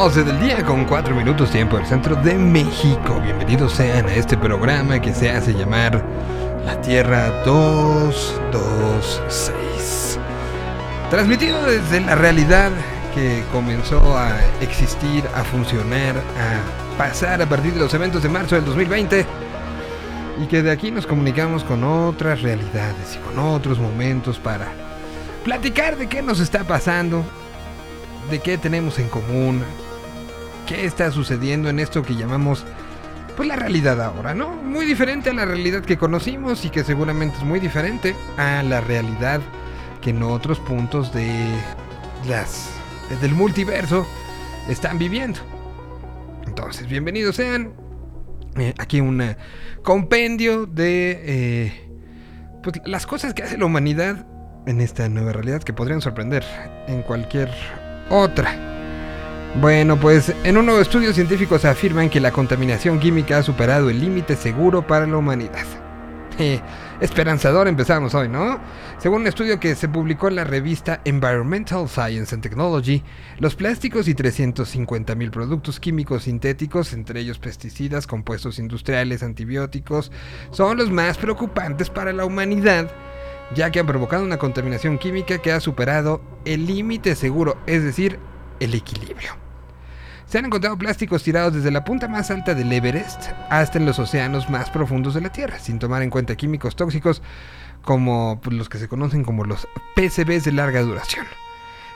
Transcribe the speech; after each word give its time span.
12 0.00 0.24
del 0.24 0.40
día 0.40 0.64
con 0.64 0.86
4 0.86 1.14
minutos 1.14 1.50
tiempo 1.50 1.76
del 1.76 1.84
centro 1.84 2.16
de 2.16 2.32
México. 2.32 3.20
Bienvenidos 3.22 3.74
sean 3.74 4.06
a 4.06 4.14
este 4.14 4.38
programa 4.38 4.98
que 4.98 5.12
se 5.12 5.30
hace 5.30 5.52
llamar 5.52 6.02
La 6.64 6.80
Tierra 6.80 7.42
226. 7.44 10.18
Transmitido 11.10 11.62
desde 11.66 12.00
la 12.00 12.14
realidad 12.14 12.70
que 13.14 13.44
comenzó 13.52 14.16
a 14.16 14.40
existir, 14.62 15.22
a 15.34 15.44
funcionar, 15.44 16.16
a 16.16 16.96
pasar 16.96 17.42
a 17.42 17.46
partir 17.46 17.74
de 17.74 17.80
los 17.80 17.92
eventos 17.92 18.22
de 18.22 18.30
marzo 18.30 18.54
del 18.54 18.64
2020 18.64 19.26
y 20.42 20.46
que 20.46 20.62
de 20.62 20.70
aquí 20.70 20.90
nos 20.90 21.06
comunicamos 21.06 21.62
con 21.62 21.84
otras 21.84 22.40
realidades 22.40 23.16
y 23.16 23.18
con 23.18 23.38
otros 23.38 23.78
momentos 23.78 24.38
para 24.38 24.68
platicar 25.44 25.98
de 25.98 26.08
qué 26.08 26.22
nos 26.22 26.40
está 26.40 26.64
pasando, 26.64 27.22
de 28.30 28.38
qué 28.38 28.56
tenemos 28.56 28.98
en 28.98 29.10
común, 29.10 29.62
qué 30.70 30.84
está 30.84 31.10
sucediendo 31.10 31.68
en 31.68 31.80
esto 31.80 32.04
que 32.04 32.14
llamamos 32.14 32.64
pues 33.36 33.48
la 33.48 33.56
realidad 33.56 34.00
ahora, 34.00 34.34
¿no? 34.34 34.50
Muy 34.50 34.86
diferente 34.86 35.30
a 35.30 35.32
la 35.32 35.44
realidad 35.44 35.82
que 35.82 35.98
conocimos 35.98 36.64
y 36.64 36.70
que 36.70 36.84
seguramente 36.84 37.38
es 37.38 37.42
muy 37.42 37.58
diferente 37.58 38.14
a 38.36 38.62
la 38.62 38.80
realidad 38.80 39.40
que 40.00 40.10
en 40.10 40.22
otros 40.22 40.60
puntos 40.60 41.12
de 41.12 41.28
las 42.28 42.70
del 43.20 43.34
multiverso 43.34 44.06
están 44.68 44.96
viviendo. 44.96 45.40
Entonces, 46.46 46.86
bienvenidos 46.86 47.34
sean. 47.34 47.72
Eh, 48.56 48.72
aquí 48.78 49.00
un 49.00 49.36
compendio 49.82 50.66
de 50.66 51.20
eh, 51.24 51.90
pues, 52.62 52.80
las 52.84 53.08
cosas 53.08 53.34
que 53.34 53.42
hace 53.42 53.58
la 53.58 53.64
humanidad 53.64 54.24
en 54.66 54.80
esta 54.80 55.08
nueva 55.08 55.32
realidad 55.32 55.64
que 55.64 55.72
podrían 55.72 56.00
sorprender 56.00 56.44
en 56.86 57.02
cualquier 57.02 57.50
otra. 58.08 58.69
Bueno, 59.56 59.98
pues 59.98 60.32
en 60.44 60.56
un 60.56 60.66
nuevo 60.66 60.80
estudio 60.80 61.12
científicos 61.12 61.64
afirman 61.64 62.08
que 62.08 62.20
la 62.20 62.30
contaminación 62.30 63.00
química 63.00 63.38
ha 63.38 63.42
superado 63.42 63.90
el 63.90 63.98
límite 64.00 64.36
seguro 64.36 64.86
para 64.86 65.08
la 65.08 65.16
humanidad. 65.16 65.66
Esperanzador 67.00 67.66
empezamos 67.66 68.14
hoy, 68.14 68.28
¿no? 68.28 68.60
Según 68.98 69.22
un 69.22 69.26
estudio 69.26 69.58
que 69.58 69.74
se 69.74 69.88
publicó 69.88 70.28
en 70.28 70.36
la 70.36 70.44
revista 70.44 71.00
Environmental 71.04 71.88
Science 71.88 72.32
and 72.32 72.44
Technology, 72.44 73.02
los 73.38 73.56
plásticos 73.56 74.06
y 74.06 74.14
350.000 74.14 75.30
productos 75.30 75.80
químicos 75.80 76.22
sintéticos, 76.22 76.92
entre 76.92 77.20
ellos 77.20 77.40
pesticidas, 77.40 78.06
compuestos 78.06 78.60
industriales, 78.60 79.24
antibióticos, 79.24 80.12
son 80.52 80.78
los 80.78 80.92
más 80.92 81.18
preocupantes 81.18 81.90
para 81.90 82.12
la 82.12 82.24
humanidad 82.24 82.88
ya 83.52 83.72
que 83.72 83.80
han 83.80 83.86
provocado 83.86 84.22
una 84.22 84.38
contaminación 84.38 84.96
química 84.96 85.38
que 85.38 85.50
ha 85.50 85.58
superado 85.58 86.22
el 86.44 86.66
límite 86.66 87.16
seguro, 87.16 87.56
es 87.66 87.82
decir, 87.82 88.20
el 88.60 88.74
equilibrio. 88.74 89.32
Se 90.26 90.38
han 90.38 90.44
encontrado 90.44 90.78
plásticos 90.78 91.24
tirados 91.24 91.54
desde 91.54 91.72
la 91.72 91.84
punta 91.84 92.06
más 92.06 92.30
alta 92.30 92.54
del 92.54 92.72
Everest 92.72 93.30
hasta 93.48 93.78
en 93.78 93.86
los 93.86 93.98
océanos 93.98 94.48
más 94.48 94.70
profundos 94.70 95.14
de 95.14 95.20
la 95.20 95.32
Tierra, 95.32 95.58
sin 95.58 95.80
tomar 95.80 96.02
en 96.02 96.10
cuenta 96.10 96.36
químicos 96.36 96.76
tóxicos 96.76 97.20
como 97.82 98.40
los 98.48 98.68
que 98.68 98.78
se 98.78 98.86
conocen 98.86 99.24
como 99.24 99.44
los 99.44 99.66
PCBs 99.96 100.44
de 100.44 100.52
larga 100.52 100.82
duración. 100.82 101.26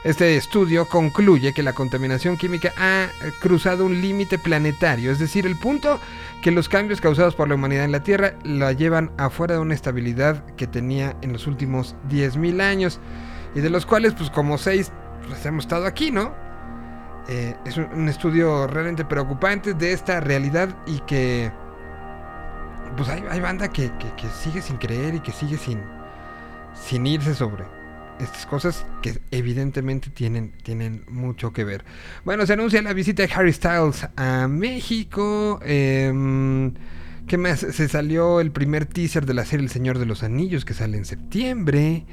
Este 0.03 0.37
estudio 0.37 0.87
concluye 0.87 1.55
que 1.55 1.63
la 1.63 1.73
contaminación 1.73 2.37
química 2.37 2.73
ha 2.77 3.07
cruzado 3.41 3.87
un 3.87 4.03
límite 4.03 4.39
planetario, 4.39 5.11
es 5.11 5.19
decir, 5.19 5.47
el 5.47 5.57
punto 5.57 5.99
que 6.43 6.51
los 6.51 6.69
cambios 6.69 7.01
causados 7.01 7.35
por 7.35 7.49
la 7.49 7.55
humanidad 7.55 7.85
en 7.85 7.93
la 7.93 8.03
Tierra 8.03 8.35
la 8.43 8.73
llevan 8.73 9.13
afuera 9.17 9.55
de 9.55 9.61
una 9.61 9.75
estabilidad 9.75 10.45
que 10.57 10.67
tenía 10.67 11.17
en 11.23 11.33
los 11.33 11.47
últimos 11.47 11.95
10.000 12.11 12.61
años, 12.61 13.01
y 13.55 13.61
de 13.61 13.71
los 13.71 13.87
cuales, 13.87 14.13
pues 14.13 14.29
como 14.29 14.59
6, 14.59 14.93
pues 15.27 15.47
hemos 15.47 15.65
estado 15.65 15.87
aquí, 15.87 16.11
¿no? 16.11 16.35
Eh, 17.29 17.57
es 17.65 17.77
un, 17.79 18.09
estudio 18.09 18.67
realmente 18.67 19.05
preocupante 19.05 19.75
de 19.75 19.93
esta 19.93 20.21
realidad 20.21 20.77
y 20.87 21.01
que, 21.01 21.51
pues 22.97 23.09
hay, 23.09 23.41
banda 23.41 23.69
que, 23.69 23.91
que, 23.99 24.29
sigue 24.29 24.61
sin 24.61 24.77
creer 24.77 25.15
y 25.15 25.21
que 25.21 25.33
sigue 25.33 25.57
sin, 25.57 25.81
sin 26.75 27.07
irse 27.07 27.35
sobre 27.35 27.65
estas 28.21 28.47
cosas 28.47 28.87
que 29.03 29.21
evidentemente 29.31 30.11
tienen, 30.11 30.53
tienen 30.63 31.05
mucho 31.09 31.53
que 31.53 31.65
ver. 31.65 31.85
Bueno, 32.25 32.47
se 32.47 32.53
anuncia 32.53 32.83
la 32.83 32.93
visita 32.93 33.27
de 33.27 33.33
Harry 33.33 33.53
Styles 33.53 34.07
a 34.17 34.47
México. 34.47 35.61
Eh, 35.65 36.13
¿Qué 37.27 37.39
más? 37.39 37.61
Se 37.61 37.89
salió 37.89 38.41
el 38.41 38.51
primer 38.51 38.85
teaser 38.85 39.25
de 39.25 39.33
la 39.33 39.47
serie 39.47 39.65
El 39.65 39.71
Señor 39.71 39.99
de 39.99 40.05
los 40.05 40.23
Anillos 40.23 40.67
que 40.67 40.75
sale 40.75 40.99
en 40.99 41.07
septiembre. 41.07 42.05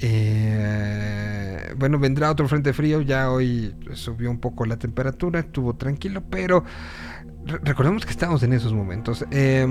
Eh, 0.00 1.74
bueno, 1.76 1.98
vendrá 1.98 2.30
otro 2.30 2.48
frente 2.48 2.72
frío. 2.72 3.00
Ya 3.00 3.30
hoy 3.30 3.74
subió 3.94 4.30
un 4.30 4.38
poco 4.38 4.64
la 4.66 4.76
temperatura, 4.76 5.40
estuvo 5.40 5.74
tranquilo, 5.74 6.22
pero 6.28 6.64
recordemos 7.64 8.04
que 8.04 8.12
estamos 8.12 8.42
en 8.42 8.52
esos 8.52 8.72
momentos. 8.72 9.24
Eh, 9.30 9.66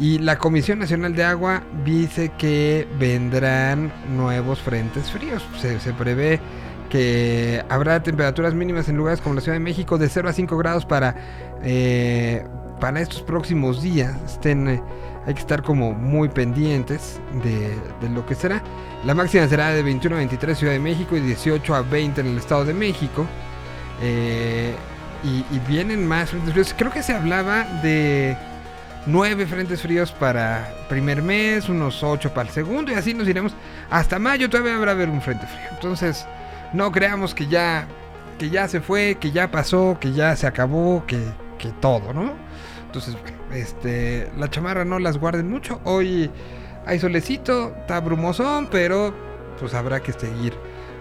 y 0.00 0.18
la 0.18 0.38
Comisión 0.38 0.78
Nacional 0.78 1.16
de 1.16 1.24
Agua 1.24 1.62
dice 1.84 2.30
que 2.38 2.86
vendrán 3.00 3.92
nuevos 4.16 4.60
frentes 4.60 5.10
fríos. 5.10 5.44
Se, 5.60 5.92
prevé 5.92 6.40
que 6.88 7.64
habrá 7.68 8.00
temperaturas 8.02 8.54
mínimas 8.54 8.88
en 8.88 8.96
lugares 8.96 9.20
como 9.20 9.34
la 9.34 9.40
Ciudad 9.40 9.56
de 9.56 9.64
México 9.64 9.98
de 9.98 10.08
0 10.08 10.28
a 10.28 10.32
5 10.32 10.56
grados 10.56 10.86
para, 10.86 11.16
eh, 11.64 12.44
para 12.80 13.00
estos 13.00 13.22
próximos 13.22 13.82
días. 13.82 14.16
Estén, 14.24 14.68
eh, 14.68 14.82
hay 15.28 15.34
que 15.34 15.40
estar 15.40 15.62
como 15.62 15.92
muy 15.92 16.30
pendientes 16.30 17.20
de, 17.44 17.76
lo 18.08 18.24
que 18.24 18.34
será. 18.34 18.62
La 19.04 19.12
máxima 19.12 19.46
será 19.46 19.68
de 19.72 19.82
21 19.82 20.16
a 20.16 20.18
23 20.20 20.56
Ciudad 20.56 20.72
de 20.72 20.78
México 20.78 21.18
y 21.18 21.20
18 21.20 21.74
a 21.74 21.82
20 21.82 22.22
en 22.22 22.26
el 22.28 22.38
Estado 22.38 22.64
de 22.64 22.72
México. 22.72 23.26
Eh, 24.00 24.74
y, 25.22 25.44
y 25.54 25.58
vienen 25.68 26.08
más 26.08 26.30
frentes 26.30 26.52
fríos. 26.52 26.74
Creo 26.78 26.90
que 26.90 27.02
se 27.02 27.12
hablaba 27.12 27.64
de 27.82 28.38
nueve 29.04 29.44
frentes 29.44 29.82
fríos 29.82 30.12
para 30.12 30.72
primer 30.88 31.20
mes, 31.20 31.68
unos 31.68 32.02
ocho 32.02 32.32
para 32.32 32.48
el 32.48 32.54
segundo 32.54 32.90
y 32.90 32.94
así 32.94 33.12
nos 33.12 33.28
iremos 33.28 33.52
hasta 33.90 34.18
mayo 34.18 34.48
todavía 34.48 34.76
habrá 34.76 34.92
haber 34.92 35.10
un 35.10 35.20
frente 35.20 35.46
frío. 35.46 35.68
Entonces, 35.72 36.26
no 36.72 36.90
creamos 36.90 37.34
que 37.34 37.46
ya 37.48 37.86
que 38.38 38.48
ya 38.48 38.66
se 38.66 38.80
fue, 38.80 39.18
que 39.20 39.30
ya 39.30 39.50
pasó, 39.50 39.98
que 40.00 40.12
ya 40.12 40.34
se 40.36 40.46
acabó, 40.46 41.04
que, 41.06 41.20
que 41.58 41.68
todo, 41.68 42.14
¿no? 42.14 42.47
Entonces, 42.88 43.16
este, 43.52 44.30
la 44.38 44.48
chamarra 44.48 44.84
no 44.84 44.98
las 44.98 45.18
guarden 45.18 45.48
mucho. 45.50 45.78
Hoy 45.84 46.30
hay 46.86 46.98
solecito, 46.98 47.74
está 47.80 48.00
brumosón, 48.00 48.68
pero 48.70 49.14
pues 49.60 49.74
habrá 49.74 50.00
que 50.00 50.12
seguir 50.14 50.54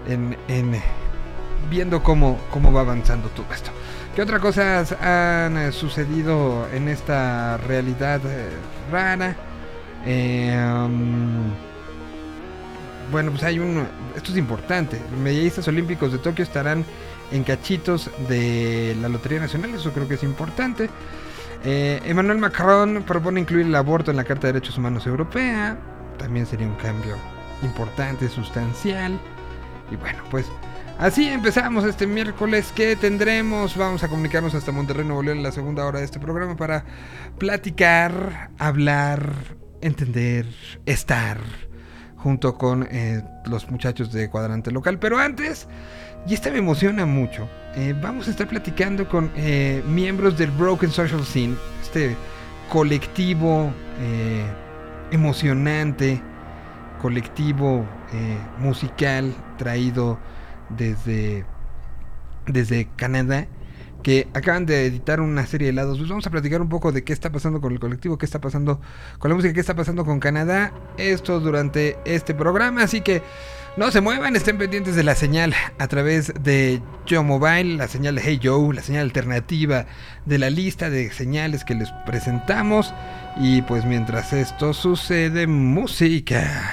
en, 0.05 0.35
en 0.49 0.81
viendo 1.69 2.03
cómo, 2.03 2.37
cómo 2.51 2.73
va 2.73 2.81
avanzando 2.81 3.29
todo 3.29 3.45
esto. 3.53 3.71
¿Qué 4.15 4.21
otras 4.21 4.41
cosas 4.41 4.91
han 4.93 5.57
eh, 5.57 5.71
sucedido 5.71 6.67
en 6.73 6.89
esta 6.89 7.55
realidad 7.57 8.19
eh, 8.25 8.49
rara? 8.91 9.35
Um, 10.05 11.51
bueno, 13.11 13.31
pues 13.31 13.43
hay 13.43 13.59
un... 13.59 13.87
Esto 14.13 14.31
es 14.31 14.37
importante. 14.37 14.99
Los 15.09 15.19
medallistas 15.21 15.67
olímpicos 15.69 16.11
de 16.11 16.17
Tokio 16.17 16.43
estarán 16.43 16.83
en 17.31 17.43
cachitos 17.43 18.09
de 18.27 18.97
la 19.01 19.07
Lotería 19.07 19.39
Nacional. 19.39 19.73
Eso 19.73 19.93
creo 19.93 20.07
que 20.07 20.15
es 20.15 20.23
importante. 20.23 20.89
Emmanuel 21.69 22.37
Macron 22.37 23.03
propone 23.03 23.41
incluir 23.41 23.65
el 23.65 23.75
aborto 23.75 24.11
en 24.11 24.17
la 24.17 24.23
Carta 24.23 24.47
de 24.47 24.53
Derechos 24.53 24.77
Humanos 24.77 25.05
Europea. 25.05 25.77
También 26.17 26.45
sería 26.45 26.67
un 26.67 26.75
cambio 26.75 27.15
importante, 27.61 28.29
sustancial. 28.29 29.19
Y 29.91 29.95
bueno, 29.95 30.23
pues 30.29 30.45
Así 30.99 31.27
empezamos 31.27 31.85
este 31.85 32.07
miércoles 32.07 32.71
que 32.75 32.95
tendremos. 32.95 33.77
Vamos 33.77 34.03
a 34.03 34.07
comunicarnos 34.07 34.55
hasta 34.55 34.71
Monterrey, 34.71 35.05
Nuevo 35.05 35.21
León 35.21 35.37
en 35.37 35.43
la 35.43 35.51
segunda 35.51 35.85
hora 35.85 35.99
de 35.99 36.05
este 36.05 36.19
programa 36.19 36.55
para 36.55 36.85
platicar, 37.37 38.49
hablar, 38.57 39.31
entender, 39.81 40.47
estar 40.87 41.37
junto 42.15 42.57
con 42.57 42.87
eh, 42.89 43.23
los 43.45 43.69
muchachos 43.69 44.11
de 44.11 44.27
Cuadrante 44.27 44.71
Local. 44.71 44.97
Pero 44.97 45.19
antes, 45.19 45.67
y 46.27 46.33
esta 46.33 46.51
me 46.51 46.57
emociona 46.57 47.05
mucho, 47.05 47.47
eh, 47.75 47.95
vamos 47.99 48.27
a 48.27 48.31
estar 48.31 48.47
platicando 48.47 49.07
con 49.07 49.31
eh, 49.35 49.83
miembros 49.87 50.37
del 50.37 50.51
Broken 50.51 50.89
Social 50.91 51.23
Scene, 51.23 51.55
este 51.81 52.15
colectivo 52.69 53.71
emocionante, 55.09 56.21
colectivo 57.01 57.85
musical 58.59 59.33
traído 59.57 60.19
desde, 60.69 61.45
desde 62.45 62.89
Canadá 62.97 63.47
que 64.03 64.27
acaban 64.33 64.65
de 64.65 64.85
editar 64.85 65.19
una 65.19 65.45
serie 65.45 65.65
de 65.65 65.71
helados. 65.71 65.97
Pues 65.97 66.09
vamos 66.09 66.25
a 66.25 66.29
platicar 66.29 66.61
un 66.61 66.69
poco 66.69 66.91
de 66.91 67.03
qué 67.03 67.13
está 67.13 67.31
pasando 67.31 67.59
con 67.61 67.73
el 67.73 67.79
colectivo, 67.79 68.17
qué 68.17 68.25
está 68.25 68.39
pasando 68.39 68.79
con 69.19 69.29
la 69.29 69.35
música, 69.35 69.53
qué 69.53 69.59
está 69.59 69.75
pasando 69.75 70.05
con 70.05 70.19
Canadá. 70.19 70.71
Esto 70.97 71.39
durante 71.39 71.97
este 72.05 72.33
programa, 72.33 72.83
así 72.83 73.01
que 73.01 73.21
no 73.77 73.91
se 73.91 74.01
muevan, 74.01 74.35
estén 74.35 74.57
pendientes 74.57 74.95
de 74.95 75.03
la 75.03 75.13
señal 75.13 75.53
a 75.77 75.87
través 75.87 76.33
de 76.41 76.81
Yo 77.05 77.23
Mobile, 77.23 77.75
la 77.75 77.87
señal 77.87 78.15
de 78.15 78.21
Hey 78.25 78.39
Joe, 78.43 78.73
la 78.73 78.81
señal 78.81 79.03
alternativa 79.03 79.85
de 80.25 80.39
la 80.39 80.49
lista 80.49 80.89
de 80.89 81.11
señales 81.11 81.63
que 81.63 81.75
les 81.75 81.91
presentamos. 82.05 82.93
Y 83.39 83.61
pues 83.61 83.85
mientras 83.85 84.33
esto 84.33 84.73
sucede, 84.73 85.45
música. 85.45 86.71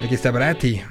Aquí 0.00 0.14
está 0.14 0.32
Brati. 0.32 0.82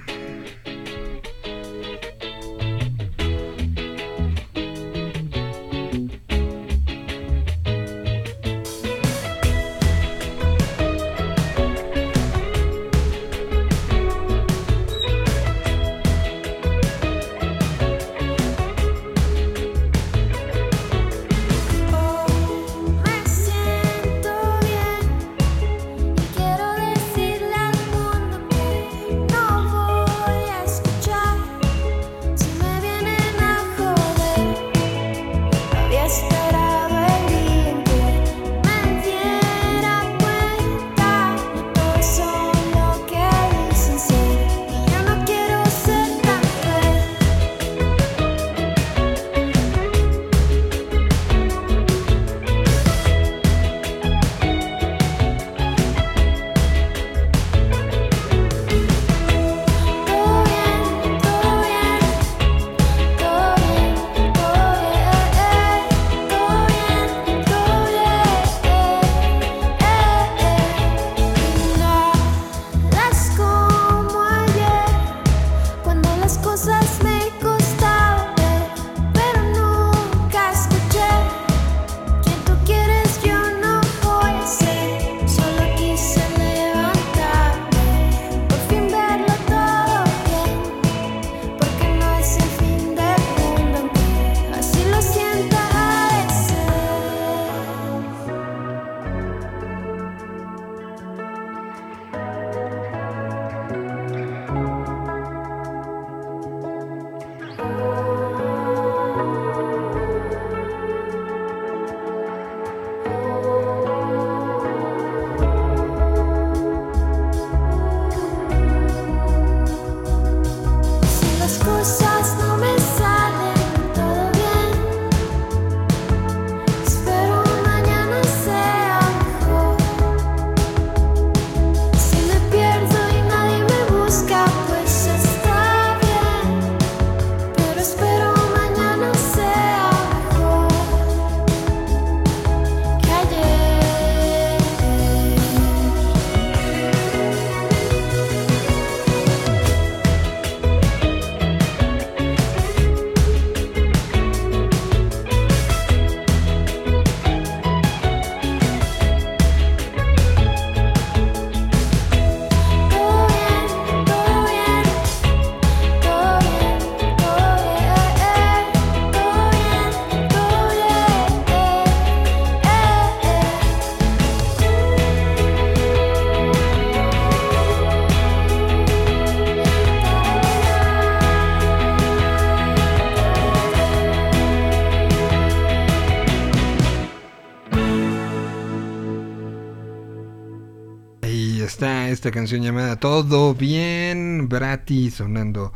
Esta 192.30 192.42
canción 192.42 192.62
llamada 192.62 192.96
Todo 192.98 193.56
Bien, 193.56 194.48
Brati 194.48 195.10
sonando 195.10 195.74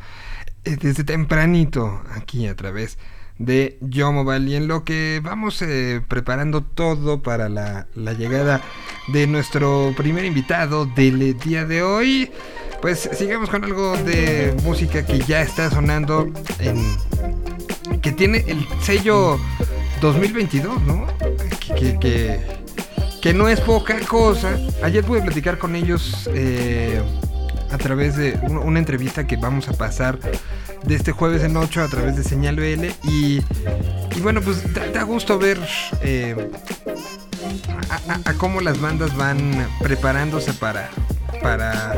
eh, 0.66 0.78
desde 0.80 1.04
tempranito 1.04 2.04
aquí 2.12 2.46
a 2.46 2.56
través 2.56 3.00
de 3.40 3.80
Yo 3.82 4.12
Mobile 4.12 4.52
y 4.52 4.56
en 4.56 4.68
lo 4.68 4.84
que 4.84 5.20
vamos 5.24 5.64
eh, 5.64 6.02
preparando 6.08 6.62
todo 6.62 7.24
para 7.24 7.50
la, 7.50 7.88
llegada 7.96 8.62
de 9.08 9.25
nuestro 9.25 9.96
primer 9.98 10.25
invitado 10.25 10.86
del 10.86 11.39
día 11.39 11.66
de 11.66 11.82
hoy. 11.82 12.30
Pues 12.84 13.10
sigamos 13.13 13.50
con 13.50 13.63
algo 13.63 13.98
de 13.98 14.56
música 14.63 15.04
que 15.04 15.20
ya 15.22 15.42
está 15.42 15.72
sonando 15.72 16.32
en 16.60 18.00
que 18.00 18.12
tiene 18.12 18.44
el 18.48 18.68
sello 18.82 19.39
2022, 20.01 20.84
¿no? 20.84 21.08
Que, 22.00 22.62
no 23.32 23.48
es 23.48 23.62
poca 23.62 24.00
cosa. 24.01 24.58
Ayer 24.82 25.06
pude 25.06 25.22
platicar 25.22 25.58
con 25.58 25.77
ellos 25.77 26.27
eh, 26.34 27.01
a 27.72 27.77
través 27.77 28.18
de 28.18 28.38
una 28.50 28.80
entrevista 28.80 29.25
que 29.25 29.38
vamos 29.38 29.70
a 29.70 29.74
pasar 29.74 30.20
de 30.84 30.96
este 30.96 31.13
jueves 31.13 31.44
en 31.44 31.56
8 31.56 31.82
a 31.84 31.88
través 31.88 32.18
de 32.18 32.24
Señal 32.24 32.58
BL. 32.58 32.88
Y, 33.03 33.42
bueno, 34.22 34.42
pues 34.42 34.62
da, 34.74 35.03
gusto 35.03 35.39
ver 35.39 35.58
eh, 36.01 36.51
a, 37.89 38.30
a, 38.30 38.34
cómo 38.34 38.60
las 38.60 38.82
bandas 38.82 39.15
van 39.15 39.70
preparándose 39.80 40.51
para, 40.53 40.89
para, 41.42 41.94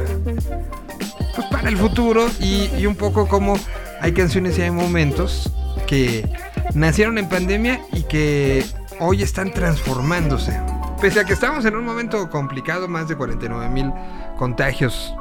pues 1.36 1.48
para 1.50 1.70
el 1.70 1.78
futuro 1.78 2.30
y, 2.40 2.70
y 2.78 2.86
un 2.86 2.96
poco 2.96 3.28
como 3.28 3.58
hay 4.00 4.14
canciones 4.14 4.60
y 4.60 4.62
hay 4.62 4.72
momentos 4.72 5.52
que 5.88 6.30
nacieron 6.76 7.18
en 7.18 7.30
pandemia 7.30 7.82
y 7.94 8.04
que 8.04 8.64
hoy 9.00 9.24
están 9.24 9.52
transformándose. 9.52 10.54
Pese 11.02 11.20
a 11.20 11.26
que 11.26 11.34
estamos 11.34 11.66
en 11.66 11.76
un 11.76 11.86
momento 11.86 12.30
complicado, 12.30 12.88
más 12.88 13.08
de 13.08 13.16
49 13.16 13.70
mil 13.70 13.92
contagios 14.38 15.14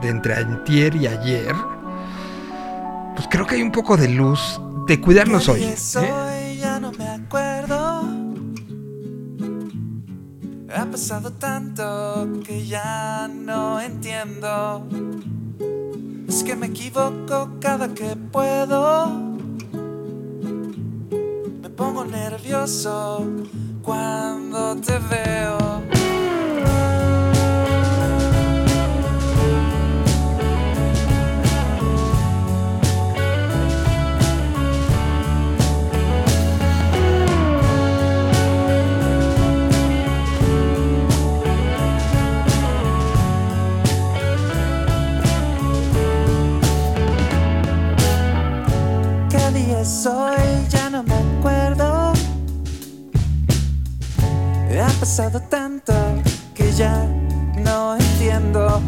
de 0.00 0.08
entre 0.08 0.34
antier 0.34 0.94
y 0.96 1.06
ayer, 1.06 1.54
pues 3.14 3.28
creo 3.30 3.46
que 3.46 3.56
hay 3.56 3.62
un 3.62 3.72
poco 3.72 3.96
de 3.96 4.08
luz 4.08 4.60
de 4.86 5.00
cuidarnos 5.00 5.48
hoy. 5.48 5.64
¿eh? 5.64 6.58
ya 6.60 6.80
no 6.80 6.92
me 6.92 7.08
acuerdo. 7.08 8.04
Ha 10.74 10.84
pasado 10.84 11.32
tanto 11.32 12.42
que 12.44 12.66
ya 12.66 13.28
no 13.28 13.80
entiendo. 13.80 14.86
Es 16.28 16.42
que 16.42 16.56
me 16.56 16.66
equivoco 16.66 17.50
cada 17.60 17.88
que 17.94 18.16
puedo 18.16 19.28
pongo 21.78 22.04
nervioso 22.04 23.24
cuando 23.88 24.76
te 24.82 24.98
veo. 24.98 25.82
¿Qué 49.30 49.50
día 49.58 49.82
soy? 49.82 50.57
Ha 54.80 55.00
pasado 55.00 55.40
tanto 55.40 55.92
que 56.54 56.72
ya 56.72 57.04
no 57.56 57.96
entiendo. 57.96 58.80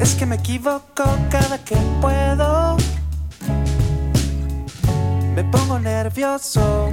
Es 0.00 0.14
que 0.14 0.24
me 0.24 0.36
equivoco 0.36 1.04
cada 1.28 1.58
que 1.58 1.76
puedo. 2.00 2.78
Me 5.34 5.44
pongo 5.44 5.78
nervioso 5.78 6.88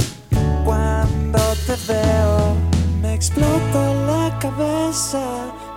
cuando 0.66 1.40
te 1.66 1.76
veo. 1.88 2.56
Me 3.02 3.14
explota 3.14 3.94
la 4.12 4.38
cabeza, 4.40 5.24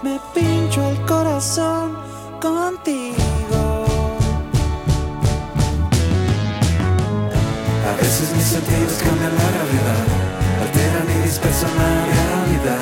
me 0.03 0.19
pincho 0.35 0.91
el 0.91 1.00
corazón 1.07 1.97
contigo. 2.41 3.85
A 7.89 7.97
veces 8.03 8.33
mis 8.35 8.45
sentidos 8.45 8.99
cambian 9.05 9.35
la 9.37 9.50
realidad, 9.57 10.05
alteran 10.62 11.10
y 11.31 11.33
dispersan 11.33 11.71
la 11.77 12.07
realidad. 12.07 12.79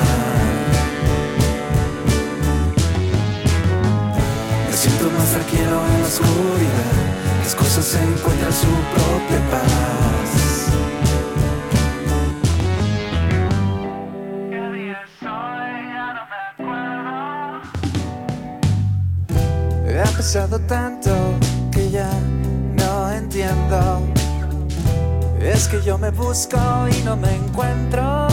Me 4.67 4.75
siento 4.75 5.05
más 5.11 5.29
tranquilo 5.31 5.85
en 5.93 6.01
la 6.01 6.07
oscuridad, 6.07 6.95
las 7.43 7.55
cosas 7.55 7.95
encuentran 7.95 8.53
su 8.53 8.67
propia 8.95 9.39
paz. 9.51 9.69
Ha 20.01 20.11
pasado 20.21 20.59
tanto 20.59 21.11
que 21.71 21.89
ya 21.89 22.09
no 22.73 23.11
entiendo. 23.11 24.01
Es 25.41 25.67
que 25.67 25.81
yo 25.81 25.97
me 25.97 26.09
busco 26.11 26.57
y 26.89 27.03
no 27.03 27.15
me 27.15 27.35
encuentro. 27.35 28.28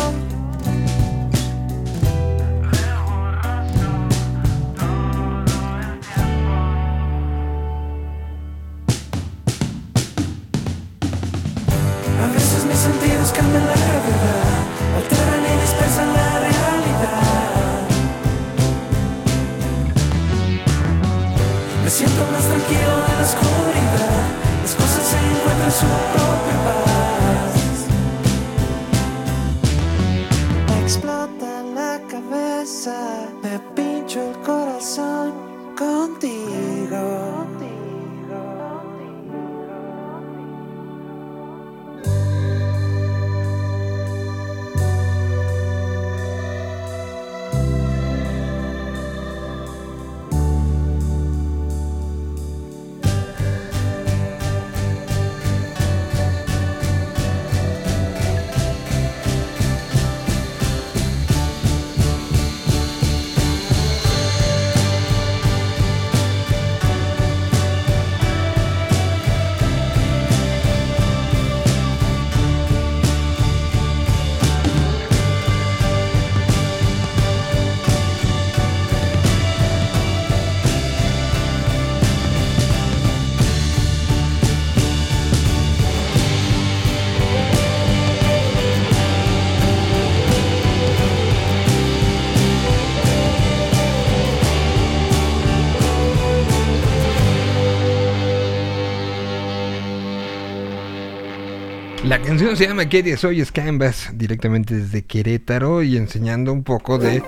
Canción 102.26 102.56
se 102.56 102.66
llama 102.66 102.88
¿Qué 102.88 103.04
día 103.04 103.16
soy? 103.16 103.40
Es 103.40 103.52
Canvas, 103.52 104.10
directamente 104.14 104.74
desde 104.74 105.04
Querétaro 105.04 105.84
y 105.84 105.96
enseñando 105.96 106.52
un 106.52 106.64
poco 106.64 106.98
de 106.98 107.22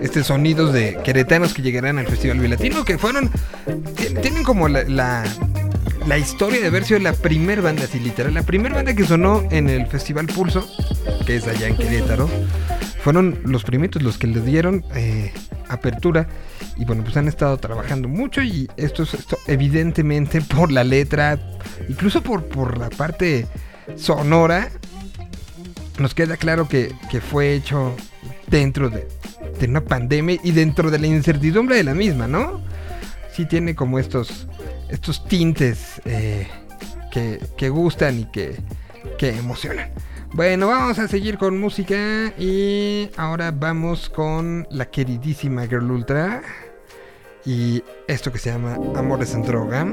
estos 0.00 0.26
sonidos 0.26 0.72
de 0.72 0.98
queretanos 1.04 1.54
que 1.54 1.62
llegarán 1.62 1.98
al 1.98 2.06
Festival 2.08 2.40
Bilatino, 2.40 2.84
que 2.84 2.98
fueron, 2.98 3.30
tienen 4.20 4.42
como 4.42 4.66
la, 4.66 4.82
la, 4.88 6.18
historia 6.18 6.60
de 6.60 6.66
haber 6.66 6.84
sido 6.84 6.98
la 6.98 7.12
primer 7.12 7.62
banda, 7.62 7.84
así 7.84 8.00
literal, 8.00 8.34
la 8.34 8.42
primera 8.42 8.74
banda 8.74 8.92
que 8.92 9.04
sonó 9.04 9.44
en 9.52 9.68
el 9.68 9.86
Festival 9.86 10.26
Pulso, 10.26 10.68
que 11.24 11.36
es 11.36 11.46
allá 11.46 11.68
en 11.68 11.76
Querétaro, 11.76 12.28
fueron 13.04 13.38
los 13.44 13.62
primitos 13.62 14.02
los 14.02 14.18
que 14.18 14.26
le 14.26 14.40
dieron 14.40 14.84
eh, 14.96 15.32
apertura. 15.68 16.26
Y 16.76 16.84
bueno, 16.86 17.04
pues 17.04 17.16
han 17.16 17.28
estado 17.28 17.56
trabajando 17.58 18.08
mucho 18.08 18.42
y 18.42 18.68
esto 18.76 19.04
es 19.04 19.14
esto, 19.14 19.38
evidentemente 19.46 20.40
por 20.40 20.72
la 20.72 20.82
letra, 20.82 21.38
incluso 21.88 22.20
por, 22.20 22.46
por 22.46 22.78
la 22.78 22.90
parte 22.90 23.46
sonora, 23.96 24.70
nos 25.98 26.14
queda 26.14 26.36
claro 26.36 26.68
que, 26.68 26.94
que 27.10 27.20
fue 27.20 27.54
hecho 27.54 27.94
dentro 28.46 28.90
de, 28.90 29.06
una 29.66 29.82
pandemia 29.82 30.38
y 30.42 30.52
dentro 30.52 30.90
de 30.90 30.98
la 30.98 31.06
incertidumbre 31.06 31.76
de 31.76 31.84
la 31.84 31.94
misma, 31.94 32.26
¿no? 32.26 32.60
Sí 33.32 33.44
tiene 33.46 33.74
como 33.74 33.98
estos, 33.98 34.46
estos 34.88 35.24
tintes 35.26 36.00
eh, 36.04 36.48
que, 37.10 37.40
que, 37.56 37.68
gustan 37.68 38.20
y 38.20 38.24
que, 38.26 38.56
que 39.18 39.36
emocionan. 39.36 39.90
Bueno, 40.32 40.68
vamos 40.68 40.98
a 40.98 41.08
seguir 41.08 41.38
con 41.38 41.58
música 41.60 42.32
y 42.38 43.10
ahora 43.16 43.50
vamos 43.50 44.08
con 44.08 44.66
la 44.70 44.86
queridísima 44.86 45.66
Girl 45.66 45.90
Ultra 45.90 46.42
y 47.44 47.82
esto 48.06 48.32
que 48.32 48.38
se 48.38 48.50
llama 48.50 48.76
Amores 48.94 49.34
en 49.34 49.42
Droga. 49.42 49.86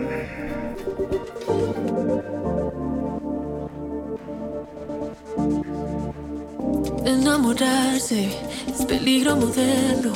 Enamorarse 7.08 8.38
es 8.68 8.86
peligro 8.86 9.38
moderno. 9.38 10.12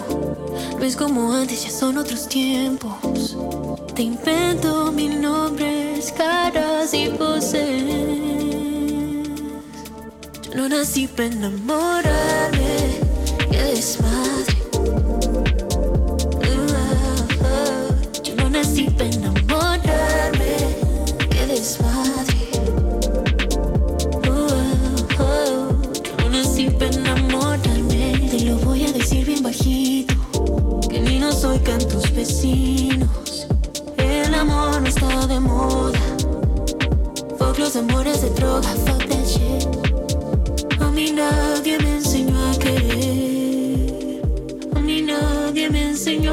No 0.78 0.84
es 0.84 0.98
como 0.98 1.32
antes, 1.32 1.64
ya 1.64 1.70
son 1.70 1.98
otros 1.98 2.28
tiempos. 2.28 3.38
Te 3.96 4.02
invento 4.02 4.92
mil 4.92 5.22
nombres, 5.22 6.12
caras 6.12 6.94
y 6.94 7.08
poses. 7.08 7.84
Yo 10.44 10.54
no 10.54 10.68
nací 10.68 11.08
para 11.08 11.30
enamorarme, 11.30 13.00
qué 13.50 13.64
desmadre. 13.74 14.54
Uh, 14.74 14.90
uh, 16.42 16.90
uh. 17.48 18.22
Yo 18.22 18.36
no 18.36 18.50
nací 18.50 18.90
para 18.90 19.10
enamorarme, 19.10 20.58
qué 21.30 21.46
desmadre. 21.48 22.01
Nadie 41.12 41.78
me 41.80 41.92
enseñó 41.98 42.42
a 42.50 42.60
querer. 42.60 43.92
A 44.74 44.80
mí 44.80 45.02
nadie 45.02 45.70
me 45.70 45.90
enseñó 45.92 46.32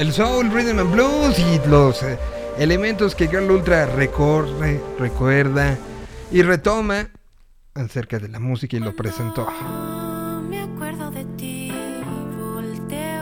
El 0.00 0.12
soul, 0.14 0.50
rhythm 0.50 0.78
and 0.78 0.90
blues 0.90 1.38
y 1.38 1.60
los 1.68 2.02
eh, 2.02 2.18
elementos 2.58 3.14
que 3.14 3.28
Girl 3.28 3.50
Ultra 3.50 3.84
recorre, 3.84 4.80
recuerda 4.98 5.76
y 6.32 6.40
retoma 6.40 7.10
acerca 7.74 8.18
de 8.18 8.28
la 8.28 8.40
música 8.40 8.78
y 8.78 8.80
lo 8.80 8.96
presentó. 8.96 9.46
Me 10.48 10.62
acuerdo 10.62 11.10
de 11.10 11.26
ti, 11.36 11.70
volteo 12.34 13.12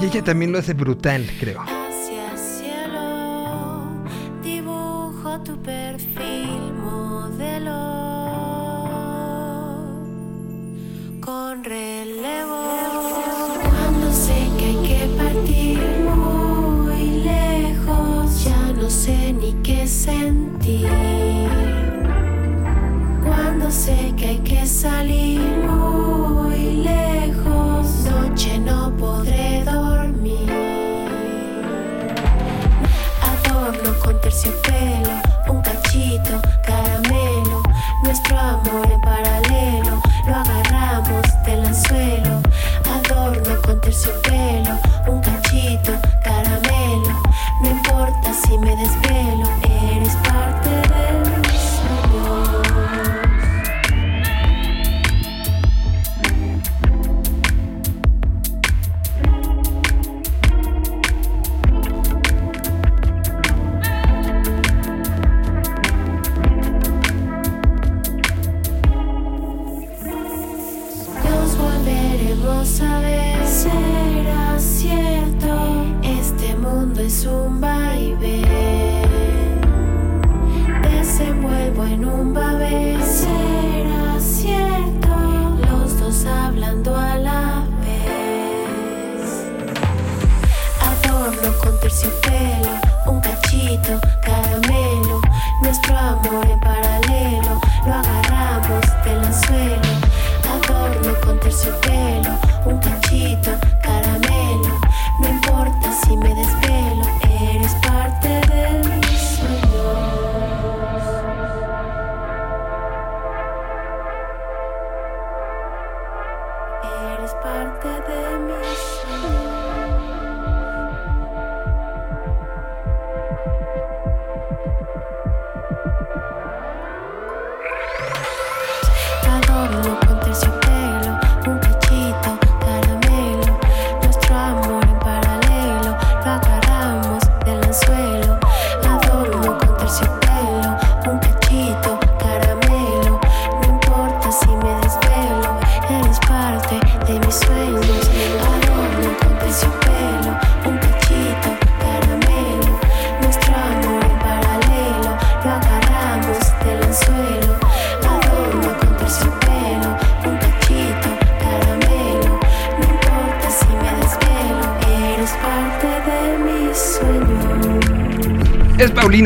Y 0.00 0.04
ella 0.04 0.22
también 0.22 0.52
lo 0.52 0.58
hace 0.60 0.72
brutal, 0.74 1.28
creo. 1.40 1.64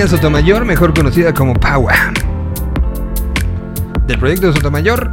Sotomayor, 0.08 0.64
mejor 0.64 0.94
conocida 0.94 1.34
como 1.34 1.54
Paua. 1.54 1.92
Del 4.06 4.18
proyecto 4.18 4.48
de 4.48 4.52
Sotomayor, 4.54 5.12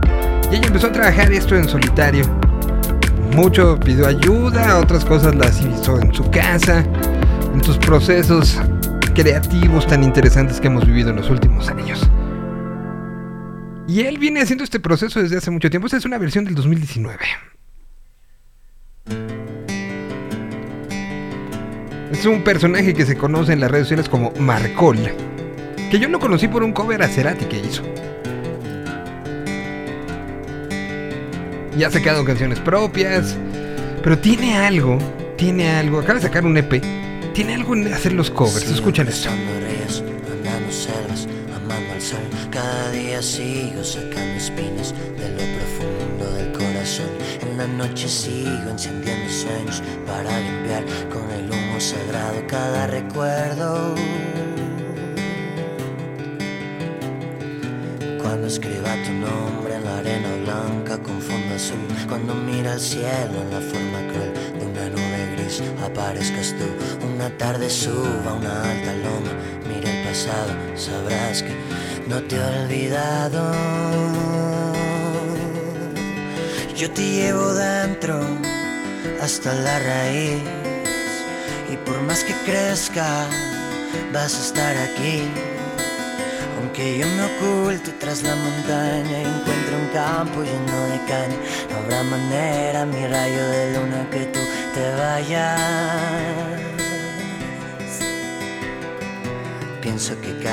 y 0.52 0.56
ella 0.56 0.68
empezó 0.68 0.88
a 0.88 0.92
trabajar 0.92 1.32
esto 1.32 1.56
en 1.56 1.68
solitario. 1.68 2.24
Mucho 3.36 3.80
pidió 3.80 4.08
ayuda, 4.08 4.80
otras 4.80 5.04
cosas 5.04 5.36
las 5.36 5.62
hizo 5.62 6.00
en 6.00 6.14
su 6.14 6.30
casa, 6.32 6.86
en 7.54 7.64
sus 7.64 7.78
procesos 7.78 8.60
creativos 9.14 9.86
tan 9.88 10.04
interesantes 10.04 10.60
que 10.62 10.68
hemos 10.68 10.86
vivido 10.86 11.10
en 11.10 11.18
los 11.18 11.30
últimos 11.30 11.70
años. 11.70 12.10
Y 13.88 14.02
él 14.02 14.18
viene 14.18 14.42
haciendo 14.42 14.64
este 14.64 14.80
proceso 14.80 15.22
desde 15.22 15.38
hace 15.38 15.52
mucho 15.52 15.70
tiempo. 15.70 15.88
Esta 15.88 15.98
es 15.98 16.06
una 16.06 16.18
versión 16.18 16.46
del 16.46 16.56
2019. 16.56 17.18
Un 22.28 22.44
personaje 22.44 22.94
que 22.94 23.06
se 23.06 23.16
conoce 23.16 23.54
en 23.54 23.60
las 23.60 23.72
redes 23.72 23.86
sociales 23.86 24.10
como 24.10 24.32
Marcol. 24.40 24.98
Que 25.90 26.00
yo 26.00 26.10
lo 26.10 26.20
conocí 26.20 26.48
por 26.48 26.64
un 26.64 26.74
cover 26.74 27.02
a 27.02 27.08
Cerati 27.08 27.46
que 27.46 27.60
hizo. 27.60 27.84
Y 31.78 31.84
ha 31.84 31.92
sacado 31.92 32.26
canciones 32.26 32.60
propias. 32.60 33.38
Pero 34.04 34.18
tiene 34.18 34.58
algo, 34.58 34.98
tiene 35.38 35.70
algo. 35.70 36.00
Acaba 36.00 36.16
de 36.16 36.22
sacar 36.22 36.46
un 36.46 36.58
EP. 36.58 36.82
Tiene 37.34 37.54
algo 37.54 37.76
en 37.76 37.94
hacer 37.94 38.14
los 38.14 38.32
covers. 38.32 38.62
Sigo 38.62 38.74
Escuchen 38.74 39.08
esto. 39.08 39.30
ríos, 39.30 40.04
andando 40.32 40.68
amando 41.56 41.94
al 41.94 42.02
sol. 42.02 42.20
Cada 42.52 42.92
día 42.92 43.22
sigo 43.22 43.84
sacando 43.84 44.34
espinas 44.38 44.94
de 45.20 45.30
lo 45.30 45.58
profundo 45.58 46.34
del 46.34 46.52
corazón. 46.52 47.10
En 47.42 47.58
la 47.58 47.68
noche 47.68 48.08
sigo 48.08 48.70
encendiendo 48.72 49.30
sueños 49.30 49.84
para 50.08 50.40
limpiar 50.40 50.84
sagrado 51.80 52.42
cada 52.48 52.88
recuerdo. 52.88 53.94
Cuando 58.22 58.48
escriba 58.48 58.96
tu 59.06 59.12
nombre 59.14 59.76
en 59.76 59.84
la 59.86 59.98
arena 60.00 60.30
blanca 60.44 60.98
con 60.98 61.22
fondo 61.22 61.56
azul, 61.56 61.78
cuando 62.08 62.34
mira 62.34 62.74
al 62.74 62.80
cielo 62.80 63.42
en 63.42 63.52
la 63.52 63.62
forma 63.62 64.00
cruel 64.12 64.34
de 64.60 64.66
una 64.66 64.90
nube 64.90 65.36
gris, 65.36 65.62
aparezcas 65.84 66.56
tú. 66.58 66.66
Una 67.14 67.30
tarde 67.38 67.70
suba 67.70 68.34
una 68.34 68.72
alta 68.72 68.94
loma, 68.94 69.34
mira 69.68 69.92
el 69.92 70.08
pasado, 70.08 70.54
sabrás 70.76 71.44
que 71.44 71.56
no 72.08 72.22
te 72.24 72.38
he 72.38 72.64
olvidado. 72.64 73.54
Yo 76.76 76.90
te 76.92 77.02
llevo 77.02 77.54
dentro 77.54 78.20
hasta 79.22 79.54
la 79.54 79.80
raíz 79.80 80.57
por 81.98 82.06
más 82.06 82.24
que 82.24 82.34
crezca, 82.46 83.28
vas 84.14 84.36
a 84.36 84.42
estar 84.42 84.78
aquí. 84.78 85.24
Aunque 86.58 87.00
yo 87.00 87.08
me 87.08 87.24
oculte 87.26 87.92
tras 87.94 88.22
la 88.22 88.36
montaña 88.36 89.22
y 89.22 89.26
encuentre 89.26 89.76
un 89.76 89.88
campo 89.94 90.44
lleno 90.44 90.78
de 90.92 91.00
caña, 91.08 91.38
no 91.72 91.78
habrá 91.78 92.04
manera, 92.04 92.86
mi 92.86 93.08
rayo 93.08 93.50
de 93.50 93.74
luna, 93.74 94.08
que 94.12 94.26
tú 94.26 94.40
te 94.76 94.96
vayas. 94.96 96.47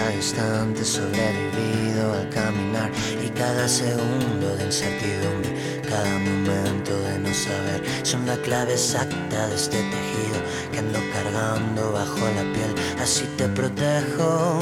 Cada 0.05 0.17
instante 0.17 0.85
sobrevivido 0.85 2.13
al 2.13 2.29
caminar 2.29 2.91
y 3.25 3.29
cada 3.31 3.67
segundo 3.67 4.55
de 4.57 4.65
incertidumbre, 4.65 5.81
cada 5.89 6.19
momento 6.19 7.01
de 7.01 7.19
no 7.21 7.33
saber, 7.33 7.83
son 8.03 8.27
la 8.27 8.37
clave 8.37 8.73
exacta 8.73 9.47
de 9.49 9.55
este 9.55 9.79
tejido 9.79 10.39
que 10.73 10.79
ando 10.81 10.99
cargando 11.11 11.93
bajo 11.93 12.19
la 12.19 12.43
piel. 12.53 12.75
Así 13.03 13.25
te 13.39 13.49
protejo, 13.49 14.61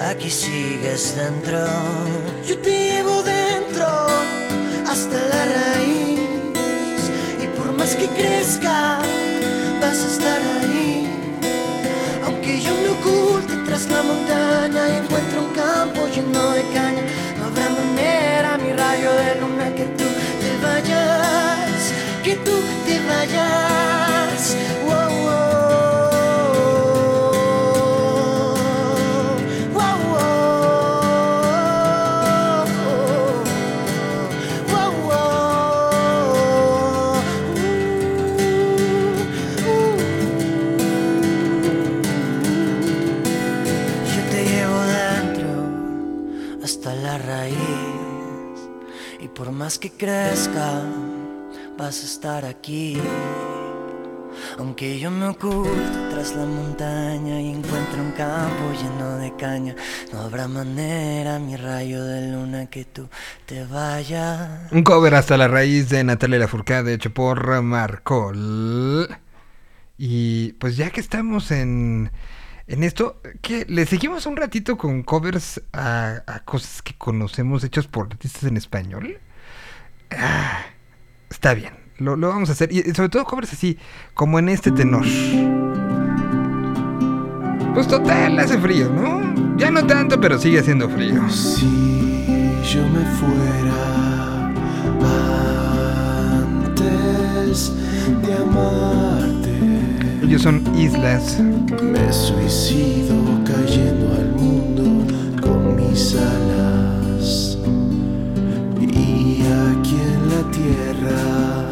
aquí 0.00 0.30
sigues 0.30 1.14
dentro. 1.14 1.66
Yo 2.46 2.56
te 2.58 2.70
llevo 2.70 3.22
dentro 3.22 3.86
hasta 4.88 5.16
la 5.28 5.44
raíz 5.44 6.20
y 7.42 7.46
por 7.58 7.70
más 7.72 7.94
que 7.96 8.06
crezca, 8.06 9.00
vas 9.82 9.98
a 9.98 10.08
estar 10.08 10.40
ahí. 10.40 10.93
Yo 12.64 12.72
me 12.82 12.88
oculte 12.88 13.54
tras 13.66 13.90
la 13.90 14.02
montaña 14.02 14.88
y 14.88 14.96
encuentre 15.02 15.38
un 15.38 15.50
campo 15.52 16.08
lleno 16.14 16.50
de 16.52 16.62
caña, 16.72 17.02
no 17.38 17.44
habrá 17.46 17.68
manera, 17.68 18.56
mi 18.56 18.72
rayo 18.72 19.12
de 19.12 19.40
luna, 19.40 19.66
que 19.74 19.84
tú 19.98 20.04
te 20.40 20.50
vayas, 20.64 21.92
que 22.24 22.36
tú 22.36 22.56
te 22.86 23.00
vayas. 23.06 23.83
Que 62.64 62.86
un 64.72 64.82
que 64.82 64.84
cover 64.84 65.14
hasta 65.16 65.36
la 65.36 65.48
raíz 65.48 65.90
de 65.90 66.02
Natalia 66.02 66.38
Lafourcade 66.38 66.94
hecho 66.94 67.12
por 67.12 67.60
Marcol. 67.60 69.14
Y 69.98 70.52
pues 70.54 70.78
ya 70.78 70.88
que 70.88 71.00
estamos 71.00 71.50
en, 71.50 72.10
en 72.68 72.84
esto, 72.84 73.20
¿qué? 73.42 73.66
¿Le 73.68 73.84
seguimos 73.84 74.24
un 74.24 74.36
ratito 74.36 74.78
con 74.78 75.02
covers 75.02 75.60
a, 75.74 76.22
a 76.26 76.42
cosas 76.44 76.80
que 76.80 76.94
conocemos 76.96 77.62
hechos 77.64 77.86
por 77.86 78.06
artistas 78.06 78.44
en 78.44 78.56
español? 78.56 79.18
Ah, 80.10 80.66
está 81.30 81.54
bien, 81.54 81.72
lo, 81.98 82.16
lo 82.16 82.28
vamos 82.28 82.48
a 82.48 82.52
hacer. 82.52 82.72
Y 82.72 82.82
sobre 82.94 83.08
todo 83.08 83.24
covers 83.24 83.52
así, 83.52 83.78
como 84.14 84.38
en 84.38 84.48
este 84.48 84.70
tenor. 84.70 85.04
Pues 87.74 87.88
total, 87.88 88.38
hace 88.38 88.56
frío, 88.58 88.88
¿no? 88.88 89.56
Ya 89.56 89.70
no 89.70 89.84
tanto, 89.84 90.20
pero 90.20 90.38
sigue 90.38 90.60
haciendo 90.60 90.88
frío. 90.88 91.28
Si 91.28 91.66
yo 92.72 92.82
me 92.88 93.04
fuera 93.16 94.52
antes 96.64 97.72
de 98.22 98.34
amarte, 98.34 99.58
Ellos 100.22 100.42
son 100.42 100.62
Islas. 100.76 101.40
Me 101.82 102.12
suicido 102.12 103.16
cayendo 103.44 104.12
al 104.14 104.28
mundo 104.32 105.06
con 105.40 105.76
mis 105.76 106.14
alas. 106.14 106.53
Tierra 110.50 111.64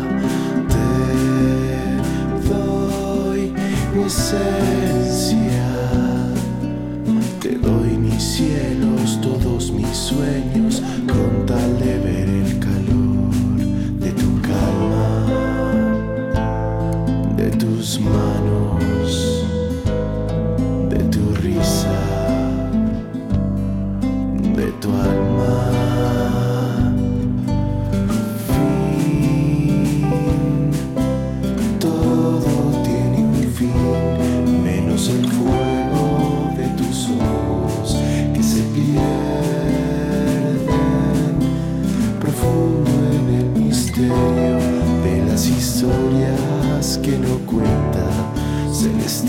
te 0.68 2.48
doy 2.48 3.52
mi 3.94 4.02
esencia. 4.04 5.68
Te 7.40 7.58
doy 7.58 7.96
mis 7.98 8.22
cielos, 8.22 9.20
todos 9.20 9.72
mis 9.72 9.96
sueños, 9.96 10.61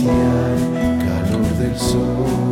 calor 0.03 1.57
del 1.57 1.77
sol. 1.77 2.42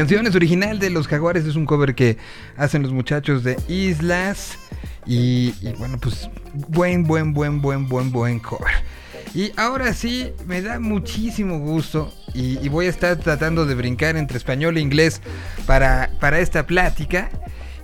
Canción 0.00 0.26
es 0.26 0.34
original 0.34 0.78
de 0.78 0.88
Los 0.88 1.08
Jaguares, 1.08 1.44
es 1.44 1.56
un 1.56 1.66
cover 1.66 1.94
que 1.94 2.16
hacen 2.56 2.82
los 2.82 2.90
muchachos 2.90 3.44
de 3.44 3.58
Islas. 3.68 4.56
Y, 5.04 5.52
y 5.60 5.74
bueno, 5.78 5.98
pues 6.00 6.30
buen, 6.54 7.04
buen, 7.04 7.34
buen, 7.34 7.60
buen, 7.60 7.86
buen, 7.86 8.10
buen 8.10 8.38
cover. 8.38 8.72
Y 9.34 9.52
ahora 9.58 9.92
sí, 9.92 10.32
me 10.46 10.62
da 10.62 10.80
muchísimo 10.80 11.58
gusto 11.58 12.14
y, 12.32 12.58
y 12.64 12.70
voy 12.70 12.86
a 12.86 12.88
estar 12.88 13.18
tratando 13.18 13.66
de 13.66 13.74
brincar 13.74 14.16
entre 14.16 14.38
español 14.38 14.78
e 14.78 14.80
inglés 14.80 15.20
para, 15.66 16.10
para 16.18 16.38
esta 16.38 16.66
plática. 16.66 17.30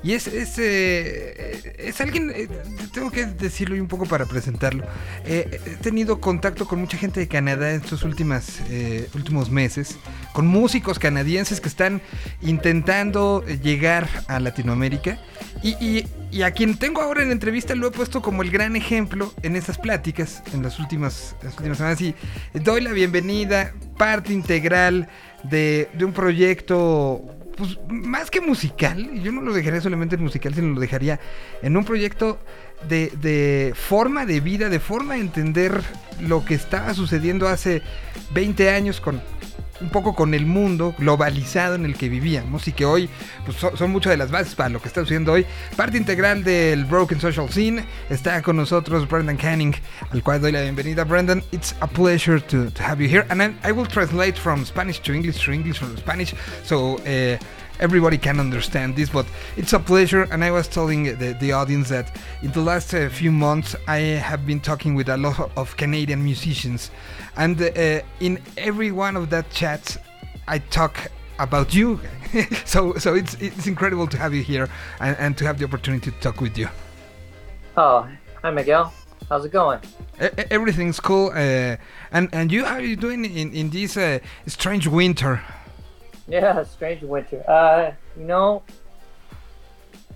Y 0.02 0.12
es, 0.12 0.28
es, 0.28 0.54
eh, 0.58 1.74
es 1.78 2.00
alguien, 2.00 2.30
eh, 2.34 2.48
tengo 2.94 3.10
que 3.10 3.26
decirlo 3.26 3.76
y 3.76 3.80
un 3.80 3.88
poco 3.88 4.06
para 4.06 4.24
presentarlo. 4.24 4.84
Eh, 5.26 5.60
he 5.66 5.70
tenido 5.82 6.20
contacto 6.20 6.66
con 6.66 6.78
mucha 6.78 6.96
gente 6.96 7.20
de 7.20 7.28
Canadá 7.28 7.72
estos 7.72 8.04
últimas, 8.04 8.60
eh, 8.70 9.08
últimos 9.14 9.50
meses, 9.50 9.98
con 10.36 10.46
músicos 10.48 10.98
canadienses 10.98 11.62
que 11.62 11.68
están 11.68 12.02
intentando 12.42 13.42
llegar 13.62 14.06
a 14.28 14.38
Latinoamérica. 14.38 15.18
Y, 15.62 15.70
y- 15.82 16.06
y 16.30 16.42
a 16.42 16.50
quien 16.50 16.76
tengo 16.76 17.00
ahora 17.00 17.22
en 17.22 17.30
entrevista 17.30 17.74
lo 17.74 17.86
he 17.88 17.90
puesto 17.90 18.20
como 18.20 18.42
el 18.42 18.50
gran 18.50 18.76
ejemplo 18.76 19.32
en 19.42 19.56
esas 19.56 19.78
pláticas 19.78 20.42
en 20.52 20.62
las 20.62 20.78
últimas, 20.78 21.34
últimas 21.56 21.78
semanas. 21.78 22.02
Y 22.02 22.14
doy 22.52 22.82
la 22.82 22.92
bienvenida, 22.92 23.72
parte 23.96 24.34
integral 24.34 25.08
de, 25.44 25.88
de 25.94 26.04
un 26.04 26.12
proyecto 26.12 27.22
pues 27.56 27.78
más 27.88 28.30
que 28.30 28.42
musical, 28.42 29.08
yo 29.22 29.32
no 29.32 29.40
lo 29.40 29.54
dejaría 29.54 29.80
solamente 29.80 30.16
en 30.16 30.22
musical, 30.22 30.54
sino 30.54 30.74
lo 30.74 30.80
dejaría 30.80 31.18
en 31.62 31.74
un 31.78 31.86
proyecto 31.86 32.38
de, 32.86 33.10
de 33.22 33.72
forma 33.74 34.26
de 34.26 34.40
vida, 34.40 34.68
de 34.68 34.80
forma 34.80 35.14
de 35.14 35.20
entender 35.20 35.80
lo 36.20 36.44
que 36.44 36.52
estaba 36.52 36.92
sucediendo 36.92 37.48
hace 37.48 37.80
20 38.34 38.68
años 38.68 39.00
con 39.00 39.22
un 39.80 39.90
poco 39.90 40.14
con 40.14 40.34
el 40.34 40.46
mundo 40.46 40.94
globalizado 40.98 41.74
en 41.74 41.84
el 41.84 41.96
que 41.96 42.08
vivíamos 42.08 42.66
y 42.68 42.72
que 42.72 42.84
hoy 42.84 43.08
pues, 43.44 43.56
so- 43.56 43.76
son 43.76 43.90
muchas 43.90 44.10
de 44.10 44.16
las 44.16 44.30
bases 44.30 44.54
para 44.54 44.68
lo 44.68 44.80
que 44.80 44.88
está 44.88 45.00
sucediendo 45.00 45.32
hoy. 45.32 45.46
Parte 45.76 45.96
integral 45.96 46.44
del 46.44 46.84
Broken 46.84 47.20
Social 47.20 47.48
Scene 47.50 47.84
está 48.10 48.42
con 48.42 48.56
nosotros 48.56 49.08
Brendan 49.08 49.36
Canning, 49.36 49.74
al 50.10 50.22
cual 50.22 50.40
doy 50.40 50.52
la 50.52 50.62
bienvenida. 50.62 51.04
Brendan, 51.04 51.42
it's 51.52 51.74
a 51.80 51.86
pleasure 51.86 52.40
to, 52.40 52.70
have 52.82 53.00
you 53.00 53.08
here, 53.08 53.26
and 53.30 53.42
I, 53.62 53.72
will 53.72 53.86
translate 53.86 54.38
from 54.38 54.64
Spanish 54.64 55.00
to 55.00 55.12
English 55.12 55.44
to 55.44 55.52
English 55.52 55.78
from 55.78 55.96
Spanish, 55.96 56.34
so 56.64 56.96
uh, 56.98 57.38
everybody 57.78 58.18
can 58.18 58.40
understand 58.40 58.96
this. 58.96 59.10
But 59.10 59.26
it's 59.56 59.72
a 59.72 59.78
pleasure, 59.78 60.26
and 60.30 60.42
I 60.42 60.50
was 60.50 60.68
telling 60.68 61.04
the, 61.18 61.52
audience 61.52 61.88
that 61.90 62.16
in 62.42 62.52
the 62.52 62.60
last 62.60 62.94
uh, 62.94 63.08
few 63.08 63.30
months 63.32 63.76
I 63.86 63.98
have 63.98 64.46
been 64.46 64.60
talking 64.60 64.94
with 64.94 65.08
a 65.08 65.16
lot 65.16 65.50
of 65.56 65.76
Canadian 65.76 66.22
musicians, 66.24 66.90
and 67.36 67.60
uh, 67.60 68.00
in 68.20 68.40
every 68.56 68.92
one 68.92 69.16
of 69.16 69.30
that 69.30 69.50
chats 69.50 69.98
I 70.48 70.58
talk 70.58 71.10
about 71.38 71.74
you. 71.74 72.00
so 72.64 72.94
so 72.94 73.14
it's 73.14 73.34
it's 73.34 73.66
incredible 73.66 74.06
to 74.08 74.16
have 74.18 74.34
you 74.34 74.42
here 74.42 74.68
and, 75.00 75.16
and 75.18 75.38
to 75.38 75.44
have 75.44 75.58
the 75.58 75.64
opportunity 75.64 76.10
to 76.10 76.20
talk 76.20 76.40
with 76.40 76.56
you. 76.58 76.68
Oh, 77.76 78.08
hi 78.42 78.50
Miguel. 78.50 78.92
How's 79.28 79.44
it 79.44 79.52
going? 79.52 79.80
Everything's 80.50 81.00
cool, 81.00 81.30
uh, 81.34 81.76
and 82.12 82.28
and 82.32 82.52
you 82.52 82.64
how 82.64 82.74
are 82.74 82.80
you 82.80 82.96
doing 82.96 83.24
in 83.24 83.52
in 83.52 83.70
this 83.70 83.96
uh, 83.96 84.20
strange 84.46 84.86
winter? 84.86 85.42
Yeah, 86.28 86.62
strange 86.76 87.02
winter. 87.02 87.42
Uh, 87.48 87.92
you 88.16 88.24
know, 88.24 88.62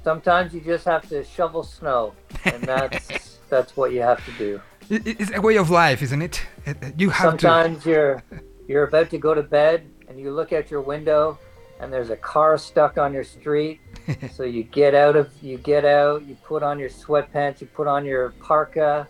sometimes 0.04 0.54
you 0.54 0.60
just 0.60 0.84
have 0.84 1.08
to 1.08 1.24
shovel 1.24 1.64
snow, 1.64 2.14
and 2.44 2.62
that's 2.62 3.38
that's 3.50 3.76
what 3.76 3.92
you 3.92 4.00
have 4.00 4.24
to 4.24 4.32
do. 4.32 4.60
It, 4.90 5.06
it's 5.06 5.30
a 5.32 5.40
way 5.40 5.56
of 5.56 5.70
life, 5.70 6.02
isn't 6.02 6.20
it? 6.20 6.42
Uh, 6.66 6.74
uh, 6.82 6.90
You 6.96 7.10
have 7.10 7.30
Sometimes 7.30 7.86
you're 7.86 8.22
you're 8.66 8.84
about 8.84 9.08
to 9.10 9.18
go 9.18 9.34
to 9.34 9.42
bed, 9.42 9.88
and 10.08 10.18
you 10.18 10.32
look 10.32 10.52
out 10.52 10.70
your 10.70 10.80
window, 10.80 11.38
and 11.78 11.92
there's 11.92 12.10
a 12.10 12.16
car 12.16 12.58
stuck 12.58 12.98
on 12.98 13.12
your 13.12 13.24
street. 13.24 13.80
so 14.32 14.42
you 14.42 14.64
get 14.64 14.94
out 14.94 15.14
of 15.14 15.30
you 15.40 15.58
get 15.58 15.84
out, 15.84 16.26
you 16.26 16.34
put 16.42 16.64
on 16.64 16.78
your 16.80 16.90
sweatpants, 16.90 17.60
you 17.60 17.68
put 17.68 17.86
on 17.86 18.04
your 18.04 18.30
parka, 18.40 19.06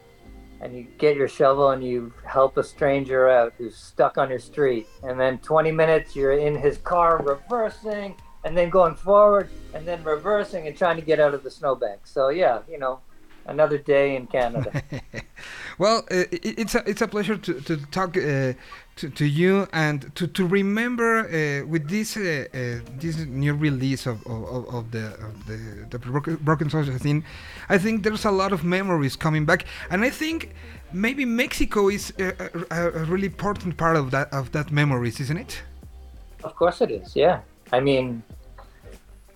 and 0.60 0.76
you 0.76 0.86
get 0.98 1.16
your 1.16 1.28
shovel 1.28 1.70
and 1.70 1.82
you 1.82 2.12
help 2.24 2.58
a 2.58 2.62
stranger 2.62 3.28
out 3.28 3.54
who's 3.56 3.76
stuck 3.76 4.18
on 4.18 4.28
your 4.28 4.38
street. 4.38 4.86
And 5.02 5.18
then 5.18 5.38
20 5.38 5.72
minutes 5.72 6.14
you're 6.14 6.32
in 6.32 6.54
his 6.54 6.76
car 6.78 7.22
reversing 7.24 8.14
and 8.44 8.56
then 8.56 8.68
going 8.68 8.94
forward 8.94 9.48
and 9.74 9.88
then 9.88 10.04
reversing 10.04 10.66
and 10.66 10.76
trying 10.76 10.96
to 10.96 11.02
get 11.02 11.18
out 11.18 11.32
of 11.32 11.42
the 11.42 11.50
snowbank. 11.50 12.06
So 12.06 12.28
yeah, 12.28 12.60
you 12.68 12.78
know, 12.78 13.00
another 13.50 13.78
day 13.78 14.16
in 14.16 14.26
Canada. 14.26 14.82
Well, 15.80 16.04
uh, 16.10 16.24
it's 16.30 16.74
a 16.74 16.82
it's 16.86 17.00
a 17.00 17.08
pleasure 17.08 17.38
to 17.38 17.52
to 17.62 17.76
talk 17.90 18.14
uh, 18.14 18.52
to, 18.96 19.08
to 19.08 19.24
you 19.24 19.66
and 19.72 20.14
to 20.14 20.26
to 20.26 20.46
remember 20.46 21.20
uh, 21.20 21.66
with 21.66 21.88
this 21.88 22.18
uh, 22.18 22.44
uh, 22.52 22.84
this 22.98 23.16
new 23.24 23.54
release 23.54 24.04
of, 24.04 24.18
of, 24.26 24.68
of 24.74 24.90
the 24.90 25.06
of 25.26 25.46
the 25.46 25.58
the 25.88 25.98
broken, 26.44 26.68
social 26.68 26.98
scene. 26.98 27.24
I 27.70 27.78
think 27.78 28.02
there's 28.02 28.26
a 28.26 28.30
lot 28.30 28.52
of 28.52 28.62
memories 28.62 29.16
coming 29.16 29.46
back, 29.46 29.64
and 29.90 30.04
I 30.04 30.10
think 30.10 30.52
maybe 30.92 31.24
Mexico 31.24 31.88
is 31.88 32.12
a, 32.18 32.50
a, 32.70 32.90
a 33.00 33.04
really 33.04 33.28
important 33.28 33.78
part 33.78 33.96
of 33.96 34.10
that 34.10 34.30
of 34.34 34.52
that 34.52 34.70
memories, 34.70 35.18
isn't 35.18 35.38
it? 35.38 35.62
Of 36.44 36.54
course 36.56 36.82
it 36.82 36.90
is, 36.90 37.16
yeah. 37.16 37.40
I 37.72 37.80
mean, 37.80 38.22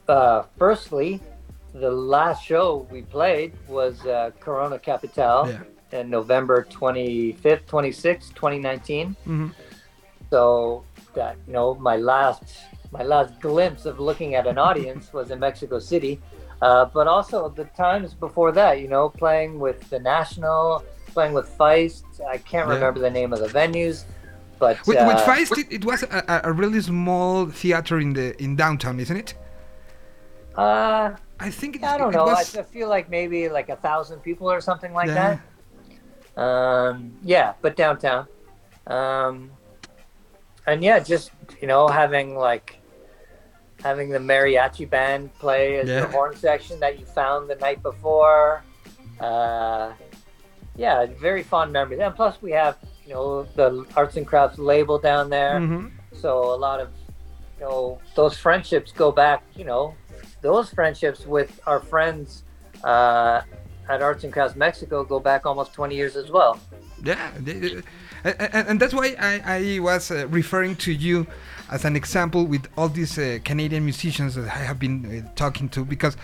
uh, 0.09 0.42
firstly, 0.59 1.22
the 1.75 1.91
last 1.91 2.45
show 2.45 2.87
we 2.91 3.03
played 3.03 3.53
was 3.69 4.05
uh, 4.07 4.31
Corona 4.41 4.79
Capital 4.79 5.49
Yeah. 5.49 5.99
in 6.01 6.09
November 6.11 6.67
25th, 6.71 7.67
26th, 7.67 8.33
2019. 8.35 9.17
Mhm. 9.27 9.51
So 10.31 10.85
that, 11.15 11.37
you 11.47 11.53
know, 11.53 11.75
my 11.75 11.97
last 11.97 12.45
my 12.93 13.03
last 13.03 13.41
glimpse 13.41 13.87
of 13.87 13.99
looking 13.99 14.37
at 14.37 14.47
an 14.47 14.57
audience 14.57 15.13
was 15.13 15.31
in 15.33 15.41
Mexico 15.41 15.81
City. 15.81 16.21
Uh, 16.63 16.85
but 16.85 17.09
also 17.09 17.49
the 17.49 17.65
times 17.77 18.15
before 18.15 18.53
that, 18.53 18.81
you 18.81 18.87
know, 18.89 19.09
playing 19.09 19.59
with 19.59 19.79
the 19.91 19.99
National, 19.99 20.85
playing 21.13 21.33
with 21.33 21.49
Feist. 21.59 22.05
I 22.35 22.39
can't 22.39 22.69
Yeah. 22.69 22.75
remember 22.77 23.01
the 23.01 23.11
name 23.11 23.33
of 23.33 23.41
the 23.41 23.49
venues, 23.49 24.05
but 24.61 24.77
With, 24.87 24.97
with 25.11 25.17
uh, 25.17 25.27
Feist, 25.27 25.59
it, 25.59 25.67
it 25.73 25.85
was 25.85 26.05
a, 26.05 26.23
a- 26.35 26.43
a 26.51 26.53
really 26.53 26.81
small 26.81 27.47
theater 27.47 27.99
in 27.99 28.13
the 28.15 28.41
in 28.43 28.55
downtown, 28.55 29.01
isn't 29.01 29.17
it? 29.17 29.35
uh, 30.57 31.11
I 31.40 31.51
think 31.51 31.83
I 31.83 31.99
don't 31.99 32.12
know. 32.12 32.25
was- 32.25 32.57
I, 32.57 32.62
feel 32.62 32.88
like 32.88 33.09
maybe 33.11 33.49
like 33.49 33.68
a 33.68 33.77
thousand 33.77 34.20
people 34.20 34.51
or 34.51 34.61
something 34.61 34.92
like 34.92 35.09
Yeah. 35.09 35.38
that. 36.37 36.40
Um, 36.40 37.16
yeah, 37.23 37.55
but 37.61 37.77
downtown. 37.77 38.27
Um, 38.87 39.51
and 40.66 40.83
yeah, 40.83 40.99
just 40.99 41.31
you 41.61 41.68
know, 41.68 41.88
having 41.88 42.37
like 42.37 42.79
having 43.83 44.09
the 44.09 44.18
mariachi 44.18 44.88
band 44.88 45.33
play 45.38 45.79
as 45.79 45.88
Yeah. 45.88 46.01
the 46.03 46.07
horn 46.09 46.35
section 46.37 46.81
that 46.81 46.99
you 46.99 47.05
found 47.05 47.49
the 47.51 47.57
night 47.57 47.83
before. 47.83 48.62
Uh, 49.20 49.92
yeah, 50.77 51.07
very 51.20 51.42
fond 51.42 51.73
memories. 51.73 52.01
And 52.01 52.14
plus, 52.14 52.40
we 52.42 52.53
have 52.53 52.79
you 53.07 53.12
know 53.14 53.42
the 53.55 53.85
arts 53.97 54.16
and 54.16 54.27
crafts 54.27 54.59
label 54.59 54.99
down 54.99 55.29
there. 55.31 55.59
Mhm. 55.61 55.90
So 56.12 56.55
a 56.55 56.57
lot 56.57 56.81
of, 56.81 56.88
you 57.59 57.64
know, 57.66 57.99
those 58.14 58.37
friendships 58.38 58.92
go 58.92 59.12
back, 59.12 59.42
you 59.55 59.64
know, 59.64 59.94
those 60.45 60.69
friendships 60.69 61.27
with 61.27 61.59
our 61.67 61.81
friends 61.81 62.45
uh, 62.85 63.41
at 63.89 64.03
Arts 64.03 64.25
and 64.25 64.33
Crafts 64.33 64.55
Mexico 64.55 65.03
go 65.03 65.19
back 65.19 65.47
almost 65.47 65.73
20 65.73 65.97
years 65.97 66.17
as 66.17 66.31
well. 66.31 66.61
Yeah, 67.03 67.33
and, 68.25 68.69
and 68.69 68.81
that's 68.81 68.95
why 68.95 69.17
I, 69.19 69.33
I 69.57 69.79
was 69.81 70.11
uh, 70.11 70.29
referring 70.29 70.77
to 70.77 70.93
you 70.93 71.27
as 71.75 71.85
an 71.85 71.97
example 71.97 72.47
with 72.47 72.69
all 72.79 72.89
these 72.89 73.19
uh, 73.19 73.39
Canadian 73.45 73.85
musicians 73.85 74.37
that 74.37 74.45
I 74.45 74.63
have 74.71 74.79
been 74.79 74.97
uh, 75.05 75.33
talking 75.35 75.69
to 75.71 75.85
because 75.85 76.17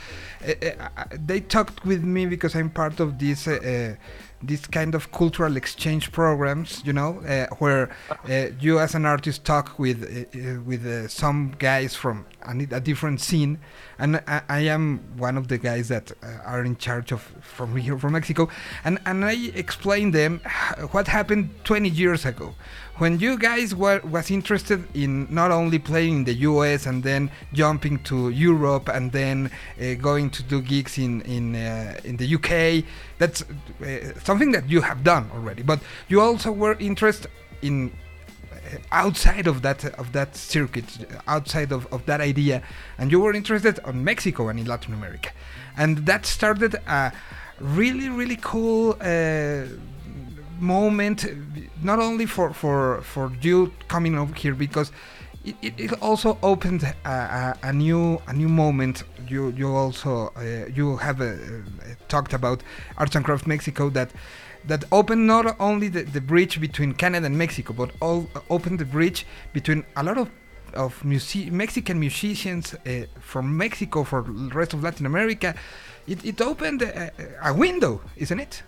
uh, 0.46 0.52
uh, 0.96 1.04
they 1.26 1.40
talked 1.40 1.84
with 1.84 2.04
me 2.04 2.26
because 2.26 2.54
I'm 2.54 2.70
part 2.70 3.00
of 3.00 3.18
this 3.18 3.48
uh, 3.48 3.52
uh, 3.52 3.96
this 4.42 4.66
kind 4.66 4.94
of 4.94 5.12
cultural 5.12 5.56
exchange 5.56 6.12
programs, 6.12 6.82
you 6.84 6.92
know, 6.92 7.20
uh, 7.20 7.46
where 7.58 7.90
uh, 8.28 8.46
you 8.58 8.78
as 8.78 8.94
an 8.94 9.04
artist 9.04 9.44
talk 9.44 9.78
with 9.78 10.02
uh, 10.02 10.38
uh, 10.38 10.60
with 10.62 10.86
uh, 10.86 11.08
some 11.08 11.54
guys 11.58 11.94
from 11.94 12.24
a, 12.46 12.80
different 12.80 13.20
scene, 13.20 13.58
and 13.98 14.16
I, 14.26 14.42
I 14.48 14.60
am 14.60 15.00
one 15.18 15.36
of 15.36 15.48
the 15.48 15.58
guys 15.58 15.88
that 15.88 16.10
uh, 16.22 16.26
are 16.46 16.64
in 16.64 16.76
charge 16.76 17.12
of 17.12 17.20
from 17.42 17.76
here 17.76 17.98
from 17.98 18.12
Mexico, 18.12 18.48
and 18.84 18.98
and 19.04 19.24
I 19.24 19.34
explain 19.54 20.12
them 20.12 20.40
what 20.92 21.08
happened 21.08 21.50
20 21.64 21.88
years 21.88 22.24
ago, 22.24 22.54
when 23.00 23.18
you 23.18 23.38
guys 23.38 23.74
were 23.74 24.00
was 24.04 24.30
interested 24.30 24.84
in 24.94 25.26
not 25.30 25.50
only 25.50 25.78
playing 25.78 26.16
in 26.16 26.24
the 26.24 26.34
U.S. 26.50 26.84
and 26.86 27.02
then 27.02 27.30
jumping 27.54 27.98
to 28.04 28.28
Europe 28.28 28.88
and 28.88 29.10
then 29.10 29.50
uh, 29.80 29.94
going 29.94 30.28
to 30.30 30.42
do 30.42 30.60
gigs 30.60 30.98
in 30.98 31.22
in 31.22 31.56
uh, 31.56 31.98
in 32.04 32.18
the 32.18 32.26
U.K. 32.26 32.84
That's 33.18 33.42
uh, 33.42 34.20
something 34.22 34.52
that 34.52 34.68
you 34.68 34.82
have 34.82 35.02
done 35.02 35.30
already, 35.34 35.62
but 35.62 35.80
you 36.08 36.20
also 36.20 36.52
were 36.52 36.76
interested 36.78 37.30
in 37.62 37.90
uh, 38.52 38.76
outside 38.92 39.46
of 39.46 39.62
that 39.62 39.84
of 39.98 40.12
that 40.12 40.36
circuit 40.36 40.84
outside 41.26 41.72
of, 41.72 41.86
of 41.92 42.04
that 42.06 42.20
idea 42.20 42.62
and 42.98 43.10
you 43.10 43.20
were 43.20 43.34
interested 43.34 43.78
on 43.84 44.02
mexico 44.02 44.48
and 44.48 44.58
in 44.58 44.66
latin 44.66 44.94
america 44.94 45.30
and 45.76 46.06
that 46.06 46.24
started 46.24 46.74
a 46.86 47.12
really 47.60 48.08
really 48.08 48.38
cool 48.40 48.96
uh, 49.00 49.64
moment 50.60 51.26
not 51.82 51.98
only 51.98 52.26
for 52.26 52.52
for 52.52 53.02
for 53.02 53.32
you 53.40 53.72
coming 53.88 54.18
over 54.18 54.34
here 54.34 54.54
because 54.54 54.92
it, 55.44 55.74
it, 55.78 55.92
also 56.02 56.36
opened 56.42 56.82
a, 56.82 57.08
a, 57.08 57.58
a 57.62 57.72
new 57.72 58.20
a 58.26 58.32
new 58.32 58.48
moment 58.48 59.04
you 59.26 59.50
you 59.56 59.74
also 59.74 60.32
uh, 60.36 60.66
you 60.74 60.96
have 60.98 61.20
uh, 61.20 61.24
uh, 61.24 61.34
talked 62.08 62.34
about 62.34 62.62
arts 62.98 63.16
and 63.16 63.24
crafts 63.24 63.46
mexico 63.46 63.88
that 63.88 64.10
that 64.66 64.84
opened 64.92 65.26
not 65.26 65.56
only 65.58 65.88
the, 65.88 66.02
the 66.02 66.20
bridge 66.20 66.60
between 66.60 66.92
Canada 66.92 67.26
and 67.26 67.36
Mexico, 67.36 67.72
but 67.72 67.90
all 68.00 68.28
opened 68.50 68.78
the 68.78 68.84
bridge 68.84 69.26
between 69.52 69.84
a 69.96 70.02
lot 70.02 70.18
of 70.18 70.30
of 70.74 71.04
music- 71.04 71.50
Mexican 71.50 71.98
musicians 71.98 72.74
uh, 72.74 73.04
from 73.18 73.56
Mexico 73.56 74.04
for 74.04 74.22
the 74.22 74.54
rest 74.54 74.72
of 74.72 74.82
Latin 74.84 75.04
America. 75.04 75.54
It, 76.06 76.24
it 76.24 76.40
opened 76.40 76.82
a, 76.82 77.10
a 77.42 77.52
window, 77.52 78.00
isn't 78.16 78.38
it? 78.38 78.62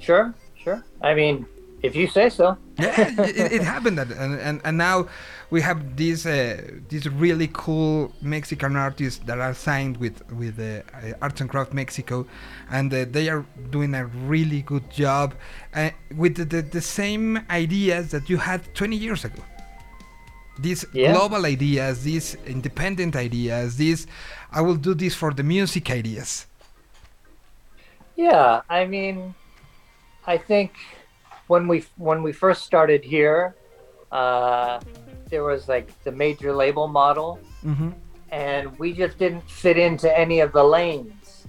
Sure, 0.00 0.34
sure. 0.66 0.82
I 1.00 1.14
mean, 1.14 1.46
if 1.82 1.94
you 1.96 2.08
say 2.08 2.28
so. 2.30 2.56
Yeah, 2.78 3.10
it, 3.18 3.52
it 3.52 3.62
happened, 3.62 3.96
that, 3.98 4.10
and, 4.10 4.34
and 4.34 4.60
and 4.62 4.76
now 4.76 5.08
we 5.50 5.62
have 5.62 5.96
these 5.96 6.26
uh, 6.26 6.60
these 6.90 7.08
really 7.08 7.48
cool 7.52 8.12
Mexican 8.20 8.76
artists 8.76 9.20
that 9.26 9.38
are 9.38 9.54
signed 9.54 9.96
with 9.96 10.16
with 10.30 10.58
uh, 10.60 10.82
uh, 10.94 11.22
Arts 11.22 11.40
and 11.40 11.48
Craft 11.48 11.72
Mexico, 11.72 12.26
and 12.70 12.92
uh, 12.92 13.06
they 13.10 13.28
are 13.30 13.46
doing 13.70 13.94
a 13.94 14.04
really 14.06 14.60
good 14.62 14.90
job 14.90 15.34
uh, 15.74 15.90
with 16.14 16.36
the, 16.36 16.44
the, 16.44 16.62
the 16.62 16.80
same 16.82 17.40
ideas 17.50 18.10
that 18.10 18.28
you 18.28 18.36
had 18.38 18.60
20 18.74 18.96
years 18.96 19.24
ago. 19.24 19.42
These 20.58 20.84
Yeah. 20.92 21.12
global 21.12 21.46
ideas, 21.46 22.02
these 22.04 22.34
independent 22.46 23.16
ideas, 23.16 23.76
these 23.76 24.06
I 24.52 24.60
will 24.62 24.76
do 24.76 24.94
this 24.94 25.14
for 25.14 25.32
the 25.32 25.42
music 25.42 25.90
ideas. 25.90 26.46
Yeah, 28.16 28.62
I 28.68 28.86
mean, 28.86 29.34
I 30.26 30.38
think 30.38 30.72
when 31.46 31.68
we 31.68 31.84
when 31.96 32.22
we 32.22 32.32
first 32.32 32.64
started 32.64 33.04
here, 33.04 33.54
uh, 34.10 34.80
there 35.30 35.44
was 35.44 35.68
like 35.68 35.88
the 36.04 36.12
major 36.12 36.52
label 36.52 36.88
model, 36.88 37.38
hmm 37.62 37.90
and 38.32 38.76
we 38.78 38.92
just 38.92 39.18
didn't 39.18 39.48
fit 39.48 39.78
into 39.78 40.08
any 40.18 40.40
of 40.40 40.50
the 40.50 40.62
lanes, 40.62 41.46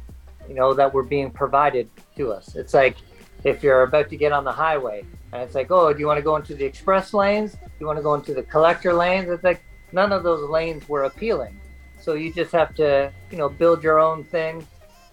you 0.48 0.54
know, 0.54 0.76
that 0.76 0.94
were 0.94 1.04
being 1.04 1.32
provided 1.32 1.90
to 2.16 2.32
us. 2.32 2.56
It's 2.56 2.76
like 2.76 2.98
if 3.44 3.64
you're 3.64 3.82
about 3.82 4.10
to 4.10 4.16
get 4.16 4.32
on 4.32 4.44
the 4.44 4.52
highway, 4.52 5.04
and 5.34 5.42
it's 5.42 5.56
like, 5.56 5.72
oh, 5.72 5.92
do 5.92 6.00
you 6.00 6.06
want 6.06 6.20
to 6.20 6.24
go 6.24 6.36
into 6.36 6.54
the 6.54 6.66
express 6.66 7.14
lanes? 7.16 7.54
Do 7.54 7.60
you 7.80 7.88
want 7.88 7.98
to 7.98 8.04
go 8.04 8.14
into 8.14 8.34
the 8.36 8.44
collector 8.44 8.94
lanes? 8.94 9.28
It's 9.30 9.44
like 9.44 9.64
none 9.92 10.12
of 10.12 10.22
those 10.24 10.48
lanes 10.50 10.88
were 10.88 11.06
appealing. 11.06 11.60
So 12.00 12.14
you 12.14 12.32
just 12.32 12.52
have 12.52 12.76
to, 12.76 13.12
you 13.32 13.38
know, 13.38 13.50
build 13.50 13.84
your 13.84 14.00
own 14.00 14.24
thing 14.24 14.66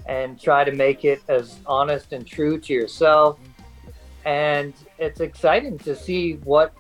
and 0.07 0.39
try 0.39 0.65
to 0.65 0.73
make 0.73 1.05
it 1.05 1.23
as 1.29 1.59
honest 1.67 2.13
and 2.13 2.27
true 2.27 2.59
to 2.61 2.73
yourself. 2.75 3.39
And 4.25 4.75
it's 4.99 5.21
exciting 5.21 5.79
to 5.81 5.95
see 5.95 6.35
what 6.45 6.73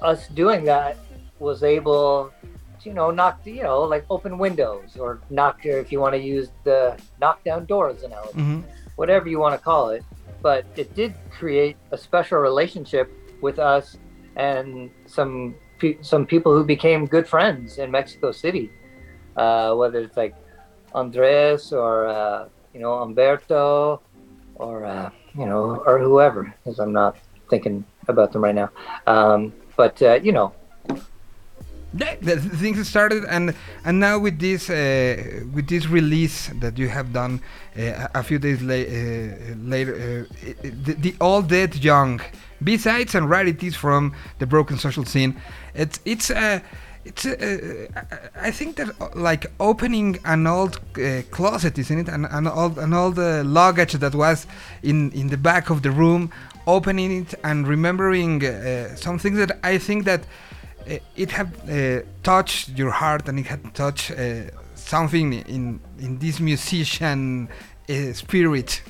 us 0.00 0.28
doing 0.28 0.64
that 0.64 0.96
was 1.38 1.62
able 1.62 2.32
to, 2.80 2.88
you 2.88 2.94
know, 2.94 3.10
knock, 3.10 3.40
you 3.44 3.62
know, 3.62 3.82
like 3.82 4.04
open 4.10 4.38
windows 4.38 4.96
or 4.96 5.20
knock, 5.30 5.64
if 5.64 5.92
you 5.92 6.00
want 6.00 6.14
to 6.14 6.20
use 6.20 6.50
the 6.64 6.98
knock 7.20 7.42
down 7.44 7.64
doors 7.66 8.02
analogy, 8.02 8.32
hmm 8.38 8.60
whatever 8.96 9.28
you 9.28 9.38
want 9.38 9.54
to 9.54 9.62
call 9.62 9.90
it. 9.90 10.02
But 10.42 10.64
it 10.76 10.92
did 10.96 11.14
create 11.30 11.76
a 11.92 11.98
special 11.98 12.38
relationship 12.38 13.12
with 13.40 13.60
us 13.60 13.96
and 14.34 14.90
some 15.06 15.54
pe- 15.78 15.98
some 16.02 16.26
people 16.26 16.52
who 16.56 16.64
became 16.64 17.06
good 17.06 17.26
friends 17.28 17.78
in 17.78 17.92
Mexico 17.92 18.32
City, 18.32 18.70
uh, 19.36 19.74
whether 19.74 20.00
it's 20.00 20.16
like 20.16 20.34
Andres 20.94 21.72
or 21.72 22.06
uh, 22.06 22.48
you 22.74 22.80
know 22.80 22.94
Umberto 22.94 24.00
or 24.56 24.84
uh, 24.84 25.10
you 25.38 25.46
know 25.46 25.82
or 25.86 25.98
whoever, 25.98 26.42
because 26.44 26.78
I'm 26.78 26.92
not 26.92 27.16
thinking 27.50 27.84
about 28.08 28.32
them 28.32 28.42
right 28.44 28.54
now. 28.54 28.70
Um, 29.06 29.52
but 29.76 30.00
uh, 30.02 30.18
you 30.22 30.32
know, 30.32 30.52
Yeah, 31.94 32.16
things 32.60 32.86
started, 32.86 33.24
and 33.24 33.54
and 33.84 33.98
now 33.98 34.18
with 34.18 34.38
this 34.38 34.68
uh, 34.68 35.40
with 35.54 35.68
this 35.68 35.86
release 35.88 36.50
that 36.60 36.76
you 36.78 36.88
have 36.88 37.12
done 37.12 37.40
uh, 37.76 38.08
a 38.14 38.20
a 38.20 38.22
few 38.22 38.38
days 38.38 38.60
la- 38.60 38.74
uh, 38.74 39.54
later, 39.56 39.94
uh, 39.96 40.44
the, 40.84 40.92
the 41.04 41.14
All 41.18 41.40
Dead 41.40 41.82
Young 41.82 42.20
B-sides 42.62 43.14
and 43.14 43.30
rarities 43.30 43.74
from 43.74 44.12
the 44.38 44.46
broken 44.46 44.76
social 44.76 45.04
scene. 45.06 45.32
It's 45.74 45.98
it's 46.04 46.30
uh, 46.30 46.60
it's 47.04 47.24
uh, 47.26 47.86
I 48.42 48.48
I 48.48 48.50
think 48.50 48.76
that 48.76 48.88
uh, 49.00 49.08
like 49.14 49.46
opening 49.58 50.18
an 50.24 50.46
old 50.46 50.80
uh, 50.96 51.22
closet, 51.30 51.78
isn't 51.78 51.98
it? 51.98 52.08
An, 52.08 52.24
an 52.24 52.46
old 52.46 52.78
an 52.78 52.92
old 52.92 53.18
uh, 53.18 53.42
luggage 53.44 53.94
that 53.94 54.14
was 54.14 54.46
in 54.82 55.10
in 55.12 55.28
the 55.28 55.36
back 55.36 55.70
of 55.70 55.82
the 55.82 55.90
room, 55.90 56.30
opening 56.66 57.10
it 57.22 57.34
and 57.42 57.66
remembering 57.66 58.44
uh, 58.44 58.94
some 58.96 59.18
things 59.18 59.38
that 59.38 59.58
I 59.62 59.78
think 59.78 60.04
that 60.04 60.20
uh, 60.88 60.98
it 61.16 61.30
had 61.30 61.48
uh, 61.68 62.02
touched 62.22 62.70
your 62.70 62.90
heart 62.90 63.28
and 63.28 63.38
it 63.38 63.46
had 63.46 63.74
touched 63.74 64.10
uh, 64.10 64.50
something 64.74 65.32
in 65.32 65.80
in 65.98 66.18
this 66.18 66.40
musician 66.40 67.48
uh, 67.88 68.12
spirit. 68.12 68.82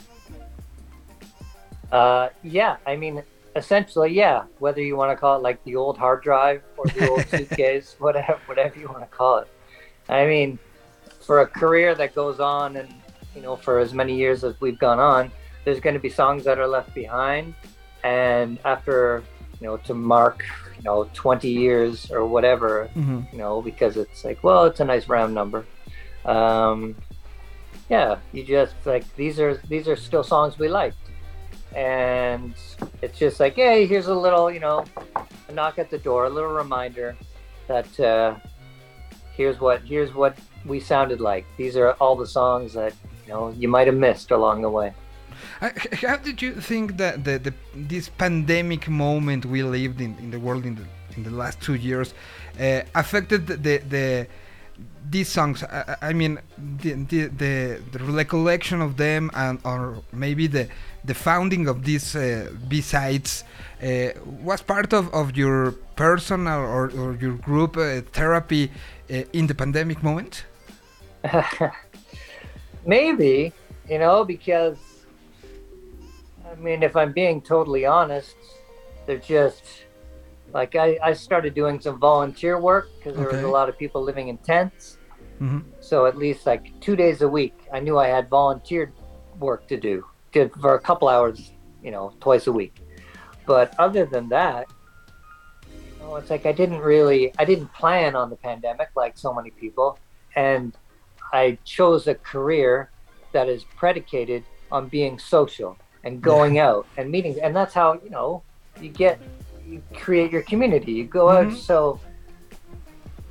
uh, 1.93 2.29
yeah, 2.43 2.77
I 2.87 2.97
mean, 2.97 3.23
essentially, 3.59 4.13
yeah. 4.15 4.45
Whether 4.59 4.81
you 4.83 4.97
want 4.97 5.11
to 5.13 5.17
call 5.17 5.37
it 5.37 5.43
like 5.43 5.63
the 5.65 5.77
old 5.77 5.99
hard 5.99 6.23
drive 6.23 6.63
or 6.79 6.87
the 6.87 7.09
old 7.11 7.27
suitcase, 7.33 7.97
whatever, 7.99 8.39
whatever 8.47 8.79
you 8.79 8.89
want 8.89 9.01
to 9.01 9.07
call 9.17 9.39
it. 9.39 9.49
I 10.09 10.25
mean, 10.27 10.59
for 11.21 11.41
a 11.41 11.47
career 11.47 11.95
that 11.97 12.15
goes 12.15 12.41
on, 12.41 12.77
and 12.77 12.89
you 13.35 13.43
know, 13.43 13.57
for 13.57 13.79
as 13.79 13.93
many 13.93 14.15
years 14.17 14.45
as 14.45 14.59
we've 14.61 14.79
gone 14.79 14.99
on, 14.99 15.31
there's 15.65 15.81
going 15.81 15.95
to 15.95 16.01
be 16.01 16.09
songs 16.09 16.45
that 16.45 16.59
are 16.59 16.67
left 16.67 16.95
behind, 16.95 17.55
and 18.05 18.59
after 18.65 19.23
you 19.61 19.67
know, 19.67 19.77
to 19.77 19.93
mark 19.93 20.45
you 20.77 20.85
know 20.85 21.11
20 21.13 21.49
years 21.51 22.11
or 22.13 22.25
whatever, 22.27 22.89
Mhm. 22.97 23.31
you 23.33 23.39
know, 23.39 23.61
because 23.61 23.97
it's 23.97 24.25
like, 24.25 24.43
well, 24.45 24.65
it's 24.67 24.81
a 24.81 24.85
nice 24.85 25.09
round 25.09 25.35
number. 25.35 25.67
Um, 26.25 26.95
yeah, 27.91 28.17
you 28.33 28.45
just 28.45 28.75
like 28.87 29.05
these 29.17 29.41
are 29.41 29.55
these 29.69 29.89
are 29.89 29.97
still 29.97 30.23
songs 30.25 30.59
we 30.59 30.69
liked, 30.69 30.97
and 31.75 32.55
it's 33.03 33.19
just 33.19 33.41
like, 33.41 33.55
hey, 33.55 33.87
here's 33.87 34.07
a 34.07 34.15
little, 34.15 34.51
you 34.51 34.61
know, 34.61 34.85
a 35.49 35.53
knock 35.53 35.79
at 35.79 35.91
the 35.91 35.99
door, 35.99 36.25
a 36.25 36.31
little 36.31 36.51
reminder 36.51 37.17
that 37.67 38.01
uh, 38.01 38.35
here's 39.37 39.61
what 39.61 39.83
here's 39.83 40.13
what 40.15 40.37
we 40.65 40.81
sounded 40.81 41.21
like. 41.21 41.45
These 41.57 41.77
are 41.77 41.93
all 42.01 42.17
the 42.17 42.27
songs 42.27 42.75
that 42.75 42.95
you 43.27 43.33
know 43.33 43.51
you 43.51 43.69
might 43.69 43.87
have 43.87 43.97
missed 43.97 44.31
along 44.31 44.63
the 44.63 44.71
way. 44.71 44.93
Uh, 45.61 45.71
How 45.93 46.17
did 46.17 46.43
you 46.43 46.53
think 46.55 46.97
that 46.97 47.25
the, 47.25 47.39
the 47.39 47.55
this 47.75 48.09
pandemic 48.09 48.89
moment 48.89 49.45
we 49.47 49.63
lived 49.63 50.01
in, 50.01 50.17
in 50.19 50.31
the 50.31 50.41
world 50.41 50.65
in 50.67 50.75
the 50.75 50.87
in 51.17 51.23
the 51.23 51.31
last 51.31 51.61
two 51.61 51.75
years 51.75 52.15
uh, 52.61 52.83
affected 52.95 53.47
the, 53.47 53.57
the 53.57 53.79
the 53.95 54.27
these 55.11 55.29
songs? 55.29 55.63
I, 55.63 55.97
I 56.03 56.09
I 56.11 56.13
mean, 56.13 56.39
the, 56.83 56.93
the 57.11 57.21
the 57.43 57.55
the 57.93 58.01
recollection 58.23 58.81
of 58.81 58.97
them 58.97 59.31
and 59.35 59.61
or 59.65 60.03
maybe 60.13 60.47
the 60.47 60.69
the 61.09 61.15
founding 61.15 61.67
of 61.67 61.85
these 61.85 62.15
uh, 62.15 62.53
B 62.69 62.81
sides 62.81 63.43
uh, 63.83 64.11
was 64.45 64.61
part 64.63 64.93
of, 64.93 65.13
of 65.13 65.37
your 65.37 65.73
personal 65.97 66.61
or, 66.61 66.91
or 67.01 67.17
your 67.17 67.35
group 67.49 67.77
uh, 67.77 68.03
therapy 68.13 68.71
uh, 69.11 69.23
in 69.33 69.47
the 69.47 69.55
pandemic 69.55 70.03
moment. 70.03 70.45
Maybe, 72.87 73.53
you 73.89 73.99
know, 73.99 74.25
because 74.25 74.79
I 76.51 76.55
mean, 76.61 76.83
if 76.83 76.95
I'm 76.95 77.13
being 77.13 77.41
totally 77.41 77.85
honest, 77.87 78.37
they're 79.07 79.19
just 79.19 79.65
like 80.53 80.77
I, 80.77 80.99
I 81.03 81.13
started 81.15 81.55
doing 81.55 81.81
some 81.81 81.99
volunteer 81.99 82.61
work 82.61 82.89
because 82.97 83.17
there 83.19 83.29
was 83.29 83.43
a 83.43 83.49
lot 83.49 83.69
of 83.69 83.79
people 83.79 84.03
living 84.03 84.29
in 84.29 84.39
tents. 84.39 84.99
Mhm. 85.41 85.65
So 85.81 86.07
at 86.07 86.17
least 86.17 86.47
like 86.47 86.65
two 86.81 86.97
days 86.97 87.23
a 87.23 87.29
week, 87.29 87.55
I 87.73 87.81
knew 87.81 87.99
I 87.99 88.09
had 88.09 88.29
volunteer 88.29 88.93
work 89.39 89.67
to 89.69 89.77
do 89.77 90.05
for 90.33 90.75
a 90.75 90.81
couple 90.81 91.09
hours, 91.09 91.53
you 91.83 91.91
know, 91.91 92.13
twice 92.21 92.47
a 92.47 92.53
week. 92.53 92.81
But 93.47 93.75
other 93.79 94.05
than 94.05 94.29
that, 94.29 94.67
oh, 96.03 96.17
it's 96.17 96.31
like 96.31 96.47
I 96.47 96.53
didn't 96.53 96.81
really, 96.81 97.33
I 97.39 97.45
didn't 97.45 97.73
plan 97.73 98.15
on 98.15 98.31
the 98.31 98.37
pandemic 98.37 98.91
like 98.95 99.17
so 99.17 99.33
many 99.33 99.51
people, 99.51 99.99
and 100.37 100.75
I 101.33 101.59
chose 101.65 102.07
a 102.07 102.15
career 102.15 102.91
that 103.33 103.49
is 103.49 103.65
predicated 103.77 104.45
on 104.71 104.89
being 104.89 105.19
social 105.19 105.77
and 106.05 106.21
going 106.23 106.59
out 106.59 106.87
and 106.97 107.11
meeting, 107.11 107.39
and 107.43 107.55
that's 107.55 107.75
how 107.75 107.95
you 108.05 108.11
know 108.11 108.43
you 108.81 108.91
get, 108.91 109.19
you 109.67 109.83
create 109.95 110.31
your 110.31 110.43
community. 110.43 110.93
You 110.93 111.05
go 111.05 111.29
out, 111.29 111.49
Mhm. 111.49 111.57
so 111.57 112.01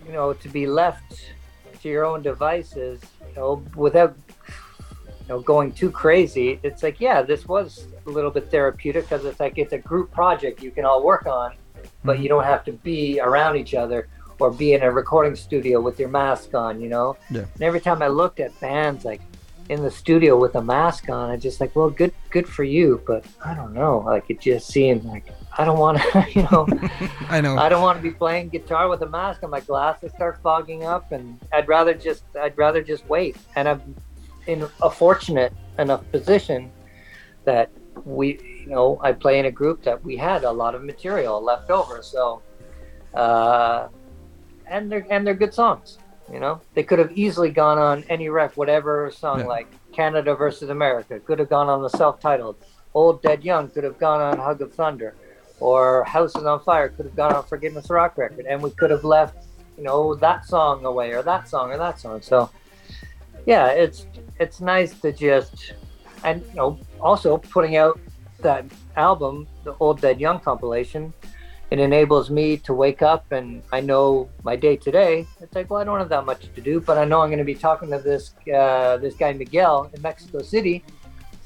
you 0.05 0.13
know, 0.13 0.33
to 0.33 0.49
be 0.49 0.65
left 0.65 1.33
to 1.81 1.89
your 1.89 2.05
own 2.05 2.21
devices, 2.21 3.01
you 3.29 3.35
know, 3.35 3.61
without 3.75 4.15
know 5.29 5.39
going 5.39 5.71
too 5.71 5.91
crazy, 5.91 6.59
it's 6.63 6.83
like, 6.83 6.99
yeah, 6.99 7.21
this 7.21 7.47
was 7.47 7.87
a 8.05 8.09
little 8.09 8.31
bit 8.31 8.49
therapeutic 8.49 9.03
because 9.03 9.25
it's 9.25 9.39
like 9.39 9.57
it's 9.57 9.73
a 9.73 9.77
group 9.77 10.11
project 10.11 10.61
you 10.61 10.71
can 10.71 10.85
all 10.85 11.03
work 11.03 11.25
on, 11.25 11.55
but 12.03 12.13
mm-hmm. 12.13 12.23
you 12.23 12.29
don't 12.29 12.43
have 12.43 12.63
to 12.65 12.71
be 12.71 13.19
around 13.19 13.57
each 13.57 13.73
other 13.73 14.07
or 14.39 14.51
be 14.51 14.73
in 14.73 14.83
a 14.83 14.91
recording 14.91 15.35
studio 15.35 15.81
with 15.81 15.99
your 15.99 16.09
mask 16.09 16.53
on, 16.53 16.79
you 16.79 16.89
know. 16.89 17.17
Yeah. 17.29 17.45
And 17.53 17.63
every 17.63 17.79
time 17.79 18.01
I 18.01 18.07
looked 18.07 18.39
at 18.39 18.57
bands 18.59 19.03
like 19.03 19.21
in 19.69 19.81
the 19.81 19.91
studio 19.91 20.37
with 20.37 20.55
a 20.55 20.61
mask 20.61 21.09
on, 21.09 21.29
I 21.29 21.37
just 21.37 21.59
like, 21.59 21.75
well, 21.75 21.89
good, 21.89 22.13
good 22.29 22.47
for 22.47 22.63
you, 22.63 23.01
but 23.05 23.25
I 23.43 23.53
don't 23.53 23.73
know, 23.73 23.99
like 23.99 24.29
it 24.29 24.39
just 24.39 24.67
seemed 24.67 25.03
like 25.03 25.25
I 25.57 25.65
don't 25.65 25.79
want 25.79 25.97
to, 25.97 26.25
you 26.35 26.43
know. 26.43 26.67
I 27.29 27.41
know. 27.41 27.57
I 27.57 27.67
don't 27.67 27.81
want 27.81 27.97
to 27.97 28.03
be 28.03 28.11
playing 28.11 28.49
guitar 28.49 28.87
with 28.87 29.01
a 29.01 29.09
mask 29.09 29.43
on 29.43 29.49
my 29.49 29.59
glasses 29.59 30.11
start 30.13 30.39
fogging 30.41 30.83
up 30.83 31.11
and 31.11 31.39
I'd 31.51 31.67
rather 31.67 31.93
just 31.93 32.23
I'd 32.39 32.57
rather 32.57 32.81
just 32.81 33.07
wait 33.09 33.37
and 33.55 33.67
I'm 33.67 33.95
in 34.47 34.65
a 34.81 34.89
fortunate 34.89 35.53
enough 35.79 36.03
position 36.11 36.71
that 37.45 37.69
we 38.05 38.39
you 38.61 38.67
know 38.67 38.99
I 39.01 39.11
play 39.11 39.39
in 39.39 39.45
a 39.45 39.51
group 39.51 39.83
that 39.83 40.03
we 40.03 40.17
had 40.17 40.43
a 40.43 40.51
lot 40.51 40.75
of 40.75 40.83
material 40.83 41.41
left 41.41 41.69
over 41.69 42.01
so 42.01 42.41
uh 43.13 43.87
and 44.67 44.91
they're 44.91 45.05
and 45.09 45.25
they're 45.25 45.33
good 45.33 45.53
songs 45.53 45.97
you 46.31 46.39
know 46.39 46.61
they 46.73 46.83
could 46.83 46.99
have 46.99 47.11
easily 47.17 47.49
gone 47.49 47.77
on 47.77 48.03
any 48.09 48.29
rec 48.29 48.55
whatever 48.57 49.09
song 49.11 49.39
Yeah. 49.39 49.45
like 49.45 49.67
Canada 49.93 50.35
versus 50.35 50.69
America 50.69 51.19
could 51.19 51.39
have 51.39 51.49
gone 51.49 51.69
on 51.69 51.81
the 51.81 51.89
self-titled 51.89 52.55
Old 52.93 53.21
Dead 53.21 53.43
Young 53.43 53.69
could 53.69 53.83
have 53.83 53.97
gone 53.97 54.21
on 54.21 54.37
Hug 54.37 54.61
of 54.61 54.73
Thunder 54.73 55.15
or 55.59 56.03
Houses 56.03 56.43
on 56.43 56.59
Fire 56.63 56.89
could 56.89 57.05
have 57.05 57.15
gone 57.15 57.33
on 57.33 57.43
Forgiveness 57.43 57.89
Rock 57.89 58.17
record, 58.17 58.45
and 58.45 58.61
we 58.61 58.69
could 58.71 58.91
have 58.91 59.03
left, 59.03 59.45
you 59.77 59.83
know, 59.83 60.13
that 60.15 60.45
song 60.45 60.85
away, 60.85 61.11
or 61.13 61.23
that 61.23 61.47
song, 61.49 61.71
or 61.71 61.77
that 61.77 61.99
song. 61.99 62.21
So, 62.21 62.49
yeah, 63.47 63.67
it's 63.83 64.05
it's 64.39 64.59
nice 64.61 64.91
to 65.01 65.11
just, 65.11 65.73
and 66.23 66.43
you 66.49 66.55
know, 66.59 66.79
also 67.01 67.37
putting 67.37 67.75
out 67.83 67.99
that 68.41 68.65
album, 68.95 69.47
the 69.63 69.73
Old 69.79 69.99
Dead 70.01 70.19
Young 70.19 70.39
compilation, 70.39 71.11
it 71.71 71.79
enables 71.79 72.29
me 72.29 72.57
to 72.67 72.73
wake 72.73 73.01
up 73.01 73.31
and 73.31 73.63
I 73.71 73.79
know 73.81 74.29
my 74.43 74.55
day 74.55 74.75
today. 74.77 75.25
It's 75.41 75.55
like, 75.55 75.69
well, 75.71 75.81
I 75.81 75.85
don't 75.85 75.97
have 75.97 76.09
that 76.09 76.25
much 76.25 76.53
to 76.53 76.61
do, 76.61 76.79
but 76.79 76.97
I 76.97 77.05
know 77.05 77.21
I'm 77.21 77.29
going 77.29 77.39
to 77.39 77.51
be 77.55 77.55
talking 77.55 77.89
to 77.89 77.99
this 77.99 78.35
uh, 78.53 78.97
this 78.97 79.15
guy 79.15 79.33
Miguel 79.33 79.89
in 79.93 80.01
Mexico 80.01 80.39
City, 80.43 80.83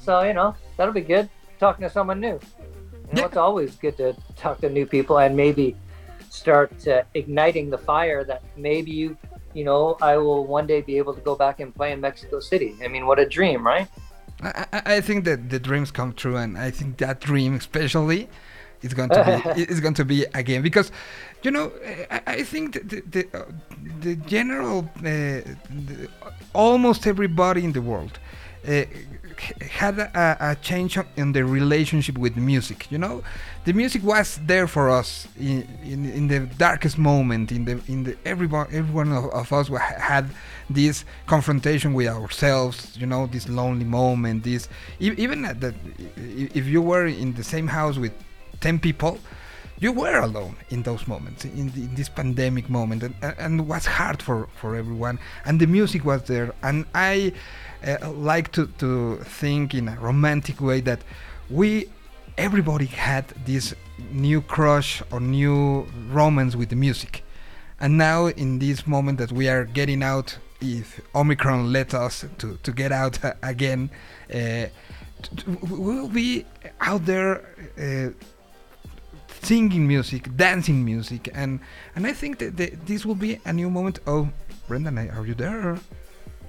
so 0.04 0.22
you 0.28 0.34
know 0.34 0.54
that'll 0.76 0.92
be 0.92 1.08
good. 1.16 1.28
Talking 1.58 1.84
to 1.86 1.90
someone 1.90 2.20
new. 2.20 2.38
You 3.08 3.14
know, 3.14 3.22
Yeah. 3.22 3.26
it's 3.26 3.36
always 3.36 3.76
good 3.76 3.96
to 4.02 4.08
talk 4.36 4.60
to 4.62 4.68
new 4.68 4.86
people 4.86 5.16
and 5.24 5.36
maybe 5.36 5.76
start 6.28 6.72
uh, 6.88 7.02
igniting 7.14 7.70
the 7.70 7.78
fire 7.78 8.24
that 8.24 8.42
maybe 8.56 8.90
you, 8.90 9.16
you 9.54 9.64
know, 9.64 9.96
I 10.00 10.16
will 10.16 10.46
one 10.46 10.66
day 10.66 10.80
be 10.80 10.98
able 10.98 11.14
to 11.14 11.20
go 11.20 11.34
back 11.34 11.60
and 11.60 11.74
play 11.74 11.92
in 11.92 12.00
Mexico 12.00 12.40
City. 12.40 12.74
I 12.82 12.88
mean, 12.88 13.06
what 13.06 13.18
a 13.18 13.26
dream, 13.26 13.66
right? 13.66 13.88
I, 14.42 14.82
I 14.96 15.00
think 15.00 15.24
that 15.24 15.50
the 15.50 15.60
dreams 15.60 15.90
come 15.90 16.12
true, 16.12 16.36
and 16.36 16.58
I 16.58 16.70
think 16.70 16.98
that 16.98 17.20
dream, 17.20 17.54
especially, 17.54 18.28
is 18.82 18.94
going 18.94 19.10
to 19.10 19.42
be 19.54 19.62
is 19.72 19.80
going 19.80 19.94
to 19.94 20.04
be 20.04 20.24
again 20.34 20.62
because, 20.62 20.90
you 21.42 21.50
know, 21.50 21.72
I, 22.10 22.20
I 22.26 22.42
think 22.42 22.74
the 22.74 23.02
the, 23.14 23.28
uh, 23.32 23.44
the 24.00 24.16
general 24.16 24.90
uh, 24.98 25.02
the, 25.02 26.08
almost 26.52 27.06
everybody 27.06 27.64
in 27.64 27.72
the 27.72 27.82
world. 27.82 28.18
Uh, 28.66 28.84
had 29.70 29.98
a, 29.98 30.36
a 30.50 30.56
change 30.56 30.98
in 31.16 31.32
the 31.32 31.44
relationship 31.44 32.16
with 32.18 32.36
music 32.36 32.90
you 32.90 32.98
know? 32.98 33.22
The 33.64 33.72
music 33.72 34.02
was 34.02 34.40
there 34.44 34.66
for 34.66 34.90
us 34.90 35.28
in, 35.38 35.68
in, 35.84 36.10
in 36.18 36.28
the 36.28 36.40
darkest 36.40 36.98
moment 36.98 37.52
in 37.52 37.64
the 37.64 37.80
in 37.86 38.04
the 38.04 38.16
everyone 38.24 38.66
everyone 38.72 39.12
of, 39.12 39.24
of 39.30 39.52
us 39.52 39.68
had 39.68 40.26
this 40.70 41.04
confrontation 41.26 41.92
with 41.94 42.08
ourselves 42.08 42.96
you 43.00 43.06
know 43.06 43.26
this 43.26 43.48
lonely 43.48 43.84
moment 43.84 44.42
this 44.44 44.68
even 45.00 45.44
at 45.44 45.60
the, 45.60 45.68
i- 46.16 46.50
if 46.54 46.66
you 46.66 46.80
were 46.82 47.06
in 47.06 47.34
the 47.34 47.44
same 47.44 47.68
house 47.68 47.96
with 47.98 48.12
10 48.60 48.78
people 48.78 49.18
you 49.82 49.90
were 49.90 50.20
alone 50.20 50.54
in 50.70 50.84
those 50.84 51.08
moments, 51.08 51.44
in, 51.44 51.70
the, 51.70 51.82
in 51.82 51.94
this 51.96 52.08
pandemic 52.08 52.70
moment, 52.70 53.02
and, 53.02 53.14
and 53.20 53.68
was 53.68 53.84
hard 53.84 54.22
for, 54.22 54.48
for 54.54 54.76
everyone. 54.76 55.18
And 55.44 55.58
the 55.58 55.66
music 55.66 56.04
was 56.04 56.22
there, 56.22 56.54
and 56.62 56.86
I 56.94 57.32
uh, 57.84 58.12
like 58.12 58.52
to, 58.52 58.68
to 58.78 59.16
think 59.24 59.74
in 59.74 59.88
a 59.88 59.96
romantic 59.96 60.60
way 60.60 60.80
that 60.82 61.00
we, 61.50 61.86
everybody 62.38 62.86
had 62.86 63.26
this 63.44 63.74
new 64.12 64.40
crush 64.40 65.02
or 65.10 65.18
new 65.18 65.86
romance 66.10 66.54
with 66.54 66.68
the 66.68 66.76
music. 66.76 67.24
And 67.80 67.98
now, 67.98 68.26
in 68.26 68.60
this 68.60 68.86
moment 68.86 69.18
that 69.18 69.32
we 69.32 69.48
are 69.48 69.64
getting 69.64 70.04
out, 70.04 70.38
if 70.60 71.00
Omicron 71.12 71.72
let 71.72 71.92
us 71.92 72.24
to, 72.38 72.56
to 72.62 72.72
get 72.72 72.92
out 72.92 73.18
again, 73.42 73.90
uh, 74.32 74.66
we'll 75.68 76.08
be 76.08 76.46
out 76.80 77.04
there 77.04 77.44
uh, 77.76 78.10
singing 79.42 79.86
music, 79.86 80.34
dancing 80.36 80.84
music, 80.84 81.28
and 81.34 81.60
and 81.96 82.06
I 82.06 82.12
think 82.12 82.38
that 82.38 82.56
the, 82.56 82.70
this 82.86 83.04
will 83.04 83.14
be 83.16 83.38
a 83.44 83.52
new 83.52 83.70
moment. 83.70 83.98
Oh, 84.06 84.28
Brendan, 84.68 84.98
are 84.98 85.26
you 85.26 85.34
there? 85.34 85.76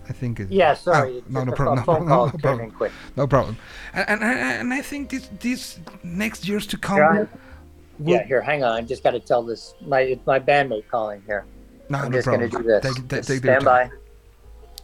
I 0.10 0.14
think. 0.14 0.40
it- 0.40 0.52
Yeah, 0.52 0.74
sorry. 0.76 1.18
It's 1.18 1.30
no, 1.30 1.44
no 1.44 1.52
problem. 1.54 1.78
No, 1.80 1.84
phone 1.86 2.08
no, 2.08 2.26
no 2.26 2.32
problem. 2.32 2.72
quick. 2.72 2.92
No 3.16 3.28
problem. 3.28 3.58
And 3.94 4.06
and, 4.10 4.24
I- 4.24 4.54
and 4.60 4.74
I 4.74 4.82
think 4.82 5.10
this 5.10 5.30
this 5.40 5.80
next 6.04 6.48
years 6.48 6.66
to 6.68 6.78
come. 6.78 6.98
Yeah. 6.98 7.26
will- 8.00 8.14
Yeah, 8.16 8.26
here, 8.26 8.42
hang 8.42 8.64
on. 8.64 8.72
I 8.72 8.82
just 8.82 9.04
got 9.04 9.12
to 9.12 9.20
tell 9.20 9.44
this. 9.44 9.76
My 9.82 10.02
it's 10.02 10.26
my 10.26 10.40
bandmate 10.40 10.88
calling 10.90 11.22
here. 11.26 11.46
No, 11.90 12.00
I'm 12.00 12.12
no 12.12 12.18
just 12.18 12.28
going 12.28 12.42
to 12.42 12.50
do 12.50 12.64
this. 12.64 12.82
Take- 12.84 13.08
take- 13.08 13.26
take 13.26 13.40
stand 13.40 13.64
by. 13.66 13.90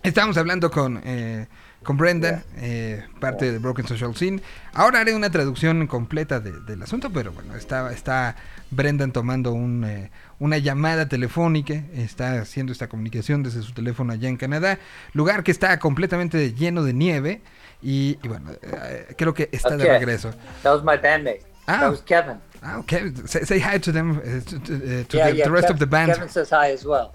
Estamos 0.03 0.35
hablando 0.37 0.69
con, 0.71 0.97
eh, 1.03 1.45
con 1.89 1.97
Brendan, 1.97 2.43
eh, 2.57 3.03
parte 3.19 3.51
de 3.51 3.57
Broken 3.57 3.87
Social 3.87 4.15
Scene. 4.15 4.39
Ahora 4.73 4.99
haré 4.99 5.15
una 5.15 5.31
traducción 5.31 5.87
completa 5.87 6.39
de- 6.39 6.59
del 6.61 6.83
asunto, 6.83 7.09
pero 7.11 7.31
bueno, 7.31 7.55
está, 7.55 7.91
está 7.91 8.35
Brendan 8.69 9.11
tomando 9.11 9.53
un, 9.53 9.83
eh, 9.83 10.11
una 10.37 10.59
llamada 10.59 11.07
telefónica, 11.09 11.73
está 11.95 12.39
haciendo 12.41 12.71
esta 12.73 12.89
comunicación 12.89 13.41
desde 13.41 13.63
su 13.63 13.71
teléfono 13.73 14.13
allá 14.13 14.29
en 14.29 14.37
Canadá, 14.37 14.77
lugar 15.13 15.41
que 15.41 15.49
está 15.49 15.79
completamente 15.79 16.53
lleno 16.53 16.83
de 16.83 16.93
nieve 16.93 17.41
y, 17.81 18.19
y 18.21 18.27
bueno, 18.27 18.51
eh, 18.61 19.07
creo 19.17 19.33
que 19.33 19.49
está 19.51 19.75
de 19.75 19.85
Okay. 19.85 19.97
regreso. 19.97 20.29
That 20.61 20.73
was 20.75 20.83
my 20.83 20.95
bandmate. 21.01 21.41
Ah. 21.65 21.79
That 21.79 21.89
was 21.89 22.01
Kevin. 22.03 22.37
Ah, 22.61 22.77
okay. 22.77 23.11
Say, 23.25 23.45
say 23.45 23.59
hi 23.59 23.79
to 23.79 23.91
them, 23.91 24.11
uh, 24.11 24.41
to, 24.47 24.55
uh, 24.57 25.05
to 25.07 25.17
yeah, 25.17 25.31
the, 25.31 25.37
yeah. 25.37 25.43
the 25.45 25.49
rest 25.51 25.69
Kev- 25.69 25.73
of 25.73 25.79
the 25.79 25.87
band. 25.87 26.11
Kevin 26.13 26.29
says 26.29 26.51
hi 26.51 26.71
as 26.71 26.85
well. 26.85 27.13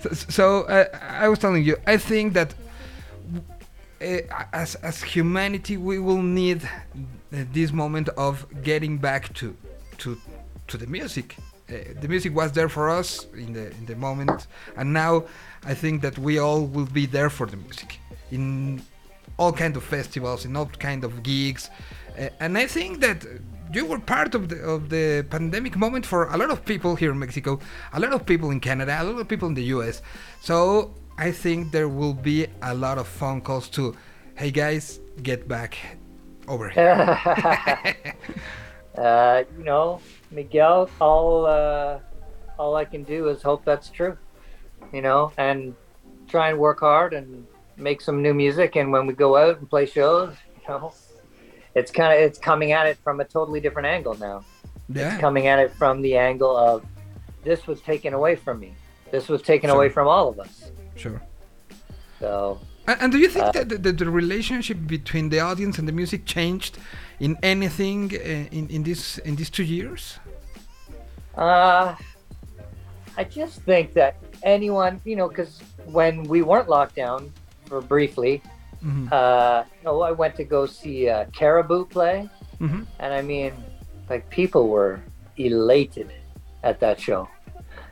So, 0.00 0.10
so 0.28 0.60
uh, 0.68 0.84
I 1.02 1.28
was 1.28 1.40
telling 1.40 1.64
you, 1.64 1.76
I 1.84 1.96
think 1.98 2.34
that 2.34 2.54
as 4.52 4.74
as 4.76 5.02
humanity, 5.02 5.76
we 5.76 5.98
will 5.98 6.22
need 6.22 6.62
uh, 6.64 7.44
this 7.52 7.72
moment 7.72 8.08
of 8.16 8.46
getting 8.62 8.98
back 8.98 9.32
to 9.34 9.56
to 9.98 10.16
to 10.68 10.76
the 10.76 10.86
music. 10.86 11.36
Uh, 11.68 11.76
the 12.00 12.08
music 12.08 12.34
was 12.34 12.52
there 12.52 12.68
for 12.68 12.90
us 12.90 13.26
in 13.34 13.52
the 13.52 13.70
in 13.70 13.86
the 13.86 13.96
moment, 13.96 14.46
and 14.76 14.92
now 14.92 15.24
I 15.64 15.74
think 15.74 16.02
that 16.02 16.18
we 16.18 16.38
all 16.38 16.66
will 16.66 16.90
be 16.92 17.06
there 17.06 17.30
for 17.30 17.46
the 17.46 17.56
music 17.56 17.98
in 18.30 18.82
all 19.36 19.52
kind 19.52 19.76
of 19.76 19.82
festivals, 19.82 20.44
in 20.44 20.56
all 20.56 20.66
kind 20.78 21.04
of 21.04 21.22
gigs, 21.22 21.70
uh, 22.18 22.28
and 22.40 22.58
I 22.58 22.66
think 22.66 23.00
that 23.00 23.26
you 23.72 23.86
were 23.86 23.98
part 23.98 24.34
of 24.34 24.48
the 24.48 24.58
of 24.62 24.88
the 24.88 25.24
pandemic 25.30 25.76
moment 25.76 26.06
for 26.06 26.24
a 26.24 26.36
lot 26.36 26.50
of 26.50 26.64
people 26.64 26.96
here 26.96 27.10
in 27.10 27.18
Mexico, 27.18 27.58
a 27.92 28.00
lot 28.00 28.12
of 28.12 28.24
people 28.26 28.50
in 28.50 28.60
Canada, 28.60 28.98
a 29.00 29.04
lot 29.04 29.20
of 29.20 29.28
people 29.28 29.48
in 29.48 29.54
the 29.54 29.64
U.S. 29.76 30.02
So 30.40 30.94
I 31.16 31.30
think 31.30 31.70
there 31.70 31.88
will 31.88 32.14
be 32.14 32.46
a 32.62 32.74
lot 32.74 32.98
of 32.98 33.06
phone 33.06 33.40
calls 33.40 33.68
to, 33.70 33.94
hey 34.36 34.50
guys, 34.50 35.00
get 35.22 35.46
back 35.46 35.76
over 36.48 36.68
here. 36.68 36.90
uh, 38.98 39.44
you 39.56 39.64
know, 39.64 40.00
Miguel, 40.30 40.90
all 41.00 41.46
uh, 41.46 41.98
all 42.58 42.74
I 42.76 42.84
can 42.84 43.04
do 43.04 43.28
is 43.28 43.42
hope 43.42 43.64
that's 43.64 43.90
true. 43.90 44.16
You 44.92 45.02
know, 45.02 45.32
and 45.38 45.74
try 46.28 46.50
and 46.50 46.58
work 46.58 46.80
hard 46.80 47.14
and 47.14 47.46
make 47.76 48.00
some 48.00 48.22
new 48.22 48.34
music. 48.34 48.76
And 48.76 48.90
when 48.92 49.06
we 49.06 49.14
go 49.14 49.36
out 49.36 49.58
and 49.58 49.68
play 49.70 49.86
shows, 49.86 50.34
you 50.56 50.68
know, 50.68 50.92
it's 51.74 51.90
kind 51.92 52.12
of 52.12 52.18
it's 52.18 52.38
coming 52.38 52.72
at 52.72 52.86
it 52.86 52.98
from 53.04 53.20
a 53.20 53.24
totally 53.24 53.60
different 53.60 53.86
angle 53.86 54.14
now. 54.18 54.44
yeah, 54.88 55.18
Coming 55.20 55.46
at 55.46 55.58
it 55.60 55.72
from 55.72 56.02
the 56.02 56.16
angle 56.16 56.56
of 56.56 56.84
this 57.44 57.66
was 57.68 57.80
taken 57.80 58.14
away 58.14 58.34
from 58.36 58.58
me. 58.58 58.74
This 59.12 59.28
was 59.28 59.42
taken 59.42 59.68
Sure. 59.70 59.76
away 59.76 59.88
from 59.90 60.08
all 60.08 60.28
of 60.28 60.40
us. 60.40 60.72
Sure. 60.96 61.20
So 62.20 62.58
And, 62.86 62.96
and 63.02 63.12
do 63.12 63.18
you 63.18 63.28
think 63.28 63.46
Uh, 63.46 63.52
that 63.52 63.82
the, 63.82 63.92
the, 63.92 64.10
relationship 64.10 64.78
between 64.86 65.30
the 65.30 65.40
audience 65.40 65.78
and 65.78 65.88
the 65.88 65.92
music 65.92 66.26
changed 66.26 66.78
in 67.18 67.36
anything 67.42 68.12
uh, 68.14 68.56
in 68.58 68.68
in 68.68 68.82
this 68.82 69.18
in 69.24 69.36
these 69.36 69.50
two 69.50 69.64
years? 69.64 70.18
Uh, 71.36 71.94
I 73.16 73.24
just 73.24 73.62
think 73.62 73.94
that 73.94 74.14
anyone, 74.42 75.00
you 75.04 75.16
know, 75.16 75.28
because 75.28 75.62
when 75.86 76.24
we 76.24 76.42
weren't 76.42 76.68
locked 76.68 76.96
down 76.96 77.32
for 77.66 77.80
briefly, 77.80 78.42
Mhm. 78.84 79.08
uh, 79.10 79.64
you 79.78 79.84
know, 79.84 80.02
I 80.02 80.12
went 80.12 80.34
to 80.36 80.44
go 80.44 80.66
see 80.66 81.08
uh, 81.08 81.24
Caribou 81.32 81.86
play, 81.86 82.28
Mhm. 82.60 82.86
and 82.98 83.10
I 83.14 83.22
mean, 83.22 83.52
like 84.10 84.28
people 84.30 84.68
were 84.68 85.00
elated 85.36 86.12
at 86.62 86.80
that 86.80 87.00
show. 87.00 87.28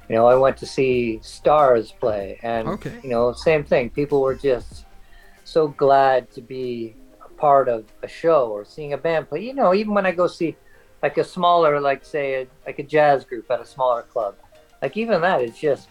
You 0.09 0.17
know, 0.17 0.27
I 0.27 0.35
went 0.35 0.57
to 0.59 0.67
see 0.67 1.21
Stars 1.23 1.93
play, 1.93 2.39
and 2.43 2.69
Okay. 2.69 3.01
you 3.03 3.11
know, 3.11 3.33
same 3.33 3.65
thing. 3.65 3.91
People 3.91 4.21
were 4.21 4.35
just 4.35 4.85
so 5.45 5.69
glad 5.69 6.31
to 6.33 6.41
be 6.41 6.95
a 7.25 7.29
part 7.41 7.69
of 7.69 7.85
a 8.03 8.09
show 8.09 8.49
or 8.49 8.65
seeing 8.65 8.93
a 8.93 8.99
band 8.99 9.29
play. 9.29 9.41
You 9.41 9.55
know, 9.55 9.75
even 9.75 9.95
when 9.95 10.07
I 10.07 10.13
go 10.13 10.27
see 10.27 10.57
like 11.03 11.19
a 11.19 11.25
smaller, 11.25 11.81
like 11.81 12.05
say, 12.05 12.43
a, 12.43 12.47
like 12.67 12.79
a 12.79 12.83
jazz 12.83 13.25
group 13.25 13.51
at 13.51 13.61
a 13.61 13.67
smaller 13.67 14.03
club, 14.03 14.37
like 14.81 14.97
even 14.97 15.21
that 15.21 15.43
is 15.43 15.59
just, 15.59 15.89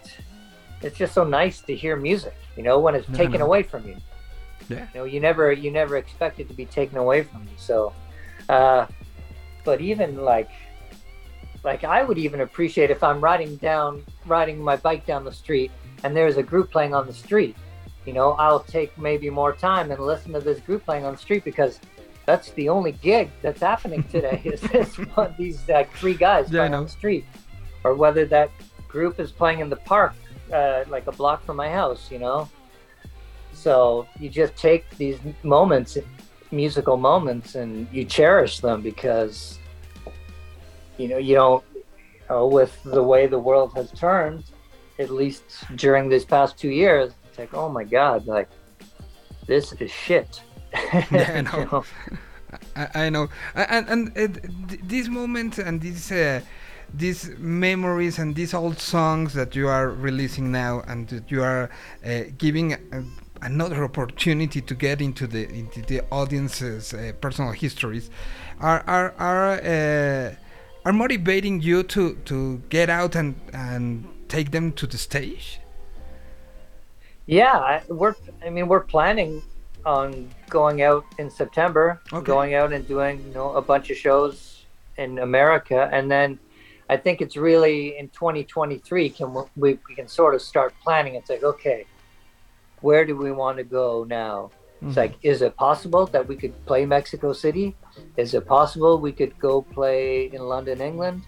it's 0.81 0.97
just 0.97 1.13
so 1.13 1.23
nice 1.23 1.61
to 1.61 1.75
hear 1.75 1.95
music. 1.95 2.35
You 2.55 2.63
know, 2.63 2.79
when 2.79 2.95
it's 2.95 3.07
No, 3.09 3.17
taken 3.17 3.39
no. 3.39 3.45
away 3.45 3.63
from 3.63 3.87
you. 3.87 3.97
Yeah. 4.69 4.87
You 4.93 4.99
know, 4.99 5.03
you 5.05 5.19
never, 5.19 5.51
you 5.51 5.71
never 5.71 5.97
expect 5.97 6.39
it 6.39 6.47
to 6.47 6.53
be 6.53 6.65
taken 6.65 6.97
away 6.97 7.23
from 7.23 7.43
you. 7.43 7.57
So, 7.57 7.93
uh, 8.49 8.85
but 9.63 9.81
even 9.81 10.17
like, 10.17 10.49
like 11.63 11.83
I 11.83 12.03
would 12.03 12.17
even 12.17 12.41
appreciate 12.41 12.89
if 12.89 13.03
I'm 13.03 13.21
riding 13.21 13.55
down, 13.57 14.03
riding 14.25 14.59
my 14.61 14.77
bike 14.77 15.05
down 15.05 15.23
the 15.23 15.31
street, 15.31 15.71
and 16.03 16.15
there's 16.15 16.37
a 16.37 16.43
group 16.43 16.71
playing 16.71 16.93
on 16.93 17.05
the 17.05 17.13
street. 17.13 17.55
You 18.05 18.13
know, 18.13 18.31
I'll 18.33 18.61
take 18.61 18.97
maybe 18.97 19.29
more 19.29 19.53
time 19.53 19.91
and 19.91 19.99
listen 20.01 20.33
to 20.33 20.39
this 20.39 20.59
group 20.59 20.85
playing 20.85 21.05
on 21.05 21.13
the 21.13 21.19
street 21.19 21.43
because 21.43 21.79
that's 22.25 22.51
the 22.51 22.69
only 22.69 22.93
gig 22.93 23.29
that's 23.41 23.61
happening 23.61 24.03
today. 24.03 24.41
is 24.45 24.61
this 24.61 24.95
one, 25.15 25.35
these 25.37 25.69
uh, 25.69 25.83
three 25.95 26.15
guys 26.15 26.51
Yeah, 26.51 26.61
playing 26.61 26.73
on 26.73 26.83
the 26.83 26.89
street, 26.89 27.25
or 27.83 27.93
whether 27.93 28.25
that 28.25 28.49
group 28.87 29.19
is 29.19 29.31
playing 29.31 29.59
in 29.59 29.69
the 29.69 29.75
park, 29.75 30.13
uh, 30.51 30.83
like 30.89 31.05
a 31.07 31.11
block 31.11 31.45
from 31.45 31.57
my 31.57 31.69
house. 31.69 32.09
You 32.11 32.19
know, 32.19 32.49
so 33.53 34.07
you 34.19 34.29
just 34.29 34.55
take 34.55 34.89
these 34.97 35.19
moments, 35.43 35.97
musical 36.49 36.97
moments, 36.97 37.53
and 37.53 37.87
you 37.91 38.03
cherish 38.03 38.61
them 38.61 38.81
because 38.81 39.59
you 41.01 41.07
know 41.09 41.17
you 41.17 41.35
don't. 41.35 41.63
Know, 42.29 42.47
with 42.47 42.73
the 42.83 43.03
way 43.03 43.27
the 43.27 43.39
world 43.39 43.73
has 43.75 43.91
turned, 43.91 44.43
at 44.99 45.09
least 45.09 45.43
during 45.75 46.07
these 46.07 46.23
past 46.23 46.57
two 46.57 46.69
years, 46.69 47.13
it's 47.27 47.37
like, 47.37 47.53
oh 47.53 47.69
my 47.69 47.83
god, 47.83 48.25
like 48.25 48.49
this 49.47 49.73
is 49.73 49.91
shit. 49.91 50.41
Yeah, 51.11 51.29
I 51.35 51.37
You 51.57 51.65
know. 51.65 51.83
I, 52.75 52.87
I 53.05 53.09
know, 53.09 53.29
A- 53.55 53.71
and 53.75 53.85
and 53.93 54.09
uh, 54.09 54.27
th- 54.69 54.81
these 54.93 55.09
moments 55.09 55.57
and 55.57 55.81
these 55.81 56.11
uh, 56.11 56.41
these 56.93 57.29
memories 57.37 58.19
and 58.19 58.35
these 58.35 58.53
old 58.53 58.79
songs 58.79 59.33
that 59.33 59.55
you 59.55 59.67
are 59.67 59.89
releasing 59.89 60.51
now, 60.51 60.81
and 60.87 61.07
that 61.09 61.31
you 61.31 61.43
are 61.43 61.69
uh, 62.05 62.23
giving 62.37 62.73
uh, 62.73 63.03
another 63.41 63.83
opportunity 63.83 64.61
to 64.61 64.75
get 64.75 65.01
into 65.01 65.27
the 65.27 65.43
into 65.49 65.81
the 65.81 66.01
audience's 66.11 66.93
uh, 66.93 67.11
personal 67.21 67.51
histories, 67.51 68.09
are 68.59 68.83
are 68.87 69.13
are 69.17 69.51
uh, 69.61 70.35
are 70.85 70.93
motivating 70.93 71.61
you 71.61 71.83
to 71.83 72.15
to 72.25 72.61
get 72.69 72.89
out 72.89 73.15
and 73.15 73.35
and 73.53 74.05
take 74.27 74.51
them 74.51 74.71
to 74.73 74.87
the 74.87 74.97
stage. 74.97 75.59
Yeah, 77.25 77.57
I, 77.57 77.81
we're. 77.87 78.15
I 78.45 78.49
mean, 78.49 78.67
we're 78.67 78.83
planning 78.83 79.41
on 79.85 80.29
going 80.49 80.81
out 80.81 81.05
in 81.17 81.29
September, 81.29 81.99
Okay. 82.13 82.25
going 82.25 82.53
out 82.55 82.73
and 82.73 82.87
doing 82.87 83.23
you 83.27 83.33
know 83.33 83.53
a 83.55 83.61
bunch 83.61 83.89
of 83.89 83.97
shows 83.97 84.65
in 84.97 85.19
America, 85.19 85.89
and 85.91 86.09
then 86.09 86.39
I 86.89 86.97
think 86.97 87.21
it's 87.21 87.37
really 87.37 87.97
in 87.97 88.09
2023 88.09 89.09
can 89.09 89.33
we 89.55 89.77
we 89.87 89.95
can 89.95 90.07
sort 90.07 90.35
of 90.35 90.41
start 90.41 90.73
planning. 90.83 91.15
It's 91.15 91.29
like 91.29 91.43
okay, 91.43 91.85
where 92.81 93.05
do 93.05 93.15
we 93.15 93.31
want 93.31 93.57
to 93.57 93.63
go 93.63 94.03
now? 94.03 94.51
It's 94.83 94.97
like, 94.97 95.15
is 95.21 95.41
it 95.43 95.55
possible 95.55 96.07
that 96.07 96.27
we 96.27 96.35
could 96.35 96.53
play 96.65 96.85
Mexico 96.85 97.33
City? 97.33 97.75
Is 98.17 98.33
it 98.33 98.47
possible 98.47 98.97
we 98.97 99.11
could 99.11 99.37
go 99.37 99.61
play 99.61 100.31
in 100.33 100.41
London, 100.41 100.81
England? 100.81 101.21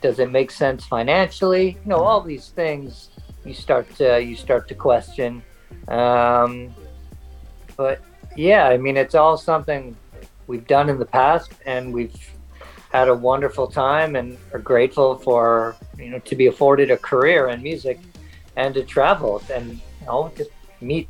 Does 0.00 0.18
it 0.18 0.30
make 0.30 0.50
sense 0.50 0.84
financially? 0.86 1.78
You 1.84 1.88
know, 1.90 2.02
all 2.02 2.20
these 2.20 2.48
things 2.48 3.10
you 3.44 3.54
start 3.54 3.94
to 3.96 4.20
you 4.20 4.34
start 4.34 4.66
to 4.68 4.74
question. 4.74 5.42
Um, 5.88 6.74
but 7.76 8.00
yeah, 8.36 8.66
I 8.66 8.76
mean, 8.76 8.96
it's 8.96 9.14
all 9.14 9.36
something 9.36 9.96
we've 10.46 10.66
done 10.66 10.90
in 10.90 10.98
the 10.98 11.06
past, 11.06 11.52
and 11.66 11.92
we've 11.92 12.16
had 12.90 13.08
a 13.08 13.14
wonderful 13.14 13.68
time 13.68 14.16
and 14.16 14.36
are 14.52 14.58
grateful 14.58 15.16
for 15.16 15.76
you 15.96 16.10
know 16.10 16.18
to 16.20 16.34
be 16.34 16.46
afforded 16.48 16.90
a 16.90 16.96
career 16.96 17.48
in 17.48 17.62
music 17.62 18.00
and 18.56 18.74
to 18.74 18.82
travel 18.82 19.40
and 19.52 19.74
you 20.00 20.06
know 20.06 20.32
just 20.36 20.50
meet 20.80 21.08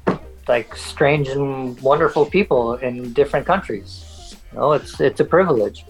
like 0.49 0.75
strange 0.77 1.29
and 1.29 1.81
wonderful 1.81 2.27
people 2.27 2.75
in 2.77 3.13
different 3.13 3.47
countries. 3.47 4.37
You 4.53 4.59
know, 4.59 4.73
it's 4.73 5.01
it's 5.01 5.21
a 5.21 5.25
privilege. 5.25 5.85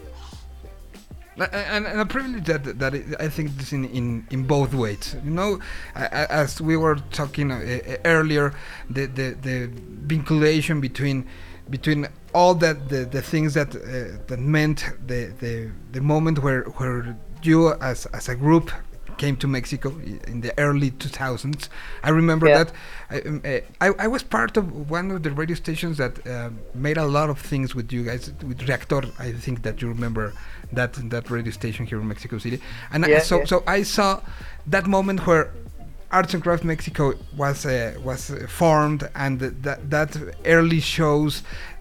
and, 1.53 1.86
and 1.86 2.01
a 2.01 2.07
privilege 2.07 2.44
that 2.44 2.78
that 2.78 2.94
I 3.18 3.28
think 3.28 3.59
is 3.61 3.72
in, 3.72 3.86
in, 3.86 4.26
in 4.30 4.44
both 4.44 4.74
ways. 4.74 5.16
You 5.24 5.30
know, 5.30 5.61
as 5.94 6.61
we 6.61 6.76
were 6.76 6.96
talking 7.12 7.51
uh, 7.51 7.57
uh, 7.57 7.96
earlier, 8.05 8.53
the, 8.90 9.07
the 9.07 9.36
the 9.40 9.70
vinculation 10.07 10.80
between 10.80 11.26
between 11.70 12.09
all 12.34 12.55
that 12.57 12.88
the, 12.88 13.05
the 13.05 13.22
things 13.22 13.55
that 13.55 13.74
uh, 13.74 14.18
that 14.26 14.38
meant 14.38 14.84
the, 15.07 15.32
the 15.40 15.70
the 15.92 16.01
moment 16.01 16.42
where 16.42 16.62
where 16.78 17.16
you 17.42 17.72
as 17.80 18.07
as 18.07 18.28
a 18.28 18.34
group 18.34 18.70
came 19.23 19.37
to 19.37 19.47
Mexico 19.59 19.89
in 20.33 20.39
the 20.47 20.53
early 20.66 20.91
2000s. 21.03 21.68
I 22.09 22.11
remember 22.21 22.47
Yeah. 22.47 22.59
that 22.61 22.68
I, 23.14 23.16
um, 23.29 23.41
uh, 23.45 23.85
I, 23.85 23.89
I 24.05 24.09
was 24.14 24.23
part 24.37 24.53
of 24.61 24.64
one 24.97 25.07
of 25.14 25.18
the 25.27 25.33
radio 25.43 25.57
stations 25.64 25.95
that 26.03 26.14
uh, 26.27 26.51
made 26.87 26.99
a 27.07 27.09
lot 27.18 27.29
of 27.35 27.39
things 27.53 27.68
with 27.79 27.89
you 27.95 28.03
guys 28.09 28.23
with 28.49 28.59
Reactor. 28.68 29.03
I 29.27 29.29
think 29.45 29.57
that 29.66 29.75
you 29.81 29.89
remember 29.97 30.27
that 30.79 30.93
that 31.14 31.25
radio 31.37 31.53
station 31.61 31.83
here 31.91 32.01
in 32.03 32.09
Mexico 32.14 32.37
City. 32.45 32.59
And 32.93 33.01
I, 33.05 33.09
so 33.31 33.37
yeah. 33.39 33.51
so 33.53 33.57
I 33.79 33.81
saw 33.97 34.11
that 34.75 34.85
moment 34.97 35.18
where 35.29 35.45
Arts 36.12 36.33
and 36.35 36.43
Crafts 36.43 36.64
Mexico 36.64 37.05
was 37.43 37.59
uh, 37.66 37.73
was 38.09 38.23
uh, 38.31 38.47
formed, 38.61 39.03
and 39.25 39.33
that 39.66 39.91
that 39.97 40.11
early 40.55 40.81
shows 40.97 41.33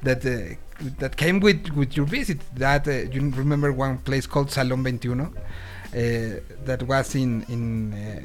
that 0.07 0.19
uh, 0.25 0.55
that 1.01 1.13
came 1.23 1.37
with 1.39 1.61
with 1.79 1.91
your 1.97 2.07
visit. 2.17 2.39
That 2.65 2.83
uh, 2.87 2.91
you 3.13 3.21
remember 3.43 3.69
one 3.71 3.97
place 4.09 4.25
called 4.27 4.49
Salón 4.49 4.81
21. 4.83 5.33
Uh, 5.91 6.39
that 6.65 6.83
was 6.83 7.15
in 7.15 7.43
in 7.49 7.93
uh, 7.93 8.19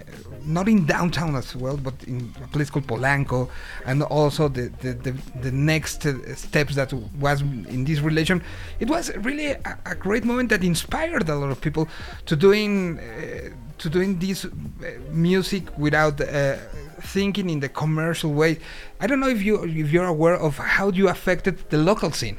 not 0.45 0.69
in 0.69 0.85
downtown 0.85 1.35
as 1.35 1.57
well, 1.57 1.79
but 1.79 1.95
in 2.07 2.31
a 2.45 2.49
place 2.49 2.69
called 2.69 2.87
Polanco, 2.87 3.49
and 3.87 4.03
also 4.03 4.49
the 4.49 4.71
the, 4.83 4.93
the, 4.93 5.13
the 5.41 5.51
next 5.51 6.03
steps 6.37 6.75
that 6.75 6.93
was 7.19 7.41
in 7.41 7.87
this 7.87 8.01
relation. 8.01 8.43
It 8.81 8.91
was 8.91 9.17
really 9.17 9.53
a, 9.53 9.79
a 9.87 9.95
great 9.95 10.25
moment 10.25 10.51
that 10.51 10.63
inspired 10.63 11.27
a 11.31 11.35
lot 11.35 11.51
of 11.51 11.63
people 11.63 11.89
to 12.27 12.37
doing 12.37 12.99
uh, 12.99 13.49
to 13.79 13.89
doing 13.89 14.19
this 14.19 14.45
uh, 14.45 14.51
music 15.11 15.65
without 15.79 16.21
uh, 16.21 16.57
thinking 17.01 17.49
in 17.49 17.61
the 17.61 17.71
commercial 17.71 18.33
way. 18.33 18.59
I 19.01 19.07
don't 19.07 19.21
know 19.21 19.29
if 19.29 19.43
you 19.43 19.65
if 19.65 19.91
you're 19.91 20.07
aware 20.07 20.37
of 20.37 20.59
how 20.59 20.91
you 20.91 21.09
affected 21.09 21.71
the 21.71 21.79
local 21.79 22.11
scene. 22.11 22.39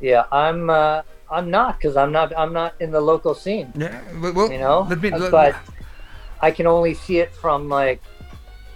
Yeah, 0.00 0.24
I'm 0.30 0.68
uh, 0.68 1.02
I'm 1.30 1.50
not 1.50 1.78
because 1.78 1.96
I'm 1.96 2.12
not 2.12 2.36
I'm 2.36 2.52
not 2.52 2.74
in 2.80 2.90
the 2.90 3.00
local 3.00 3.34
scene. 3.34 3.72
Yeah, 3.76 4.00
well, 4.32 4.50
you 4.52 4.58
know 4.58 4.84
me. 4.84 5.10
but 5.30 5.54
i 6.42 6.50
can 6.50 6.66
only 6.66 6.92
see 6.94 7.18
it 7.18 7.34
from 7.34 7.68
like 7.68 8.02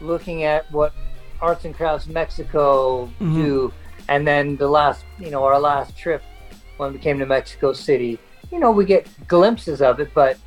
looking 0.01 0.45
at 0.45 0.71
what 0.73 0.93
arts 1.41 1.65
and 1.65 1.75
crafts 1.75 2.07
mexico 2.07 3.07
Mhm. 3.21 3.35
do 3.35 3.73
and 4.09 4.27
then 4.27 4.57
the 4.57 4.69
last 4.69 5.05
you 5.19 5.31
know 5.31 5.45
our 5.45 5.59
last 5.59 5.97
trip 5.97 6.23
when 6.79 6.93
we 6.93 6.99
came 6.99 7.19
to 7.19 7.27
mexico 7.27 7.73
city 7.73 8.19
you 8.53 8.59
know 8.59 8.71
we 8.71 8.85
get 8.85 9.07
glimpses 9.27 9.83
of 9.83 9.99
it 10.01 10.11
but 10.15 10.39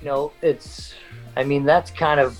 you 0.00 0.06
know 0.08 0.32
it's 0.42 0.94
i 1.36 1.44
mean 1.44 1.64
that's 1.64 1.90
kind 1.90 2.18
of 2.18 2.38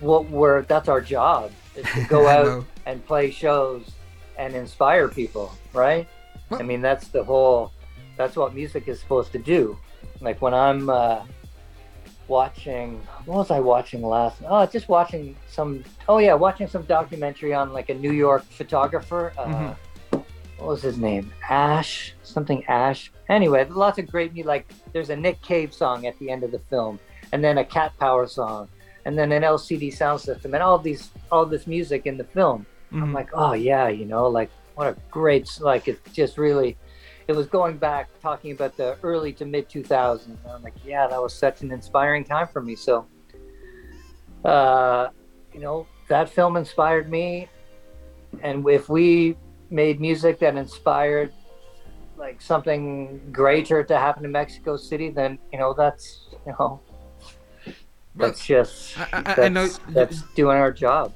what 0.00 0.28
we're 0.30 0.62
that's 0.62 0.88
our 0.88 1.00
job 1.00 1.50
is 1.74 1.86
to 1.94 2.04
go 2.16 2.28
out 2.28 2.64
and 2.86 3.04
play 3.06 3.30
shows 3.30 3.82
and 4.38 4.54
inspire 4.54 5.08
people 5.08 5.52
right 5.72 6.06
Well- 6.52 6.60
i 6.62 6.64
mean 6.64 6.80
that's 6.80 7.08
the 7.08 7.24
whole 7.24 7.72
that's 8.16 8.36
what 8.36 8.54
music 8.54 8.88
is 8.88 9.00
supposed 9.00 9.32
to 9.32 9.38
do 9.38 9.76
like 10.20 10.40
when 10.42 10.54
i'm 10.54 10.88
uh 10.90 11.22
watching 12.28 13.00
what 13.26 13.36
was 13.38 13.50
i 13.50 13.58
watching 13.60 14.02
last 14.02 14.40
oh 14.48 14.64
just 14.66 14.88
watching 14.88 15.36
some 15.48 15.82
oh 16.08 16.18
yeah 16.18 16.34
watching 16.34 16.66
some 16.66 16.82
documentary 16.84 17.52
on 17.52 17.72
like 17.72 17.88
a 17.90 17.94
new 17.94 18.12
york 18.12 18.42
photographer 18.44 19.32
uh 19.36 19.44
Mhm. 19.46 19.76
what 20.58 20.68
was 20.68 20.82
his 20.82 20.98
name 20.98 21.32
ash 21.50 22.14
something 22.22 22.64
ash 22.66 23.10
anyway 23.28 23.64
lots 23.68 23.98
of 23.98 24.06
great 24.06 24.32
music. 24.32 24.46
like 24.46 24.72
there's 24.92 25.10
a 25.10 25.16
nick 25.16 25.42
cave 25.42 25.74
song 25.74 26.06
at 26.06 26.16
the 26.20 26.30
end 26.30 26.44
of 26.44 26.52
the 26.52 26.60
film 26.70 26.98
and 27.32 27.42
then 27.42 27.58
a 27.58 27.64
cat 27.64 27.92
power 27.98 28.26
song 28.26 28.68
and 29.04 29.18
then 29.18 29.32
an 29.32 29.42
lcd 29.42 29.92
sound 29.92 30.20
system 30.20 30.54
and 30.54 30.62
all 30.62 30.78
these 30.78 31.10
all 31.32 31.44
this 31.44 31.66
music 31.66 32.06
in 32.06 32.16
the 32.16 32.24
film 32.24 32.64
i'm 32.92 33.10
Mhm. 33.10 33.14
like 33.14 33.30
oh 33.34 33.52
yeah 33.54 33.88
you 33.88 34.04
know 34.06 34.26
like 34.28 34.50
what 34.74 34.86
a 34.86 34.96
great 35.10 35.48
like 35.60 35.88
it 35.88 36.00
just 36.12 36.38
really 36.38 36.76
it 37.28 37.32
was 37.36 37.46
going 37.46 37.76
back 37.76 38.08
talking 38.20 38.52
about 38.52 38.76
the 38.76 38.96
early 39.02 39.32
to 39.32 39.44
mid 39.44 39.68
2000s 39.68 40.26
and 40.26 40.38
i'm 40.50 40.62
like 40.62 40.74
yeah 40.84 41.06
that 41.06 41.20
was 41.22 41.32
such 41.34 41.60
an 41.62 41.70
inspiring 41.70 42.24
time 42.24 42.46
for 42.48 42.60
me 42.62 42.74
so 42.74 43.06
uh 44.44 45.08
you 45.52 45.60
know 45.60 45.86
that 46.08 46.28
film 46.28 46.56
inspired 46.56 47.08
me 47.10 47.48
and 48.42 48.66
if 48.68 48.88
we 48.88 49.36
made 49.70 50.00
music 50.00 50.38
that 50.38 50.56
inspired 50.56 51.32
like 52.16 52.40
something 52.40 53.20
greater 53.32 53.84
to 53.84 53.96
happen 53.96 54.24
in 54.24 54.32
mexico 54.32 54.76
city 54.76 55.10
then 55.10 55.38
you 55.52 55.58
know 55.58 55.72
that's 55.72 56.28
you 56.46 56.54
know 56.58 56.80
that's 58.16 58.44
just 58.44 58.98
I- 58.98 59.22
I- 59.26 59.42
I 59.42 59.48
know- 59.48 59.68
that's 59.88 60.22
doing 60.34 60.56
our 60.58 60.72
job 60.72 61.12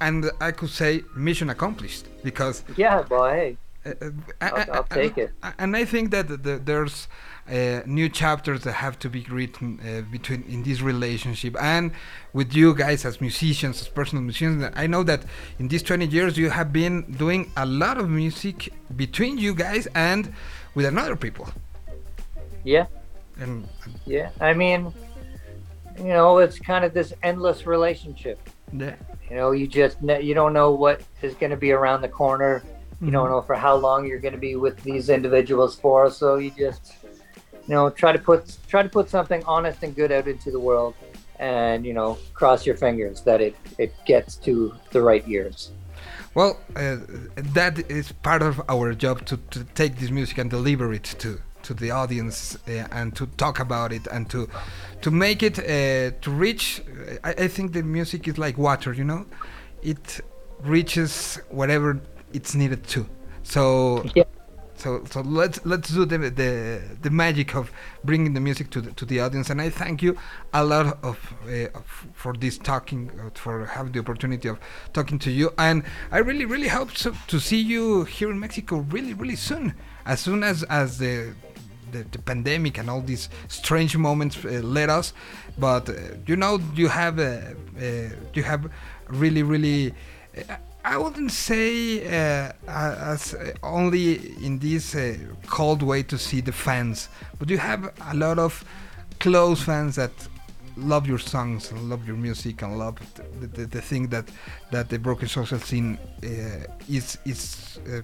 and 0.00 0.30
I 0.40 0.50
could 0.52 0.70
say 0.70 1.02
mission 1.14 1.48
accomplished 1.50 2.04
because 2.22 2.64
yeah 2.76 3.02
boy. 3.02 3.30
hey 3.40 3.56
uh, 3.86 3.90
uh, 4.04 4.10
I'll- 4.40 4.72
I'll 4.74 4.82
take 5.00 5.16
it. 5.16 5.30
And 5.58 5.76
I 5.76 5.84
think 5.84 6.10
that 6.10 6.26
the, 6.28 6.54
there's 6.70 7.06
uh, 7.48 7.82
new 7.86 8.08
chapters 8.08 8.60
that 8.64 8.72
have 8.72 8.98
to 8.98 9.08
be 9.08 9.22
written 9.30 9.68
uh, 9.78 10.02
between 10.10 10.42
in 10.54 10.64
this 10.64 10.80
relationship 10.80 11.54
and 11.62 11.92
with 12.32 12.52
you 12.52 12.74
guys 12.74 13.04
as 13.04 13.20
musicians, 13.20 13.80
as 13.82 13.88
personal 13.88 14.22
musicians. 14.24 14.64
I 14.74 14.88
know 14.88 15.04
that 15.04 15.20
in 15.60 15.68
these 15.68 15.84
20 15.84 16.04
years 16.06 16.36
you 16.36 16.50
have 16.50 16.72
been 16.72 17.02
doing 17.12 17.52
a 17.56 17.64
lot 17.64 17.96
of 17.98 18.10
music 18.10 18.72
between 18.96 19.38
you 19.38 19.54
guys 19.54 19.86
and 19.94 20.32
with 20.74 20.86
another 20.86 21.14
people. 21.14 21.46
yeah 22.64 22.86
And 23.40 23.68
yeah 24.06 24.30
i 24.40 24.52
mean 24.62 24.80
you 25.98 26.12
know 26.16 26.38
it's 26.44 26.58
kind 26.58 26.84
of 26.84 26.90
this 26.92 27.12
endless 27.22 27.66
relationship 27.66 28.38
yeah, 28.72 28.96
You 29.30 29.36
know, 29.36 29.50
you 29.50 29.66
just 29.66 29.98
you 30.02 30.34
don't 30.34 30.52
know 30.52 30.70
what 30.70 31.02
is 31.22 31.34
going 31.34 31.50
to 31.50 31.56
be 31.56 31.72
around 31.72 32.02
the 32.02 32.08
corner. 32.08 32.62
You 33.00 33.10
don't 33.10 33.28
know 33.28 33.42
for 33.42 33.54
how 33.54 33.76
long 33.76 34.06
you're 34.06 34.20
going 34.20 34.32
to 34.32 34.40
be 34.40 34.56
with 34.56 34.82
these 34.82 35.10
individuals 35.10 35.78
for. 35.78 36.10
So 36.10 36.36
you 36.36 36.50
just, 36.50 36.94
you 37.04 37.74
know, 37.74 37.90
try 37.90 38.12
to 38.12 38.18
put 38.18 38.56
try 38.68 38.82
to 38.82 38.88
put 38.88 39.10
something 39.10 39.42
honest 39.44 39.82
and 39.82 39.94
good 39.94 40.12
out 40.12 40.28
into 40.28 40.50
the 40.50 40.60
world, 40.60 40.94
and 41.38 41.84
you 41.84 41.92
know, 41.92 42.18
cross 42.32 42.64
your 42.64 42.76
fingers 42.76 43.22
that 43.22 43.40
it 43.40 43.56
it 43.78 43.92
gets 44.06 44.36
to 44.36 44.74
the 44.92 45.02
right 45.02 45.26
ears. 45.28 45.72
Well, 46.34 46.60
uh, 46.74 46.98
that 47.36 47.90
is 47.90 48.12
part 48.12 48.42
of 48.42 48.60
our 48.68 48.92
job 48.92 49.24
to, 49.26 49.38
to 49.50 49.64
take 49.74 49.96
this 49.96 50.10
music 50.10 50.38
and 50.38 50.50
deliver 50.50 50.92
it 50.92 51.04
to 51.18 51.40
to 51.66 51.74
the 51.74 51.90
audience 51.90 52.56
uh, 52.68 52.86
and 52.92 53.14
to 53.16 53.26
talk 53.36 53.60
about 53.60 53.92
it 53.92 54.06
and 54.08 54.30
to 54.30 54.48
to 55.02 55.10
make 55.10 55.42
it 55.42 55.58
uh, 55.58 56.16
to 56.20 56.30
reach. 56.30 56.82
I, 57.24 57.30
I 57.44 57.48
think 57.48 57.72
the 57.72 57.82
music 57.82 58.28
is 58.28 58.38
like 58.38 58.56
water, 58.58 58.92
you 58.92 59.04
know, 59.04 59.26
it 59.82 60.20
reaches 60.62 61.40
whatever 61.50 62.00
it's 62.32 62.54
needed 62.54 62.86
to. 62.88 63.06
So 63.42 64.04
Yeah. 64.14 64.24
so 64.76 65.04
so 65.10 65.20
let's 65.22 65.58
let's 65.64 65.88
do 65.88 66.04
the 66.04 66.18
the, 66.18 66.80
the 67.02 67.10
magic 67.10 67.54
of 67.56 67.70
bringing 68.04 68.34
the 68.34 68.40
music 68.40 68.70
to 68.70 68.80
the, 68.80 68.90
to 68.92 69.04
the 69.06 69.20
audience 69.20 69.48
and 69.48 69.60
i 69.62 69.70
thank 69.70 70.02
you 70.02 70.16
a 70.52 70.62
lot 70.62 70.98
of, 71.02 71.16
uh, 71.48 71.78
of 71.78 72.06
for 72.12 72.34
this 72.34 72.58
talking 72.58 73.10
uh, 73.18 73.30
for 73.32 73.64
having 73.64 73.92
the 73.92 73.98
opportunity 73.98 74.48
of 74.48 74.58
talking 74.92 75.18
to 75.18 75.30
you 75.30 75.50
and 75.56 75.82
i 76.12 76.18
really 76.18 76.44
really 76.44 76.68
hope 76.68 76.90
so, 76.94 77.12
to 77.26 77.40
see 77.40 77.60
you 77.60 78.04
here 78.04 78.30
in 78.30 78.38
mexico 78.38 78.84
really 78.90 79.14
really 79.14 79.36
soon 79.36 79.72
as 80.04 80.20
soon 80.20 80.42
as 80.42 80.62
as 80.64 80.98
the 80.98 81.32
the, 81.96 82.06
the 82.10 82.18
pandemic 82.18 82.78
and 82.78 82.90
all 82.90 83.00
these 83.00 83.28
strange 83.48 83.96
moments 83.96 84.44
uh, 84.44 84.60
let 84.62 84.90
us. 84.90 85.12
But 85.58 85.88
uh, 85.88 85.94
you 86.26 86.36
know 86.36 86.60
you 86.74 86.88
have 86.88 87.18
uh, 87.18 87.40
uh, 87.80 88.08
you 88.34 88.42
have 88.42 88.70
really 89.08 89.42
really 89.42 89.94
I 90.84 90.96
wouldn't 90.98 91.32
say 91.32 92.02
as 92.68 93.34
only 93.62 94.36
in 94.44 94.58
this 94.60 94.96
cold 95.46 95.82
way 95.82 96.02
to 96.04 96.16
see 96.16 96.40
the 96.40 96.52
fans, 96.52 97.08
but 97.38 97.50
you 97.50 97.58
have 97.58 97.92
a 98.12 98.14
lot 98.14 98.38
of 98.38 98.64
close 99.18 99.62
fans 99.62 99.96
that 99.96 100.12
love 100.76 101.06
your 101.06 101.18
songs 101.18 101.70
and 101.70 101.88
love 101.88 102.06
your 102.06 102.16
music 102.16 102.62
and 102.62 102.78
love 102.78 102.98
the, 103.40 103.46
the, 103.46 103.66
the 103.66 103.80
thing 103.80 104.08
that 104.08 104.26
that 104.70 104.88
the 104.88 104.98
broken 104.98 105.26
social 105.26 105.58
scene 105.58 105.98
uh, 106.22 106.26
is 106.88 107.18
is 107.24 107.78
uh, 107.88 108.02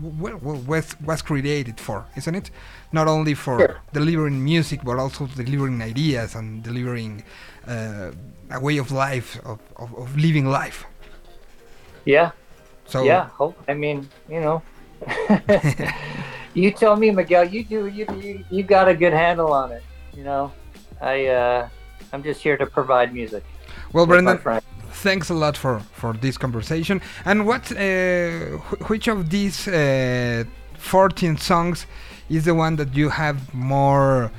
well, 0.00 0.38
well 0.42 0.56
was, 0.66 0.96
was 1.00 1.22
created 1.22 1.80
for, 1.80 2.06
isn't 2.16 2.34
it? 2.34 2.50
Not 2.92 3.08
only 3.08 3.34
for 3.34 3.58
Sure. 3.58 3.80
delivering 3.92 4.42
music, 4.44 4.82
but 4.84 4.98
also 4.98 5.26
delivering 5.26 5.82
ideas 5.82 6.34
and 6.34 6.62
delivering 6.62 7.24
uh, 7.66 8.12
a 8.50 8.60
way 8.60 8.78
of 8.78 8.90
life 8.90 9.38
of, 9.44 9.60
of, 9.76 9.94
of 9.96 10.16
living 10.16 10.46
life. 10.46 10.86
Yeah, 12.04 12.30
So 12.86 13.02
yeah. 13.04 13.28
I 13.68 13.74
mean, 13.74 14.08
you 14.28 14.40
know, 14.40 14.62
You 16.54 16.70
tell 16.72 16.96
me, 16.96 17.10
Miguel. 17.10 17.44
You 17.44 17.64
do. 17.64 17.86
You 17.86 18.06
you, 18.16 18.44
you 18.50 18.62
got 18.62 18.88
a 18.88 18.94
good 18.94 19.12
handle 19.12 19.52
on 19.52 19.72
it. 19.72 19.82
You 20.14 20.24
know, 20.24 20.52
I 21.00 21.26
uh, 21.26 21.68
I'm 22.12 22.22
just 22.22 22.42
here 22.42 22.56
to 22.56 22.66
provide 22.66 23.12
music. 23.12 23.44
Well, 23.92 24.06
Brendan. 24.06 24.40
Thanks 25.02 25.30
a 25.30 25.34
lot 25.34 25.56
for 25.56 25.80
for 25.92 26.12
this 26.20 26.36
conversation. 26.38 27.00
And 27.24 27.46
what, 27.46 27.70
uh, 27.72 27.78
wh- 28.68 28.90
which 28.90 29.08
of 29.08 29.28
these 29.30 29.68
uh, 29.68 30.44
14 30.78 31.36
songs 31.38 31.86
is 32.28 32.44
the 32.44 32.54
one 32.54 32.76
that 32.76 32.94
you 32.94 33.08
have 33.10 33.36
more? 33.54 34.30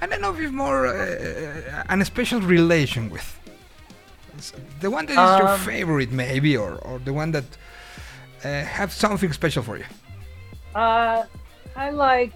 I 0.00 0.06
don't 0.06 0.20
know 0.20 0.34
if 0.34 0.50
more 0.52 0.86
uh, 0.86 1.84
an 1.88 2.04
special 2.04 2.40
relation 2.40 3.10
with. 3.10 3.38
The 4.80 4.90
one 4.90 5.06
that 5.06 5.12
is 5.12 5.38
your 5.38 5.48
Um, 5.48 5.60
favorite, 5.60 6.10
maybe, 6.12 6.56
or 6.56 6.72
or 6.88 6.98
the 7.04 7.12
one 7.12 7.32
that 7.32 7.44
uh, 8.44 8.48
have 8.78 8.90
something 8.92 9.32
special 9.32 9.62
for 9.62 9.76
you. 9.76 9.84
Uh, 10.74 11.24
I 11.76 11.90
like 11.90 12.32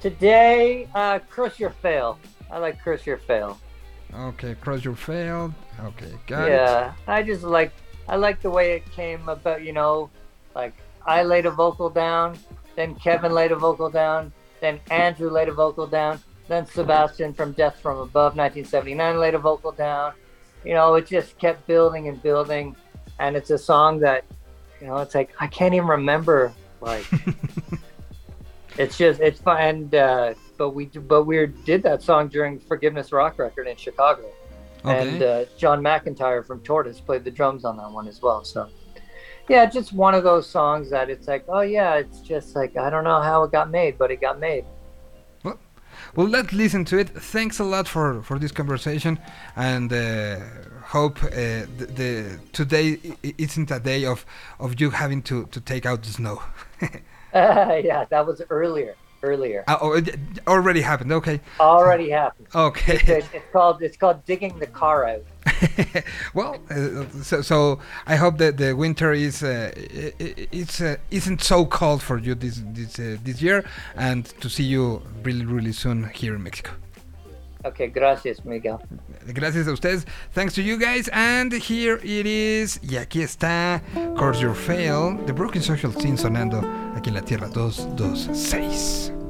today. 0.00 0.88
Uh, 0.94 1.18
Crush 1.30 1.58
Your 1.60 1.70
Fail. 1.82 2.18
I 2.50 2.58
like 2.58 2.78
curse 2.84 3.06
Your 3.06 3.18
Fail. 3.18 3.58
Okay, 4.16 4.54
your 4.82 4.94
failed. 4.94 5.52
Okay, 5.80 6.12
got 6.26 6.48
it. 6.48 6.52
yeah, 6.52 6.94
I 7.06 7.22
just 7.22 7.42
like 7.42 7.72
I 8.08 8.16
like 8.16 8.40
the 8.40 8.50
way 8.50 8.72
it 8.72 8.90
came 8.92 9.28
about. 9.28 9.64
You 9.64 9.72
know, 9.72 10.10
like 10.54 10.74
I 11.04 11.22
laid 11.22 11.46
a 11.46 11.50
vocal 11.50 11.90
down, 11.90 12.38
then 12.76 12.94
Kevin 12.94 13.32
laid 13.32 13.52
a 13.52 13.56
vocal 13.56 13.90
down, 13.90 14.32
then 14.60 14.80
Andrew 14.90 15.30
laid 15.30 15.48
a 15.48 15.52
vocal 15.52 15.86
down, 15.86 16.20
then 16.48 16.66
Sebastian 16.66 17.34
from 17.34 17.52
Death 17.52 17.80
from 17.80 17.98
Above 17.98 18.36
1979 18.36 19.18
laid 19.18 19.34
a 19.34 19.38
vocal 19.38 19.72
down. 19.72 20.12
You 20.64 20.74
know, 20.74 20.94
it 20.94 21.06
just 21.06 21.36
kept 21.38 21.66
building 21.66 22.08
and 22.08 22.22
building, 22.22 22.76
and 23.18 23.36
it's 23.36 23.50
a 23.50 23.58
song 23.58 23.98
that, 24.00 24.24
you 24.80 24.86
know, 24.86 24.98
it's 24.98 25.14
like 25.14 25.30
I 25.40 25.46
can't 25.46 25.74
even 25.74 25.88
remember 25.88 26.52
like. 26.80 27.04
it's 28.78 28.96
just 28.96 29.20
it's 29.20 29.40
fun, 29.40 29.60
and 29.60 29.94
uh, 29.94 30.34
but 30.56 30.70
we 30.70 30.86
but 30.86 31.24
we 31.24 31.46
did 31.64 31.82
that 31.82 32.02
song 32.02 32.28
during 32.28 32.58
Forgiveness 32.58 33.12
Rock 33.12 33.38
Record 33.38 33.66
in 33.66 33.76
Chicago 33.76 34.30
and 34.84 35.22
uh, 35.22 35.44
John 35.56 35.82
McIntyre 35.82 36.46
from 36.46 36.60
Tortoise 36.60 37.00
played 37.00 37.24
the 37.24 37.30
drums 37.30 37.64
on 37.64 37.76
that 37.78 37.90
one 37.90 38.06
as 38.06 38.20
well. 38.20 38.44
So, 38.44 38.68
yeah, 39.48 39.66
just 39.66 39.92
one 39.92 40.14
of 40.14 40.24
those 40.24 40.46
songs 40.46 40.90
that 40.90 41.08
it's 41.08 41.26
like, 41.26 41.44
oh 41.48 41.62
yeah, 41.62 41.94
it's 41.94 42.20
just 42.20 42.54
like 42.54 42.76
I 42.76 42.90
don't 42.90 43.04
know 43.04 43.20
how 43.22 43.44
it 43.44 43.52
got 43.52 43.70
made, 43.70 43.98
but 43.98 44.10
it 44.10 44.20
got 44.20 44.38
made. 44.38 44.64
Well, 46.16 46.28
let's 46.28 46.52
listen 46.52 46.84
to 46.86 46.98
it. 46.98 47.08
Thanks 47.08 47.58
a 47.58 47.64
lot 47.64 47.88
for, 47.88 48.22
for 48.22 48.38
this 48.38 48.52
conversation, 48.52 49.18
and 49.56 49.92
uh, 49.92 50.40
hope 50.82 51.22
uh, 51.24 51.30
the, 51.76 51.88
the 51.94 52.40
today 52.52 52.98
isn't 53.38 53.70
a 53.70 53.80
day 53.80 54.04
of, 54.04 54.24
of 54.60 54.80
you 54.80 54.90
having 54.90 55.22
to, 55.22 55.46
to 55.46 55.60
take 55.60 55.86
out 55.86 56.02
the 56.02 56.10
snow. 56.10 56.42
yeah, 57.34 58.04
that 58.10 58.26
was 58.26 58.42
earlier. 58.50 58.94
Earlier, 59.24 59.64
Uh, 59.66 59.78
oh, 59.80 59.92
it 59.94 60.18
already 60.46 60.82
happened. 60.82 61.12
Okay, 61.12 61.40
already 61.58 62.10
happened. 62.10 62.48
okay. 62.54 62.98
It's, 63.06 63.28
it's 63.32 63.50
called 63.52 63.82
it's 63.82 63.96
called 63.96 64.24
digging 64.26 64.58
the 64.58 64.66
car 64.66 64.98
out. 65.12 65.24
well, 66.34 66.56
uh, 66.70 67.04
so, 67.22 67.42
so 67.42 67.78
I 68.06 68.16
hope 68.16 68.36
that 68.38 68.56
the 68.56 68.74
winter 68.74 69.12
is 69.12 69.42
uh, 69.42 69.72
it's 70.52 70.80
uh, 70.80 70.96
isn't 71.10 71.40
so 71.42 71.64
cold 71.66 72.02
for 72.02 72.18
you 72.18 72.34
this 72.34 72.62
this 72.72 72.98
uh, 72.98 73.16
this 73.24 73.40
year, 73.40 73.64
and 73.96 74.24
to 74.40 74.48
see 74.48 74.64
you 74.64 75.00
really 75.22 75.46
really 75.46 75.72
soon 75.72 76.10
here 76.14 76.34
in 76.34 76.42
Mexico. 76.42 76.72
Okay, 77.64 77.86
gracias, 77.88 78.44
Miguel. 78.44 78.78
Gracias 79.32 79.66
a 79.66 79.72
ustedes. 79.72 80.04
Thanks 80.32 80.54
to 80.54 80.62
you 80.62 80.78
guys. 80.78 81.08
And 81.12 81.50
here 81.50 81.98
it 82.02 82.26
is. 82.26 82.78
Y 82.82 82.98
aquí 82.98 83.22
está. 83.22 83.80
Course 84.18 84.42
Your 84.42 84.54
Fail. 84.54 85.16
The 85.24 85.32
Broken 85.32 85.62
Social 85.62 85.90
Scene 85.92 86.18
sonando 86.18 86.60
aquí 87.04 87.10
en 87.10 87.14
la 87.16 87.22
Tierra 87.22 87.48
226. 87.48 89.23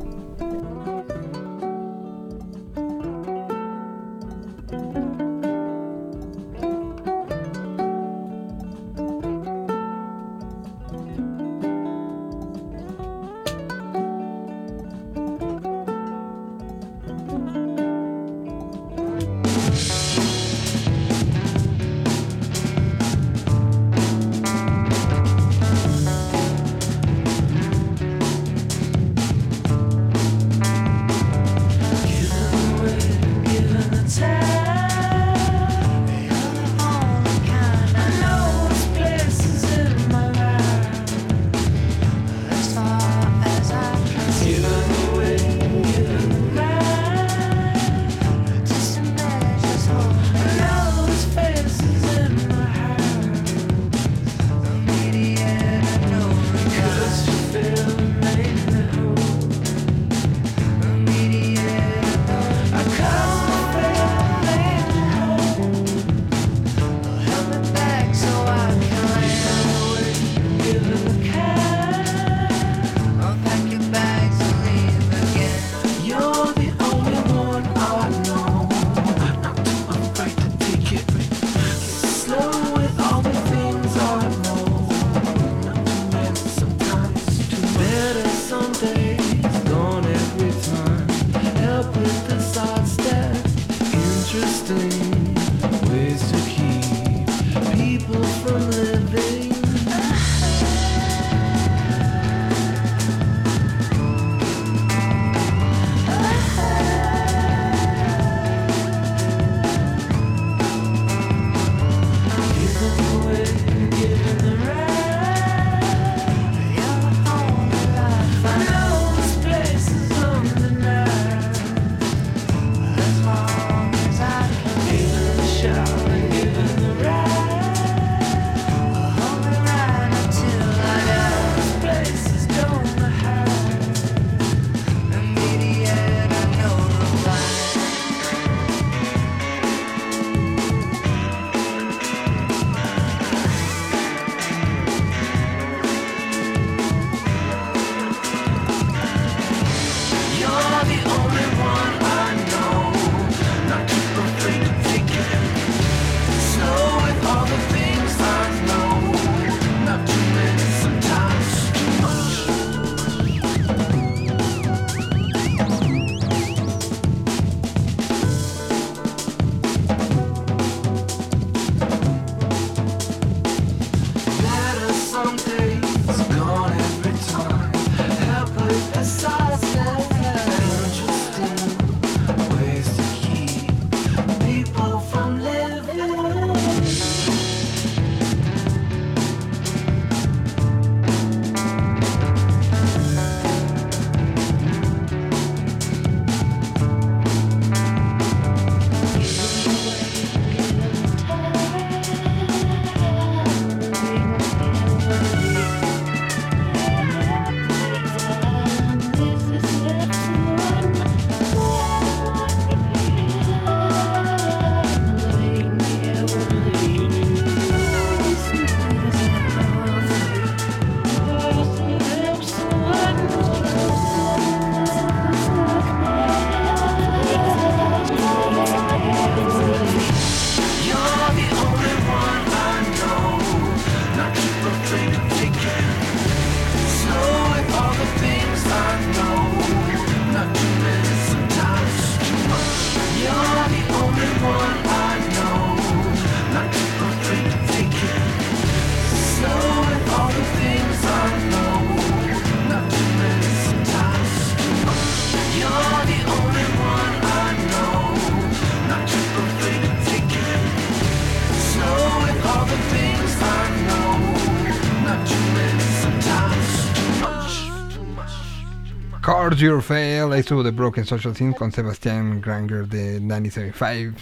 Cards 269.54 269.62
Your 269.62 269.82
Fail. 269.82 270.32
Ahí 270.32 270.40
estuvo 270.40 270.64
The 270.64 270.72
Broken 270.72 271.04
Social 271.04 271.34
Scene 271.36 271.54
con 271.54 271.70
Sebastián 271.70 272.40
Granger 272.40 272.88
de 272.88 273.20
975. 273.20 274.18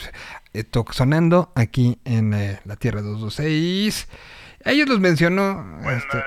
Eh, 0.52 0.64
sonando 0.90 1.52
aquí 1.54 1.98
en 2.04 2.34
eh, 2.34 2.60
la 2.66 2.76
Tierra 2.76 3.00
226. 3.00 4.08
Ellos 4.64 4.88
los 4.90 5.00
mencionó. 5.00 5.64
Este, 5.88 6.22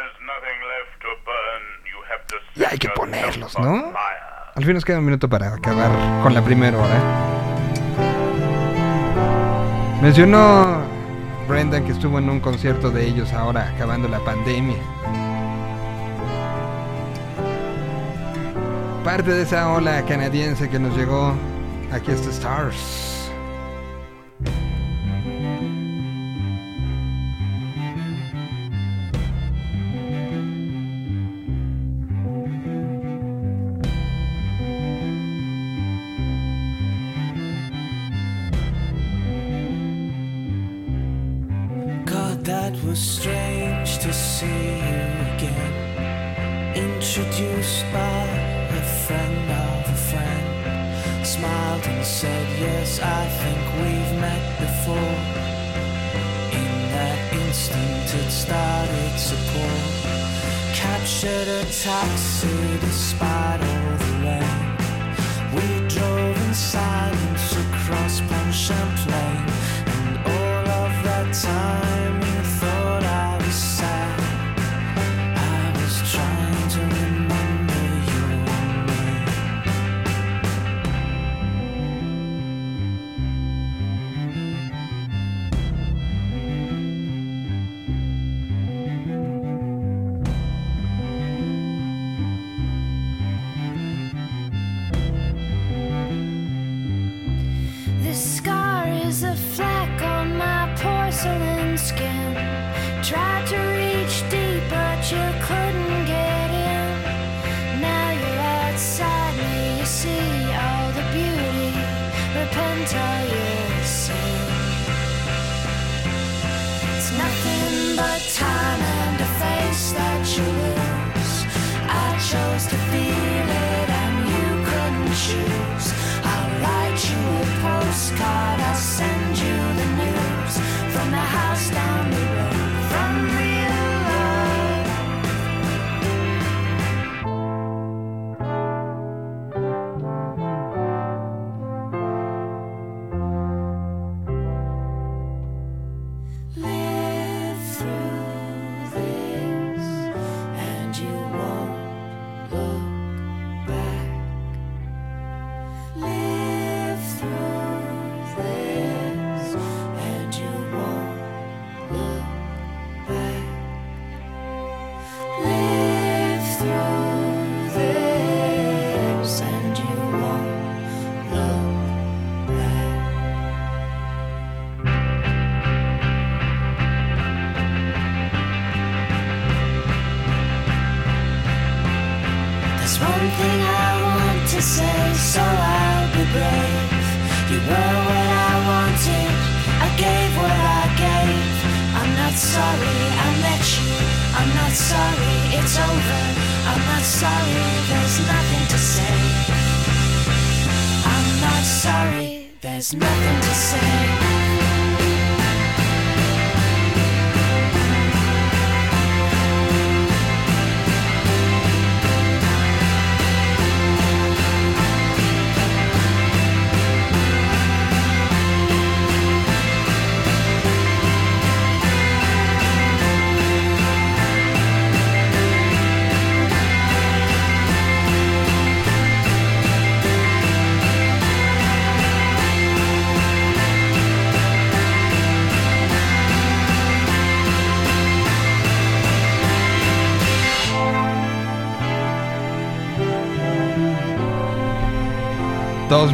y 2.56 2.64
hay 2.64 2.80
que 2.80 2.90
ponerlos, 2.90 3.56
on 3.58 3.64
¿no? 3.64 3.94
Al 4.56 4.64
fin 4.64 4.74
nos 4.74 4.84
queda 4.84 4.98
un 4.98 5.06
minuto 5.06 5.30
para 5.30 5.54
acabar 5.54 5.92
con 6.24 6.34
la 6.34 6.44
primera 6.44 6.76
hora. 6.76 7.00
Mencionó 10.02 10.84
Brendan 11.48 11.86
que 11.86 11.92
estuvo 11.92 12.18
en 12.18 12.28
un 12.28 12.40
concierto 12.40 12.90
de 12.90 13.06
ellos 13.06 13.34
ahora 13.34 13.70
acabando 13.70 14.08
la 14.08 14.20
pandemia. 14.22 14.78
Parte 19.06 19.32
de 19.36 19.44
esa 19.44 19.72
ola 19.72 20.04
canadiense 20.04 20.68
que 20.68 20.80
nos 20.80 20.98
llegó 20.98 21.36
aquí 21.92 22.10
está 22.10 22.32
Stars. 22.32 23.15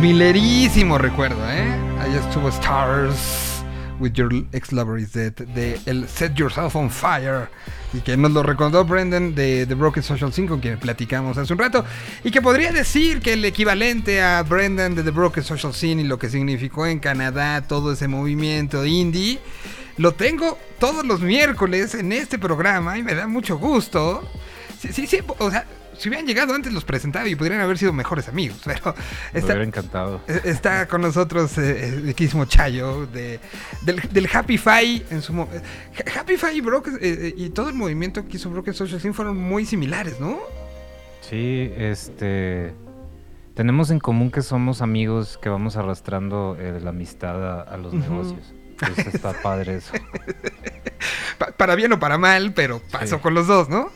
2000erísimo 0.01 0.97
recuerdo, 0.97 1.37
¿eh? 1.47 1.71
Allá 1.99 2.27
estuvo 2.27 2.49
Stars 2.49 3.63
with 3.99 4.13
Your 4.13 4.33
Ex 4.51 4.71
Lover 4.71 4.99
Is 4.99 5.13
Dead 5.13 5.31
de 5.31 5.79
el 5.85 6.09
Set 6.09 6.33
Yourself 6.33 6.75
on 6.75 6.89
Fire 6.89 7.49
y 7.93 7.99
que 7.99 8.17
nos 8.17 8.31
lo 8.31 8.41
recordó 8.41 8.83
Brendan 8.83 9.35
de 9.35 9.67
The 9.67 9.75
Broken 9.75 10.01
Social 10.01 10.33
Scene, 10.33 10.47
con 10.47 10.59
quien 10.59 10.79
platicamos 10.79 11.37
hace 11.37 11.53
un 11.53 11.59
rato 11.59 11.85
y 12.23 12.31
que 12.31 12.41
podría 12.41 12.71
decir 12.71 13.21
que 13.21 13.33
el 13.33 13.45
equivalente 13.45 14.23
a 14.23 14.41
Brendan 14.41 14.95
de 14.95 15.03
The 15.03 15.11
Broken 15.11 15.43
Social 15.43 15.71
Scene 15.71 16.01
y 16.01 16.05
lo 16.05 16.17
que 16.17 16.29
significó 16.29 16.87
en 16.87 16.97
Canadá 16.97 17.61
todo 17.67 17.93
ese 17.93 18.07
movimiento 18.07 18.83
indie 18.83 19.39
lo 19.97 20.13
tengo 20.15 20.57
todos 20.79 21.05
los 21.05 21.21
miércoles 21.21 21.93
en 21.93 22.11
este 22.11 22.39
programa 22.39 22.97
y 22.97 23.03
me 23.03 23.13
da 23.13 23.27
mucho 23.27 23.59
gusto. 23.59 24.27
Sí, 24.79 24.91
sí, 24.93 25.05
sí, 25.05 25.19
o 25.37 25.51
sea, 25.51 25.67
si 26.01 26.09
hubieran 26.09 26.25
llegado 26.27 26.53
antes 26.53 26.73
los 26.73 26.83
presentaba 26.83 27.27
y 27.27 27.35
podrían 27.35 27.61
haber 27.61 27.77
sido 27.77 27.93
mejores 27.93 28.27
amigos, 28.27 28.59
pero 28.65 28.95
Me 29.33 29.39
está, 29.39 29.53
hubiera 29.53 29.63
encantado. 29.63 30.21
eh, 30.27 30.41
está 30.45 30.87
con 30.87 31.01
nosotros 31.01 31.57
eh, 31.57 31.87
el 31.89 32.03
riquísimo 32.03 32.45
Chayo 32.45 33.05
de, 33.07 33.39
del, 33.83 34.01
del 34.11 34.29
Happy 34.33 34.57
Fi 34.57 35.03
en 35.09 35.21
su 35.21 35.33
eh, 35.41 35.61
Ha- 36.15 36.19
Happy 36.21 36.37
Fi 36.37 36.47
y 36.57 36.61
Broken 36.61 36.95
eh, 36.95 36.99
eh, 37.01 37.33
y 37.37 37.49
todo 37.51 37.69
el 37.69 37.75
movimiento 37.75 38.27
que 38.27 38.37
hizo 38.37 38.49
Broken 38.49 38.73
Social 38.73 38.99
Scene 38.99 39.13
fueron 39.13 39.37
muy 39.37 39.65
similares, 39.65 40.19
¿no? 40.19 40.39
Sí, 41.21 41.71
este. 41.77 42.73
Tenemos 43.53 43.91
en 43.91 43.99
común 43.99 44.31
que 44.31 44.41
somos 44.41 44.81
amigos 44.81 45.37
que 45.41 45.49
vamos 45.49 45.75
arrastrando 45.77 46.57
eh, 46.59 46.79
la 46.81 46.89
amistad 46.91 47.59
a, 47.59 47.61
a 47.61 47.77
los 47.77 47.93
negocios. 47.93 48.53
Entonces 48.71 49.13
está 49.13 49.33
padre 49.41 49.75
eso. 49.75 49.93
Pa- 51.37 51.51
para 51.51 51.75
bien 51.75 51.91
o 51.93 51.99
para 51.99 52.17
mal, 52.17 52.53
pero 52.53 52.81
pasó 52.91 53.17
Sí. 53.17 53.21
con 53.21 53.33
los 53.33 53.47
dos, 53.47 53.69
¿no? 53.69 53.89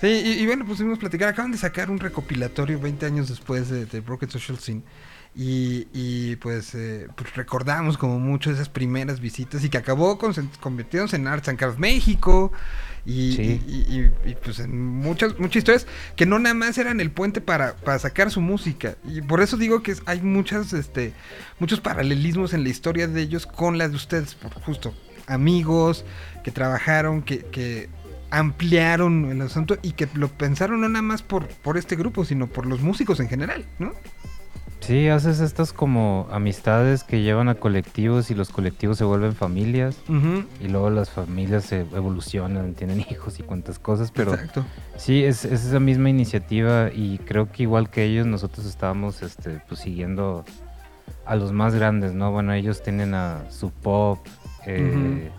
Sí, 0.00 0.06
y, 0.08 0.42
y 0.42 0.46
bueno, 0.46 0.64
pues 0.66 0.78
pudimos 0.78 0.98
platicar. 0.98 1.28
Acaban 1.28 1.52
de 1.52 1.58
sacar 1.58 1.90
un 1.90 1.98
recopilatorio 1.98 2.78
20 2.80 3.06
años 3.06 3.28
después 3.28 3.68
de, 3.70 3.86
de 3.86 4.00
Broken 4.00 4.30
Social 4.30 4.58
Scene. 4.58 4.82
Y, 5.38 5.86
y, 5.92 6.36
pues, 6.36 6.74
eh, 6.74 7.08
pues 7.14 7.34
recordamos 7.36 7.98
como 7.98 8.18
mucho 8.18 8.50
esas 8.50 8.70
primeras 8.70 9.20
visitas 9.20 9.62
y 9.64 9.68
que 9.68 9.76
acabó 9.76 10.16
con, 10.16 10.32
convirtiéndose 10.60 11.16
en 11.16 11.26
Arts 11.28 11.48
and 11.50 11.58
Crafts 11.58 11.78
México 11.78 12.52
y, 13.04 13.32
Sí. 13.34 13.60
y- 14.26 14.34
pues 14.42 14.60
en 14.60 14.82
muchas, 14.96 15.38
muchas 15.38 15.56
historias 15.56 15.86
que 16.16 16.24
no 16.24 16.38
nada 16.38 16.54
más 16.54 16.78
eran 16.78 17.00
el 17.00 17.10
puente 17.10 17.42
para, 17.42 17.76
para 17.76 17.98
sacar 17.98 18.30
su 18.30 18.40
música. 18.40 18.96
Y 19.04 19.20
por 19.20 19.42
eso 19.42 19.58
digo 19.58 19.82
que 19.82 19.94
hay 20.06 20.22
muchas, 20.22 20.72
este, 20.72 21.12
muchos 21.58 21.80
paralelismos 21.80 22.54
en 22.54 22.62
la 22.62 22.70
historia 22.70 23.06
de 23.06 23.20
ellos 23.20 23.46
con 23.46 23.76
las 23.76 23.90
de 23.90 23.96
ustedes, 23.96 24.34
por 24.36 24.52
justo 24.62 24.94
amigos 25.26 26.04
que 26.44 26.50
trabajaron, 26.50 27.20
que, 27.22 27.40
que 27.40 27.90
ampliaron 28.30 29.30
el 29.30 29.40
asunto 29.42 29.76
y 29.82 29.92
que 29.92 30.08
lo 30.14 30.28
pensaron 30.28 30.80
no 30.80 30.88
nada 30.88 31.02
más 31.02 31.22
por, 31.22 31.46
por 31.48 31.78
este 31.78 31.96
grupo, 31.96 32.24
sino 32.24 32.46
por 32.46 32.66
los 32.66 32.80
músicos 32.80 33.20
en 33.20 33.28
general, 33.28 33.64
¿no? 33.78 33.92
Sí, 34.80 35.08
haces 35.08 35.40
estas 35.40 35.72
como 35.72 36.28
amistades 36.30 37.02
que 37.02 37.22
llevan 37.22 37.48
a 37.48 37.56
colectivos 37.56 38.30
y 38.30 38.36
los 38.36 38.50
colectivos 38.50 38.98
se 38.98 39.04
vuelven 39.04 39.34
familias. 39.34 39.96
Y 40.60 40.68
luego 40.68 40.90
las 40.90 41.10
familias 41.10 41.64
se 41.64 41.80
evolucionan, 41.80 42.74
tienen 42.74 43.00
hijos 43.10 43.40
y 43.40 43.42
cuantas 43.42 43.80
cosas, 43.80 44.12
pero 44.12 44.34
Exacto. 44.34 44.64
sí, 44.96 45.24
es, 45.24 45.44
es 45.44 45.64
esa 45.64 45.80
misma 45.80 46.08
iniciativa 46.08 46.90
y 46.92 47.18
creo 47.18 47.50
que 47.50 47.64
igual 47.64 47.90
que 47.90 48.04
ellos, 48.04 48.26
nosotros 48.26 48.64
estábamos 48.66 49.22
este, 49.22 49.60
pues, 49.66 49.80
siguiendo 49.80 50.44
a 51.24 51.34
los 51.34 51.52
más 51.52 51.74
grandes, 51.74 52.14
¿no? 52.14 52.30
Bueno, 52.30 52.52
ellos 52.52 52.80
tienen 52.82 53.14
a 53.14 53.50
Sub 53.50 53.72
Pop, 53.82 54.24
eh, 54.66 55.30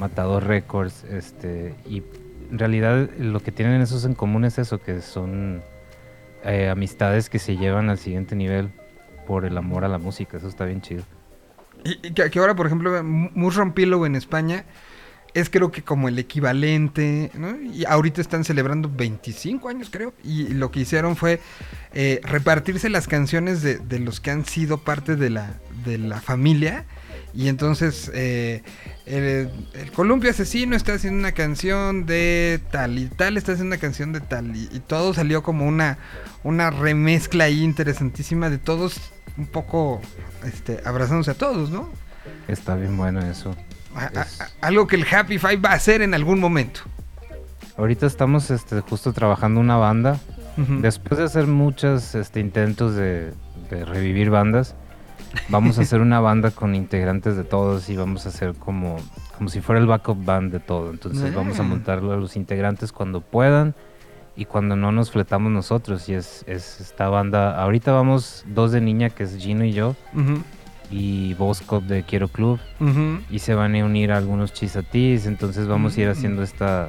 Matador 0.00 0.44
Records, 0.44 1.04
este, 1.04 1.74
y 1.84 2.02
en 2.50 2.58
realidad 2.58 3.08
lo 3.18 3.40
que 3.40 3.52
tienen 3.52 3.80
esos 3.80 4.04
en 4.04 4.14
común 4.14 4.44
es 4.44 4.58
eso, 4.58 4.80
que 4.80 5.00
son 5.00 5.62
eh, 6.44 6.68
amistades 6.68 7.30
que 7.30 7.38
se 7.38 7.56
llevan 7.56 7.90
al 7.90 7.98
siguiente 7.98 8.36
nivel 8.36 8.70
por 9.26 9.44
el 9.44 9.56
amor 9.58 9.84
a 9.84 9.88
la 9.88 9.98
música, 9.98 10.36
eso 10.36 10.48
está 10.48 10.64
bien 10.64 10.80
chido. 10.80 11.02
Y, 11.84 12.12
que 12.12 12.38
ahora, 12.38 12.54
por 12.54 12.66
ejemplo, 12.66 13.02
Mushroom 13.02 13.72
Pillow 13.72 14.06
en 14.06 14.16
España 14.16 14.64
es 15.34 15.50
creo 15.50 15.70
que 15.70 15.82
como 15.82 16.08
el 16.08 16.18
equivalente, 16.18 17.30
¿no? 17.34 17.60
Y 17.60 17.84
ahorita 17.84 18.22
están 18.22 18.42
celebrando 18.44 18.90
25 18.90 19.68
años, 19.68 19.90
creo. 19.90 20.14
Y 20.24 20.48
lo 20.48 20.70
que 20.70 20.80
hicieron 20.80 21.14
fue 21.14 21.40
eh, 21.92 22.20
repartirse 22.24 22.88
las 22.88 23.06
canciones 23.06 23.60
de, 23.60 23.76
de 23.78 23.98
los 23.98 24.20
que 24.20 24.30
han 24.30 24.46
sido 24.46 24.78
parte 24.78 25.14
de 25.14 25.28
la, 25.28 25.54
de 25.84 25.98
la 25.98 26.20
familia. 26.22 26.86
Y 27.36 27.48
entonces 27.48 28.10
eh, 28.14 28.62
el, 29.04 29.50
el 29.74 29.92
Columpio 29.92 30.30
Asesino 30.30 30.74
está 30.74 30.94
haciendo 30.94 31.18
una 31.20 31.32
canción 31.32 32.06
de 32.06 32.60
tal 32.70 32.98
y 32.98 33.06
tal 33.08 33.36
está 33.36 33.52
haciendo 33.52 33.74
una 33.74 33.80
canción 33.80 34.12
de 34.14 34.20
tal. 34.20 34.56
Y, 34.56 34.68
y 34.72 34.80
todo 34.80 35.12
salió 35.12 35.42
como 35.42 35.66
una, 35.66 35.98
una 36.44 36.70
remezcla 36.70 37.44
ahí 37.44 37.62
interesantísima 37.62 38.48
de 38.48 38.56
todos 38.58 38.98
un 39.36 39.46
poco 39.46 40.00
este, 40.44 40.80
abrazándose 40.86 41.32
a 41.32 41.34
todos, 41.34 41.68
¿no? 41.70 41.90
Está 42.48 42.74
bien 42.74 42.96
bueno 42.96 43.20
eso. 43.20 43.54
A- 43.94 44.06
a- 44.18 44.22
Es- 44.22 44.40
a- 44.40 44.48
algo 44.62 44.86
que 44.86 44.96
el 44.96 45.04
Happy 45.06 45.38
Five 45.38 45.58
va 45.58 45.70
a 45.72 45.74
hacer 45.74 46.00
en 46.00 46.14
algún 46.14 46.40
momento. 46.40 46.80
Ahorita 47.76 48.06
estamos 48.06 48.50
este, 48.50 48.80
justo 48.80 49.12
trabajando 49.12 49.60
una 49.60 49.76
banda. 49.76 50.18
Después 50.80 51.18
de 51.18 51.24
hacer 51.24 51.46
muchos 51.46 52.14
este, 52.14 52.40
intentos 52.40 52.94
de, 52.94 53.34
de 53.68 53.84
revivir 53.84 54.30
bandas, 54.30 54.74
vamos 55.48 55.78
a 55.78 55.82
hacer 55.82 56.00
una 56.00 56.20
banda 56.20 56.50
con 56.50 56.74
integrantes 56.74 57.36
de 57.36 57.44
todos 57.44 57.88
y 57.88 57.96
vamos 57.96 58.26
a 58.26 58.30
hacer 58.30 58.54
como, 58.54 58.96
como 59.36 59.48
si 59.48 59.60
fuera 59.60 59.80
el 59.80 59.86
backup 59.86 60.24
band 60.24 60.52
de 60.52 60.60
todo. 60.60 60.90
Entonces 60.90 61.34
vamos 61.34 61.58
a 61.60 61.62
montarlo 61.62 62.12
a 62.12 62.16
los 62.16 62.36
integrantes 62.36 62.92
cuando 62.92 63.20
puedan 63.20 63.74
y 64.36 64.44
cuando 64.44 64.76
no 64.76 64.92
nos 64.92 65.10
fletamos 65.10 65.50
nosotros. 65.52 66.08
Y 66.08 66.14
es, 66.14 66.44
es 66.46 66.80
esta 66.80 67.08
banda, 67.08 67.60
ahorita 67.62 67.92
vamos 67.92 68.44
dos 68.46 68.72
de 68.72 68.80
niña, 68.80 69.10
que 69.10 69.24
es 69.24 69.36
Gino 69.38 69.64
y 69.64 69.72
yo, 69.72 69.94
y 70.90 71.34
Boscop 71.34 71.82
de 71.84 72.02
Quiero 72.04 72.28
Club. 72.28 72.60
y 73.30 73.38
se 73.40 73.54
van 73.54 73.74
a 73.76 73.84
unir 73.84 74.12
algunos 74.12 74.52
chisatis, 74.52 75.26
entonces 75.26 75.66
vamos 75.66 75.96
a 75.96 76.00
ir 76.00 76.08
Mm. 76.08 76.12
haciendo 76.12 76.42
esta 76.42 76.88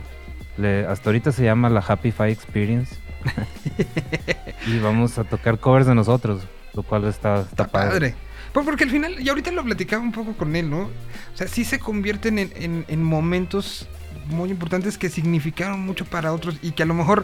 le- 0.58 0.86
hasta 0.88 1.10
ahorita 1.10 1.32
se 1.32 1.44
llama 1.44 1.70
la 1.70 1.84
Happy 1.88 2.12
Five 2.12 2.32
Experience 2.32 2.96
y 4.68 4.80
vamos 4.80 5.18
a 5.18 5.24
tocar 5.24 5.60
covers 5.60 5.86
de 5.88 5.96
nosotros, 5.96 6.42
lo 6.74 6.84
cual 6.84 7.06
está, 7.06 7.42
está, 7.42 7.50
Está 7.64 7.68
padre. 7.68 8.16
Pues 8.58 8.66
porque 8.66 8.86
al 8.86 8.90
final, 8.90 9.20
y 9.22 9.30
ahorita 9.30 9.52
lo 9.52 9.64
platicaba 9.64 10.02
un 10.02 10.12
poco 10.12 10.34
con 10.36 10.56
él, 10.56 10.68
¿no? 10.68 10.80
O 10.86 10.90
sea, 11.36 11.48
sí 11.48 11.64
se 11.64 11.78
convierten 11.78 12.40
en, 12.40 12.52
en- 12.56 12.86
en 12.88 13.04
momentos 13.04 13.88
muy 14.32 14.50
importantes 14.50 14.98
que 14.98 15.10
significaron 15.10 15.80
mucho 15.82 16.06
para 16.06 16.34
otros 16.34 16.58
y 16.64 16.72
que 16.72 16.82
a 16.82 16.88
lo 16.88 16.96
mejor 16.96 17.24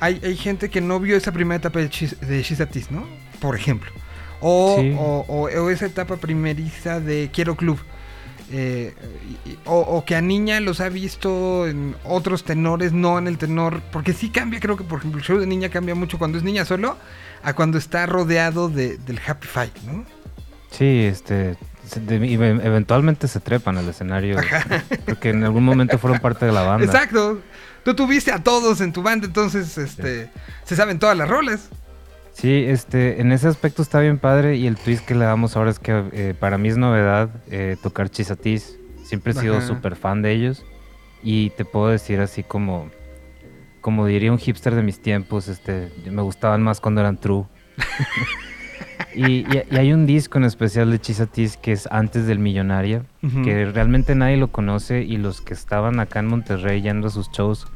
hay, 0.00 0.20
hay 0.24 0.34
gente 0.36 0.68
que 0.68 0.80
no 0.80 0.98
vio 0.98 1.16
esa 1.16 1.30
primera 1.30 1.58
etapa 1.58 1.78
de, 1.78 1.88
Chis, 1.88 2.18
de 2.18 2.42
Chisatis, 2.42 2.90
¿no? 2.90 3.06
Por 3.38 3.54
ejemplo. 3.54 3.92
O, 4.40 4.78
Sí. 4.80 4.92
o- 4.98 5.24
o- 5.28 5.42
o 5.44 5.70
esa 5.70 5.86
etapa 5.86 6.16
primeriza 6.16 6.98
de 6.98 7.30
Quiero 7.32 7.54
Club. 7.54 7.78
Eh, 8.50 8.92
y- 9.46 9.56
o, 9.66 9.78
o 9.78 10.04
que 10.04 10.16
a 10.16 10.20
niña 10.20 10.58
los 10.58 10.80
ha 10.80 10.88
visto 10.88 11.68
en 11.68 11.94
otros 12.02 12.42
tenores, 12.42 12.92
no 12.92 13.18
en 13.18 13.28
el 13.28 13.38
tenor. 13.38 13.82
Porque 13.92 14.12
sí 14.12 14.30
cambia, 14.30 14.58
creo 14.58 14.76
que 14.76 14.82
por 14.82 14.98
ejemplo 14.98 15.20
el 15.20 15.24
show 15.24 15.38
de 15.38 15.46
niña 15.46 15.68
cambia 15.68 15.94
mucho 15.94 16.18
cuando 16.18 16.38
es 16.38 16.42
niña 16.42 16.64
solo 16.64 16.96
a 17.44 17.52
cuando 17.54 17.78
está 17.78 18.04
rodeado 18.06 18.68
de- 18.68 18.98
del 18.98 19.20
Happy 19.24 19.46
Five, 19.46 19.70
¿no? 19.86 20.15
Sí, 20.76 21.04
este 21.04 21.56
eventualmente 21.94 23.28
se 23.28 23.40
trepan 23.40 23.78
al 23.78 23.88
escenario 23.88 24.36
porque 25.06 25.30
en 25.30 25.44
algún 25.44 25.64
momento 25.64 25.98
fueron 25.98 26.20
parte 26.20 26.44
de 26.46 26.52
la 26.52 26.62
banda. 26.62 26.84
Exacto. 26.84 27.40
Tú 27.84 27.94
tuviste 27.94 28.32
a 28.32 28.42
todos 28.42 28.80
en 28.80 28.92
tu 28.92 29.02
banda, 29.02 29.26
entonces 29.26 29.78
este 29.78 30.30
se 30.64 30.76
saben 30.76 30.98
todas 30.98 31.16
las 31.16 31.28
rolas. 31.28 31.70
Sí, 32.32 32.64
este, 32.66 33.20
en 33.20 33.32
ese 33.32 33.48
aspecto 33.48 33.80
está 33.80 34.00
bien 34.00 34.18
padre 34.18 34.56
y 34.56 34.66
el 34.66 34.76
twist 34.76 35.06
que 35.06 35.14
le 35.14 35.24
damos 35.24 35.56
ahora 35.56 35.70
es 35.70 35.78
que 35.78 36.04
eh, 36.12 36.34
para 36.38 36.58
mí 36.58 36.68
es 36.68 36.76
novedad 36.76 37.30
eh, 37.50 37.76
tocar 37.82 38.10
chisatis. 38.10 38.76
Siempre 39.04 39.32
he 39.32 39.36
sido 39.36 39.62
súper 39.62 39.96
fan 39.96 40.20
de 40.20 40.32
ellos 40.32 40.64
y 41.22 41.50
te 41.50 41.64
puedo 41.64 41.88
decir 41.88 42.20
así 42.20 42.42
como, 42.42 42.90
como 43.80 44.04
diría 44.04 44.32
un 44.32 44.38
hipster 44.38 44.74
de 44.74 44.82
mis 44.82 45.00
tiempos, 45.00 45.48
este, 45.48 45.90
me 46.10 46.22
gustaban 46.22 46.62
más 46.62 46.80
cuando 46.80 47.00
eran 47.00 47.18
true. 47.18 47.46
y, 49.16 49.44
y- 49.56 49.62
y 49.70 49.76
hay 49.78 49.92
un 49.92 50.06
disco 50.06 50.38
en 50.38 50.44
especial 50.44 50.90
de 50.90 51.00
chisatis 51.00 51.56
que 51.56 51.72
es 51.72 51.88
antes 51.90 52.26
del 52.26 52.38
Millonaria, 52.38 53.02
que 53.42 53.64
realmente 53.66 54.14
nadie 54.14 54.36
lo 54.36 54.48
conoce 54.48 55.02
y 55.02 55.16
los 55.16 55.40
que 55.40 55.54
estaban 55.54 55.98
acá 56.00 56.20
en 56.20 56.26
Monterrey 56.26 56.80
yendo 56.82 57.08
a 57.08 57.10
sus 57.10 57.30
shows 57.32 57.66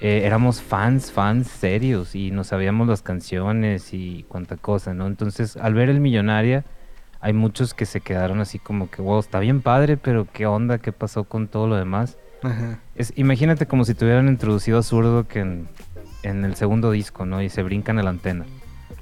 eh, 0.00 0.22
éramos 0.24 0.62
fans, 0.62 1.10
fans 1.10 1.48
serios 1.48 2.14
y 2.14 2.30
nos 2.30 2.46
sabíamos 2.48 2.86
las 2.86 3.02
canciones 3.02 3.92
y 3.92 4.24
cuánta 4.28 4.56
cosa, 4.56 4.94
¿no? 4.94 5.08
Entonces, 5.08 5.56
al 5.56 5.74
ver 5.74 5.88
el 5.90 5.98
Millonaria, 5.98 6.64
hay 7.20 7.32
muchos 7.32 7.74
que 7.74 7.84
se 7.84 8.00
quedaron 8.00 8.38
así 8.40 8.60
como 8.60 8.88
que, 8.90 9.02
wow, 9.02 9.18
está 9.18 9.40
bien 9.40 9.60
padre, 9.60 9.96
pero 9.96 10.28
¿qué 10.32 10.46
onda? 10.46 10.78
¿Qué 10.78 10.92
pasó 10.92 11.24
con 11.24 11.48
todo 11.48 11.66
lo 11.66 11.74
demás? 11.74 12.16
Ajá. 12.44 12.78
Es, 12.94 13.12
imagínate 13.16 13.66
como 13.66 13.84
si 13.84 13.94
te 13.94 14.04
hubieran 14.04 14.28
introducido 14.28 14.78
a 14.78 14.84
Zurdo 14.84 15.26
que 15.26 15.40
en, 15.40 15.68
en 16.22 16.44
el 16.44 16.54
segundo 16.54 16.92
disco, 16.92 17.26
¿no? 17.26 17.42
Y 17.42 17.48
se 17.48 17.64
brincan 17.64 17.98
en 17.98 18.04
la 18.04 18.10
antena. 18.12 18.44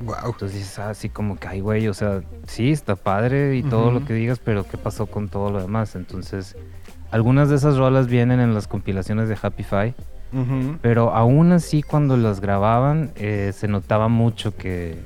Wow. 0.01 0.17
Entonces 0.27 0.59
dices 0.59 0.79
ah, 0.79 0.91
así 0.91 1.09
como 1.09 1.37
que, 1.37 1.49
ay, 1.49 1.61
güey, 1.61 1.89
o 1.89 1.95
sea, 1.95 2.23
sí, 2.47 2.71
está 2.71 2.97
padre 2.97 3.57
y 3.57 3.63
todo 3.63 3.91
lo 3.91 4.05
que 4.05 4.13
digas, 4.13 4.39
pero 4.39 4.67
¿qué 4.67 4.77
pasó 4.77 5.07
con 5.07 5.29
todo 5.29 5.51
lo 5.51 5.61
demás? 5.61 5.97
Entonces, 5.97 6.57
algunas 7.11 7.49
de 7.49 7.57
esas 7.57 7.77
rolas 7.77 8.07
vienen 8.07 8.41
en 8.41 8.55
las 8.55 8.69
compilaciones 8.69 9.29
de 9.29 9.39
Happy 9.41 9.63
Five. 9.63 9.95
Pero 10.83 11.15
aún 11.15 11.53
así 11.53 11.83
cuando 11.83 12.19
las 12.19 12.41
grababan 12.41 13.13
eh, 13.15 13.53
se 13.55 13.69
notaba 13.69 14.09
mucho 14.09 14.55
que, 14.55 14.99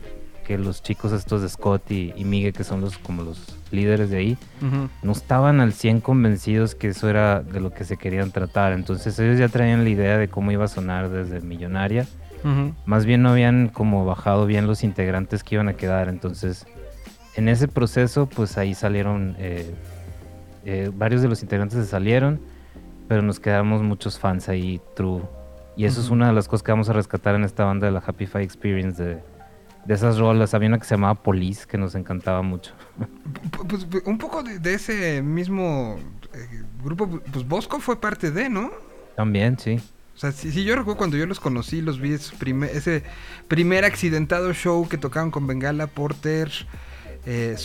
que 0.44 0.58
los 0.58 0.82
chicos 0.82 1.12
estos 1.12 1.42
de 1.42 1.48
Scott 1.48 1.88
y, 1.92 2.12
y 2.16 2.24
Miguel, 2.24 2.52
que 2.52 2.64
son 2.64 2.80
los 2.80 2.98
como 2.98 3.22
los 3.22 3.56
líderes 3.70 4.10
de 4.10 4.16
ahí, 4.16 4.38
no 5.02 5.12
estaban 5.12 5.60
al 5.60 5.72
100 5.72 6.00
convencidos 6.00 6.74
que 6.74 6.88
eso 6.88 7.08
era 7.08 7.42
de 7.42 7.60
lo 7.60 7.72
que 7.72 7.84
se 7.84 7.96
querían 7.96 8.32
tratar. 8.32 8.72
Entonces 8.72 9.16
ellos 9.20 9.38
ya 9.38 9.48
traían 9.48 9.84
la 9.84 9.90
idea 9.90 10.18
de 10.18 10.26
cómo 10.26 10.50
iba 10.50 10.64
a 10.64 10.68
sonar 10.68 11.10
desde 11.10 11.40
Millonaria. 11.40 12.06
Más 12.86 13.04
bien 13.04 13.22
no 13.22 13.30
habían 13.30 13.68
como 13.68 14.04
bajado 14.04 14.46
bien 14.46 14.66
los 14.66 14.82
integrantes 14.84 15.44
que 15.44 15.56
iban 15.56 15.68
a 15.68 15.74
quedar. 15.74 16.08
Entonces 16.08 16.66
en 17.36 17.48
ese 17.48 17.68
proceso 17.68 18.26
pues 18.26 18.58
ahí 18.58 18.74
salieron, 18.74 19.36
eh, 19.38 19.74
eh, 20.64 20.90
varios 20.94 21.22
de 21.22 21.28
los 21.28 21.42
integrantes 21.42 21.78
se 21.78 21.86
salieron, 21.86 22.40
pero 23.08 23.22
nos 23.22 23.40
quedamos 23.40 23.82
muchos 23.82 24.18
fans 24.18 24.48
ahí, 24.48 24.80
true. 24.94 25.22
Y 25.76 25.84
eso 25.84 26.00
es 26.00 26.10
una 26.10 26.26
de 26.28 26.32
las 26.32 26.48
cosas 26.48 26.62
que 26.62 26.72
vamos 26.72 26.88
a 26.88 26.92
rescatar 26.92 27.34
en 27.34 27.44
esta 27.44 27.64
banda 27.64 27.86
de 27.86 27.92
la 27.92 28.02
Happy 28.04 28.26
Five 28.26 28.44
Experience, 28.44 29.02
de, 29.02 29.22
de 29.86 29.94
esas 29.94 30.18
rolas. 30.18 30.52
Había 30.52 30.68
una 30.68 30.78
que 30.78 30.84
se 30.84 30.94
llamaba 30.94 31.14
Police, 31.14 31.66
que 31.66 31.78
nos 31.78 31.94
encantaba 31.94 32.42
mucho. 32.42 32.72
Pues 33.68 33.86
un 34.04 34.18
poco 34.18 34.42
de, 34.42 34.58
de 34.58 34.74
ese 34.74 35.22
mismo 35.22 35.96
eh, 36.34 36.62
grupo, 36.84 37.08
pues 37.32 37.46
Bosco 37.48 37.80
fue 37.80 38.00
parte 38.00 38.30
de, 38.30 38.50
¿no? 38.50 38.70
También, 39.16 39.58
sí. 39.58 39.80
Sea, 40.20 40.32
si, 40.32 40.52
si 40.52 40.64
yo 40.64 40.76
recuerdo 40.76 40.98
cuando 40.98 41.16
yo 41.16 41.26
los 41.26 41.40
conocí, 41.40 41.80
los 41.80 41.98
vi 41.98 42.12
ese 42.12 42.36
primer, 42.36 42.76
ese 42.76 43.02
primer 43.48 43.86
accidentado 43.86 44.52
show 44.52 44.86
que 44.86 44.98
tocaban 44.98 45.30
con 45.30 45.46
Bengala, 45.46 45.86
Porter, 45.86 46.50
eh, 47.24 47.56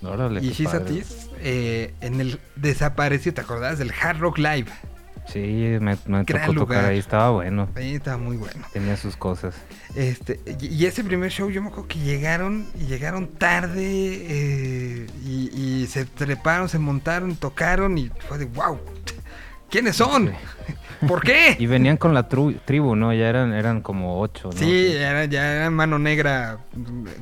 Órale, 0.00 0.40
y. 0.40 0.50
Shizatis 0.50 1.28
eh, 1.40 1.92
en 2.00 2.20
el 2.20 2.40
desaparecido, 2.54 3.34
¿te 3.34 3.40
acordás? 3.40 3.78
Del 3.78 3.92
Hard 4.00 4.18
Rock 4.18 4.38
Live. 4.38 4.66
Sí, 5.26 5.40
me, 5.80 5.98
me 6.06 6.24
tocó 6.24 6.52
lugar. 6.52 6.54
tocar 6.54 6.84
ahí, 6.86 6.98
estaba 6.98 7.30
bueno. 7.30 7.68
Ahí 7.74 7.96
estaba 7.96 8.16
muy 8.16 8.36
bueno. 8.36 8.64
Tenía 8.72 8.96
sus 8.96 9.16
cosas. 9.16 9.54
Este, 9.94 10.40
y, 10.60 10.66
y 10.68 10.86
ese 10.86 11.04
primer 11.04 11.30
show 11.30 11.50
yo 11.50 11.60
me 11.60 11.68
acuerdo 11.68 11.88
que 11.88 11.98
llegaron 11.98 12.66
y 12.80 12.86
llegaron 12.86 13.26
tarde 13.26 13.82
eh, 13.84 15.06
y, 15.26 15.50
y 15.54 15.86
se 15.86 16.06
treparon, 16.06 16.68
se 16.68 16.78
montaron, 16.78 17.36
tocaron 17.36 17.98
y 17.98 18.10
fue 18.28 18.38
de 18.38 18.46
wow. 18.46 18.80
¿Quiénes 19.70 19.96
son? 19.96 20.32
¿Por 21.06 21.22
qué? 21.22 21.56
Y 21.58 21.66
venían 21.66 21.96
con 21.96 22.12
la 22.14 22.28
tru- 22.28 22.58
tribu, 22.64 22.96
¿no? 22.96 23.12
Ya 23.12 23.28
eran, 23.28 23.52
eran 23.52 23.82
como 23.82 24.20
ocho, 24.20 24.50
¿no? 24.52 24.58
Sí, 24.58 24.88
era, 24.96 25.24
ya 25.26 25.54
era 25.54 25.70
mano 25.70 25.98
negra, 25.98 26.58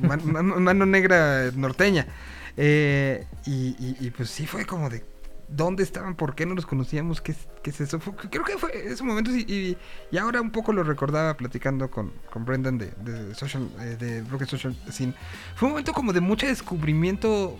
man- 0.01 0.21
man- 0.31 0.63
mano 0.63 0.85
negra 0.85 1.51
norteña. 1.55 2.07
Eh, 2.55 3.25
y, 3.45 3.75
y- 3.77 3.97
y 3.99 4.09
pues 4.09 4.31
sí 4.31 4.47
fue 4.47 4.65
como 4.65 4.89
de, 4.89 5.05
¿dónde 5.47 5.83
estaban? 5.83 6.15
¿Por 6.15 6.33
qué 6.33 6.47
no 6.47 6.55
los 6.55 6.65
conocíamos? 6.65 7.21
¿Qué, 7.21 7.33
es- 7.33 7.47
qué 7.61 7.69
es 7.69 7.79
eso? 7.81 7.99
Fue- 7.99 8.15
creo 8.15 8.43
que 8.43 8.57
fue 8.57 8.71
ese 8.91 9.03
momento 9.03 9.29
y, 9.29 9.41
y- 9.47 9.77
y 10.11 10.17
ahora 10.17 10.41
un 10.41 10.49
poco 10.49 10.73
lo 10.73 10.81
recordaba 10.81 11.35
platicando 11.37 11.91
con, 11.91 12.11
con 12.33 12.45
Brendan 12.45 12.79
de, 12.79 12.87
de, 13.03 13.35
social, 13.35 13.69
eh, 13.79 13.95
de 13.99 14.21
Broken 14.23 14.47
Social 14.47 14.75
Scene. 14.89 15.13
Fue 15.55 15.67
un 15.67 15.73
momento 15.73 15.93
como 15.93 16.13
de 16.13 16.21
mucho 16.21 16.47
descubrimiento, 16.47 17.55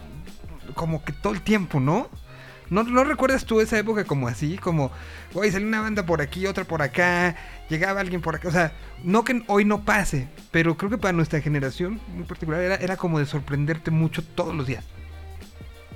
como 0.74 1.04
que 1.06 1.14
todo 1.14 1.34
el 1.34 1.42
tiempo, 1.42 1.80
¿no? 1.80 2.10
¿No, 2.70 2.84
¿No 2.84 3.04
recuerdas 3.04 3.46
tú 3.46 3.62
esa 3.62 3.78
época 3.78 4.04
como 4.04 4.28
así? 4.28 4.58
Como, 4.58 4.92
güey, 5.34 5.52
salió 5.52 5.68
una 5.68 5.82
banda 5.82 6.06
por 6.06 6.22
aquí, 6.22 6.46
otra 6.48 6.66
por 6.66 6.82
acá, 6.82 7.36
llegaba 7.70 8.02
alguien 8.02 8.22
por 8.22 8.36
acá. 8.36 8.48
O 8.48 8.52
sea, 8.52 8.74
no 9.04 9.24
que 9.24 9.44
hoy 9.48 9.66
no 9.66 9.84
pase, 9.84 10.28
pero 10.52 10.78
creo 10.78 10.90
que 10.90 10.98
para 10.98 11.14
nuestra 11.14 11.42
generación 11.42 12.00
muy 12.14 12.26
particular 12.26 12.62
era, 12.62 12.76
era 12.76 12.98
como 12.98 13.20
de 13.20 13.26
sorprenderte 13.26 13.92
mucho 13.92 14.24
todos 14.24 14.54
los 14.56 14.68
días. 14.68 14.84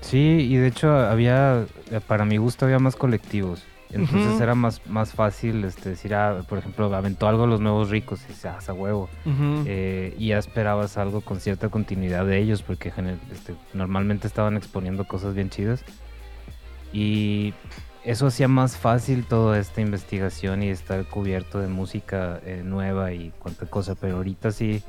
Sí, 0.01 0.47
y 0.49 0.55
de 0.55 0.67
hecho 0.67 0.91
había, 0.91 1.65
eh, 1.91 1.99
para 2.05 2.25
mi 2.25 2.37
gusto 2.37 2.65
había 2.65 2.79
más 2.79 2.95
colectivos. 2.95 3.63
Entonces 3.93 4.39
era 4.39 4.55
más, 4.55 4.81
más 4.87 5.13
fácil 5.13 5.65
este, 5.65 5.89
decir, 5.89 6.15
ah, 6.15 6.43
por 6.47 6.57
ejemplo, 6.57 6.93
aventó 6.95 7.27
algo 7.27 7.45
los 7.45 7.59
nuevos 7.59 7.89
ricos 7.89 8.21
y 8.23 8.27
dices, 8.27 8.45
ah, 8.45 8.73
huevo. 8.73 9.09
Eh, 9.65 10.15
y 10.17 10.29
ya 10.29 10.37
esperabas 10.37 10.97
algo 10.97 11.21
con 11.21 11.39
cierta 11.39 11.69
continuidad 11.69 12.25
de 12.25 12.39
ellos 12.39 12.61
porque 12.61 12.93
este, 13.31 13.55
normalmente 13.73 14.27
estaban 14.27 14.55
exponiendo 14.55 15.05
cosas 15.05 15.33
bien 15.33 15.49
chidas. 15.49 15.83
Y 16.93 17.53
eso 18.03 18.27
hacía 18.27 18.47
más 18.47 18.77
fácil 18.77 19.25
toda 19.25 19.59
esta 19.59 19.81
investigación 19.81 20.63
y 20.63 20.69
estar 20.69 21.05
cubierto 21.05 21.59
de 21.59 21.67
música 21.67 22.39
eh, 22.45 22.61
nueva 22.65 23.13
y 23.13 23.31
cuánta 23.39 23.65
cosa. 23.65 23.95
Pero 23.95 24.17
ahorita 24.17 24.51
sí, 24.51 24.83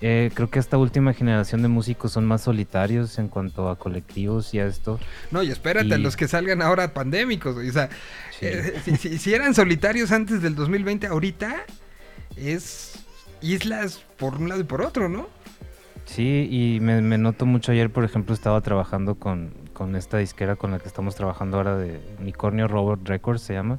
eh, 0.00 0.30
creo 0.34 0.50
que 0.50 0.58
esta 0.58 0.76
última 0.76 1.12
generación 1.14 1.62
de 1.62 1.68
músicos 1.68 2.12
son 2.12 2.26
más 2.26 2.42
solitarios 2.42 3.18
en 3.18 3.28
cuanto 3.28 3.68
a 3.70 3.78
colectivos 3.78 4.52
y 4.52 4.58
a 4.58 4.66
esto. 4.66 4.98
No, 5.30 5.42
y 5.42 5.50
espérate, 5.50 5.94
Y- 5.96 5.98
los 6.02 6.16
que 6.16 6.28
salgan 6.28 6.60
ahora 6.60 6.92
pandémicos. 6.92 7.56
O 7.56 7.72
sea, 7.72 7.88
Sí. 8.38 8.46
eh, 8.46 8.74
si, 8.84 8.96
si- 8.96 9.18
si 9.18 9.32
eran 9.34 9.54
solitarios 9.54 10.10
antes 10.12 10.42
del 10.42 10.54
2020, 10.56 11.06
ahorita 11.06 11.64
es 12.36 13.04
islas 13.40 14.02
por 14.18 14.34
un 14.36 14.48
lado 14.48 14.60
y 14.60 14.64
por 14.64 14.82
otro, 14.82 15.08
¿no? 15.08 15.28
Sí, 16.06 16.48
y 16.50 16.80
me, 16.80 17.00
me 17.00 17.16
noto 17.16 17.46
mucho 17.46 17.72
ayer, 17.72 17.90
por 17.90 18.04
ejemplo, 18.04 18.34
estaba 18.34 18.60
trabajando 18.60 19.14
con, 19.14 19.54
con 19.74 19.96
esta 19.96 20.18
disquera 20.18 20.56
con 20.56 20.70
la 20.70 20.78
que 20.78 20.88
estamos 20.88 21.14
trabajando 21.14 21.58
ahora 21.58 21.76
de 21.76 22.00
Unicornio 22.20 22.68
Robot 22.68 23.06
Records, 23.06 23.42
se 23.42 23.52
llama. 23.52 23.78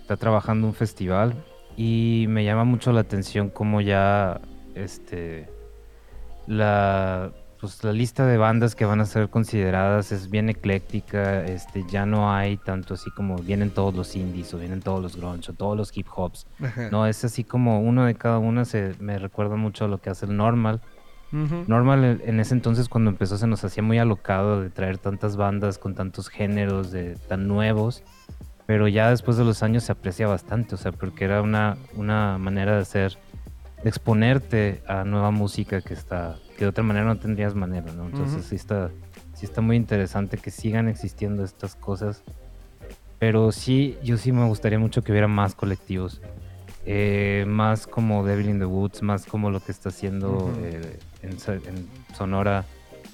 Está 0.00 0.16
trabajando 0.16 0.66
un 0.66 0.74
festival 0.74 1.34
y 1.76 2.26
me 2.28 2.44
llama 2.44 2.64
mucho 2.64 2.92
la 2.92 3.00
atención 3.00 3.48
cómo 3.48 3.80
ya 3.80 4.40
este 4.74 5.48
la 6.46 7.32
pues 7.62 7.84
la 7.84 7.92
lista 7.92 8.26
de 8.26 8.38
bandas 8.38 8.74
que 8.74 8.84
van 8.84 9.00
a 9.00 9.06
ser 9.06 9.28
consideradas 9.28 10.10
es 10.10 10.28
bien 10.28 10.48
ecléctica, 10.48 11.44
este 11.44 11.84
ya 11.88 12.04
no 12.04 12.34
hay 12.34 12.56
tanto 12.56 12.94
así 12.94 13.08
como 13.12 13.36
vienen 13.36 13.70
todos 13.70 13.94
los 13.94 14.16
indies 14.16 14.52
o 14.52 14.58
vienen 14.58 14.82
todos 14.82 15.00
los 15.00 15.16
grunge 15.16 15.52
o 15.52 15.54
todos 15.54 15.76
los 15.76 15.96
hip 15.96 16.08
hops. 16.12 16.48
Ajá. 16.60 16.88
No, 16.90 17.06
es 17.06 17.24
así 17.24 17.44
como 17.44 17.80
uno 17.80 18.04
de 18.04 18.16
cada 18.16 18.40
una 18.40 18.64
se 18.64 18.96
me 18.98 19.16
recuerda 19.16 19.54
mucho 19.54 19.84
a 19.84 19.88
lo 19.88 19.98
que 19.98 20.10
hace 20.10 20.26
el 20.26 20.36
Normal. 20.36 20.80
Normal 21.66 22.20
en- 22.24 22.40
ese 22.40 22.54
entonces 22.54 22.88
cuando 22.88 23.10
empezó 23.10 23.38
se 23.38 23.46
nos 23.46 23.64
hacía 23.64 23.82
muy 23.82 23.98
alocado 23.98 24.60
de 24.60 24.70
traer 24.70 24.98
tantas 24.98 25.36
bandas 25.36 25.78
con 25.78 25.94
tantos 25.94 26.28
géneros 26.28 26.90
de 26.90 27.16
tan 27.28 27.48
nuevos, 27.48 28.02
pero 28.66 28.86
ya 28.88 29.10
después 29.10 29.36
de 29.36 29.44
los 29.44 29.62
años 29.62 29.84
se 29.84 29.92
aprecia 29.92 30.26
bastante, 30.26 30.74
o 30.74 30.78
sea, 30.78 30.92
porque 30.92 31.24
era 31.24 31.40
una, 31.42 31.76
una 31.96 32.38
manera 32.38 32.74
de 32.74 32.82
hacer, 32.82 33.18
de 33.82 33.88
exponerte 33.88 34.82
a 34.86 35.04
nueva 35.04 35.30
música 35.30 35.80
que 35.80 35.94
está, 35.94 36.36
que 36.56 36.64
de 36.64 36.68
otra 36.68 36.84
manera 36.84 37.06
no 37.06 37.16
tendrías 37.18 37.54
manera, 37.54 37.92
¿no? 37.92 38.06
Entonces 38.06 38.44
sí 38.44 38.54
está, 38.56 38.90
sí 39.34 39.46
está 39.46 39.60
muy 39.62 39.76
interesante 39.76 40.36
que 40.38 40.50
sigan 40.50 40.88
existiendo 40.88 41.44
estas 41.44 41.74
cosas, 41.76 42.22
pero 43.18 43.52
sí, 43.52 43.96
yo 44.02 44.16
sí 44.16 44.32
me 44.32 44.44
gustaría 44.46 44.78
mucho 44.78 45.02
que 45.02 45.12
hubiera 45.12 45.28
más 45.28 45.54
colectivos. 45.54 46.20
eh, 46.84 47.44
más 47.46 47.86
como 47.86 48.24
Devil 48.24 48.48
in 48.50 48.58
the 48.58 48.64
Woods, 48.64 49.02
más 49.02 49.24
como 49.26 49.50
lo 49.50 49.60
que 49.60 49.70
está 49.70 49.90
haciendo 49.90 50.52
eh, 50.58 50.98
en, 51.22 51.32
en 51.32 51.88
Sonora 52.16 52.64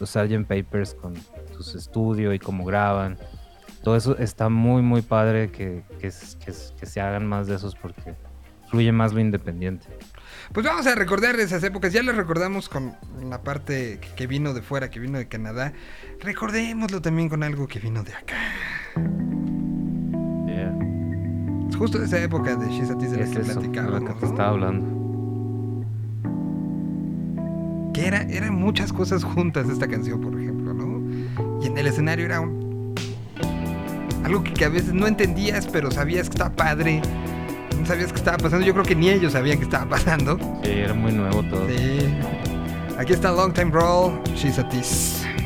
los 0.01 0.11
Sgt. 0.11 0.45
Papers 0.47 0.95
con 0.95 1.15
sus 1.57 1.75
estudios 1.75 2.35
y 2.35 2.39
cómo 2.39 2.65
graban. 2.65 3.17
Todo 3.83 3.97
eso 3.97 4.17
está 4.19 4.49
muy, 4.49 4.83
muy 4.83 5.03
padre 5.03 5.51
que, 5.51 5.83
que, 6.01 6.11
que 6.45 6.53
que 6.79 6.87
se 6.87 7.01
hagan 7.01 7.27
más 7.27 7.47
de 7.47 7.57
esos 7.57 7.75
porque 7.77 8.15
fluye 8.71 8.93
más 8.93 9.13
lo 9.13 9.21
independiente. 9.21 9.87
Pues 10.53 10.65
vamos 10.67 10.87
a 10.87 10.95
recordar 10.95 11.37
esas 11.41 11.63
épocas. 11.63 11.93
Ya 11.93 12.03
las 12.03 12.17
recordamos 12.17 12.69
con 12.69 12.95
la 13.29 13.43
parte 13.43 13.99
que- 14.17 14.27
vino 14.27 14.53
de 14.55 14.63
fuera, 14.63 14.91
que 14.91 14.99
vino 15.01 15.19
de 15.19 15.27
Canadá. 15.29 15.73
Recordémoslo 16.21 17.01
también 17.03 17.29
con 17.29 17.43
algo 17.43 17.67
que 17.67 17.79
vino 17.79 18.03
de 18.03 18.15
acá. 18.15 18.37
Es 21.69 21.77
justo 21.77 21.99
de 21.99 22.07
esa 22.07 22.19
época 22.21 22.57
de 22.57 22.67
Shizatis 22.69 23.11
de 23.11 23.19
la 23.19 23.25
Es 23.25 23.31
que 23.31 23.41
eso, 23.41 23.61
de 23.61 23.69
platicábamos. 23.69 24.01
que 24.01 24.15
te 24.15 24.21
¿no? 24.27 24.27
estaba 24.33 24.49
hablando. 24.51 25.08
Que 27.93 28.07
era, 28.07 28.23
eran 28.23 28.55
muchas 28.55 28.93
cosas 28.93 29.25
juntas 29.25 29.69
esta 29.69 29.89
canción, 29.89 30.21
por 30.21 30.39
ejemplo, 30.39 30.75
¿no? 30.75 31.01
Y 31.63 31.67
en 31.67 31.77
el 31.79 31.87
escenario 31.87 32.25
era 32.27 32.41
un... 32.41 32.95
Algo 34.25 34.43
que, 34.43 34.53
que 34.53 34.65
a 34.65 34.69
veces 34.69 34.93
no 34.93 35.07
entendías, 35.07 35.67
pero 35.67 35.91
sabías 35.91 36.29
que 36.29 36.35
estaba 36.35 36.55
padre. 36.55 37.01
No 37.79 37.87
sabías 37.87 38.13
que 38.13 38.19
estaba 38.19 38.37
pasando. 38.37 38.67
Yo 38.67 38.73
creo 38.73 38.85
que 38.85 38.95
ni 38.95 39.09
ellos 39.11 39.33
sabían 39.33 39.59
que 39.59 39.65
estaba 39.65 39.89
pasando. 39.89 40.37
Sí, 40.63 40.71
era 40.71 40.95
muy 40.95 41.13
nuevo 41.13 41.43
todo. 41.45 41.67
Sí. 41.69 41.99
Aquí 42.99 43.13
está 43.13 43.31
Long 43.31 43.53
Time 43.53 43.71
Roll, 43.71 44.21
She's 44.35 44.59
a 44.59 44.69
Tease. 44.69 45.38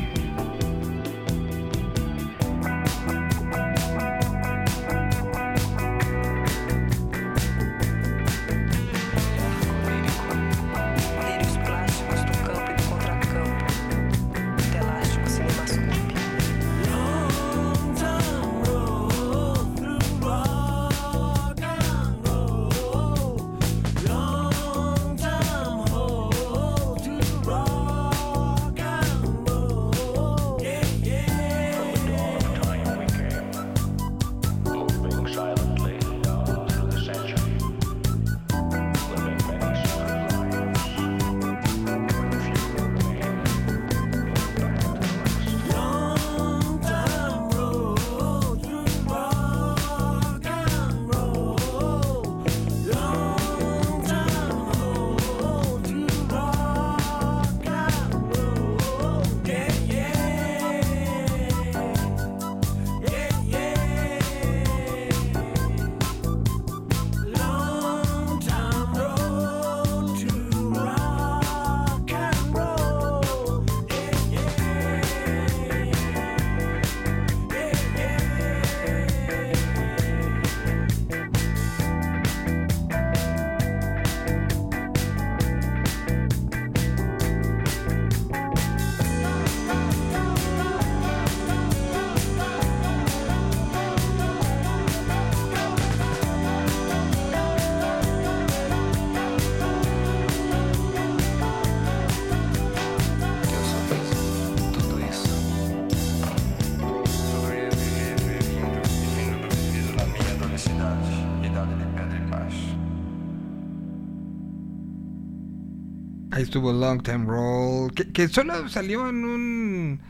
Ahí 116.43 116.47
estuvo 116.47 116.73
Long 116.73 117.01
Time 117.01 117.25
Roll. 117.25 117.93
Que, 117.93 118.11
que 118.11 118.27
solo 118.27 118.67
salió 118.67 119.07
en 119.07 119.23
un. 119.23 120.01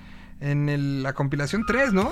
En 0.42 0.68
el- 0.68 1.04
la 1.04 1.14
compilación 1.14 1.64
3, 1.68 1.94
¿no? 1.94 2.10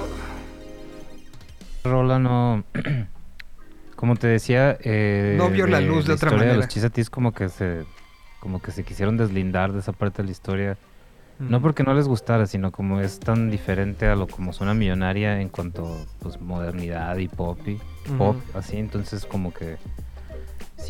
Rola 1.84 2.20
no. 2.20 2.64
Como 3.96 4.16
te 4.16 4.28
decía, 4.28 4.78
eh, 4.84 5.34
No 5.38 5.50
vio 5.50 5.66
la 5.66 5.82
luz 5.82 6.06
de 6.06 6.14
otra 6.14 6.30
manera. 6.32 6.54
los 6.56 6.68
Chisatis 6.68 7.10
como 7.10 7.34
que 7.34 7.50
se 7.50 7.84
como 8.40 8.60
que 8.62 8.72
se 8.72 8.84
quisieron 8.84 9.18
deslindar 9.18 9.74
de 9.74 9.80
esa 9.80 9.92
parte 9.92 10.22
de 10.22 10.26
la 10.28 10.32
historia. 10.32 10.78
No 11.40 11.60
porque 11.62 11.82
no 11.84 11.94
les 11.96 12.08
gustara, 12.08 12.46
sino 12.46 12.72
como 12.72 13.00
es 13.00 13.20
tan 13.20 13.50
diferente 13.50 14.06
a 14.08 14.16
lo 14.16 14.28
como 14.28 14.54
suena 14.54 14.74
millonaria 14.76 15.42
en 15.42 15.50
cuanto 15.50 16.04
pues 16.20 16.40
modernidad 16.40 17.18
y 17.18 17.28
pop 17.28 17.60
y 17.68 17.80
pop, 18.18 18.38
así, 18.56 18.78
entonces 18.78 19.26
como 19.26 19.52
que 19.54 19.78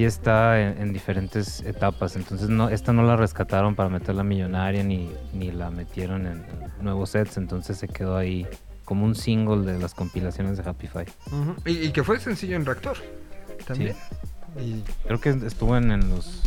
sí 0.02 0.06
está 0.06 0.60
en, 0.60 0.82
en 0.82 0.94
diferentes 0.94 1.62
etapas, 1.62 2.16
entonces 2.16 2.50
no 2.50 2.70
esta 2.70 2.92
no 2.92 3.04
la 3.04 3.16
rescataron 3.16 3.76
para 3.76 3.90
meterla 3.90 4.24
millonaria 4.24 4.84
ni, 4.84 5.12
ni 5.34 5.52
la 5.52 5.70
metieron 5.70 6.26
en, 6.26 6.44
en 6.44 6.84
nuevos 6.84 7.12
sets, 7.12 7.38
entonces 7.38 7.78
se 7.78 7.88
quedó 7.88 8.18
ahí 8.18 8.48
como 8.84 9.06
un 9.06 9.16
single 9.16 9.72
de 9.72 9.78
las 9.78 9.94
compilaciones 9.94 10.58
de 10.58 10.68
Happy 10.68 10.88
Five. 10.88 11.08
Y, 11.66 11.88
y 11.88 11.92
que 11.92 12.04
fue 12.04 12.20
sencillo 12.20 12.56
en 12.56 12.66
reactor. 12.66 12.98
También. 13.68 13.96
Y 14.60 14.84
Creo 15.06 15.22
que 15.22 15.30
estuvo 15.30 15.78
en, 15.78 15.92
en 15.92 16.10
los 16.10 16.42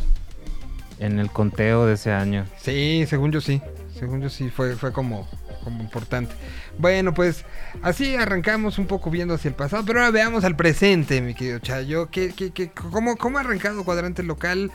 en 0.98 1.18
el 1.20 1.31
conteo 1.31 1.86
de 1.86 1.94
ese 1.94 2.12
año. 2.12 2.44
Sí, 2.59 3.05
según 3.06 3.31
yo 3.31 3.40
sí. 3.40 3.62
Según 3.98 4.20
yo 4.20 4.28
sí, 4.31 4.51
fue, 4.51 4.74
fue 4.74 4.93
como, 4.93 5.28
como 5.65 5.82
importante. 5.82 6.35
Bueno, 6.78 7.15
pues 7.15 7.45
así 7.82 8.15
arrancamos 8.15 8.78
un 8.78 8.86
poco 8.86 9.11
viendo 9.11 9.35
hacia 9.35 9.49
el 9.49 9.55
pasado, 9.55 9.82
pero 9.86 10.01
ahora 10.01 10.11
veamos 10.12 10.45
al 10.45 10.55
presente, 10.55 11.20
mi 11.23 11.35
querido 11.35 11.59
Chayo. 11.59 12.09
¿Qué, 12.11 12.32
qué, 12.36 12.51
qué, 12.53 12.70
cómo, 12.70 13.16
¿Cómo 13.16 13.39
ha 13.39 13.41
arrancado 13.41 13.82
Cuadrante 13.85 14.23
Local? 14.23 14.70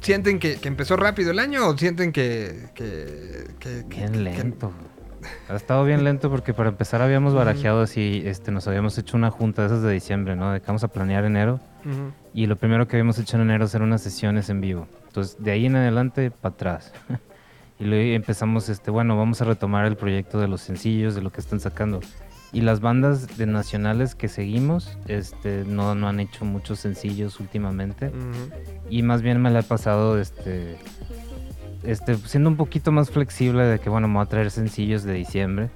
¿Sienten 0.00 0.38
que, 0.38 0.56
que 0.56 0.68
empezó 0.68 0.96
rápido 0.96 1.30
el 1.30 1.38
año 1.38 1.66
o 1.68 1.76
sienten 1.78 2.12
que... 2.12 2.68
que, 2.74 3.44
que- 3.58 3.82
Bien 3.88 4.22
lento. 4.24 4.72
Ha 5.48 5.54
estado 5.54 5.84
bien 5.84 6.02
lento 6.02 6.28
porque 6.30 6.52
para 6.52 6.70
empezar 6.70 7.00
habíamos 7.00 7.32
barajeado 7.32 7.80
así, 7.82 8.22
este, 8.26 8.50
nos 8.50 8.66
habíamos 8.66 8.98
hecho 8.98 9.16
una 9.16 9.30
junta 9.30 9.62
de 9.62 9.68
esas 9.68 9.82
de 9.82 9.92
diciembre, 9.92 10.34
¿no? 10.34 10.50
De 10.52 10.60
que 10.60 10.66
vamos 10.66 10.82
a 10.82 10.88
planear 10.88 11.24
enero. 11.24 11.60
Y 12.34 12.46
lo 12.46 12.56
primero 12.56 12.88
que 12.88 12.96
habíamos 12.96 13.18
hecho 13.20 13.36
en 13.36 13.42
enero 13.42 13.66
eran 13.66 13.82
unas 13.82 14.02
sesiones 14.02 14.48
en 14.50 14.60
vivo. 14.60 14.88
Entonces, 15.06 15.36
de 15.38 15.52
ahí 15.52 15.66
en 15.66 15.76
adelante, 15.76 16.30
para 16.32 16.54
atrás. 16.54 16.92
y 17.78 17.84
luego 17.84 18.14
empezamos, 18.14 18.68
este, 18.68 18.90
bueno, 18.90 19.16
vamos 19.16 19.40
a 19.40 19.44
retomar 19.44 19.86
el 19.86 19.96
proyecto 19.96 20.38
de 20.38 20.48
los 20.48 20.60
sencillos, 20.60 21.14
de 21.14 21.22
lo 21.22 21.30
que 21.32 21.40
están 21.40 21.60
sacando. 21.60 22.00
Y 22.52 22.60
las 22.60 22.80
bandas 22.80 23.38
de 23.38 23.46
nacionales 23.46 24.14
que 24.14 24.28
seguimos, 24.28 24.98
este, 25.08 25.64
no, 25.66 25.94
no 25.94 26.08
han 26.08 26.20
hecho 26.20 26.44
muchos 26.44 26.80
sencillos 26.80 27.40
últimamente. 27.40 28.08
Ujú. 28.08 28.52
Y 28.90 29.02
más 29.02 29.22
bien 29.22 29.40
me 29.40 29.50
la 29.50 29.60
he 29.60 29.62
pasado, 29.62 30.20
este, 30.20 30.76
este, 31.82 32.16
siendo 32.16 32.50
un 32.50 32.56
poquito 32.56 32.92
más 32.92 33.10
flexible 33.10 33.64
de 33.64 33.78
que, 33.78 33.88
bueno, 33.88 34.06
me 34.06 34.14
voy 34.14 34.24
a 34.24 34.28
traer 34.28 34.50
sencillos 34.50 35.02
de 35.02 35.14
diciembre. 35.14 35.70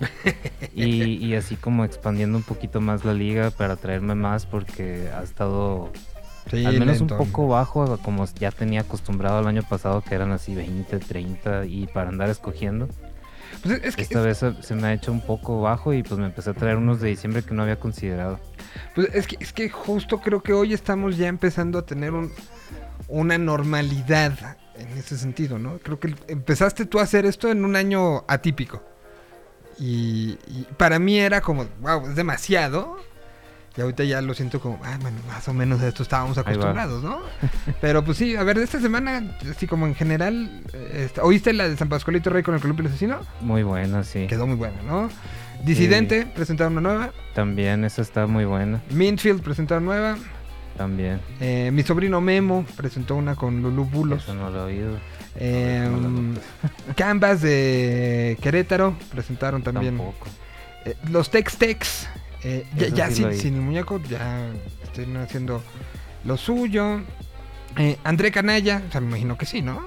y, 0.74 1.24
y 1.24 1.34
así 1.34 1.56
como 1.56 1.84
expandiendo 1.84 2.38
un 2.38 2.42
poquito 2.42 2.80
más 2.80 3.04
la 3.04 3.12
liga 3.12 3.50
para 3.50 3.76
traerme 3.76 4.14
más 4.14 4.46
porque 4.46 5.10
ha 5.14 5.22
estado 5.22 5.92
Sí, 6.50 6.64
al 6.64 6.78
menos 6.78 6.98
lento. 6.98 7.14
un 7.14 7.26
poco 7.26 7.48
bajo 7.48 7.98
como 7.98 8.26
ya 8.38 8.50
tenía 8.50 8.82
acostumbrado 8.82 9.40
el 9.40 9.46
año 9.46 9.62
pasado 9.62 10.02
que 10.02 10.14
eran 10.14 10.32
así 10.32 10.54
20, 10.54 10.98
30 10.98 11.66
y 11.66 11.86
para 11.86 12.10
andar 12.10 12.28
escogiendo. 12.28 12.88
Pues 13.62 13.80
es, 13.82 13.96
que, 13.96 14.02
Esta 14.02 14.20
vez 14.20 14.38
se, 14.38 14.62
se 14.62 14.74
me 14.74 14.88
ha 14.88 14.92
hecho 14.92 15.10
un 15.10 15.20
poco 15.20 15.60
bajo 15.62 15.94
y 15.94 16.02
pues 16.02 16.18
me 16.20 16.26
empecé 16.26 16.50
a 16.50 16.54
traer 16.54 16.76
unos 16.76 17.00
de 17.00 17.08
diciembre 17.08 17.42
que 17.42 17.54
no 17.54 17.62
había 17.62 17.76
considerado. 17.76 18.38
pues 18.94 19.08
es 19.14 19.26
que 19.26 19.36
es 19.40 19.52
que 19.52 19.70
justo 19.70 20.20
creo 20.20 20.42
que 20.42 20.52
hoy 20.52 20.74
estamos 20.74 21.16
ya 21.16 21.28
empezando 21.28 21.78
a 21.78 21.86
tener 21.86 22.12
un, 22.12 22.30
una 23.08 23.38
normalidad 23.38 24.58
en 24.76 24.88
ese 24.98 25.16
sentido, 25.16 25.58
¿no? 25.58 25.78
Creo 25.78 25.98
que 26.00 26.14
empezaste 26.28 26.84
tú 26.84 26.98
a 26.98 27.02
hacer 27.02 27.26
esto 27.26 27.50
en 27.50 27.64
un 27.64 27.76
año 27.76 28.24
atípico. 28.28 28.82
Y, 29.78 30.38
y 30.46 30.66
para 30.76 30.98
mí 30.98 31.18
era 31.18 31.40
como, 31.40 31.66
wow, 31.80 32.08
es 32.08 32.16
demasiado. 32.16 32.96
Y 33.76 33.80
ahorita 33.80 34.04
ya 34.04 34.20
lo 34.20 34.34
siento 34.34 34.60
como, 34.60 34.78
ah, 34.84 34.98
bueno, 35.00 35.18
más 35.26 35.48
o 35.48 35.54
menos 35.54 35.80
a 35.82 35.88
esto 35.88 36.04
estábamos 36.04 36.38
acostumbrados, 36.38 37.02
¿no? 37.02 37.20
Pero 37.80 38.04
pues 38.04 38.18
sí, 38.18 38.36
a 38.36 38.44
ver, 38.44 38.58
de 38.58 38.64
esta 38.64 38.80
semana, 38.80 39.36
así 39.50 39.66
como 39.66 39.86
en 39.86 39.96
general, 39.96 40.62
eh, 40.72 41.10
¿oíste 41.20 41.52
la 41.52 41.68
de 41.68 41.76
San 41.76 41.88
Pascualito 41.88 42.30
Rey 42.30 42.44
con 42.44 42.54
el 42.54 42.60
Columpio 42.60 42.86
Asesino? 42.86 43.20
Muy 43.40 43.64
buena, 43.64 44.04
sí. 44.04 44.28
Quedó 44.28 44.46
muy 44.46 44.56
buena, 44.56 44.80
¿no? 44.82 45.08
Disidente, 45.64 46.26
presentaron 46.26 46.76
una 46.76 46.88
nueva. 46.88 47.12
También 47.34 47.84
esa 47.84 48.02
está 48.02 48.26
muy 48.26 48.44
buena. 48.44 48.80
Mintfield 48.90 49.42
presentaron 49.42 49.86
nueva. 49.86 50.18
También. 50.76 51.20
Eh, 51.40 51.70
mi 51.72 51.82
sobrino 51.82 52.20
Memo 52.20 52.66
presentó 52.76 53.16
una 53.16 53.34
con 53.34 53.62
Lulu 53.62 53.84
Bulos. 53.84 54.24
Eso 54.24 54.34
no 54.34 54.50
lo 54.50 54.68
he 54.68 54.72
oído. 54.72 54.98
Eh, 55.36 55.88
Canvas 56.96 57.40
de 57.42 58.36
Querétaro 58.42 58.96
presentaron 59.10 59.62
también. 59.62 59.96
Tampoco. 59.96 60.26
Eh, 60.84 60.96
los 61.10 61.30
Tex 61.30 61.56
Tex. 61.56 62.08
Eh, 62.44 62.66
ya 62.76 62.86
Eso 62.86 62.96
ya 62.96 63.10
sí 63.10 63.40
sin, 63.40 63.54
el 63.54 63.60
muñeco, 63.62 64.00
ya 64.08 64.48
están 64.82 65.16
haciendo 65.16 65.62
lo 66.24 66.36
suyo. 66.36 67.00
Eh, 67.76 67.98
André 68.04 68.30
Canalla, 68.30 68.82
o 68.88 68.92
sea, 68.92 69.00
me 69.00 69.08
imagino 69.08 69.36
que 69.36 69.46
sí, 69.46 69.62
¿no? 69.62 69.84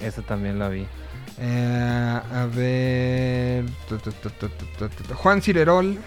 Esa 0.00 0.22
también 0.22 0.58
la 0.58 0.68
vi. 0.68 0.86
Eh, 1.38 2.20
a 2.32 2.46
ver. 2.52 3.64
tu, 3.88 3.98
tu, 3.98 4.10
tu, 4.12 5.14
Juan 5.14 5.40
Cirerol. 5.42 5.98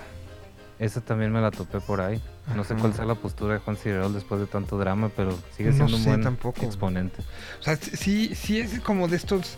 Esa 0.80 1.00
también 1.00 1.32
me 1.32 1.40
la 1.42 1.52
topé 1.52 1.80
por 1.80 2.02
ahí. 2.02 2.22
No 2.56 2.64
sé 2.64 2.74
cuál 2.76 2.94
sea 2.94 3.06
la 3.06 3.16
postura 3.16 3.54
de 3.54 3.60
Juan 3.60 3.78
Cirerol 3.78 4.14
después 4.14 4.42
de 4.42 4.48
tanto 4.48 4.78
drama, 4.78 5.10
pero 5.16 5.38
sigue 5.56 5.70
No 5.70 5.76
siendo 5.76 5.96
un 5.98 6.02
sé 6.04 6.10
buen 6.10 6.24
tampoco. 6.24 6.66
exponente. 6.66 7.22
O 7.60 7.64
sea, 7.64 7.76
sí, 7.78 8.34
sí 8.36 8.60
es 8.60 8.80
como 8.82 9.08
de 9.08 9.16
estos 9.18 9.58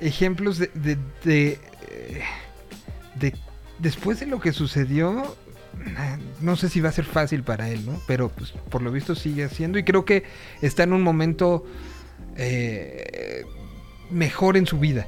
ejemplos 0.00 0.58
de, 0.58 0.68
de, 0.74 0.96
de, 1.22 1.48
eh, 1.90 2.22
de- 3.16 3.36
después 3.78 4.18
de 4.20 4.26
lo 4.26 4.40
que 4.40 4.52
sucedió, 4.52 5.36
no 6.40 6.56
sé 6.56 6.68
si 6.68 6.80
va 6.80 6.88
a 6.88 6.92
ser 6.92 7.04
fácil 7.04 7.42
para 7.42 7.68
él, 7.68 7.86
¿no? 7.86 8.00
Pero 8.06 8.28
pues 8.28 8.52
por 8.52 8.82
lo 8.82 8.90
visto 8.90 9.14
sigue 9.14 9.44
haciendo 9.44 9.78
y 9.78 9.84
creo 9.84 10.04
que 10.04 10.24
está 10.62 10.82
en 10.82 10.92
un 10.92 11.02
momento 11.02 11.64
eh, 12.36 13.44
mejor 14.10 14.56
en 14.56 14.66
su 14.66 14.78
vida, 14.78 15.06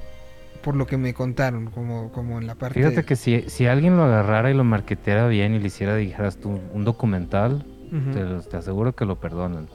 por 0.63 0.77
lo 0.77 0.87
que 0.87 0.97
me 0.97 1.15
contaron, 1.15 1.71
como, 1.71 2.13
como 2.13 2.39
en 2.39 2.47
la 2.47 2.55
parte... 2.55 2.81
Fíjate 2.81 3.05
que 3.05 3.17
si, 3.17 3.45
si 3.49 3.67
alguien 3.67 3.97
lo 3.97 4.05
agarrara 4.05 4.51
y 4.51 4.55
lo 4.55 4.65
marketeara 4.65 5.29
bien 5.29 5.55
y 5.55 5.59
le 5.59 5.67
hiciera, 5.69 5.97
dijeras 5.97 6.39
tú, 6.39 6.61
un 6.73 6.85
documental, 6.85 7.65
te, 8.13 8.49
te 8.49 8.57
aseguro 8.57 8.95
que 8.95 9.05
lo 9.05 9.21
perdonan. 9.21 9.69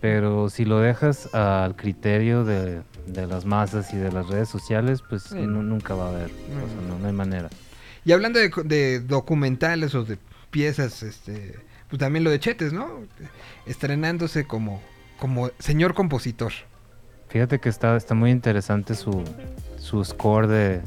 Pero 0.00 0.48
si 0.48 0.64
lo 0.64 0.80
dejas 0.80 1.32
al 1.34 1.76
criterio 1.76 2.44
de, 2.44 2.80
de 3.06 3.26
las 3.26 3.44
masas 3.44 3.92
y 3.92 3.98
de 3.98 4.10
las 4.10 4.28
redes 4.28 4.48
sociales, 4.48 5.02
pues 5.08 5.32
nunca 5.32 5.94
va 5.94 6.06
a 6.06 6.08
haber. 6.08 6.30
O 6.30 6.68
sea, 6.68 6.88
no, 6.88 6.98
no 6.98 7.06
hay 7.06 7.12
manera. 7.12 7.50
Y 8.04 8.12
hablando 8.12 8.38
de, 8.38 8.50
de 8.64 9.00
documentales 9.00 9.94
o 9.94 10.04
de 10.04 10.18
piezas, 10.50 11.02
este, 11.02 11.56
pues 11.88 12.00
también 12.00 12.24
lo 12.24 12.30
de 12.30 12.40
Chetes, 12.40 12.72
¿no? 12.72 12.88
Estrenándose 13.66 14.44
como, 14.46 14.80
como 15.18 15.50
señor 15.58 15.94
compositor. 15.94 16.52
Fíjate 17.28 17.60
que 17.60 17.68
está, 17.68 17.96
está 17.96 18.14
muy 18.14 18.30
interesante 18.30 18.94
su, 18.94 19.22
su 19.78 20.04
score 20.04 20.48
de, 20.48 20.80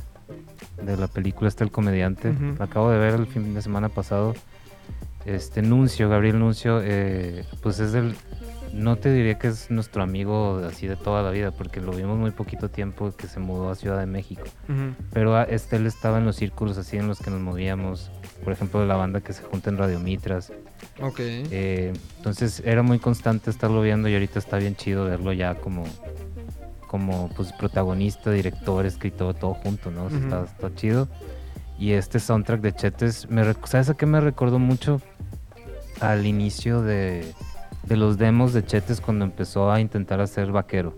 de 0.84 0.98
la 0.98 1.08
película 1.08 1.48
Está 1.48 1.64
el 1.64 1.72
comediante. 1.72 2.34
Acabo 2.60 2.90
de 2.90 2.98
ver 2.98 3.14
el 3.14 3.28
fin 3.28 3.54
de 3.54 3.62
semana 3.62 3.90
pasado. 3.90 4.36
Este 5.26 5.62
Nuncio, 5.62 6.10
Gabriel 6.10 6.40
Nuncio, 6.40 6.82
eh, 6.84 7.46
pues 7.62 7.80
es 7.80 7.94
del... 7.94 8.16
No 8.74 8.96
te 8.96 9.14
diría 9.14 9.38
que 9.38 9.50
es 9.50 9.70
nuestro 9.70 10.02
amigo 10.02 10.60
así 10.68 10.88
de 10.88 10.96
toda 10.96 11.22
la 11.22 11.30
vida, 11.30 11.52
porque 11.52 11.80
lo 11.80 11.92
vimos 11.92 12.18
muy 12.18 12.32
poquito 12.32 12.70
tiempo 12.70 13.12
que 13.16 13.28
se 13.28 13.40
mudó 13.40 13.70
a 13.70 13.76
Ciudad 13.76 14.00
de 14.00 14.08
México. 14.08 14.44
Pero 15.12 15.40
este, 15.44 15.76
él 15.76 15.86
estaba 15.86 16.18
en 16.18 16.26
los 16.26 16.38
círculos 16.38 16.80
así 16.80 16.98
en 16.98 17.08
los 17.08 17.20
que 17.20 17.30
nos 17.30 17.40
movíamos. 17.40 18.12
Por 18.44 18.52
ejemplo, 18.52 18.80
de 18.80 18.88
la 18.88 18.96
banda 18.96 19.22
que 19.22 19.32
se 19.32 19.44
junta 19.44 19.70
en 19.70 19.78
Radio 19.78 20.00
Mitras. 20.00 20.52
Ok. 21.00 21.20
Eh, 21.20 21.94
entonces 22.18 22.64
era 22.66 22.82
muy 22.82 22.98
constante 22.98 23.52
estarlo 23.52 23.80
viendo 23.82 24.10
y 24.10 24.14
ahorita 24.16 24.40
está 24.40 24.58
bien 24.58 24.76
chido 24.76 25.06
verlo 25.06 25.34
ya 25.34 25.54
como, 25.54 25.84
como 26.88 27.30
pues, 27.36 27.54
protagonista, 27.54 28.32
director, 28.32 28.88
escritor, 28.88 29.36
todo 29.36 29.54
junto, 29.54 29.92
¿no? 29.92 30.06
O 30.06 30.10
sea, 30.10 30.20
está, 30.20 30.44
está 30.46 30.76
chido. 30.76 31.08
Y 31.78 31.92
este 31.92 32.20
soundtrack 32.20 32.62
de 32.62 32.74
Chetes, 32.74 33.30
me, 33.30 33.44
¿sabes 33.66 33.90
a 33.90 33.94
qué 33.94 34.08
me 34.08 34.20
recordó 34.20 34.58
mucho? 34.58 35.00
Al 36.00 36.26
inicio 36.26 36.82
de, 36.82 37.34
de 37.84 37.98
los 37.98 38.18
demos 38.18 38.54
de 38.54 38.66
Chetes 38.66 39.02
cuando 39.02 39.26
empezó 39.26 39.72
a 39.72 39.80
intentar 39.80 40.22
hacer 40.22 40.52
vaquero. 40.52 40.96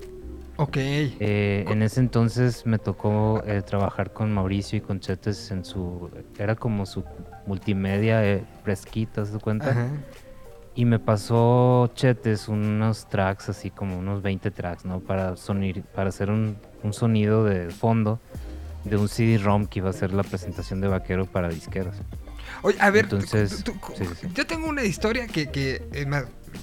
Ok. 0.57 0.77
Eh, 0.77 1.65
en 1.67 1.81
ese 1.81 1.99
entonces 1.99 2.65
me 2.65 2.77
tocó 2.79 3.43
eh, 3.45 3.61
trabajar 3.61 4.13
con 4.13 4.31
Mauricio 4.33 4.77
y 4.77 4.81
con 4.81 4.99
Chetes 4.99 5.51
en 5.51 5.65
su... 5.65 6.09
Era 6.37 6.55
como 6.55 6.85
su 6.85 7.03
multimedia 7.45 8.23
eh, 8.25 8.43
fresquita, 8.63 9.25
¿se 9.25 9.37
cuenta? 9.39 9.71
Ajá. 9.71 9.87
Y 10.75 10.85
me 10.85 10.99
pasó 10.99 11.89
Chetes 11.95 12.47
unos 12.49 13.07
tracks, 13.07 13.49
así 13.49 13.69
como 13.71 13.97
unos 13.97 14.21
20 14.21 14.51
tracks, 14.51 14.85
¿no? 14.85 14.99
Para, 14.99 15.35
sonir, 15.37 15.83
para 15.83 16.09
hacer 16.09 16.29
un, 16.29 16.57
un 16.83 16.93
sonido 16.93 17.43
de 17.45 17.69
fondo 17.69 18.19
de 18.83 18.97
un 18.97 19.07
CD-ROM 19.07 19.65
que 19.67 19.79
iba 19.79 19.89
a 19.89 19.93
ser 19.93 20.13
la 20.13 20.21
presentación 20.23 20.79
de 20.81 20.87
Vaquero 20.89 21.25
para 21.25 21.49
disqueros. 21.49 21.95
Oye, 22.61 22.77
a 22.79 22.89
ver, 22.91 23.05
Entonces, 23.05 23.63
tú- 23.63 23.71
tú- 23.73 23.93
sí, 23.97 24.05
sí, 24.05 24.13
sí. 24.21 24.27
yo 24.35 24.45
tengo 24.45 24.67
una 24.67 24.83
historia 24.83 25.27
que, 25.27 25.49
que 25.49 25.81
eh, 25.93 26.05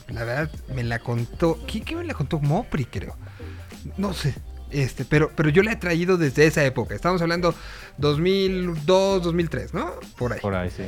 la 0.08 0.24
verdad, 0.24 0.50
me 0.74 0.82
la 0.84 0.98
contó. 0.98 1.58
¿Quién, 1.66 1.84
quién 1.84 1.98
me 2.00 2.04
la 2.04 2.14
contó? 2.14 2.38
Mopri, 2.40 2.84
creo. 2.84 3.16
No 3.96 4.12
sé. 4.12 4.34
Este, 4.70 5.04
pero, 5.04 5.30
pero 5.36 5.50
yo 5.50 5.62
la 5.62 5.72
he 5.72 5.76
traído 5.76 6.16
desde 6.16 6.46
esa 6.46 6.64
época. 6.64 6.94
Estamos 6.94 7.20
hablando 7.20 7.54
2002, 7.98 9.22
2003, 9.22 9.74
¿no? 9.74 9.92
Por 10.16 10.32
ahí. 10.32 10.40
Por 10.40 10.54
ahí, 10.54 10.70
sí. 10.70 10.84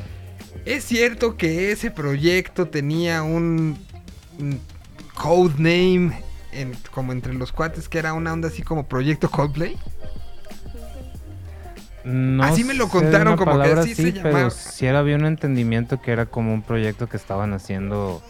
Es 0.64 0.84
cierto 0.84 1.36
que 1.36 1.72
ese 1.72 1.90
proyecto 1.90 2.66
tenía 2.68 3.22
un, 3.22 3.76
un 4.38 4.60
codename 5.14 6.22
en, 6.52 6.72
como 6.90 7.12
entre 7.12 7.34
los 7.34 7.52
cuates 7.52 7.88
que 7.88 7.98
era 7.98 8.14
una 8.14 8.32
onda 8.32 8.48
así 8.48 8.62
como 8.62 8.86
proyecto 8.86 9.30
Coldplay. 9.30 9.76
No 12.04 12.44
Así 12.44 12.64
me 12.64 12.74
lo 12.74 12.88
contaron, 12.88 13.36
como 13.36 13.52
que 13.52 13.58
palabra 13.58 13.80
así 13.82 13.94
se 13.94 14.02
así, 14.02 14.12
llamaba. 14.12 14.34
pero 14.36 14.50
sí 14.50 14.84
era, 14.86 14.98
había 14.98 15.16
un 15.16 15.24
entendimiento 15.24 16.02
que 16.02 16.12
era 16.12 16.26
como 16.26 16.52
un 16.52 16.62
proyecto 16.62 17.08
que 17.08 17.16
estaban 17.16 17.54
haciendo 17.54 18.22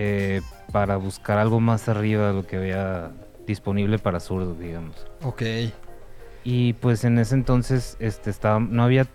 eh, 0.00 0.42
para 0.70 0.96
buscar 0.96 1.38
algo 1.38 1.58
más 1.58 1.88
arriba 1.88 2.28
de 2.28 2.32
lo 2.32 2.46
que 2.46 2.56
había 2.56 3.10
disponible 3.48 3.98
para 3.98 4.20
zurdos, 4.20 4.56
digamos. 4.56 4.94
Ok. 5.24 5.42
Y 6.44 6.74
pues 6.74 7.02
en 7.02 7.18
ese 7.18 7.34
entonces 7.34 7.96
este 7.98 8.30
estaba 8.30 8.60
no 8.60 8.84
había 8.84 9.08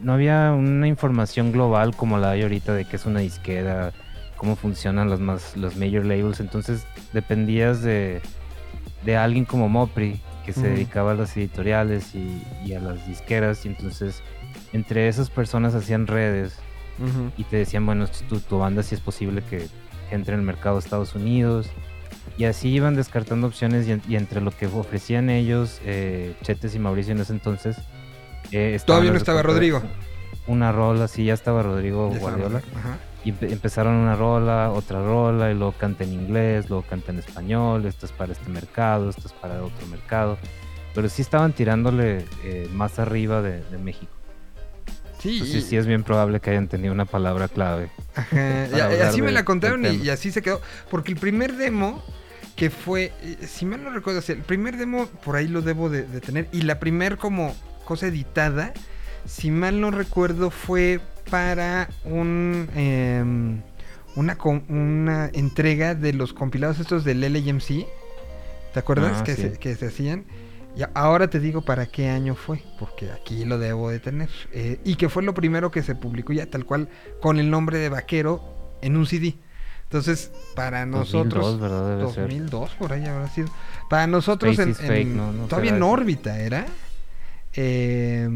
no 0.00 0.12
había 0.12 0.50
una 0.50 0.88
información 0.88 1.52
global 1.52 1.94
como 1.94 2.18
la 2.18 2.30
hay 2.30 2.42
ahorita 2.42 2.74
de 2.74 2.84
qué 2.84 2.96
es 2.96 3.06
una 3.06 3.20
disquera, 3.20 3.92
cómo 4.36 4.56
funcionan 4.56 5.08
los 5.08 5.20
más 5.20 5.56
los 5.56 5.76
major 5.76 6.04
labels, 6.04 6.40
entonces 6.40 6.84
dependías 7.12 7.82
de 7.82 8.20
de 9.04 9.16
alguien 9.16 9.44
como 9.44 9.68
Mopri 9.68 10.20
que 10.44 10.52
se 10.52 10.68
dedicaba 10.68 11.12
a 11.12 11.14
las 11.14 11.36
editoriales 11.36 12.12
y, 12.16 12.42
y 12.66 12.74
a 12.74 12.80
las 12.80 13.06
disqueras 13.06 13.64
y 13.66 13.68
entonces 13.68 14.20
entre 14.72 15.06
esas 15.06 15.30
personas 15.30 15.76
hacían 15.76 16.08
redes 16.08 16.58
y 17.36 17.44
te 17.44 17.56
decían, 17.56 17.86
bueno, 17.86 18.06
tu, 18.28 18.40
tu 18.40 18.58
banda 18.58 18.82
si 18.82 18.96
es 18.96 19.00
posible 19.00 19.42
que 19.48 19.68
entre 20.14 20.34
en 20.34 20.40
el 20.40 20.46
mercado 20.46 20.76
de 20.76 20.80
Estados 20.80 21.14
Unidos. 21.14 21.68
Y 22.36 22.44
así 22.46 22.68
iban 22.70 22.96
descartando 22.96 23.46
opciones 23.46 23.86
y, 23.86 23.92
en- 23.92 24.02
y 24.08 24.16
entre 24.16 24.40
lo 24.40 24.50
que 24.50 24.66
ofrecían 24.66 25.30
ellos, 25.30 25.80
eh, 25.84 26.34
Chetes 26.42 26.74
y 26.74 26.78
Mauricio 26.78 27.12
en 27.12 27.20
ese 27.20 27.32
entonces... 27.32 27.76
eh, 28.50 28.78
Todavía 28.84 29.10
no 29.12 29.16
estaba 29.18 29.42
Rodrigo. 29.42 29.82
Una 30.46 30.72
rola, 30.72 31.06
sí, 31.08 31.24
ya 31.24 31.34
estaba 31.34 31.62
Rodrigo 31.62 32.10
Ya 32.12 32.18
Guardiola. 32.18 32.60
Ajá. 32.76 32.98
Y 33.24 33.32
empe- 33.32 33.50
empezaron 33.52 33.94
una 33.94 34.14
rola, 34.16 34.70
otra 34.70 35.02
rola, 35.02 35.50
y 35.50 35.54
luego 35.54 35.72
canta 35.72 36.04
en 36.04 36.12
inglés, 36.12 36.68
luego 36.68 36.84
canta 36.88 37.12
en 37.12 37.18
español, 37.20 37.86
esto 37.86 38.04
es 38.04 38.12
para 38.12 38.32
este 38.32 38.50
mercado, 38.50 39.08
esto 39.10 39.22
es 39.28 39.32
para 39.32 39.62
otro 39.62 39.86
mercado. 39.86 40.36
Pero 40.94 41.08
sí 41.08 41.22
estaban 41.22 41.52
tirándole 41.52 42.24
eh, 42.44 42.68
más 42.72 42.98
arriba 42.98 43.40
de, 43.42 43.62
de 43.62 43.78
México. 43.78 44.12
Sí, 45.24 45.38
Entonces 45.38 45.64
sí 45.64 45.76
es 45.78 45.86
bien 45.86 46.02
probable 46.04 46.38
que 46.38 46.50
hayan 46.50 46.68
tenido 46.68 46.92
una 46.92 47.06
palabra 47.06 47.48
clave. 47.48 47.88
Ajá, 48.14 48.68
y- 48.70 49.00
así 49.00 49.22
me 49.22 49.28
de- 49.28 49.32
la 49.32 49.44
contaron 49.46 49.82
y, 49.86 50.10
así 50.10 50.30
se 50.30 50.42
quedó. 50.42 50.60
Porque 50.90 51.12
el 51.12 51.18
primer 51.18 51.56
demo, 51.56 52.04
que 52.56 52.68
fue, 52.68 53.10
eh, 53.22 53.38
si 53.46 53.64
mal 53.64 53.82
no 53.82 53.88
recuerdo, 53.90 54.20
sí, 54.20 54.32
el 54.32 54.42
primer 54.42 54.76
demo 54.76 55.06
por 55.24 55.36
ahí 55.36 55.48
lo 55.48 55.62
debo 55.62 55.88
de, 55.88 56.02
de 56.02 56.20
tener. 56.20 56.46
Y 56.52 56.60
la 56.62 56.78
primer 56.78 57.16
como 57.16 57.56
cosa 57.86 58.06
editada, 58.06 58.74
si 59.24 59.50
mal 59.50 59.80
no 59.80 59.90
recuerdo, 59.90 60.50
fue 60.50 61.00
para 61.30 61.88
un 62.04 62.68
em, 62.76 63.62
una, 64.16 64.36
una 64.68 65.30
entrega 65.32 65.94
de 65.94 66.12
los 66.12 66.34
compilados 66.34 66.80
estos 66.80 67.02
del 67.02 67.24
LMC. 67.24 67.86
¿Te 68.74 68.78
acuerdas? 68.78 69.20
Ah, 69.20 69.24
que, 69.24 69.36
sí. 69.36 69.42
se, 69.42 69.52
que 69.58 69.74
se 69.74 69.86
hacían. 69.86 70.24
Y 70.76 70.82
ahora 70.94 71.28
te 71.28 71.38
digo 71.38 71.62
para 71.62 71.86
qué 71.86 72.08
año 72.08 72.34
fue, 72.34 72.62
porque 72.80 73.10
aquí 73.12 73.44
lo 73.44 73.58
debo 73.58 73.90
de 73.90 74.00
tener. 74.00 74.28
Eh, 74.52 74.80
y 74.84 74.96
que 74.96 75.08
fue 75.08 75.22
lo 75.22 75.32
primero 75.34 75.70
que 75.70 75.82
se 75.82 75.94
publicó 75.94 76.32
ya 76.32 76.46
tal 76.46 76.64
cual 76.64 76.88
con 77.20 77.38
el 77.38 77.48
nombre 77.50 77.78
de 77.78 77.88
Vaquero 77.88 78.42
en 78.82 78.96
un 78.96 79.06
CD. 79.06 79.36
Entonces, 79.84 80.32
para 80.56 80.84
nosotros... 80.86 81.58
2002, 81.58 81.60
¿verdad? 81.60 81.96
Debe 81.98 82.12
ser. 82.12 82.22
2002 82.24 82.70
por 82.72 82.92
ahí 82.92 83.04
habrá 83.06 83.28
sido. 83.28 83.48
Para 83.88 84.08
nosotros 84.08 84.58
en, 84.58 84.70
is 84.70 84.78
fake, 84.78 85.06
en- 85.06 85.16
¿no? 85.16 85.32
No 85.32 85.46
todavía 85.46 85.76
en 85.76 85.82
órbita 85.82 86.40
era. 86.40 86.66
eh, 87.54 88.28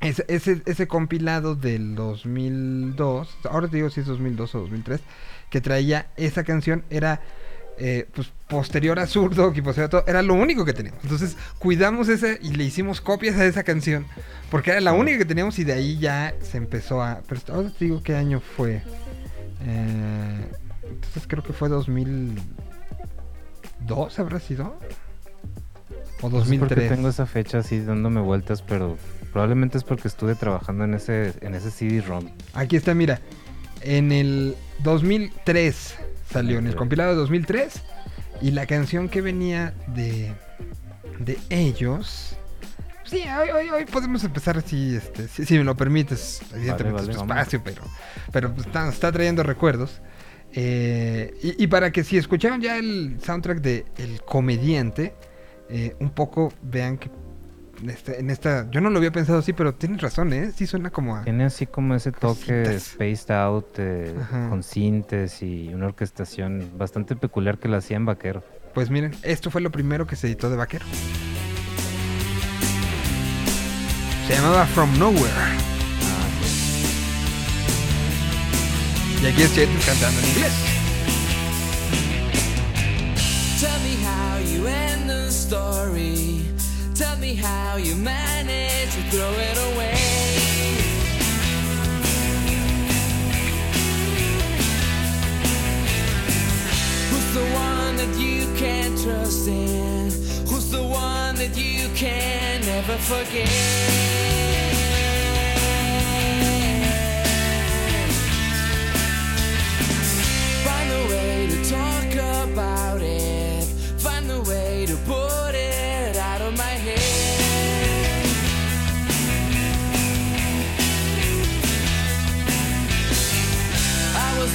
ese, 0.00 0.26
ese, 0.28 0.60
ese 0.66 0.86
compilado 0.86 1.54
del 1.54 1.94
2002, 1.94 3.38
ahora 3.50 3.68
te 3.68 3.76
digo 3.76 3.88
si 3.88 4.00
es 4.00 4.06
2002 4.06 4.54
o 4.54 4.60
2003, 4.60 5.00
que 5.48 5.62
traía 5.62 6.08
esa 6.18 6.44
canción, 6.44 6.84
era 6.90 7.22
eh, 7.78 8.08
pues 8.14 8.32
posterior 8.48 8.98
a 8.98 9.06
Zurdo 9.06 9.52
y 9.54 9.60
posterior 9.60 9.86
a 9.86 9.90
todo, 9.90 10.04
era 10.06 10.22
lo 10.22 10.34
único 10.34 10.64
que 10.64 10.72
teníamos. 10.72 11.02
Entonces 11.02 11.36
cuidamos 11.58 12.08
ese 12.08 12.38
y 12.42 12.50
le 12.52 12.64
hicimos 12.64 13.00
copias 13.00 13.36
a 13.36 13.44
esa 13.44 13.64
canción, 13.64 14.06
porque 14.50 14.70
era 14.70 14.80
la 14.80 14.92
única 14.92 15.18
que 15.18 15.24
teníamos 15.24 15.58
y 15.58 15.64
de 15.64 15.72
ahí 15.74 15.98
ya 15.98 16.34
se 16.40 16.56
empezó 16.56 17.02
a... 17.02 17.20
Pero 17.28 17.40
ahora 17.52 17.70
te 17.70 17.84
digo 17.86 18.02
qué 18.02 18.14
año 18.14 18.40
fue. 18.40 18.82
Eh, 19.66 20.46
entonces 20.88 21.24
creo 21.26 21.42
que 21.42 21.52
fue 21.52 21.68
2002, 21.68 24.18
¿habrá 24.18 24.40
sido? 24.40 24.78
O 26.22 26.30
No 26.30 26.44
sé 26.44 26.58
por 26.58 26.68
qué 26.68 26.74
2003. 26.76 26.88
tengo 26.88 27.08
esa 27.08 27.26
fecha 27.26 27.58
así 27.58 27.80
dándome 27.80 28.20
vueltas, 28.20 28.62
pero 28.62 28.96
probablemente 29.32 29.76
es 29.76 29.84
porque 29.84 30.08
estuve 30.08 30.34
trabajando 30.34 30.84
en 30.84 30.94
ese, 30.94 31.34
en 31.42 31.54
ese 31.54 31.70
CD-ROM. 31.70 32.30
Aquí 32.54 32.76
está, 32.76 32.94
mira. 32.94 33.20
En 33.82 34.12
el 34.12 34.56
2003 34.82 35.96
salió, 36.30 36.58
en 36.58 36.66
el 36.66 36.72
2003. 36.72 36.76
compilado 36.76 37.10
de 37.10 37.16
2003. 37.16 37.82
Y 38.42 38.50
la 38.50 38.66
canción 38.66 39.08
que 39.08 39.20
venía 39.22 39.72
de, 39.88 40.34
de 41.18 41.38
ellos. 41.50 42.36
Sí, 43.04 43.22
hoy, 43.40 43.50
hoy, 43.50 43.68
hoy 43.70 43.84
podemos 43.84 44.24
empezar 44.24 44.56
este, 44.58 45.28
si, 45.28 45.46
si 45.46 45.58
me 45.58 45.64
lo 45.64 45.76
permites. 45.76 46.42
Evidentemente 46.52 47.00
vale, 47.00 47.12
es 47.12 47.16
tu 47.16 47.22
espacio, 47.22 47.62
pero, 47.64 47.82
pero 48.32 48.52
pues, 48.52 48.66
está, 48.66 48.88
está 48.88 49.12
trayendo 49.12 49.42
recuerdos. 49.42 50.00
Eh, 50.52 51.34
y, 51.42 51.64
y 51.64 51.66
para 51.68 51.92
que 51.92 52.02
si 52.02 52.16
escucharon 52.16 52.60
ya 52.60 52.76
el 52.78 53.18
soundtrack 53.22 53.60
de 53.60 53.84
El 53.96 54.22
Comediante, 54.22 55.14
eh, 55.68 55.96
un 56.00 56.10
poco 56.10 56.52
vean 56.62 56.98
que 56.98 57.10
en 57.82 57.90
esta, 57.90 58.12
en 58.14 58.30
esta- 58.30 58.70
Yo 58.70 58.80
no 58.80 58.90
lo 58.90 58.98
había 58.98 59.12
pensado 59.12 59.38
así, 59.38 59.52
pero 59.52 59.74
tienes 59.74 60.00
razón, 60.00 60.32
¿eh? 60.32 60.50
Sí 60.54 60.66
suena 60.66 60.90
como 60.90 61.16
a... 61.16 61.22
Tiene 61.22 61.44
así 61.44 61.66
como 61.66 61.94
ese 61.94 62.12
toque 62.12 62.62
Cositas. 62.64 62.82
spaced 62.82 63.30
out, 63.34 63.66
eh, 63.78 64.14
con 64.48 64.62
sintes 64.62 65.42
y 65.42 65.72
una 65.74 65.86
orquestación 65.86 66.70
bastante 66.76 67.16
peculiar 67.16 67.58
que 67.58 67.68
la 67.68 67.78
hacía 67.78 67.96
en 67.96 68.06
Vaquero. 68.06 68.42
Pues 68.74 68.90
miren, 68.90 69.12
esto 69.22 69.50
fue 69.50 69.60
lo 69.60 69.70
primero 69.70 70.06
que 70.06 70.16
se 70.16 70.26
editó 70.26 70.50
de 70.50 70.56
Vaquero. 70.56 70.84
Se 74.28 74.34
llamaba 74.34 74.66
From 74.66 74.98
Nowhere. 74.98 75.30
Y 79.22 79.26
aquí 79.26 79.42
es 79.42 79.54
Chetus 79.54 79.84
cantando 79.86 80.20
en 80.20 80.26
inglés. 80.28 80.52
Tell 83.60 83.70
me 83.82 83.96
how 84.04 84.38
you 84.40 84.66
end 84.66 85.08
the 85.08 85.28
story. 85.28 86.44
Tell 86.98 87.18
me 87.18 87.34
how 87.34 87.76
you 87.76 87.94
manage 87.94 88.94
to 88.94 89.02
throw 89.10 89.30
it 89.30 89.58
away. 89.74 89.96
Who's 97.10 97.34
the 97.34 97.44
one 97.52 97.96
that 97.96 98.16
you 98.18 98.46
can't 98.56 98.98
trust 98.98 99.46
in? 99.46 100.10
Who's 100.48 100.70
the 100.70 100.82
one 100.82 101.34
that 101.34 101.54
you 101.54 101.90
can 101.90 102.62
never 102.62 102.96
forget? 102.96 103.46
Find 110.64 110.90
a 110.92 111.08
way 111.10 111.46
to 111.50 111.70
talk 111.70 112.50
about 112.50 112.95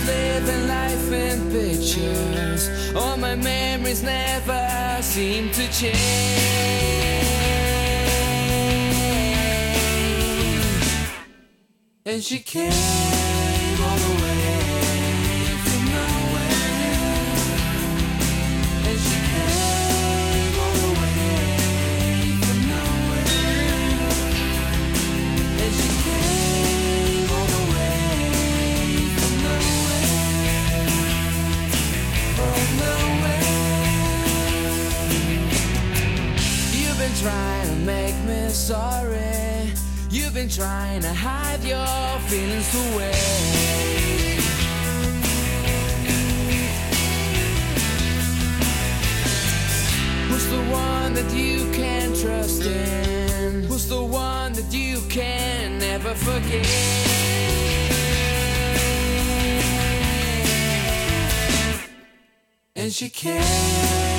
living 0.06 0.68
life 0.68 1.12
in 1.12 1.52
pictures. 1.52 2.70
All 2.96 3.18
my 3.18 3.36
memories 3.36 4.04
never 4.04 4.98
seem 5.02 5.50
to 5.52 5.72
change. 5.72 6.62
And 12.06 12.22
she 12.24 12.40
came 12.40 13.31
trying 40.92 41.02
to 41.02 41.14
hide 41.14 41.64
your 41.64 42.20
feelings 42.28 42.76
away. 42.76 43.14
Who's 50.28 50.48
the 50.50 50.64
one 50.70 51.14
that 51.14 51.34
you 51.34 51.72
can 51.72 52.14
trust 52.14 52.66
in? 52.66 53.64
Who's 53.64 53.88
the 53.88 54.04
one 54.04 54.52
that 54.54 54.74
you 54.74 55.00
can 55.08 55.80
never 55.80 56.14
forget? 56.14 56.68
And 62.76 62.92
she 62.92 63.10
came 63.10 64.11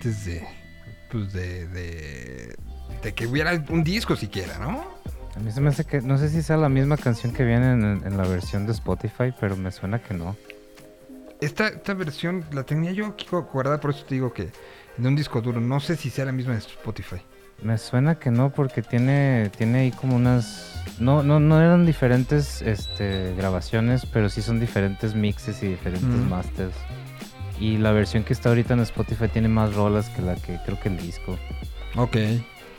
Antes 0.00 0.24
de. 0.24 0.42
Pues 1.12 1.30
de, 1.34 1.66
de. 1.68 2.54
de 3.02 3.12
que 3.14 3.26
hubiera 3.26 3.52
un 3.68 3.84
disco 3.84 4.16
siquiera, 4.16 4.58
¿no? 4.58 4.82
A 5.36 5.40
mí 5.40 5.52
se 5.52 5.60
me 5.60 5.68
hace 5.68 5.84
que, 5.84 6.00
no 6.00 6.16
sé 6.16 6.30
si 6.30 6.40
sea 6.42 6.56
la 6.56 6.70
misma 6.70 6.96
canción 6.96 7.34
que 7.34 7.44
viene 7.44 7.72
en, 7.72 7.82
en 8.06 8.16
la 8.16 8.22
versión 8.26 8.64
de 8.64 8.72
Spotify, 8.72 9.34
pero 9.38 9.56
me 9.58 9.70
suena 9.70 9.98
que 10.02 10.14
no. 10.14 10.36
Esta, 11.42 11.68
esta 11.68 11.92
versión 11.92 12.46
la 12.52 12.62
tenía 12.62 12.92
yo 12.92 13.08
aquí 13.08 13.26
gu- 13.30 13.46
guardada, 13.52 13.78
por 13.78 13.90
eso 13.90 14.06
te 14.06 14.14
digo 14.14 14.32
que 14.32 14.48
de 14.96 15.06
un 15.08 15.16
disco 15.16 15.42
duro. 15.42 15.60
No 15.60 15.80
sé 15.80 15.96
si 15.96 16.08
sea 16.08 16.24
la 16.24 16.32
misma 16.32 16.54
de 16.54 16.60
Spotify. 16.60 17.20
Me 17.62 17.76
suena 17.76 18.14
que 18.18 18.30
no, 18.30 18.50
porque 18.50 18.80
tiene, 18.80 19.50
tiene 19.54 19.80
ahí 19.80 19.90
como 19.90 20.16
unas... 20.16 20.82
No, 20.98 21.22
no, 21.22 21.40
no 21.40 21.60
eran 21.60 21.84
diferentes 21.84 22.62
este, 22.62 23.34
grabaciones, 23.36 24.06
pero 24.06 24.30
sí 24.30 24.40
son 24.40 24.58
diferentes 24.60 25.14
mixes 25.14 25.62
y 25.62 25.66
diferentes 25.68 26.08
Mm. 26.08 26.28
masters. 26.30 26.74
Y 27.60 27.76
la 27.76 27.92
versión 27.92 28.24
que 28.24 28.32
está 28.32 28.48
ahorita 28.48 28.74
en 28.74 28.80
Spotify 28.80 29.28
tiene 29.28 29.48
más 29.48 29.74
rolas 29.74 30.08
que 30.08 30.22
la 30.22 30.34
que 30.34 30.58
creo 30.64 30.80
que 30.80 30.88
el 30.88 30.96
disco. 30.96 31.38
Ok. 31.96 32.16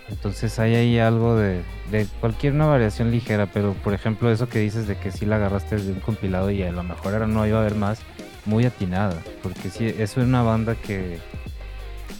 Entonces 0.09 0.59
hay 0.59 0.75
ahí 0.75 0.99
algo 0.99 1.37
de, 1.37 1.61
de 1.89 2.05
cualquier 2.19 2.53
una 2.53 2.65
variación 2.65 3.11
ligera, 3.11 3.45
pero 3.45 3.73
por 3.75 3.93
ejemplo 3.93 4.29
eso 4.29 4.49
que 4.49 4.59
dices 4.59 4.87
de 4.87 4.97
que 4.97 5.11
sí 5.11 5.25
la 5.25 5.37
agarraste 5.37 5.77
de 5.77 5.93
un 5.93 5.99
compilado 6.01 6.51
y 6.51 6.61
a 6.63 6.71
lo 6.71 6.83
mejor 6.83 7.13
ahora 7.13 7.27
no 7.27 7.45
iba 7.47 7.59
a 7.59 7.61
haber 7.61 7.75
más, 7.75 8.01
muy 8.45 8.65
atinada, 8.65 9.15
porque 9.43 9.69
sí, 9.69 9.85
es 9.85 10.17
una 10.17 10.41
banda 10.41 10.75
que 10.75 11.19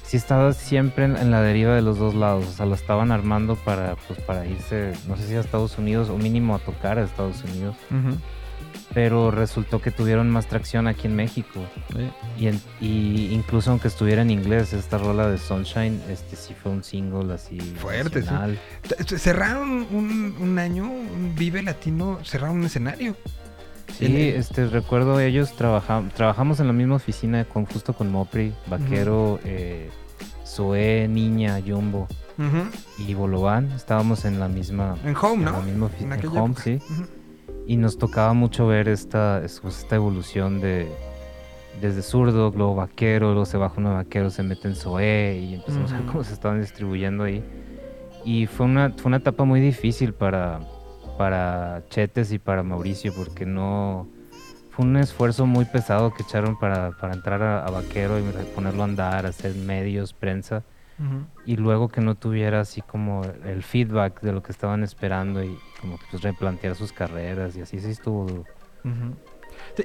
sí 0.04 0.18
estaba 0.18 0.54
siempre 0.54 1.06
en, 1.06 1.18
en 1.18 1.32
la 1.32 1.42
deriva 1.42 1.76
de 1.76 1.82
los 1.82 1.98
dos 1.98 2.16
lados, 2.16 2.46
o 2.48 2.52
sea, 2.52 2.66
la 2.66 2.76
estaban 2.76 3.12
armando 3.12 3.56
para, 3.56 3.96
pues, 4.08 4.20
para 4.20 4.46
irse, 4.46 4.94
no 5.08 5.18
sé 5.18 5.28
si 5.28 5.36
a 5.36 5.40
Estados 5.40 5.78
Unidos 5.78 6.10
o 6.10 6.18
mínimo 6.18 6.56
a 6.56 6.60
tocar 6.60 6.98
a 7.00 7.04
Estados 7.04 7.44
Unidos, 7.44 7.76
pero 8.93 9.31
resultó 9.31 9.81
que 9.81 9.91
tuvieron 9.91 10.30
más 10.30 10.47
tracción 10.47 10.88
aquí 10.88 11.07
en 11.07 11.15
México. 11.15 11.59
Y, 12.38 12.47
en- 12.47 12.61
y 12.80 13.30
incluso 13.31 13.72
aunque 13.72 13.88
estuviera 13.88 14.22
en 14.22 14.30
inglés, 14.31 14.73
esta 14.73 14.97
rola 14.97 15.27
de 15.30 15.38
Sunshine, 15.38 16.01
este 16.09 16.35
sí 16.35 16.53
fue 16.53 16.72
un 16.72 16.84
single 16.84 17.34
así 17.34 17.57
Fuerte, 17.59 18.22
sí. 18.23 19.18
Cerraron 19.18 19.88
un, 19.91 20.35
un 20.39 20.59
año, 20.59 20.84
un 20.85 21.34
Vive 21.38 21.63
Latino, 21.63 22.19
cerraron 22.23 22.57
un 22.59 22.65
escenario. 22.65 23.15
Sí, 23.97 24.05
el- 24.05 24.35
este 24.35 24.68
recuerdo 24.68 25.19
ellos 25.19 25.53
trabaja- 25.55 26.03
trabajamos 26.15 26.59
en 26.59 26.68
la 26.68 26.73
misma 26.73 26.95
oficina 26.95 27.45
con 27.45 27.65
justo 27.65 27.93
con 27.93 28.09
Mopri, 28.11 28.53
Vaquero, 28.68 29.39
eh, 29.43 29.89
Zoé, 30.45 31.07
Niña, 31.09 31.59
Jumbo 31.65 32.07
y 32.97 33.13
Bolobán. 33.13 33.72
Estábamos 33.72 34.26
en 34.26 34.39
la 34.39 34.47
misma 34.47 34.95
En 35.05 35.15
Home, 35.15 35.35
en 35.35 35.43
¿no? 35.45 35.51
la 35.51 35.59
misma 35.59 35.73
En 35.73 35.84
oficina, 35.84 36.15
en 36.15 36.26
Home, 36.27 36.45
época. 36.53 36.61
sí. 36.63 36.80
Ujú. 36.89 37.05
Y 37.68 37.78
nos 37.78 37.98
tocaba 37.98 38.34
mucho 38.34 38.68
ver 38.68 38.88
esta, 38.90 39.44
es- 39.44 39.60
pues, 39.60 39.80
esta 39.80 39.96
evolución 39.96 40.60
de 40.60 40.88
desde 41.80 42.02
zurdo, 42.02 42.52
luego 42.56 42.76
vaquero, 42.76 43.28
luego 43.32 43.46
se 43.46 43.58
baja 43.58 43.76
uno 43.78 43.94
vaquero, 43.94 44.30
se 44.30 44.44
mete 44.44 44.68
en 44.68 44.76
Zoé 44.76 45.40
y 45.42 45.54
empezamos 45.56 45.92
a 45.94 45.98
ver 46.00 46.06
cómo 46.06 46.24
se 46.24 46.34
estaban 46.34 46.60
distribuyendo 46.60 47.24
ahí. 47.24 47.44
Y 48.26 48.46
fue 48.46 48.66
una, 48.66 48.92
fue 48.92 49.08
una 49.08 49.18
etapa 49.18 49.46
muy 49.46 49.62
difícil 49.62 50.14
para, 50.14 50.60
para 51.18 51.84
Chetes 51.90 52.32
y 52.34 52.40
para 52.40 52.62
Mauricio 52.64 53.14
porque 53.14 53.46
no... 53.46 54.08
Fue 54.70 54.86
un 54.86 54.96
esfuerzo 54.98 55.46
muy 55.46 55.66
pesado 55.66 56.14
que 56.14 56.24
echaron 56.24 56.58
para, 56.60 56.92
para 56.92 57.14
entrar 57.14 57.42
a, 57.42 57.66
a 57.66 57.72
vaquero 57.72 58.20
y 58.20 58.24
ponerlo 58.56 58.84
a 58.84 58.86
andar, 58.86 59.26
hacer 59.26 59.54
medios, 59.56 60.14
prensa 60.14 60.64
Y 61.45 61.56
luego 61.56 61.90
que 61.90 62.02
no 62.02 62.15
tuviera 62.15 62.60
así 62.61 62.82
como 62.82 63.23
el 63.45 63.64
feedback 63.64 64.22
de 64.22 64.32
lo 64.34 64.44
que 64.44 64.52
estaban 64.52 64.84
esperando 64.84 65.44
y 65.44 65.57
como 65.80 65.98
pues 66.11 66.22
replantear 66.22 66.76
sus 66.76 66.91
carreras 66.94 67.56
y 67.57 67.61
así 67.61 67.80
sí 67.80 67.90
estuvo 67.90 68.26
duro. 68.28 68.45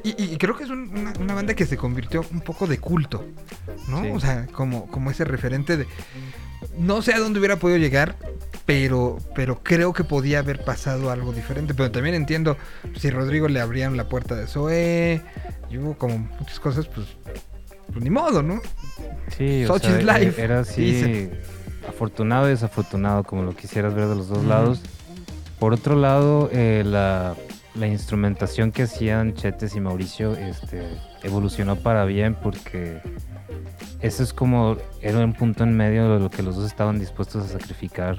Y, 0.03 0.23
y 0.35 0.37
creo 0.39 0.57
que 0.57 0.65
es 0.65 0.71
un- 0.71 0.89
una, 0.97 1.13
una 1.21 1.35
banda 1.35 1.55
que 1.55 1.67
se 1.67 1.77
convirtió 1.77 2.23
un 2.33 2.41
poco 2.41 2.67
de 2.67 2.79
culto, 2.79 3.25
¿no? 3.89 4.03
Sí. 4.03 4.11
O 4.11 4.21
sea, 4.21 4.47
como, 4.53 4.87
como 4.89 5.11
ese 5.11 5.25
referente 5.25 5.77
de... 5.77 5.87
No 6.79 7.03
sé 7.03 7.13
a 7.15 7.19
dónde 7.19 7.39
hubiera 7.39 7.57
podido 7.57 7.79
llegar, 7.79 8.17
pero, 8.65 9.19
pero 9.35 9.61
creo 9.63 9.93
que 9.93 10.03
podía 10.05 10.39
haber 10.41 10.65
pasado 10.65 11.11
algo 11.11 11.33
diferente. 11.33 11.75
Pero 11.75 11.91
también 11.91 12.15
entiendo, 12.15 12.57
si 12.97 13.11
Rodrigo 13.11 13.49
le 13.49 13.61
abrían 13.61 13.97
la 13.97 14.09
puerta 14.09 14.35
de 14.35 14.47
Zoé, 14.47 15.23
y 15.71 15.79
hubo 15.79 15.95
como 15.99 16.19
muchas 16.19 16.59
cosas, 16.59 16.87
pues, 16.89 17.07
pues 17.93 18.03
ni 18.03 18.11
modo, 18.11 18.43
¿no? 18.43 18.61
Sí, 19.37 19.65
o 19.65 19.75
Such 19.75 19.83
sea, 19.85 19.99
is 19.99 20.05
e- 20.07 20.21
life, 20.21 20.43
era 20.43 20.61
así 20.61 21.31
afortunado 21.89 22.47
y 22.47 22.51
desafortunado 22.51 23.25
como 23.25 23.43
lo 23.43 23.55
quisieras 23.55 23.95
ver 23.95 24.07
de 24.09 24.15
los 24.17 24.29
dos 24.29 24.39
Ujú. 24.39 24.49
lados. 24.49 24.83
Por 25.59 25.73
otro 25.73 25.97
lado, 25.97 26.49
eh, 26.53 26.83
la, 26.85 27.35
la 27.75 27.87
instrumentación 27.87 28.73
que 28.73 28.83
hacían 28.83 29.35
Chetes 29.35 29.75
y 29.77 29.81
Mauricio 29.81 30.35
este, 30.37 30.83
evolucionó 31.23 31.77
para 31.77 32.05
bien 32.05 32.35
porque 32.35 33.01
eso 34.01 34.23
es 34.23 34.33
como 34.33 34.77
era 35.01 35.19
un 35.19 35.33
punto 35.33 35.65
en 35.65 35.77
medio 35.77 36.13
de 36.13 36.21
lo 36.21 36.31
que 36.31 36.43
los 36.43 36.57
dos 36.57 36.67
estaban 36.67 36.99
dispuestos 36.99 37.45
a 37.45 37.49
sacrificar 37.49 38.19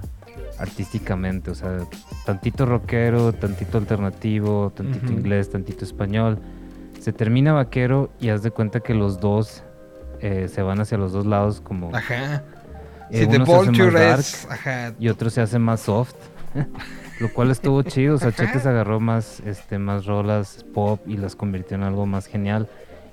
artísticamente, 0.57 1.51
o 1.51 1.55
sea, 1.55 1.77
tantito 2.25 2.65
rockero, 2.65 3.31
tantito 3.33 3.77
alternativo, 3.77 4.71
tantito 4.75 5.05
Ujú. 5.05 5.13
inglés, 5.13 5.51
tantito 5.51 5.85
español. 5.85 6.39
Se 7.07 7.13
termina 7.13 7.53
vaquero 7.53 8.09
y 8.19 8.27
haz 8.27 8.43
de 8.43 8.51
cuenta 8.51 8.81
que 8.81 8.93
los 8.93 9.21
dos 9.21 9.63
eh, 10.19 10.49
se 10.53 10.61
van 10.61 10.81
hacia 10.81 10.97
los 10.97 11.13
dos 11.13 11.25
lados 11.25 11.61
como 11.61 11.95
Ajá. 11.95 12.43
Eh, 13.09 13.25
The 13.25 13.37
uno 13.37 13.45
se 13.45 13.53
hace 13.53 13.71
más 13.71 13.93
dark 13.93 14.19
es. 14.19 14.47
Ajá. 14.51 14.93
y 14.99 15.07
otro 15.07 15.29
se 15.29 15.39
hace 15.39 15.57
más 15.57 15.79
soft. 15.79 16.15
Lo 17.21 17.31
cual 17.31 17.49
estuvo 17.51 17.81
chido, 17.83 18.15
o 18.15 18.17
sea. 18.17 18.33
Chetes 18.33 18.65
agarró 18.65 18.99
más, 18.99 19.39
este, 19.45 19.79
más 19.79 20.05
rolas 20.05 20.65
pop 20.73 20.99
y 21.07 21.15
las 21.15 21.37
convirtió 21.37 21.75
en 21.77 21.83
algo 21.83 22.05
más 22.05 22.25
genial. 22.25 22.67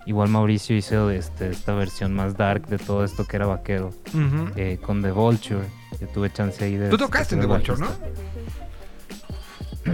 Igual 0.06 0.28
Mauricio 0.28 0.74
hizo 0.74 1.10
este, 1.10 1.50
esta 1.50 1.72
versión 1.74 2.14
más 2.16 2.36
dark 2.36 2.66
de 2.66 2.78
todo 2.78 3.04
esto 3.04 3.24
que 3.28 3.36
era 3.36 3.46
vaquero 3.46 3.90
Ujú. 4.08 4.48
eh, 4.56 4.80
con 4.84 5.02
The 5.02 5.12
Vulture. 5.12 5.66
Yo 6.00 6.08
tuve 6.08 6.32
chance 6.32 6.64
ahí 6.64 6.74
de. 6.76 6.88
Tú 6.88 6.98
tocaste 6.98 7.36
en 7.36 7.42
The 7.42 7.46
Vulture, 7.46 7.78
¿no? 7.78 7.86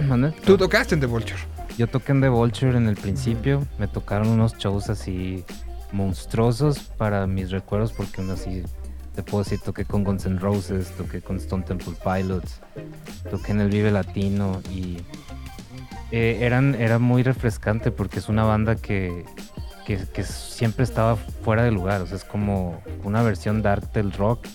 ¿Mande? 0.07 0.31
Tú 0.43 0.57
tocaste 0.57 0.95
en 0.95 1.01
The 1.01 1.05
Vulture. 1.07 1.37
Yo 1.77 1.87
toqué 1.87 2.11
en 2.11 2.21
The 2.21 2.29
Vulture 2.29 2.77
en 2.77 2.87
el 2.87 2.95
principio. 2.95 3.65
Me 3.77 3.87
tocaron 3.87 4.27
unos 4.27 4.57
shows 4.57 4.89
así 4.89 5.43
monstruosos 5.91 6.79
para 6.79 7.27
mis 7.27 7.51
recuerdos, 7.51 7.91
porque 7.93 8.21
aún 8.21 8.31
así 8.31 8.63
te 9.15 9.23
puedo 9.23 9.43
decir, 9.43 9.59
toqué 9.59 9.85
con 9.85 10.03
Guns 10.03 10.25
N' 10.25 10.39
Roses, 10.39 10.91
toqué 10.95 11.21
con 11.21 11.37
Stone 11.37 11.63
Temple 11.63 11.93
Pilots, 12.03 12.61
toqué 13.29 13.51
en 13.51 13.61
el 13.61 13.69
Vive 13.69 13.91
Latino 13.91 14.61
y 14.69 14.97
eh, 16.11 16.39
eran, 16.41 16.75
era 16.75 16.99
muy 16.99 17.23
refrescante 17.23 17.91
porque 17.91 18.19
es 18.19 18.29
una 18.29 18.43
banda 18.43 18.75
que, 18.75 19.25
que, 19.85 19.97
que 20.13 20.23
siempre 20.23 20.83
estaba 20.83 21.15
fuera 21.15 21.63
de 21.63 21.71
lugar. 21.71 22.01
O 22.01 22.07
sea, 22.07 22.17
es 22.17 22.23
como 22.23 22.81
una 23.03 23.21
versión 23.21 23.61
dark 23.61 23.91
del 23.91 24.11
rock 24.13 24.45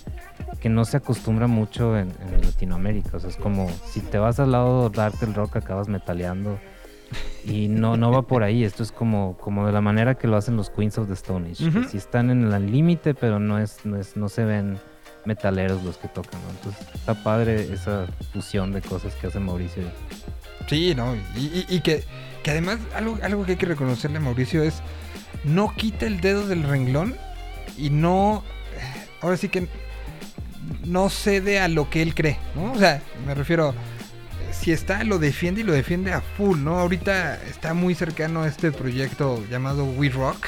que 0.59 0.69
no 0.69 0.85
se 0.85 0.97
acostumbra 0.97 1.47
mucho 1.47 1.97
en, 1.97 2.11
en 2.21 2.41
Latinoamérica. 2.41 3.17
O 3.17 3.19
sea, 3.19 3.29
es 3.29 3.37
como 3.37 3.69
si 3.89 3.99
te 3.99 4.17
vas 4.17 4.39
al 4.39 4.51
lado 4.53 4.89
dark 4.89 5.19
del 5.19 5.33
rock 5.33 5.57
acabas 5.57 5.87
metaleando. 5.87 6.59
Y 7.45 7.67
no, 7.69 7.95
no 7.97 8.11
va 8.11 8.23
por 8.23 8.43
ahí. 8.43 8.63
Esto 8.63 8.83
es 8.83 8.91
como, 8.91 9.37
como 9.37 9.65
de 9.65 9.71
la 9.71 9.81
manera 9.81 10.15
que 10.15 10.27
lo 10.27 10.35
hacen 10.37 10.57
los 10.57 10.69
Queens 10.69 10.97
of 10.97 11.07
the 11.07 11.13
Stone 11.13 11.49
Age. 11.51 11.71
que 11.71 11.83
sí 11.87 11.97
están 11.97 12.29
en 12.29 12.51
el 12.51 12.71
límite, 12.71 13.13
pero 13.13 13.39
no 13.39 13.57
es, 13.59 13.85
no 13.85 13.97
es, 13.97 14.17
no 14.17 14.27
se 14.29 14.43
ven 14.43 14.77
metaleros 15.25 15.83
los 15.83 15.97
que 15.97 16.07
tocan. 16.09 16.41
¿no? 16.41 16.49
Entonces 16.51 16.87
está 16.95 17.13
padre 17.23 17.71
esa 17.73 18.07
fusión 18.33 18.71
de 18.73 18.81
cosas 18.81 19.13
que 19.15 19.27
hace 19.27 19.39
Mauricio. 19.39 19.83
Sí, 20.67 20.93
no. 20.95 21.15
Y, 21.35 21.39
y- 21.39 21.65
y 21.69 21.79
que, 21.81 22.03
que 22.43 22.51
además, 22.51 22.79
algo, 22.95 23.17
algo 23.23 23.45
que 23.45 23.51
hay 23.53 23.57
que 23.57 23.65
reconocerle 23.65 24.17
a 24.17 24.21
Mauricio 24.21 24.61
es. 24.63 24.81
No 25.43 25.73
quita 25.75 26.05
el 26.07 26.19
dedo 26.19 26.45
del 26.47 26.63
renglón 26.63 27.15
y 27.77 27.89
no. 27.89 28.43
Ahora 29.21 29.37
sí 29.37 29.47
que. 29.49 29.67
No 30.83 31.09
cede 31.09 31.59
a 31.59 31.67
lo 31.69 31.89
que 31.89 32.01
él 32.01 32.13
cree, 32.13 32.37
¿no? 32.55 32.73
O 32.73 32.77
sea, 32.77 33.01
me 33.25 33.33
refiero. 33.33 33.73
Si 34.51 34.71
está, 34.71 35.03
lo 35.03 35.19
defiende 35.19 35.61
y 35.61 35.63
lo 35.63 35.73
defiende 35.73 36.13
a 36.13 36.21
full, 36.21 36.59
¿no? 36.59 36.79
Ahorita 36.79 37.35
está 37.45 37.73
muy 37.73 37.95
cercano 37.95 38.43
a 38.43 38.47
este 38.47 38.71
proyecto 38.71 39.43
llamado 39.49 39.85
We 39.85 40.09
Rock. 40.09 40.47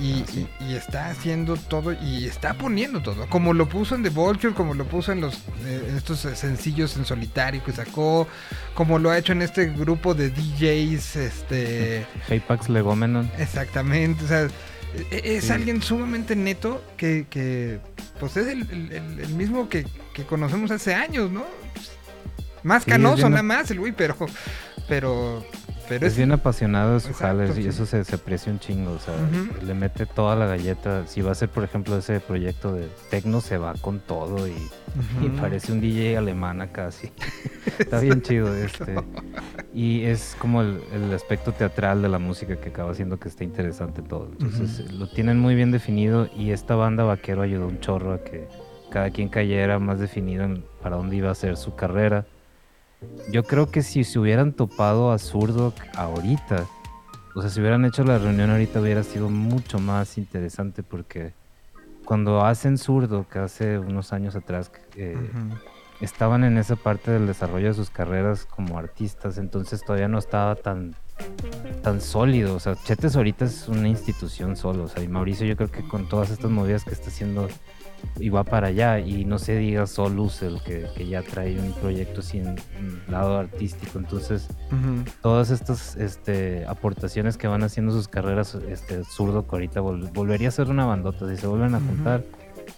Y, 0.00 0.20
Ah, 0.22 0.24
sí. 0.32 0.46
y- 0.60 0.64
y 0.72 0.74
está 0.76 1.08
haciendo 1.10 1.56
todo 1.56 1.92
y 1.92 2.24
está 2.26 2.54
poniendo 2.54 3.02
todo. 3.02 3.26
Como 3.28 3.52
lo 3.52 3.68
puso 3.68 3.96
en 3.96 4.04
The 4.04 4.10
Vulture, 4.10 4.54
como 4.54 4.74
lo 4.74 4.84
puso 4.84 5.10
en 5.10 5.20
los 5.20 5.42
eh, 5.64 5.92
estos 5.96 6.20
sencillos 6.20 6.96
en 6.96 7.04
solitario 7.04 7.64
que 7.64 7.72
sacó, 7.72 8.28
como 8.74 9.00
lo 9.00 9.10
ha 9.10 9.18
hecho 9.18 9.32
en 9.32 9.42
este 9.42 9.66
grupo 9.66 10.14
de 10.14 10.30
DJs, 10.30 11.16
este 11.16 12.06
Apex 12.26 12.68
Legomenon. 12.68 13.28
exactamente, 13.38 14.24
o 14.24 14.28
sea, 14.28 14.44
e- 15.10 15.36
es 15.36 15.46
Sí. 15.46 15.50
alguien 15.52 15.82
sumamente 15.82 16.36
neto 16.36 16.80
que, 16.96 17.26
que, 17.28 17.80
pues 18.20 18.36
es 18.36 18.46
el, 18.46 18.70
el- 18.70 18.92
el- 18.92 19.18
el 19.20 19.34
mismo 19.34 19.68
que, 19.68 19.84
que 20.14 20.22
conocemos 20.22 20.70
hace 20.70 20.94
años, 20.94 21.28
¿no? 21.32 21.44
Más 22.68 22.84
Sí, 22.84 22.90
canoso 22.90 23.16
bien 23.16 23.30
nada 23.30 23.42
más 23.42 23.70
el 23.70 23.80
güey, 23.80 23.92
pero 23.92 24.14
pero 24.88 25.42
pero 25.88 26.06
Es 26.06 26.18
bien 26.18 26.32
apasionado 26.32 26.94
de 26.94 27.00
su 27.00 27.08
Exacto, 27.08 27.38
jale 27.38 27.60
y 27.60 27.62
sí. 27.62 27.68
eso 27.68 27.86
se, 27.86 28.04
se 28.04 28.16
aprecia 28.16 28.52
un 28.52 28.58
chingo. 28.58 28.92
O 28.92 28.98
sea, 28.98 29.14
le 29.64 29.72
mete 29.72 30.04
toda 30.04 30.36
la 30.36 30.44
galleta. 30.44 31.06
Si 31.06 31.22
va 31.22 31.32
a 31.32 31.34
ser, 31.34 31.48
por 31.48 31.64
ejemplo, 31.64 31.96
ese 31.96 32.20
proyecto 32.20 32.74
de 32.74 32.88
Tecno, 33.10 33.40
se 33.40 33.56
va 33.56 33.72
con 33.80 33.98
todo 34.00 34.46
y, 34.46 34.52
y 35.22 35.28
parece 35.40 35.72
un 35.72 35.80
DJ 35.80 36.18
alemán 36.18 36.68
casi. 36.72 37.10
Está 37.78 38.00
bien 38.00 38.20
chido 38.20 38.54
este. 38.64 38.96
Y 39.72 40.02
es 40.04 40.36
como 40.38 40.60
el, 40.60 40.78
el 40.92 41.10
aspecto 41.14 41.52
teatral 41.52 42.02
de 42.02 42.10
la 42.10 42.18
música 42.18 42.56
que 42.56 42.68
acaba 42.68 42.90
haciendo 42.90 43.18
que 43.18 43.28
esté 43.30 43.44
interesante 43.44 44.02
todo. 44.02 44.28
Entonces 44.38 44.92
lo 44.92 45.08
tienen 45.08 45.38
muy 45.38 45.54
bien 45.54 45.70
definido 45.70 46.28
y 46.36 46.50
esta 46.50 46.74
banda 46.74 47.04
vaquero 47.04 47.40
ayudó 47.40 47.66
un 47.66 47.80
chorro 47.80 48.12
a 48.12 48.18
que 48.22 48.46
cada 48.90 49.10
quien 49.10 49.30
cayera 49.30 49.78
más 49.78 50.00
definido 50.00 50.44
en 50.44 50.64
para 50.82 50.96
dónde 50.96 51.16
iba 51.16 51.30
a 51.30 51.34
ser 51.34 51.56
su 51.56 51.74
carrera. 51.74 52.26
Yo 53.30 53.44
creo 53.44 53.70
que 53.70 53.82
si 53.82 54.04
se 54.04 54.18
hubieran 54.18 54.52
topado 54.52 55.12
a 55.12 55.18
Zurdo 55.18 55.72
ahorita, 55.94 56.66
o 57.34 57.40
sea, 57.40 57.50
si 57.50 57.60
hubieran 57.60 57.84
hecho 57.84 58.02
la 58.04 58.18
reunión 58.18 58.50
ahorita 58.50 58.80
hubiera 58.80 59.02
sido 59.02 59.28
mucho 59.28 59.78
más 59.78 60.18
interesante 60.18 60.82
porque 60.82 61.32
cuando 62.04 62.44
hacen 62.44 62.78
Zurdo, 62.78 63.26
que 63.28 63.38
hace 63.38 63.78
unos 63.78 64.12
años 64.12 64.34
atrás, 64.34 64.72
eh, 64.96 65.16
estaban 66.00 66.42
en 66.42 66.56
esa 66.56 66.74
parte 66.76 67.10
del 67.10 67.26
desarrollo 67.26 67.68
de 67.68 67.74
sus 67.74 67.90
carreras 67.90 68.46
como 68.46 68.78
artistas, 68.78 69.38
entonces 69.38 69.82
todavía 69.82 70.08
no 70.08 70.18
estaba 70.18 70.54
tan 70.56 70.94
tan 71.82 72.00
sólido, 72.00 72.54
o 72.54 72.60
sea, 72.60 72.76
Chetes 72.76 73.16
ahorita 73.16 73.44
es 73.44 73.68
una 73.68 73.88
institución 73.88 74.56
solo, 74.56 74.84
o 74.84 74.88
sea, 74.88 75.02
y 75.02 75.08
Mauricio 75.08 75.46
yo 75.46 75.56
creo 75.56 75.70
que 75.70 75.86
con 75.86 76.08
todas 76.08 76.30
estas 76.30 76.50
movidas 76.50 76.84
que 76.84 76.92
está 76.92 77.08
haciendo 77.08 77.48
y 78.20 78.28
va 78.30 78.42
para 78.44 78.68
allá, 78.68 78.98
y 79.00 79.24
no 79.24 79.38
se 79.38 79.56
diga 79.56 79.86
Solus, 79.86 80.42
el 80.42 80.60
que, 80.62 80.86
que 80.96 81.06
ya 81.06 81.22
trae 81.22 81.58
un 81.58 81.72
proyecto 81.74 82.20
sin 82.22 82.46
un 82.48 82.56
lado 83.08 83.38
artístico, 83.38 83.98
entonces 83.98 84.48
todas 85.22 85.50
estas 85.50 85.96
este, 85.96 86.64
aportaciones 86.66 87.36
que 87.36 87.46
van 87.46 87.62
haciendo 87.62 87.92
sus 87.92 88.08
carreras, 88.08 88.56
este 88.68 89.04
zurdo 89.04 89.46
que 89.46 89.56
ahorita 89.56 89.80
vol- 89.80 90.12
volvería 90.12 90.48
a 90.48 90.52
ser 90.52 90.68
una 90.68 90.84
bandota, 90.86 91.28
si 91.28 91.36
se 91.36 91.46
vuelven 91.46 91.74
a 91.74 91.80
juntar, 91.80 92.24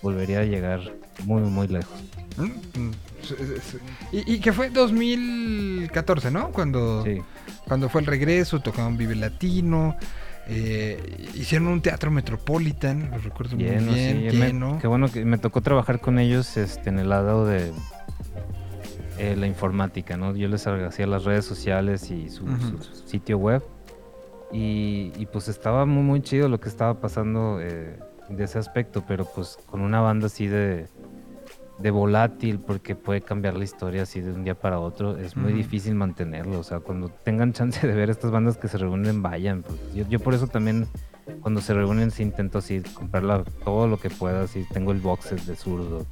volvería 0.03 0.41
a 0.41 0.45
llegar 0.45 0.81
muy, 1.25 1.43
muy 1.43 1.69
lejos. 1.69 2.01
Mm, 2.37 2.91
Y, 4.13 4.35
y 4.35 4.41
que 4.41 4.53
fue 4.53 4.71
2014, 4.71 6.31
¿no? 6.31 6.51
Cuando, 6.51 7.05
Sí. 7.05 7.19
cuando 7.67 7.89
fue 7.89 8.01
el 8.01 8.07
regreso, 8.07 8.61
tocaron 8.61 8.97
Vive 8.97 9.15
Latino, 9.15 9.97
eh, 10.53 11.29
hicieron 11.35 11.69
un 11.69 11.81
teatro 11.81 12.11
Metropolitan, 12.11 13.11
lo 13.13 13.19
recuerdo 13.19 13.57
Lleno, 13.57 13.93
muy 13.93 13.95
bien, 13.95 14.31
sí, 14.31 14.37
me- 14.37 14.79
qué 14.81 14.87
bueno 14.89 15.11
que 15.11 15.25
me 15.25 15.39
tocó 15.39 15.61
trabajar 15.61 16.01
con 16.01 16.19
ellos 16.19 16.57
este, 16.57 16.89
en 16.89 16.99
el 16.99 17.09
lado 17.11 17.47
de 17.47 17.73
eh, 19.19 19.37
la 19.37 19.47
informática, 19.47 20.17
¿no? 20.17 20.35
Yo 20.35 20.49
les 20.49 20.67
hacía 20.67 21.07
las 21.07 21.25
redes 21.25 21.45
sociales 21.45 22.11
y 22.11 22.29
su, 22.31 22.47
sitio 23.07 23.39
web. 23.39 23.63
Y, 24.53 25.13
y, 25.17 25.27
pues 25.27 25.47
estaba 25.47 25.87
muy, 25.87 26.03
muy 26.03 26.23
chido 26.23 26.49
lo 26.49 26.59
que 26.59 26.69
estaba 26.69 27.01
pasando 27.01 27.59
eh, 27.61 27.97
de 28.29 28.45
ese 28.45 28.59
aspecto, 28.59 29.05
pero 29.07 29.25
pues 29.25 29.57
con 29.67 29.81
una 29.81 30.01
banda 30.01 30.27
así 30.27 30.49
de, 30.49 30.89
de 31.81 31.91
volátil, 31.91 32.59
porque 32.61 32.95
puede 32.95 33.21
cambiar 33.23 33.57
la 33.57 33.65
historia 33.65 34.03
así 34.03 34.21
de 34.21 34.33
un 34.33 34.45
día 34.45 34.55
para 34.55 34.79
otro, 34.79 35.17
es 35.17 35.37
muy 35.37 35.53
difícil 35.53 35.95
mantenerlo. 35.95 36.59
O 36.59 36.63
sea, 36.65 36.81
cuando 36.81 37.09
tengan 37.09 37.53
chance 37.55 37.87
de 37.87 37.95
ver 37.95 38.11
estas 38.11 38.31
bandas 38.31 38.57
que 38.57 38.69
se 38.69 38.79
reúnen, 38.79 39.23
vayan. 39.23 39.63
pues. 39.63 39.79
Yo, 39.95 40.05
yo 40.09 40.21
por 40.21 40.35
eso 40.35 40.47
también 40.47 40.87
cuando 41.43 41.61
se 41.61 41.73
reúnen 41.75 42.11
sí 42.11 42.23
intento 42.25 42.59
así 42.59 42.81
comprarla 42.95 43.45
todo 43.65 43.87
lo 43.87 43.99
que 43.99 44.11
pueda, 44.11 44.43
así 44.43 44.67
tengo 44.73 44.91
el 44.93 45.01
box 45.01 45.27
set 45.27 45.41
de 45.43 45.55
zurdo. 45.57 46.07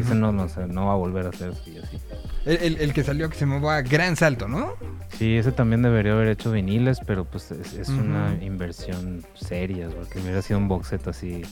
Ese 0.00 0.14
no, 0.14 0.32
no, 0.32 0.44
o 0.44 0.48
sea, 0.48 0.66
no 0.66 0.86
va 0.86 0.92
a 0.94 0.96
volver 0.96 1.26
a 1.26 1.28
hacer 1.28 1.50
así, 1.50 1.76
así. 1.78 1.98
El, 2.46 2.56
el- 2.56 2.76
el 2.80 2.92
que 2.94 3.04
salió 3.04 3.28
que 3.28 3.36
se 3.36 3.44
llamaba 3.46 3.80
Gran 3.82 4.16
Salto, 4.16 4.48
¿no? 4.48 4.72
Sí, 5.18 5.36
ese 5.36 5.52
también 5.52 5.82
debería 5.82 6.12
haber 6.12 6.28
hecho 6.28 6.50
viniles, 6.50 6.98
pero 7.06 7.24
pues 7.24 7.50
es, 7.52 7.74
es 7.74 7.88
una 7.90 8.32
Ujú. 8.34 8.44
inversión 8.44 9.22
seria, 9.34 9.88
porque 9.90 10.18
hubiera 10.20 10.40
sido 10.42 10.58
un 10.58 10.66
box 10.68 10.88
set 10.88 11.06
así 11.06 11.42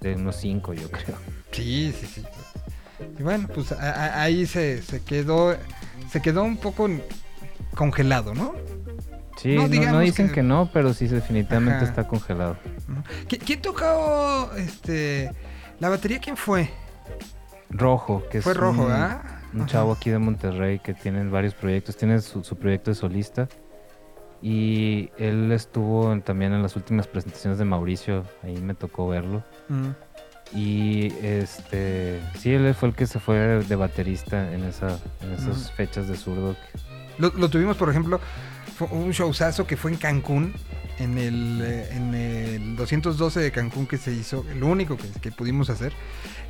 de 0.00 0.14
unos 0.16 0.36
5 0.36 0.72
yo 0.74 0.90
creo. 0.90 1.16
Sí, 1.52 1.94
sí, 2.00 2.06
sí. 2.06 2.22
Y 3.18 3.22
bueno, 3.22 3.48
pues 3.54 3.72
a- 3.72 3.76
a- 3.90 4.22
ahí 4.22 4.46
se, 4.46 4.82
se 4.82 5.02
quedó 5.02 5.56
se 6.10 6.20
quedó 6.22 6.44
un 6.44 6.56
poco 6.56 6.88
congelado, 7.74 8.34
¿no? 8.34 8.54
Sí, 9.38 9.54
No, 9.56 9.62
no, 9.62 9.68
no 9.68 9.72
digamos 9.72 10.00
dicen 10.02 10.28
que- 10.28 10.34
que... 10.34 10.42
no, 10.42 10.70
pero 10.72 10.92
sí 10.94 11.06
definitivamente 11.08 11.76
Ajá. 11.78 11.84
está 11.86 12.06
congelado. 12.06 12.56
¿Qui- 13.28 13.40
¿Quién 13.44 13.62
tocó 13.62 14.50
este 14.56 15.30
la 15.80 15.88
batería? 15.88 16.18
¿Quién 16.20 16.36
fue? 16.36 16.70
Rojo, 17.70 18.22
que 18.30 18.42
Fue 18.42 18.52
es 18.52 18.58
Rojo, 18.58 18.82
un, 18.82 18.88
¿verdad? 18.88 19.22
un 19.54 19.66
chavo 19.66 19.92
aquí 19.92 20.10
de 20.10 20.18
Monterrey 20.18 20.78
que 20.78 20.92
tiene 20.94 21.24
varios 21.28 21.54
proyectos, 21.54 21.96
tiene 21.96 22.20
su, 22.20 22.44
su 22.44 22.56
proyecto 22.56 22.90
de 22.90 22.94
solista 22.94 23.48
y 24.42 25.10
él 25.18 25.50
estuvo 25.52 26.18
también 26.20 26.52
en 26.52 26.62
las 26.62 26.76
últimas 26.76 27.06
presentaciones 27.06 27.58
de 27.58 27.64
Mauricio, 27.64 28.24
ahí 28.42 28.58
me 28.58 28.74
tocó 28.74 29.08
verlo. 29.08 29.42
Mm. 29.68 29.88
Y 30.54 31.12
este, 31.22 32.20
sí, 32.38 32.52
él 32.52 32.74
fue 32.74 32.90
el 32.90 32.94
que 32.94 33.06
se 33.06 33.18
fue 33.18 33.36
de, 33.36 33.76
baterista 33.76 34.52
en, 34.52 34.64
esa, 34.64 34.98
en 35.22 35.32
esas 35.32 35.72
fechas 35.72 36.08
de 36.08 36.16
zurdo. 36.16 36.56
Lo, 37.18 37.30
lo 37.30 37.48
tuvimos, 37.48 37.76
por 37.76 37.88
ejemplo, 37.88 38.20
fue 38.76 38.88
un 38.88 39.10
showzazo 39.12 39.66
que 39.66 39.76
fue 39.76 39.92
en 39.92 39.96
Cancún, 39.96 40.54
en 40.98 41.18
el, 41.18 41.60
eh, 41.62 41.88
en 41.92 42.14
el 42.14 42.76
212 42.76 43.40
de 43.40 43.50
Cancún 43.50 43.86
que 43.86 43.96
se 43.96 44.12
hizo, 44.12 44.44
el 44.50 44.62
único 44.62 44.96
que, 44.96 45.08
que 45.20 45.32
pudimos 45.32 45.70
hacer. 45.70 45.92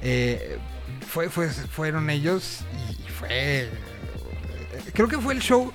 Eh, 0.02 0.58
fue, 1.06 1.28
fue, 1.28 1.48
fueron 1.48 2.10
ellos 2.10 2.64
y, 2.88 2.92
y 2.92 3.08
fue... 3.08 3.70
Creo 4.94 5.06
que 5.06 5.18
fue 5.18 5.34
el 5.34 5.40
show 5.40 5.72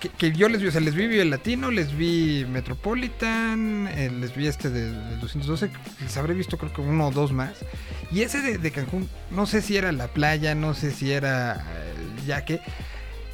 que, 0.00 0.08
que 0.08 0.32
yo 0.32 0.48
les 0.48 0.60
vi, 0.62 0.68
o 0.68 0.70
sea, 0.72 0.80
les 0.80 0.94
vi 0.94 1.04
el 1.18 1.30
Latino, 1.30 1.70
les 1.70 1.96
vi 1.96 2.44
Metropolitan, 2.50 3.88
eh, 3.88 4.10
les 4.10 4.34
vi 4.34 4.46
este 4.46 4.70
de- 4.70 4.90
del 4.92 5.20
212, 5.20 5.70
les 6.00 6.16
habré 6.16 6.34
visto 6.34 6.58
creo 6.58 6.72
que 6.72 6.80
uno 6.80 7.08
o 7.08 7.10
dos 7.10 7.32
más. 7.32 7.52
Y 8.10 8.22
ese 8.22 8.40
de, 8.40 8.58
de 8.58 8.70
Cancún, 8.70 9.08
no 9.30 9.46
sé 9.46 9.62
si 9.62 9.76
era 9.76 9.92
la 9.92 10.08
playa, 10.08 10.54
no 10.54 10.74
sé 10.74 10.90
si 10.90 11.12
era 11.12 11.56
eh, 11.56 11.94
el 12.18 12.26
yaque, 12.26 12.60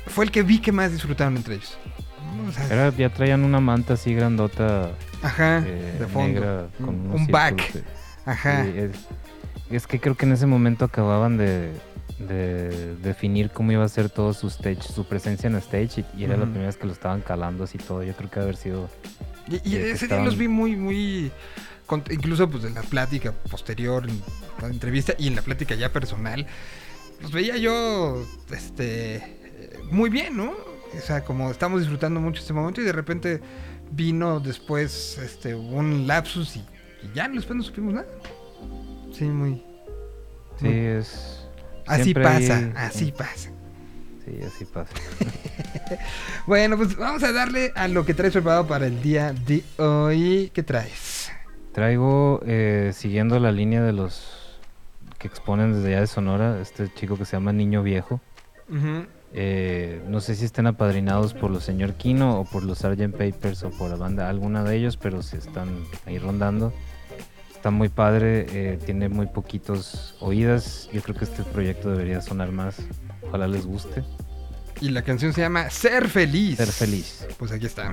fue 0.06 0.24
el 0.26 0.30
que 0.30 0.42
vi 0.42 0.58
que 0.60 0.72
más 0.72 0.92
disfrutaron 0.92 1.36
entre 1.36 1.54
ellos. 1.54 1.78
O 2.48 2.52
sea, 2.52 2.66
Era- 2.66 2.96
ya 2.96 3.08
traían 3.08 3.44
una 3.44 3.60
manta 3.60 3.94
así 3.94 4.12
grandota. 4.14 4.90
Ajá, 5.22 5.62
eh, 5.66 5.96
de 5.98 6.06
fondo. 6.06 6.40
negra, 6.40 6.66
con 6.78 7.10
Un- 7.10 7.26
back. 7.28 7.82
Ajá. 8.26 8.66
Es, 8.66 8.90
es 9.70 9.86
que 9.86 9.98
creo 9.98 10.14
que 10.16 10.26
en 10.26 10.32
ese 10.32 10.46
momento 10.46 10.84
acababan 10.84 11.36
de, 11.38 11.72
de 12.18 12.96
definir 12.96 13.50
cómo 13.50 13.72
iba 13.72 13.84
a 13.84 13.88
ser 13.88 14.08
todo 14.08 14.32
su 14.32 14.48
stage, 14.48 14.82
su 14.82 15.04
presencia 15.04 15.48
en 15.48 15.56
stage, 15.56 16.00
y, 16.14 16.20
y 16.20 16.24
era 16.24 16.36
la 16.36 16.44
primera 16.44 16.66
vez 16.66 16.76
que 16.76 16.86
lo 16.86 16.92
estaban 16.92 17.20
calando 17.20 17.64
así 17.64 17.78
todo. 17.78 18.02
Yo 18.02 18.14
creo 18.14 18.30
que 18.30 18.40
haber 18.40 18.56
sido. 18.56 18.88
Y, 19.64 19.76
ese 19.76 20.06
día 20.08 20.20
los 20.20 20.36
vi 20.36 20.48
muy, 20.48 20.76
muy. 20.76 21.30
con- 21.86 22.02
incluso 22.10 22.48
pues 22.50 22.64
en 22.64 22.74
la 22.74 22.82
plática 22.82 23.32
posterior, 23.50 24.08
en 24.08 24.20
la 24.60 24.68
entrevista 24.68 25.14
y 25.18 25.28
en 25.28 25.36
la 25.36 25.42
plática 25.42 25.74
ya 25.74 25.92
personal, 25.92 26.46
los 27.20 27.30
veía 27.32 27.56
yo 27.58 28.24
este 28.50 29.36
muy 29.90 30.10
bien, 30.10 30.36
¿no? 30.36 30.50
O 30.96 31.00
sea, 31.00 31.22
como 31.24 31.50
estamos 31.50 31.80
disfrutando 31.80 32.18
mucho 32.20 32.40
este 32.40 32.52
momento 32.52 32.80
y 32.80 32.84
de 32.84 32.92
repente 32.92 33.40
vino 33.90 34.40
después 34.40 35.18
este 35.18 35.54
un 35.54 36.06
lapsus 36.06 36.56
y, 36.56 36.60
y 36.60 37.10
ya 37.14 37.28
después 37.28 37.56
no 37.56 37.62
supimos 37.62 37.94
nada. 37.94 38.06
Sí, 39.12 39.24
muy. 39.24 39.62
Sí, 40.58 40.64
muy- 40.64 40.74
es. 40.74 41.45
Así 41.86 42.14
pasa, 42.14 42.56
hay- 42.58 42.72
así 42.76 43.12
pasa. 43.12 43.50
Sí, 44.24 44.40
así 44.46 44.64
pasa. 44.64 44.92
Bueno, 46.46 46.76
pues 46.76 46.96
vamos 46.96 47.22
a 47.22 47.32
darle 47.32 47.72
a 47.74 47.88
lo 47.88 48.04
que 48.04 48.14
traes 48.14 48.32
preparado 48.32 48.66
para 48.66 48.86
el 48.86 49.00
día 49.02 49.32
de 49.32 49.62
hoy. 49.78 50.50
¿Qué 50.54 50.62
traes? 50.62 51.30
Traigo, 51.72 52.40
eh, 52.46 52.92
siguiendo 52.94 53.38
la 53.38 53.52
línea 53.52 53.82
de 53.82 53.92
los 53.92 54.58
que 55.18 55.28
exponen 55.28 55.72
desde 55.72 55.88
allá 55.88 56.00
de 56.00 56.06
Sonora, 56.06 56.60
este 56.60 56.92
chico 56.94 57.16
que 57.16 57.24
se 57.24 57.36
llama 57.36 57.52
Niño 57.52 57.82
Viejo. 57.82 58.20
Eh, 59.32 60.00
no 60.08 60.20
sé 60.20 60.34
si 60.34 60.44
estén 60.44 60.66
apadrinados 60.66 61.34
por 61.34 61.50
los 61.50 61.64
señor 61.64 61.94
Kino 61.94 62.40
o 62.40 62.44
por 62.44 62.62
los 62.62 62.78
Sgt. 62.78 63.12
Papers 63.12 63.62
o 63.64 63.70
por 63.70 63.90
la 63.90 63.96
banda, 63.96 64.28
alguna 64.28 64.62
de 64.64 64.76
ellos, 64.76 64.96
pero 64.96 65.22
se 65.22 65.38
están 65.38 65.84
ahí 66.06 66.18
rondando. 66.18 66.72
Está 67.66 67.72
muy 67.72 67.88
padre, 67.88 68.46
eh, 68.50 68.78
tiene 68.86 69.08
muy 69.08 69.26
poquitos 69.26 70.14
oídas. 70.20 70.88
Yo 70.92 71.02
creo 71.02 71.16
que 71.16 71.24
este 71.24 71.42
proyecto 71.42 71.90
debería 71.90 72.20
sonar 72.20 72.52
más. 72.52 72.76
Ojalá 73.22 73.48
les 73.48 73.66
guste. 73.66 74.04
Y 74.80 74.90
la 74.90 75.02
canción 75.02 75.32
se 75.32 75.40
llama 75.40 75.68
Ser 75.68 76.08
Feliz. 76.08 76.58
Ser 76.58 76.68
feliz. 76.68 77.26
Pues 77.36 77.50
aquí 77.50 77.66
está. 77.66 77.92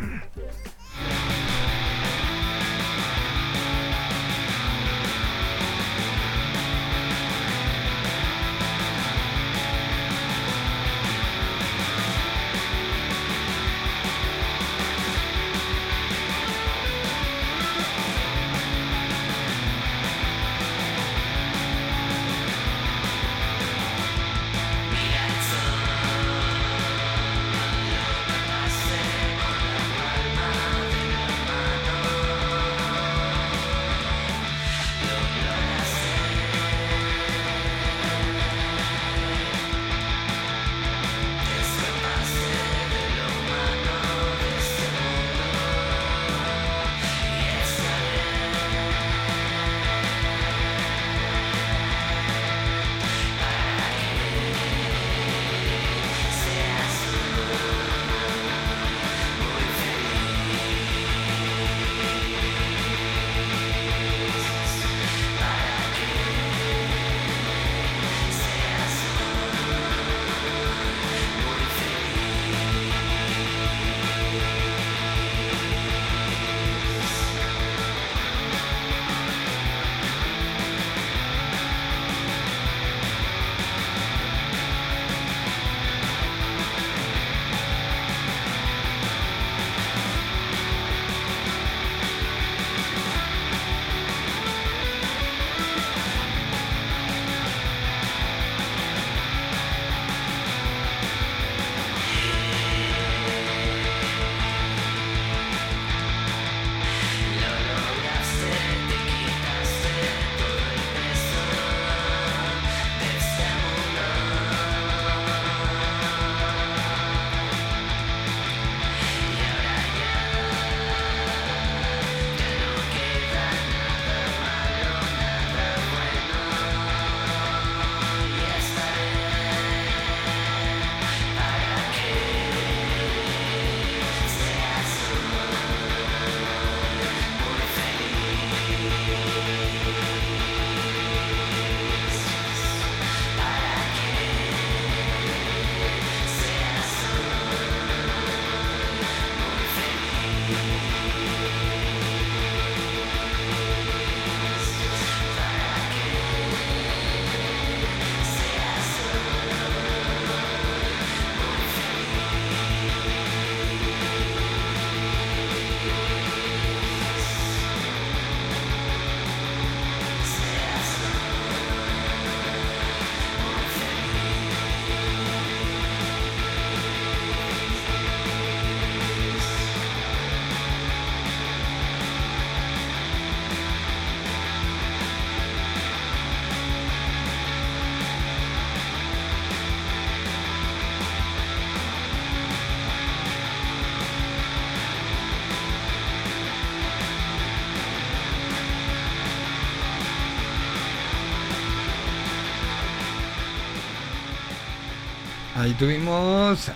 Ahí 205.64 205.72
tuvimos 205.76 206.70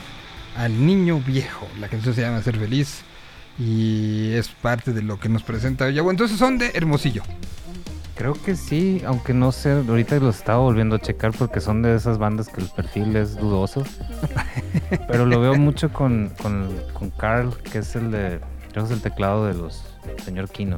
al 0.56 0.86
niño 0.86 1.20
viejo. 1.20 1.68
La 1.78 1.90
canción 1.90 2.16
se 2.16 2.22
llama 2.22 2.42
Ser 2.42 2.58
Feliz. 2.58 3.02
Y 3.60 4.32
es 4.32 4.48
parte 4.48 4.94
de 4.94 5.02
lo 5.02 5.20
que 5.20 5.28
nos 5.28 5.44
presenta 5.44 5.90
Yago. 5.90 6.10
Entonces 6.10 6.38
son 6.40 6.58
de 6.58 6.72
Hermosillo. 6.74 7.22
Creo 8.16 8.32
que 8.32 8.56
sí, 8.56 9.02
aunque 9.06 9.34
no 9.34 9.52
sé, 9.52 9.72
ahorita 9.74 10.18
lo 10.20 10.30
estaba 10.30 10.60
volviendo 10.60 10.96
a 10.96 11.00
checar 11.00 11.34
porque 11.34 11.60
son 11.60 11.82
de 11.82 11.98
esas 11.98 12.18
bandas 12.18 12.48
que 12.48 12.62
el 12.62 12.70
perfil 12.70 13.14
es 13.18 13.36
dudoso. 13.36 13.84
Pero 15.10 15.26
lo 15.26 15.42
veo 15.42 15.56
mucho 15.56 15.92
con, 15.92 16.32
con, 16.42 16.74
con 16.94 17.10
Carl, 17.10 17.58
que 17.70 17.80
es 17.80 17.94
el 17.98 18.10
de, 18.12 18.40
creo 18.72 18.86
que 18.86 18.90
es 18.90 18.92
el 18.92 19.02
teclado 19.02 19.48
de 19.48 19.54
los 19.54 19.84
señor 20.24 20.50
Kino. 20.50 20.78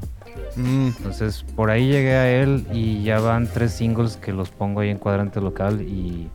Mm, 0.56 0.88
Entonces 0.98 1.46
por 1.56 1.70
ahí 1.70 1.88
llegué 1.88 2.14
a 2.16 2.42
él 2.42 2.66
y 2.74 3.04
ya 3.04 3.20
van 3.20 3.48
tres 3.48 3.74
singles 3.74 4.18
que 4.18 4.34
los 4.34 4.50
pongo 4.50 4.80
ahí 4.80 4.90
en 4.90 4.98
cuadrante 4.98 5.40
local 5.40 5.82
y 5.82 6.30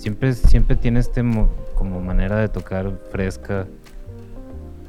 siempre, 0.00 0.32
siempre 0.34 0.76
tiene 0.76 1.00
este 1.00 1.22
mo- 1.22 1.48
como 1.74 2.00
manera 2.00 2.36
de 2.36 2.48
tocar 2.48 2.90
fresca. 3.12 3.66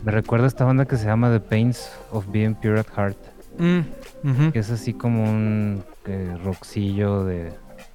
Me 0.03 0.11
recuerda 0.11 0.45
a 0.45 0.47
esta 0.47 0.65
banda 0.65 0.85
que 0.85 0.97
se 0.97 1.05
llama 1.05 1.29
The 1.31 1.39
Pains 1.39 1.91
of 2.11 2.25
Being 2.31 2.55
Pure 2.55 2.79
at 2.79 2.87
Heart, 2.95 3.17
mm, 3.59 4.49
que 4.51 4.59
es 4.59 4.71
así 4.71 4.93
como 4.93 5.23
un 5.23 5.83
eh, 6.05 6.35
rockcillo 6.43 7.23
de, 7.25 7.53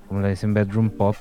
como 0.08 0.20
le 0.20 0.28
dicen, 0.30 0.54
bedroom 0.54 0.90
pop, 0.90 1.16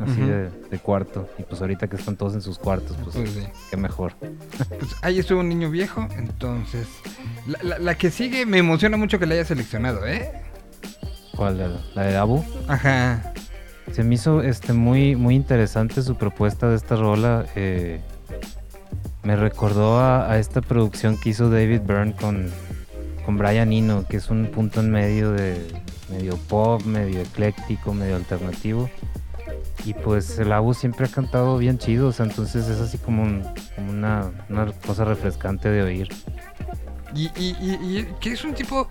así 0.00 0.20
de, 0.22 0.48
de 0.70 0.78
cuarto. 0.78 1.28
Y 1.38 1.42
pues 1.42 1.60
ahorita 1.60 1.88
que 1.88 1.96
están 1.96 2.16
todos 2.16 2.32
en 2.34 2.40
sus 2.40 2.58
cuartos, 2.58 2.96
pues, 3.04 3.16
Pues 3.16 3.30
sí. 3.32 3.46
qué 3.70 3.76
mejor. 3.76 4.14
Pues 4.78 4.96
ahí 5.02 5.18
estuvo 5.18 5.40
un 5.40 5.48
niño 5.50 5.68
viejo, 5.70 6.08
entonces. 6.16 6.86
La, 7.46 7.58
la- 7.62 7.78
la 7.78 7.94
que 7.96 8.10
sigue 8.10 8.46
me 8.46 8.56
emociona 8.58 8.96
mucho 8.96 9.18
que 9.18 9.26
la 9.26 9.34
haya 9.34 9.44
seleccionado, 9.44 10.06
¿eh? 10.06 10.30
¿Cuál? 11.36 11.58
La, 11.58 11.68
la 11.94 12.02
de 12.04 12.16
Abu. 12.16 12.42
Ajá. 12.66 13.34
Se 13.92 14.04
me 14.04 14.14
hizo 14.14 14.42
este, 14.42 14.72
muy, 14.72 15.16
muy 15.16 15.34
interesante 15.34 16.02
su 16.02 16.16
propuesta 16.16 16.68
de 16.68 16.76
esta 16.76 16.96
rola. 16.96 17.46
eh, 17.56 18.00
me 19.22 19.36
recordó 19.36 19.98
a, 19.98 20.30
a 20.30 20.38
esta 20.38 20.62
producción 20.62 21.18
que 21.18 21.30
hizo 21.30 21.50
David 21.50 21.82
Byrne 21.82 22.14
con, 22.14 22.50
con 23.26 23.36
Brian 23.36 23.72
Eno, 23.72 24.06
que 24.08 24.16
es 24.16 24.30
un 24.30 24.46
punto 24.46 24.80
en 24.80 24.90
medio 24.90 25.32
de 25.32 25.66
medio 26.10 26.36
pop, 26.36 26.82
medio 26.84 27.20
ecléctico, 27.20 27.92
medio 27.92 28.16
alternativo. 28.16 28.88
Y 29.84 29.92
pues 29.94 30.38
el 30.38 30.52
Abu 30.52 30.72
siempre 30.74 31.06
ha 31.06 31.08
cantado 31.08 31.58
bien 31.58 31.78
chido, 31.78 32.08
o 32.08 32.12
sea, 32.12 32.26
entonces 32.26 32.68
es 32.68 32.80
así 32.80 32.96
como, 32.98 33.22
un- 33.22 33.44
una, 33.90 34.30
una 34.48 34.72
cosa 34.86 35.04
refrescante 35.04 35.68
de 35.68 35.82
oír. 35.82 36.08
Y, 37.14 37.26
y- 37.36 37.56
y- 37.60 37.98
y 37.98 38.08
que 38.20 38.32
es 38.32 38.44
un 38.44 38.54
tipo 38.54 38.88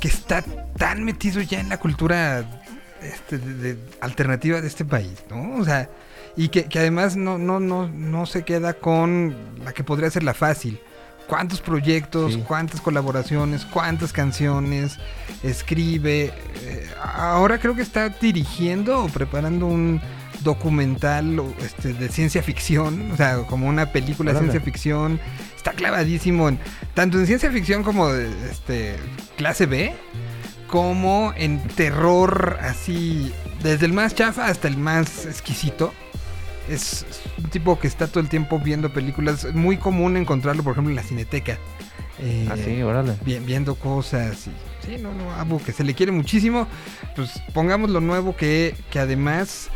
que 0.00 0.08
está 0.08 0.42
tan 0.78 1.04
metido 1.04 1.40
ya 1.42 1.60
en 1.60 1.68
la 1.68 1.78
cultura 1.78 2.62
este, 3.04 3.38
de- 3.38 3.74
de- 3.74 3.78
alternativa 4.00 4.60
de 4.60 4.66
este 4.66 4.84
país, 4.84 5.14
¿no? 5.30 5.56
O 5.56 5.64
sea, 5.64 5.88
y 6.36 6.48
que, 6.48 6.64
que 6.64 6.78
además 6.80 7.16
no, 7.16 7.38
no, 7.38 7.60
no, 7.60 7.88
no 7.88 8.26
se 8.26 8.42
queda 8.44 8.74
con 8.74 9.36
la 9.64 9.72
que 9.72 9.84
podría 9.84 10.10
ser 10.10 10.22
la 10.24 10.34
fácil. 10.34 10.80
¿Cuántos 11.28 11.60
proyectos, 11.62 12.34
Sí. 12.34 12.44
cuántas 12.46 12.80
colaboraciones, 12.82 13.64
cuántas 13.64 14.12
canciones 14.12 14.98
escribe? 15.42 16.32
Eh, 16.62 16.86
ahora 17.02 17.58
creo 17.58 17.74
que 17.74 17.82
está 17.82 18.08
dirigiendo 18.10 19.04
o 19.04 19.08
preparando 19.08 19.66
un 19.66 20.00
documental 20.42 21.42
este, 21.60 21.94
de 21.94 22.08
ciencia 22.10 22.42
ficción, 22.42 23.10
o 23.12 23.16
sea, 23.16 23.38
como 23.48 23.66
una 23.68 23.86
película 23.92 24.32
de 24.32 24.38
ciencia 24.40 24.60
ficción. 24.60 25.18
Está 25.56 25.72
clavadísimo 25.72 26.48
en 26.50 26.58
tanto 26.92 27.18
en 27.18 27.26
ciencia 27.26 27.50
ficción 27.50 27.82
como 27.82 28.08
de, 28.12 28.28
este 28.50 28.96
clase 29.38 29.64
B, 29.66 29.94
como 30.68 31.32
en 31.36 31.60
terror 31.68 32.58
así, 32.60 33.32
desde 33.62 33.86
el 33.86 33.92
más 33.92 34.14
chafa 34.14 34.46
hasta 34.46 34.68
el 34.68 34.76
más 34.76 35.26
exquisito. 35.26 35.92
Es 36.68 37.04
un 37.36 37.50
tipo 37.50 37.78
que 37.78 37.86
está 37.86 38.06
todo 38.08 38.20
el 38.20 38.28
tiempo 38.28 38.58
viendo 38.58 38.92
películas. 38.92 39.44
Es 39.44 39.54
muy 39.54 39.76
común 39.76 40.16
encontrarlo, 40.16 40.62
por 40.62 40.72
ejemplo, 40.72 40.90
en 40.90 40.96
la 40.96 41.02
cineteca. 41.02 41.58
Eh, 42.20 42.48
Ah, 42.50 42.54
sí, 42.56 42.80
órale. 42.82 43.16
vi- 43.24 43.38
viendo 43.40 43.74
cosas 43.74 44.46
y 44.46 44.86
sí, 44.86 44.96
no, 45.02 45.12
no, 45.12 45.32
Abu, 45.34 45.60
que 45.62 45.72
se 45.72 45.84
le 45.84 45.94
quiere 45.94 46.12
muchísimo. 46.12 46.66
Pues 47.16 47.42
pongamos 47.52 47.90
lo 47.90 48.00
nuevo 48.00 48.34
que, 48.36 48.74
que 48.90 48.98
además 48.98 49.68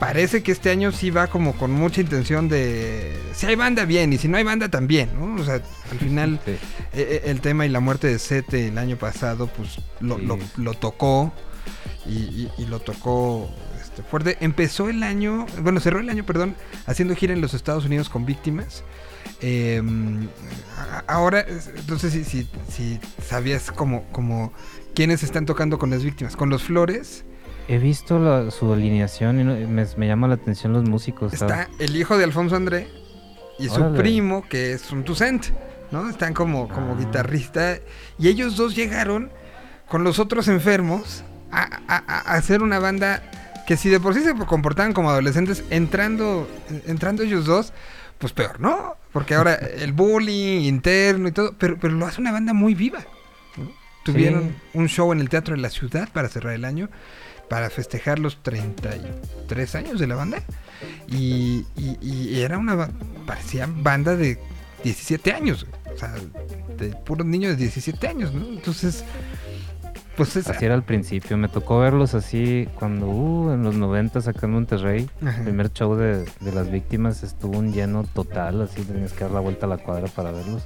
parece 0.00 0.42
que 0.42 0.50
este 0.50 0.70
año 0.70 0.90
sí 0.90 1.10
va 1.10 1.28
como 1.28 1.52
con 1.56 1.70
mucha 1.70 2.00
intención 2.00 2.48
de 2.48 3.16
si 3.34 3.46
hay 3.46 3.54
banda 3.54 3.84
bien 3.84 4.12
y 4.12 4.18
si 4.18 4.26
no 4.26 4.36
hay 4.38 4.42
banda 4.44 4.68
también, 4.68 5.10
¿no? 5.14 5.40
O 5.40 5.44
sea, 5.44 5.54
al 5.92 5.98
final 5.98 6.40
Sí. 6.46 6.50
eh, 6.50 6.58
eh, 6.94 7.22
el 7.26 7.40
tema 7.40 7.66
y 7.66 7.68
la 7.68 7.78
muerte 7.80 8.08
de 8.08 8.18
Sete 8.18 8.66
el 8.68 8.78
año 8.78 8.96
pasado, 8.96 9.46
pues 9.46 9.76
lo, 10.00 10.18
Sí. 10.18 10.24
lo- 10.26 10.38
lo 10.56 10.74
tocó 10.74 11.32
y, 12.06 12.12
y- 12.14 12.50
y 12.58 12.66
lo 12.66 12.80
tocó 12.80 13.48
este, 13.80 14.02
fuerte. 14.02 14.38
Empezó 14.40 14.88
el 14.88 15.02
año, 15.04 15.46
bueno, 15.62 15.78
cerró 15.80 16.00
el 16.00 16.08
año, 16.08 16.24
perdón, 16.26 16.56
haciendo 16.86 17.14
gira 17.14 17.32
en 17.34 17.40
los 17.42 17.54
Estados 17.54 17.84
Unidos 17.84 18.08
con 18.08 18.24
víctimas. 18.26 18.82
Eh, 19.42 19.82
ahora, 21.06 21.40
es- 21.40 21.70
entonces, 21.76 22.12
si, 22.12 22.24
si, 22.24 22.48
si 22.70 23.00
sabías 23.26 23.70
como, 23.70 24.04
como 24.12 24.52
quiénes 24.94 25.22
están 25.22 25.46
tocando 25.46 25.78
con 25.78 25.90
las 25.90 26.02
víctimas, 26.02 26.36
con 26.36 26.50
los 26.50 26.62
Flores, 26.62 27.24
He 27.72 27.78
visto 27.78 28.18
la- 28.18 28.50
su 28.50 28.72
alineación 28.72 29.40
y 29.40 29.44
no- 29.44 29.54
me, 29.68 29.86
me 29.96 30.06
llama 30.08 30.26
la 30.28 30.34
atención 30.34 30.72
los 30.72 30.84
músicos. 30.88 31.32
está 31.32 31.68
el 31.78 31.94
hijo 31.94 32.18
de 32.18 32.24
Alfonso 32.24 32.56
André 32.56 32.88
y 33.60 33.68
su 33.68 33.94
primo, 33.94 34.44
que 34.48 34.72
es 34.72 34.90
un 34.90 35.04
Toussaint, 35.04 35.46
¿no? 35.92 36.08
Están 36.10 36.34
como, 36.34 36.68
como 36.68 36.94
Ah. 36.94 36.96
guitarrista. 36.98 37.78
Y 38.18 38.26
ellos 38.28 38.56
dos 38.56 38.74
llegaron 38.74 39.30
con 39.88 40.02
los 40.02 40.18
otros 40.18 40.48
enfermos 40.48 41.22
a, 41.52 41.62
a- 41.86 41.96
a 42.32 42.34
hacer 42.34 42.62
una 42.62 42.78
banda 42.80 43.22
que 43.68 43.76
si 43.76 43.88
de 43.88 44.00
por 44.00 44.14
sí 44.14 44.20
se 44.22 44.34
comportaban 44.34 44.92
como 44.92 45.10
adolescentes, 45.10 45.62
entrando, 45.70 46.48
entrando 46.88 47.22
ellos 47.22 47.44
dos, 47.44 47.72
pues 48.18 48.32
peor, 48.32 48.58
¿no? 48.60 48.96
Porque 49.12 49.34
ahora 49.36 49.54
el 49.78 49.92
bullying 49.92 50.62
interno 50.62 51.28
y 51.28 51.32
todo, 51.32 51.54
pero, 51.56 51.76
pero 51.80 51.94
lo 51.94 52.04
hace 52.06 52.20
una 52.20 52.32
banda 52.32 52.52
muy 52.52 52.74
viva. 52.74 52.98
¿no? 53.56 53.70
Tuvieron 54.04 54.56
un 54.74 54.88
show 54.88 55.12
en 55.12 55.20
el 55.20 55.28
Teatro 55.28 55.54
de 55.54 55.60
la 55.60 55.70
Ciudad 55.70 56.08
para 56.12 56.28
cerrar 56.28 56.54
el 56.54 56.64
año, 56.64 56.88
para 57.50 57.68
festejar 57.68 58.18
los 58.18 58.42
33 58.42 59.74
años 59.74 59.98
de 60.00 60.06
la 60.06 60.14
banda. 60.14 60.38
Y, 61.08 61.66
y- 61.76 61.98
y 62.00 62.40
era 62.40 62.56
una, 62.56 62.88
parecía 63.26 63.68
banda 63.70 64.16
de 64.16 64.38
17 64.84 65.32
años, 65.32 65.66
o 65.94 65.98
sea, 65.98 66.14
de 66.78 66.88
puros 67.04 67.26
niños 67.26 67.50
de 67.52 67.56
17 67.58 68.08
años, 68.08 68.32
¿no? 68.32 68.46
Entonces, 68.46 69.04
pues 70.16 70.36
es... 70.36 70.48
Así 70.48 70.64
era 70.64 70.74
al 70.74 70.84
principio, 70.84 71.36
me 71.36 71.48
tocó 71.48 71.80
verlos 71.80 72.14
así 72.14 72.68
cuando, 72.78 73.06
uh, 73.08 73.52
en 73.52 73.62
los 73.62 73.74
90 73.74 74.20
acá 74.20 74.46
en 74.46 74.52
Monterrey, 74.52 75.10
Ajá. 75.20 75.38
el 75.38 75.44
primer 75.44 75.72
show 75.72 75.94
de, 75.96 76.24
de 76.40 76.52
las 76.52 76.70
víctimas 76.70 77.22
estuvo 77.22 77.58
un 77.58 77.72
lleno 77.72 78.04
total, 78.04 78.62
así 78.62 78.82
tenías 78.82 79.12
que 79.12 79.24
dar 79.24 79.32
la 79.32 79.40
vuelta 79.40 79.66
a 79.66 79.68
la 79.68 79.78
cuadra 79.78 80.06
para 80.08 80.30
verlos. 80.30 80.62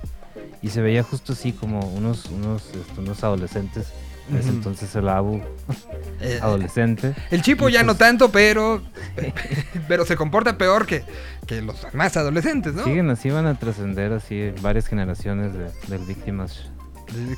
Y 0.62 0.68
se 0.68 0.80
veía 0.80 1.02
justo 1.02 1.32
así 1.32 1.52
como 1.52 1.80
unos, 1.88 2.26
unos, 2.26 2.66
este, 2.74 3.00
unos 3.00 3.22
adolescentes, 3.24 3.92
en 4.30 4.36
ese 4.36 4.48
entonces 4.48 4.94
el 4.96 5.08
Abu, 5.08 5.40
eh, 6.20 6.38
adolescente. 6.40 7.14
el 7.30 7.42
chipo 7.42 7.68
ya 7.68 7.82
no 7.82 7.94
tanto, 7.96 8.30
pero 8.30 8.82
pero 9.88 10.06
se 10.06 10.16
comporta 10.16 10.56
peor 10.56 10.86
que, 10.86 11.04
que 11.46 11.60
los 11.62 11.86
más 11.94 12.16
adolescentes, 12.16 12.74
¿no? 12.74 12.84
Siguen 12.84 13.10
así, 13.10 13.30
van 13.30 13.46
a 13.46 13.58
trascender 13.58 14.12
así 14.12 14.52
varias 14.62 14.86
generaciones 14.86 15.52
de, 15.52 15.70
del 15.88 16.06
víctimas. 16.06 16.70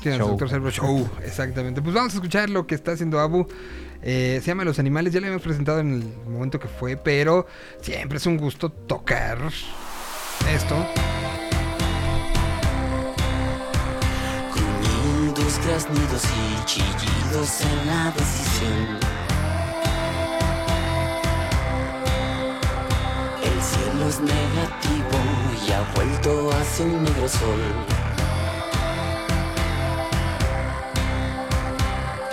Show. 0.01 0.37
Doctor 0.37 0.71
Show, 0.71 1.09
exactamente. 1.23 1.81
Pues 1.81 1.93
vamos 1.93 2.13
a 2.13 2.15
escuchar 2.15 2.49
lo 2.49 2.65
que 2.65 2.75
está 2.75 2.93
haciendo 2.93 3.19
Abu. 3.19 3.47
Eh, 4.01 4.39
se 4.41 4.47
llama 4.47 4.63
Los 4.63 4.79
Animales, 4.79 5.13
ya 5.13 5.19
lo 5.19 5.25
habíamos 5.25 5.43
presentado 5.43 5.79
en 5.79 5.93
el 5.93 6.31
momento 6.31 6.59
que 6.59 6.67
fue, 6.67 6.97
pero 6.97 7.47
siempre 7.81 8.17
es 8.17 8.25
un 8.25 8.37
gusto 8.37 8.69
tocar 8.71 9.39
esto. 10.49 10.75
Gruñidos, 15.47 15.65
graznidos 15.65 16.23
y 16.25 16.65
chillidos 16.65 17.61
en 17.61 17.87
la 17.87 18.11
decisión. 18.11 18.99
El 23.43 23.61
cielo 23.61 24.09
es 24.09 24.19
negativo 24.19 25.17
y 25.65 25.71
ha 25.71 25.81
vuelto 25.95 26.51
hacia 26.51 26.85
un 26.85 27.03
negro 27.03 27.29
sol. 27.29 27.61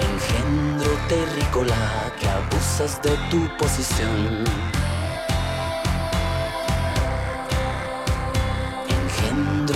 Engendro 0.01 0.93
terrícola 1.09 2.13
que 2.19 2.29
abusas 2.29 3.01
de 3.03 3.17
tu 3.31 3.49
posición. 3.59 4.74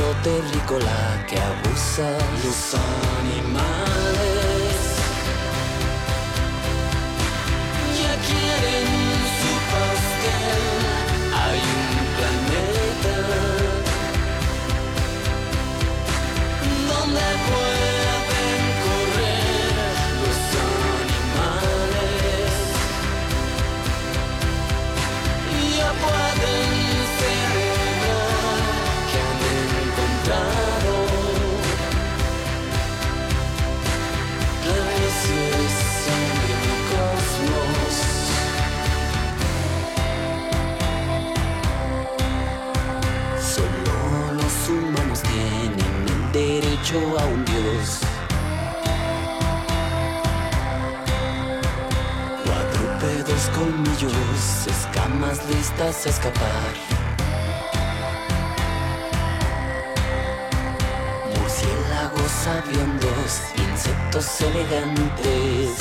Engendro 0.09 0.23
terrícola 0.23 1.25
que 1.29 1.39
abusa 1.39 2.19
los 2.43 2.75
animales. 3.21 3.98
Hecho 46.89 47.19
a 47.19 47.25
un 47.27 47.45
dios. 47.45 48.01
Cuadrúpedos 52.45 53.51
colmillos, 53.55 54.67
escamas 54.67 55.45
listas 55.51 56.07
a 56.07 56.09
escapar. 56.09 56.75
Murciélagos 61.37 62.47
aviondos, 62.47 63.41
insectos 63.57 64.41
elegantes. 64.41 65.77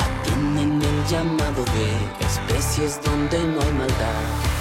Atienden 0.00 0.80
el 0.82 1.06
llamado 1.06 1.64
de 1.74 2.26
especies 2.26 3.00
donde 3.04 3.38
no 3.38 3.60
hay 3.60 3.72
maldad. 3.72 4.53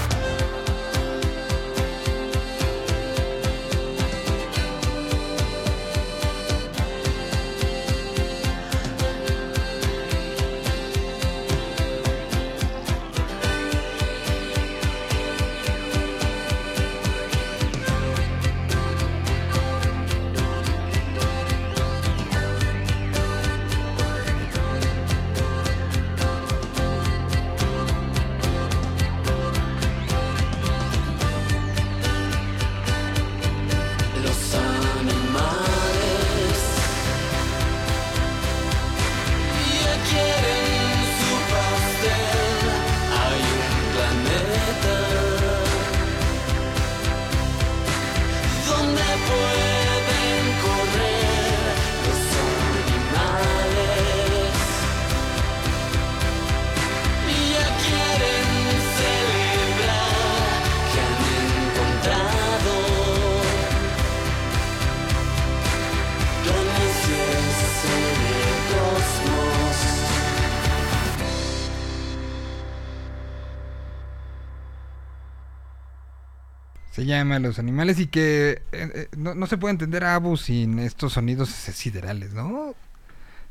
Llama 77.17 77.39
Los 77.39 77.59
Animales 77.59 77.99
y 77.99 78.07
que 78.07 78.61
eh, 78.71 78.91
eh, 78.93 79.07
no, 79.17 79.35
no 79.35 79.45
se 79.47 79.57
puede 79.57 79.71
entender 79.71 80.03
a 80.03 80.15
Abu 80.15 80.37
sin 80.37 80.79
estos 80.79 81.13
sonidos 81.13 81.49
siderales, 81.49 82.33
¿no? 82.33 82.73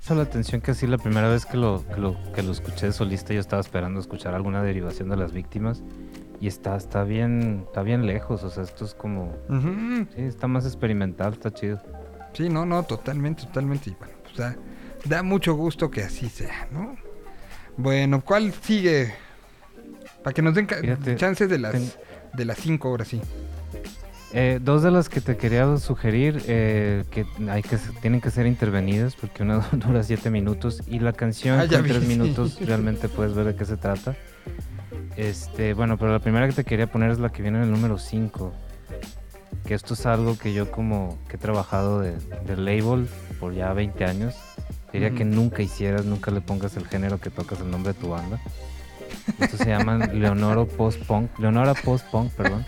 Esa 0.03 0.15
la 0.17 0.23
atención 0.23 0.61
que 0.61 0.73
así 0.73 0.87
la 0.89 0.99
primera 0.99 1.29
vez 1.29 1.47
que 1.47 1.57
lo, 1.57 1.85
que 1.95 2.01
lo, 2.01 2.17
que 2.33 2.43
lo 2.43 2.51
escuché 2.53 2.87
de 2.87 2.93
solista 2.93 3.33
yo 3.33 3.41
estaba 3.41 3.61
esperando 3.61 4.01
escuchar 4.01 4.35
alguna 4.35 4.63
derivación 4.63 5.09
de 5.09 5.17
las 5.17 5.33
víctimas 5.33 5.81
y 6.41 6.49
está, 6.49 6.77
está 6.77 7.05
bien, 7.05 7.63
está 7.67 7.83
bien 7.83 8.05
lejos, 8.05 8.43
o 8.43 8.51
sea, 8.51 8.65
esto 8.65 8.85
es 8.85 8.95
como, 8.95 9.27
Ujú. 9.49 10.07
sí, 10.17 10.23
está 10.23 10.49
más 10.49 10.67
experimental, 10.67 11.35
está 11.35 11.53
chido. 11.53 11.81
Sí, 12.33 12.49
no, 12.49 12.67
no, 12.67 12.83
totalmente, 12.83 13.43
totalmente. 13.45 13.91
Y 13.91 13.95
bueno, 13.97 14.15
pues 14.25 14.37
da, 14.39 14.57
da 15.05 15.23
mucho 15.23 15.55
gusto 15.55 15.89
que 15.89 16.03
así 16.03 16.29
sea, 16.29 16.67
¿no? 16.73 16.97
Bueno, 17.77 18.23
¿cuál 18.25 18.53
sigue? 18.53 19.15
Para 20.25 20.35
que 20.35 20.43
nos 20.43 20.55
den 20.57 20.67
Fíjate, 20.67 21.15
chances 21.17 21.49
de 21.49 21.59
las 21.59 21.73
ten- 21.73 21.93
de 22.35 22.45
las 22.45 22.59
cinco 22.59 22.91
horas, 22.91 23.09
sí. 23.09 23.21
Eh, 24.35 24.61
dos 24.63 24.83
de 24.83 24.91
las 24.91 25.11
que 25.11 25.21
te 25.21 25.37
quería 25.37 25.77
sugerir 25.77 26.43
eh, 26.47 27.05
que 27.11 27.27
hay 27.51 27.63
que 27.63 27.77
tienen 28.01 28.23
que 28.23 28.31
ser 28.31 28.47
intervenidas 28.47 29.15
porque 29.15 29.43
una 29.43 29.59
dura 29.73 30.03
siete 30.03 30.31
minutos 30.31 30.83
y 30.87 31.01
la 31.01 31.13
canción 31.13 31.61
Ah, 31.61 31.65
vi, 31.65 31.69
tres 31.89 32.07
minutos 32.09 32.59
realmente 32.65 33.09
puedes 33.11 33.35
ver 33.35 33.45
de 33.47 33.55
qué 33.57 33.67
se 33.67 33.77
trata. 33.77 34.17
Este, 35.17 35.75
bueno, 35.75 35.99
pero 35.99 36.13
la 36.13 36.19
primera 36.21 36.47
que 36.49 36.55
te 36.55 36.65
quería 36.65 36.87
poner 36.87 37.11
es 37.11 37.19
la 37.19 37.31
que 37.31 37.43
viene 37.43 37.59
en 37.59 37.65
el 37.65 37.71
número 37.71 37.99
5. 37.99 38.53
Que 39.67 39.75
esto 39.75 39.93
es 39.93 40.07
algo 40.07 40.39
que 40.39 40.55
yo 40.55 40.71
como 40.71 41.19
que 41.29 41.37
he 41.37 41.39
trabajado 41.39 42.01
de, 42.01 42.13
de 42.47 42.57
label 42.57 43.07
por 43.39 43.53
ya 43.53 43.75
20 43.75 44.03
años. 44.07 44.35
Quería 44.91 45.11
que 45.11 45.25
Ujú. 45.25 45.35
nunca 45.35 45.63
hicieras, 45.63 46.07
nunca 46.07 46.31
le 46.31 46.41
pongas 46.41 46.77
el 46.79 46.87
género 46.87 47.21
que 47.21 47.29
tocas 47.29 47.61
el 47.61 47.71
nombre 47.71 47.93
de 47.93 48.01
tu 48.01 48.09
banda. 48.09 48.41
Estos 49.39 49.61
se 49.61 49.67
llaman 49.67 50.21
Leonoro 50.21 50.67
Post 50.67 51.03
Punk, 51.05 51.39
Leonora 51.39 51.75
Post 51.75 52.07
Punk, 52.11 52.33
perdón. 52.33 52.65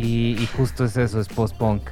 Y, 0.00 0.48
justo 0.56 0.84
es 0.84 0.96
eso, 0.96 1.20
es 1.20 1.26
post-punk. 1.26 1.82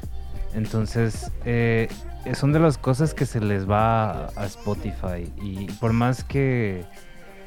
Entonces, 0.55 1.33
eh, 1.45 1.89
son 2.35 2.53
de 2.53 2.61
las 2.61 2.79
cosas 2.79 3.15
que 3.15 3.27
se 3.27 3.41
les 3.41 3.69
va 3.69 4.27
a, 4.29 4.47
Spotify. 4.47 5.29
Y 5.43 5.67
por 5.81 5.93
más 5.93 6.23
que, 6.23 6.85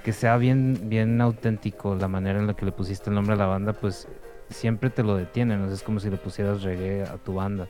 que 0.03 0.11
sea 0.11 0.35
bien, 0.35 0.89
bien 0.89 1.21
auténtico 1.21 1.95
la 1.95 2.09
manera 2.09 2.39
en 2.39 2.47
la 2.47 2.55
que 2.55 2.65
le 2.65 2.73
pusiste 2.73 3.09
el 3.09 3.15
nombre 3.15 3.35
a 3.35 3.37
la 3.37 3.45
banda, 3.45 3.71
pues 3.71 4.09
siempre 4.49 4.89
te 4.89 5.01
lo 5.01 5.15
detienen. 5.15 5.63
es 5.71 5.81
como 5.81 6.01
si 6.01 6.09
le 6.09 6.17
pusieras 6.17 6.61
reggae 6.61 7.03
a 7.03 7.15
tu 7.15 7.35
banda. 7.35 7.69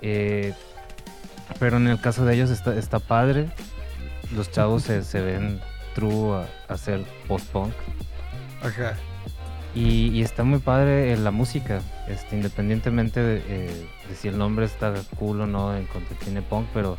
Eh, 0.00 0.54
pero 1.58 1.76
en 1.78 1.88
el 1.88 2.00
caso 2.00 2.24
de 2.24 2.34
ellos 2.34 2.50
está, 2.50 3.00
padre. 3.00 3.48
Los 4.32 4.52
chavos 4.52 4.84
se 4.84 5.20
ven 5.20 5.60
true 5.96 6.36
a, 6.36 6.46
a 6.68 6.74
hacer 6.74 7.02
post-punk. 7.26 7.72
Ajá. 8.62 8.94
Y, 9.74 10.10
y 10.10 10.22
está 10.22 10.44
muy 10.44 10.60
padre 10.60 11.12
eh, 11.12 11.16
la 11.16 11.30
música, 11.30 11.80
este, 12.08 12.36
independientemente 12.36 13.20
de, 13.20 13.42
eh, 13.48 13.86
de 14.08 14.14
si 14.14 14.28
el 14.28 14.38
nombre 14.38 14.64
está 14.66 14.94
cool 15.18 15.40
o 15.40 15.46
no 15.46 15.76
en 15.76 15.84
cuanto 15.86 16.14
tiene 16.24 16.40
punk, 16.40 16.66
pero 16.72 16.96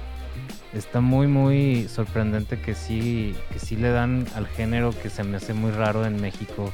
está 0.74 1.00
muy 1.02 1.26
muy 1.28 1.88
sorprendente 1.88 2.60
que 2.60 2.76
sí, 2.76 3.34
que 3.52 3.60
sí 3.60 3.78
le 3.78 3.90
dan 3.90 4.28
al 4.36 4.46
género 4.46 4.94
que 5.02 5.10
se 5.10 5.24
me 5.24 5.38
hace 5.38 5.54
muy 5.54 5.72
raro 5.72 6.06
en 6.06 6.22
México, 6.22 6.72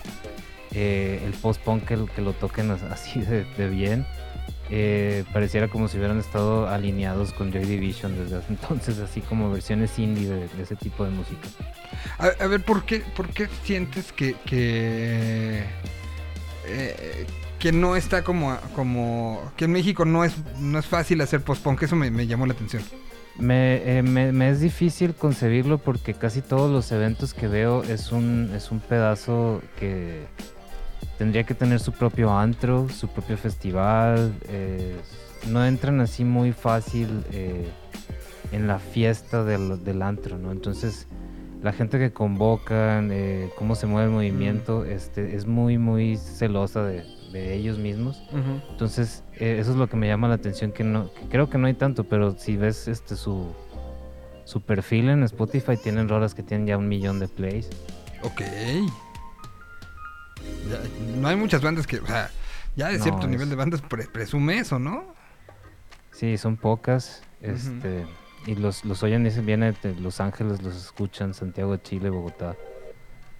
eh, 0.72 1.22
el 1.26 1.32
post-punk 1.34 1.86
que, 1.86 2.06
que 2.16 2.22
lo 2.22 2.34
toquen 2.34 2.72
as- 2.72 2.84
así 2.84 3.22
de, 3.22 3.46
de 3.58 3.70
bien. 3.70 4.06
Eh, 4.76 5.24
pareciera 5.32 5.68
como 5.68 5.88
si 5.88 5.98
hubieran 5.98 6.18
estado 6.18 6.68
alineados 6.68 7.32
con 7.32 7.52
Joy 7.54 7.64
Division 7.66 8.18
desde 8.18 8.38
hace 8.38 8.48
entonces, 8.54 8.98
así 8.98 9.22
como 9.22 9.52
versiones 9.52 10.00
indie 10.00 10.28
de, 10.28 10.48
de 10.48 10.64
ese 10.64 10.76
tipo 10.76 11.06
de 11.06 11.12
música. 11.12 11.48
A, 12.18 12.26
a 12.44 12.48
ver, 12.48 12.64
¿por 12.64 12.84
qué, 12.84 13.04
por 13.16 13.28
qué 13.30 13.48
sientes 13.64 14.12
que, 14.12 14.34
que, 14.46 15.64
eh, 16.66 17.26
que 17.60 17.72
no 17.72 17.96
está 17.96 18.24
como, 18.24 18.58
como... 18.76 19.52
que 19.58 19.66
en 19.66 19.74
México 19.74 20.06
no 20.06 20.24
es, 20.24 20.34
no 20.60 20.80
es 20.80 20.88
fácil 20.88 21.22
hacer 21.22 21.42
post-punk? 21.42 21.84
Eso 21.84 21.96
me, 21.96 22.10
me 22.10 22.26
llamó 22.26 22.48
la 22.48 22.54
atención. 22.54 22.82
Me, 23.38 23.98
eh, 24.00 24.02
me- 24.02 24.32
me 24.32 24.50
es 24.50 24.60
difícil 24.60 25.14
concebirlo 25.14 25.78
porque 25.78 26.16
casi 26.16 26.42
todos 26.42 26.72
los 26.72 26.92
eventos 26.92 27.36
que 27.36 27.48
veo 27.48 27.84
es 27.84 28.12
un, 28.12 28.52
es 28.56 28.72
un 28.72 28.80
pedazo 28.80 29.62
que 29.80 30.26
tendría 31.18 31.44
que 31.44 31.54
tener 31.54 31.80
su 31.80 31.92
propio 31.92 32.32
antro, 32.38 32.88
su 32.90 33.08
propio 33.08 33.38
festival. 33.38 34.34
eh, 34.48 34.96
no 35.50 35.66
entran 35.66 36.00
así 36.00 36.24
muy 36.24 36.54
fácil 36.54 37.24
eh, 37.32 37.68
en 38.52 38.66
la 38.68 38.80
fiesta 38.80 39.44
del, 39.44 39.84
del 39.84 40.02
antro, 40.02 40.38
¿no? 40.38 40.52
Entonces 40.52 41.08
la 41.62 41.74
gente 41.74 42.00
que 42.00 42.12
convocan, 42.12 43.10
eh, 43.12 43.50
cómo 43.58 43.76
se 43.76 43.86
mueve 43.88 44.08
el 44.08 44.14
movimiento, 44.14 44.86
este, 44.86 45.36
es 45.36 45.46
muy, 45.46 45.78
muy 45.78 46.18
celosa 46.18 46.84
de, 46.84 47.04
de 47.32 47.54
ellos 47.56 47.78
mismos. 47.78 48.22
Entonces, 48.72 49.24
eh, 49.40 49.58
eso 49.60 49.72
es 49.72 49.78
lo 49.78 49.88
que 49.88 49.96
me 49.96 50.08
llama 50.08 50.28
la 50.28 50.36
atención, 50.36 50.72
que 50.74 50.84
no, 50.84 51.14
que 51.14 51.22
creo 51.30 51.50
que 51.50 51.58
no 51.58 51.68
hay 51.68 51.74
tanto, 51.74 52.04
pero 52.04 52.38
si 52.38 52.58
ves 52.58 52.88
este 52.90 53.16
su, 53.16 53.48
su 54.44 54.62
perfil 54.62 55.10
en 55.10 55.24
Spotify, 55.24 55.78
tienen 55.78 56.10
rolas 56.10 56.36
que 56.36 56.44
tienen 56.44 56.68
ya 56.68 56.78
un 56.78 56.88
millón 56.90 57.20
de 57.20 57.28
plays. 57.30 57.70
Ok. 58.24 58.42
Ya, 60.70 60.80
no 61.20 61.28
hay 61.28 61.36
muchas 61.36 61.62
bandas 61.62 61.86
que, 61.88 62.00
o 62.00 62.06
sea, 62.08 62.30
ya 62.76 62.90
de 62.90 62.98
No, 62.98 63.04
cierto 63.04 63.22
es- 63.24 63.28
nivel 63.30 63.50
de 63.50 63.56
bandas 63.56 63.82
pre- 63.82 64.08
presume 64.08 64.60
eso, 64.60 64.80
¿no? 64.80 65.14
Sí, 66.12 66.38
son 66.38 66.58
pocas. 66.58 67.22
Este, 67.42 68.06
y 68.46 68.56
los, 68.56 68.86
los 68.86 69.04
oyen, 69.04 69.24
dicen, 69.24 69.46
viene 69.46 69.74
de 69.84 69.96
Los 69.96 70.22
Ángeles, 70.22 70.62
los 70.62 70.76
escuchan, 70.76 71.34
Santiago 71.34 71.74
de 71.76 71.82
Chile, 71.82 72.10
Bogotá. 72.10 72.56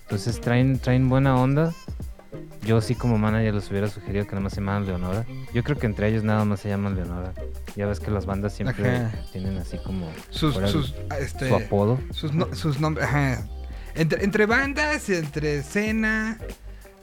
Entonces 0.04 0.42
traen, 0.42 0.80
traen 0.80 1.08
buena 1.08 1.36
onda. 1.38 1.74
Yo 2.66 2.82
sí 2.82 2.96
como 2.96 3.18
manager 3.18 3.54
les 3.54 3.70
hubiera 3.70 3.88
sugerido 3.88 4.26
que 4.26 4.32
nada 4.32 4.42
más 4.42 4.54
se 4.54 4.60
llaman 4.62 4.86
Leonora. 4.86 5.26
Yo 5.54 5.64
creo 5.64 5.78
que 5.78 5.86
entre 5.86 6.08
ellos 6.10 6.24
nada 6.24 6.44
más 6.46 6.60
se 6.62 6.70
llaman 6.70 6.96
Leonora. 6.96 7.34
Ya 7.76 7.86
ves 7.86 8.00
que 8.00 8.10
las 8.12 8.26
bandas 8.26 8.54
siempre 8.54 8.90
Ajá. 8.98 9.12
tienen 9.32 9.58
así 9.58 9.78
como 9.78 10.10
Sus, 10.30 10.58
ah, 11.10 11.20
este, 11.20 11.48
su 11.48 11.56
apodo. 11.56 12.00
Sus, 12.12 12.34
no- 12.34 12.54
sus 12.56 12.80
nombres, 12.80 13.06
ajá. 13.08 13.46
Entre, 13.96 14.24
entre 14.24 14.46
bandas, 14.48 15.10
entre 15.10 15.58
escena, 15.60 16.40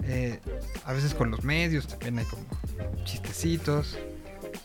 Eh, 0.05 0.41
a 0.85 0.93
veces 0.93 1.15
con 1.15 1.31
los 1.31 1.45
medios 1.45 1.87
también 1.89 2.19
hay 2.19 2.25
como 2.27 2.43
chistecitos. 3.05 3.99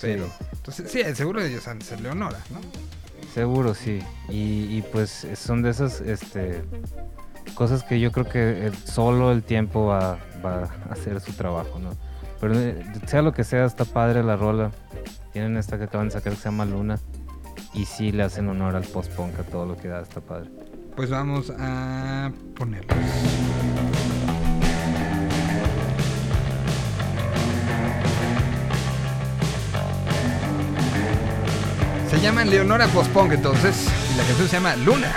Pero, 0.02 0.28
entonces, 0.54 0.92
sí, 0.92 1.02
seguro 1.16 1.42
ellos 1.42 1.68
han 1.68 1.80
de 1.80 1.86
ser 1.86 2.02
Leonora, 2.02 2.40
¿no? 2.52 2.60
Seguro, 3.34 3.74
sí. 3.74 4.00
Y, 4.30 4.66
y, 4.78 4.84
pues 4.92 5.28
son 5.36 5.62
de 5.62 5.70
esas 5.70 6.02
este, 6.02 6.64
cosas 7.54 7.84
que 7.84 8.00
yo 8.00 8.12
creo 8.12 8.28
que 8.28 8.68
el- 8.68 8.76
solo 8.76 9.32
el 9.32 9.44
tiempo 9.44 9.86
va, 9.86 10.20
va 10.44 10.64
a 10.90 10.94
hacer 10.94 11.20
su 11.22 11.34
trabajo, 11.34 11.80
¿no? 11.80 11.92
Pero 12.42 12.60
eh, 12.60 12.84
sea 13.08 13.22
lo 13.22 13.34
que 13.34 13.44
sea, 13.44 13.66
está 13.66 13.86
padre 13.86 14.24
la 14.24 14.36
rola. 14.36 14.72
Tienen 15.34 15.58
esta 15.58 15.78
que 15.78 15.86
acaban 15.86 16.08
de 16.08 16.14
sacar 16.14 16.34
que 16.34 16.40
se 16.40 16.46
llama 16.46 16.66
Luna. 16.66 17.00
Y 17.74 17.86
sí 17.86 18.12
le 18.12 18.24
hacen 18.24 18.48
honor 18.48 18.76
al 18.76 18.84
post-punk 18.86 19.38
a 19.40 19.44
todo 19.44 19.66
lo 19.66 19.76
que 19.78 19.88
da, 19.90 20.02
está 20.02 20.22
padre. 20.22 20.50
Pues 20.96 21.10
vamos 21.10 21.52
a 21.58 22.32
ponerlos. 22.56 22.96
Llaman 32.26 32.50
Leonora 32.50 32.88
Post-Punk 32.88 33.34
entonces, 33.34 33.88
y 34.12 34.18
la 34.18 34.24
canción 34.24 34.48
se 34.48 34.56
llama 34.56 34.76
Luna. 34.78 35.14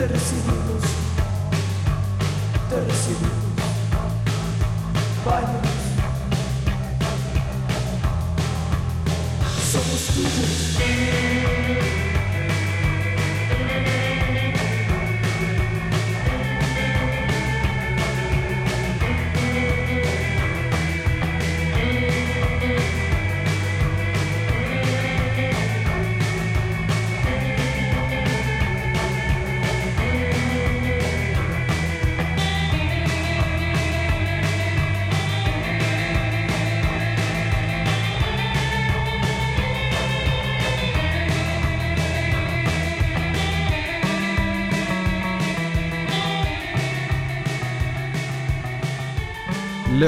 Te 0.00 0.08
recibimos. 0.08 0.59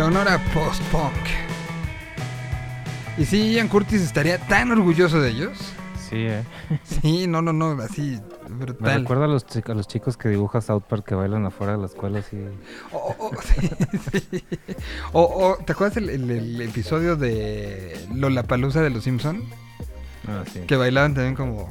Leonora 0.03 0.37
Post-Punk. 0.53 1.15
Y 3.17 3.25
sí, 3.25 3.53
Ian 3.53 3.69
Curtis 3.69 4.03
estaría 4.03 4.37
tan 4.37 4.73
orgulloso 4.73 5.21
de 5.21 5.31
ellos. 5.31 5.57
Sí, 6.11 6.17
¿eh? 6.27 6.43
Sí, 6.83 7.29
no, 7.29 7.41
no, 7.41 7.53
no, 7.53 7.81
así 7.81 8.19
Me 8.49 8.57
brutal. 8.65 9.03
recuerda 9.03 9.27
a 9.27 9.29
los, 9.29 9.47
a 9.65 9.75
los 9.75 9.87
chicos 9.87 10.17
que 10.17 10.29
dibuja 10.29 10.61
South 10.61 10.83
Park 10.89 11.05
que 11.07 11.15
bailan 11.15 11.47
afuera 11.47 11.75
de 11.75 11.79
la 11.79 11.87
escuela 11.87 12.19
así. 12.19 12.37
O, 12.91 13.15
o- 13.17 13.31
sí, 13.43 13.71
sí. 14.33 14.45
O- 15.13 15.23
o, 15.23 15.65
¿te 15.65 15.71
acuerdas 15.73 15.97
el, 15.99 16.11
el- 16.11 16.29
el 16.33 16.61
episodio 16.63 17.15
de 17.15 18.05
Lollapalooza 18.13 18.81
de 18.83 18.91
los 18.91 19.05
Simpson? 19.05 19.45
Ah, 20.27 20.43
sí. 20.53 20.63
Que 20.67 20.75
bailaban 20.75 21.15
también 21.15 21.37
como 21.37 21.71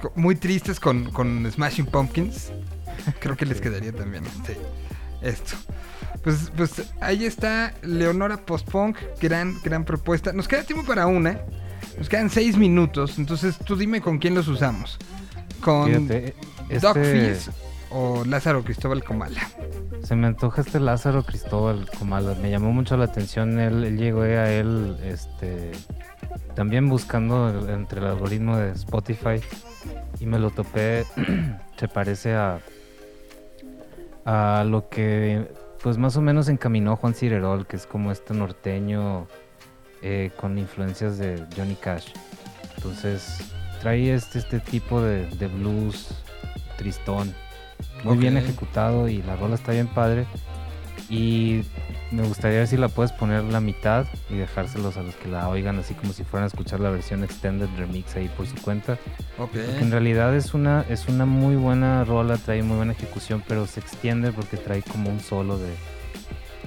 co- 0.00 0.12
muy 0.14 0.36
tristes 0.36 0.78
con, 0.78 1.10
con 1.10 1.50
Smashing 1.50 1.86
Pumpkins. 1.86 2.52
Creo 3.18 3.36
que 3.36 3.44
les 3.44 3.60
quedaría 3.60 3.92
también 3.92 4.24
este, 4.24 4.56
esto. 5.20 5.56
Pues, 6.22 6.52
pues 6.56 6.92
ahí 7.00 7.24
está 7.24 7.72
Leonora 7.82 8.36
Postpunk, 8.36 8.96
gran, 9.20 9.56
gran 9.62 9.84
propuesta. 9.84 10.32
Nos 10.32 10.48
queda 10.48 10.62
tiempo 10.64 10.84
para 10.86 11.06
una. 11.06 11.40
Nos 11.98 12.08
quedan 12.08 12.28
seis 12.30 12.56
minutos. 12.56 13.18
Entonces 13.18 13.56
tú 13.58 13.76
dime 13.76 14.00
con 14.00 14.18
quién 14.18 14.34
los 14.34 14.46
usamos. 14.48 14.98
Con 15.62 15.86
Fíjate, 15.86 16.34
Doc 16.80 16.96
este- 16.96 17.34
Fizz 17.34 17.50
o 17.90 18.24
Lázaro 18.24 18.62
Cristóbal 18.62 19.02
Comala. 19.02 19.40
Se 20.04 20.14
me 20.14 20.26
antoja 20.26 20.60
este 20.62 20.78
Lázaro 20.80 21.24
Cristóbal 21.24 21.88
Comala. 21.98 22.34
Me 22.40 22.50
llamó 22.50 22.72
mucho 22.72 22.96
la 22.96 23.04
atención. 23.06 23.58
Él, 23.58 23.82
él 23.84 23.96
llegó 23.98 24.22
a 24.22 24.50
él, 24.50 24.96
este, 25.04 25.72
también 26.54 26.88
buscando 26.88 27.48
el- 27.48 27.70
entre 27.70 28.00
el 28.00 28.06
algoritmo 28.06 28.56
de 28.58 28.72
Spotify 28.72 29.40
y 30.20 30.26
me 30.26 30.38
lo 30.38 30.50
topé. 30.50 31.04
se 31.78 31.88
parece 31.88 32.34
a 32.34 32.60
a 34.26 34.64
lo 34.66 34.88
que, 34.90 35.48
pues 35.82 35.98
más 35.98 36.16
o 36.16 36.20
menos 36.20 36.48
encaminó 36.48 36.96
Juan 36.96 37.14
Cirerol, 37.14 37.66
que 37.66 37.76
es 37.76 37.86
como 37.86 38.12
este 38.12 38.34
norteño 38.34 39.26
eh, 40.02 40.30
con 40.36 40.58
influencias 40.58 41.18
de 41.18 41.44
Johnny 41.56 41.74
Cash. 41.74 42.12
Entonces 42.76 43.38
trae 43.80 44.14
este, 44.14 44.38
este 44.38 44.60
tipo 44.60 45.00
de, 45.00 45.26
de 45.26 45.46
blues 45.46 46.08
tristón, 46.76 47.34
muy 48.04 48.16
bien 48.16 48.36
ejecutado 48.36 49.08
y 49.08 49.22
la 49.22 49.36
rola 49.36 49.54
está 49.54 49.72
bien 49.72 49.88
padre. 49.88 50.26
Y 51.08 51.62
me 52.10 52.22
gustaría 52.24 52.58
ver 52.58 52.66
si 52.66 52.76
la 52.76 52.88
puedes 52.88 53.12
poner 53.12 53.44
la 53.44 53.60
mitad 53.60 54.06
y 54.28 54.34
dejárselos 54.36 54.96
a 54.96 55.02
los 55.02 55.14
que 55.16 55.28
la 55.28 55.48
oigan 55.48 55.78
así 55.78 55.94
como 55.94 56.12
si 56.12 56.24
fueran 56.24 56.44
a 56.44 56.46
escuchar 56.48 56.80
la 56.80 56.90
versión 56.90 57.22
extended 57.24 57.68
remix 57.76 58.16
ahí 58.16 58.28
por 58.36 58.46
su 58.46 58.56
cuenta. 58.56 58.94
Ok. 59.38 59.50
Porque 59.52 59.78
en 59.80 59.90
realidad 59.90 60.34
es 60.34 60.52
una, 60.54 60.84
es 60.88 61.06
una 61.08 61.24
muy 61.26 61.56
buena 61.56 62.04
rola, 62.04 62.36
trae 62.36 62.62
muy 62.62 62.76
buena 62.76 62.92
ejecución, 62.92 63.42
pero 63.46 63.66
se 63.66 63.80
extiende 63.80 64.32
porque 64.32 64.56
trae 64.56 64.82
como 64.82 65.10
un 65.10 65.20
solo 65.20 65.58
de... 65.58 65.72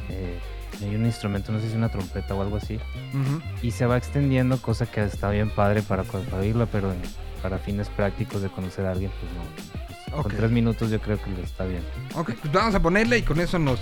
eh, 0.09 0.39
hay 0.81 0.95
un 0.95 1.05
instrumento, 1.05 1.51
no 1.51 1.59
sé 1.59 1.69
si 1.69 1.75
una 1.75 1.89
trompeta 1.89 2.33
o 2.35 2.41
algo 2.41 2.57
así. 2.57 2.75
Ujú. 2.75 3.41
Y 3.61 3.71
se 3.71 3.85
va 3.85 3.97
extendiendo, 3.97 4.57
cosa 4.61 4.85
que 4.85 5.03
está 5.03 5.29
bien 5.29 5.49
padre 5.49 5.81
para, 5.81 6.03
para 6.03 6.23
oírla, 6.37 6.65
pero 6.65 6.91
en- 6.91 7.01
para 7.41 7.57
fines 7.57 7.89
prácticos 7.89 8.41
de 8.41 8.49
conocer 8.49 8.85
a 8.85 8.91
alguien, 8.91 9.11
pues 9.19 9.31
no. 9.33 9.41
Pues, 9.55 9.83
Ok. 10.15 10.21
Con 10.27 10.35
tres 10.37 10.51
minutos 10.51 10.91
yo 10.91 10.99
creo 11.01 11.17
que 11.21 11.29
le 11.31 11.41
está 11.41 11.65
bien. 11.65 11.81
Ok, 12.15 12.33
pues 12.39 12.53
vamos 12.53 12.75
a 12.75 12.79
ponerle 12.79 13.17
y 13.17 13.21
con 13.23 13.39
eso 13.39 13.57
nos, 13.57 13.79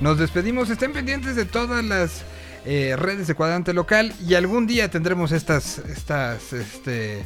nos 0.00 0.18
despedimos. 0.18 0.70
Estén 0.70 0.92
pendientes 0.92 1.36
de 1.36 1.44
todas 1.44 1.84
las 1.84 2.24
eh, 2.64 2.94
redes 2.96 3.26
de 3.26 3.34
cuadrante 3.34 3.72
local 3.72 4.12
y 4.26 4.34
algún 4.34 4.66
día 4.66 4.90
tendremos 4.90 5.32
estas, 5.32 5.78
estas 5.78 6.52
este, 6.52 7.24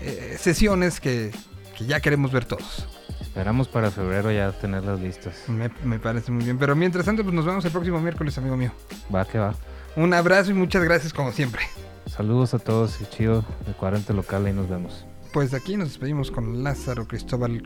eh, 0.00 0.36
sesiones 0.38 1.00
que, 1.00 1.32
que 1.76 1.86
ya 1.86 2.00
queremos 2.00 2.32
ver 2.32 2.44
todos. 2.44 2.86
Esperamos 3.20 3.68
para 3.68 3.90
febrero 3.90 4.32
ya 4.32 4.52
tenerlas 4.52 5.00
listas. 5.00 5.44
Me, 5.48 5.70
me 5.84 5.98
parece 5.98 6.32
muy 6.32 6.44
bien. 6.44 6.58
Pero 6.58 6.74
mientras 6.74 7.04
tanto, 7.04 7.22
pues 7.22 7.34
nos 7.34 7.46
vemos 7.46 7.64
el 7.64 7.70
próximo 7.70 8.00
miércoles, 8.00 8.36
amigo 8.38 8.56
mío. 8.56 8.72
Va 9.14 9.24
que 9.24 9.38
va. 9.38 9.54
Un 9.96 10.14
abrazo 10.14 10.50
y 10.50 10.54
muchas 10.54 10.82
gracias 10.84 11.12
como 11.12 11.32
siempre. 11.32 11.62
Saludos 12.06 12.54
a 12.54 12.58
todos 12.58 13.00
y 13.00 13.06
chido 13.06 13.44
de 13.66 13.72
cuadrante 13.72 14.12
local, 14.12 14.46
ahí 14.46 14.52
nos 14.52 14.68
vemos. 14.68 15.04
Pues 15.32 15.52
de 15.52 15.58
aquí 15.58 15.76
nos 15.76 15.88
despedimos 15.88 16.30
con 16.30 16.64
Lázaro 16.64 17.06
Cristóbal. 17.06 17.62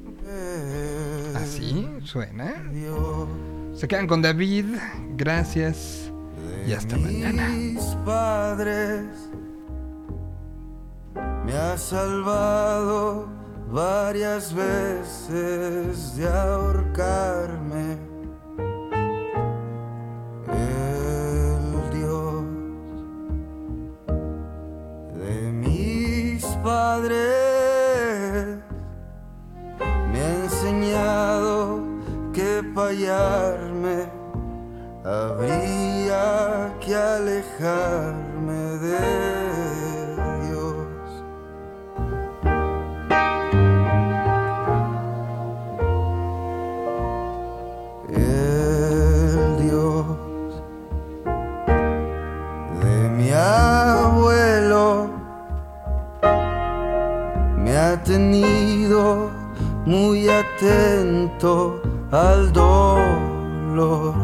Así 1.35 1.89
suena. 2.05 2.63
Se 3.75 3.89
quedan 3.89 4.07
con 4.07 4.23
David. 4.23 4.67
Gracias. 5.17 6.11
Y 6.67 6.73
hasta 6.73 6.97
mañana. 6.97 7.49
Mis 7.49 7.85
padres 8.07 9.05
me 11.45 11.53
ha 11.53 11.77
salvado 11.77 13.29
varias 13.71 14.55
veces 14.55 16.17
de 16.17 16.29
ahorcarme. 16.29 17.99
El 20.49 21.91
Dios 21.93 22.45
de 25.19 25.53
mis 25.53 26.45
padres 26.63 28.59
me 30.13 30.21
ha 30.21 30.45
enseñado 30.45 31.84
que 32.35 32.63
fallarme 32.75 34.09
habría 35.05 36.75
que 36.81 36.93
alejarme 36.93 38.61
de 38.85 40.17
Dios. 40.43 40.89
El 48.09 49.57
Dios 49.63 50.07
de 52.83 52.97
mi 53.11 53.31
abuelo 53.31 55.09
me 57.59 57.77
ha 57.77 58.03
tenido 58.03 59.31
muy 59.87 60.29
atento 60.29 61.84
al 62.15 62.53
dolor. 62.53 64.24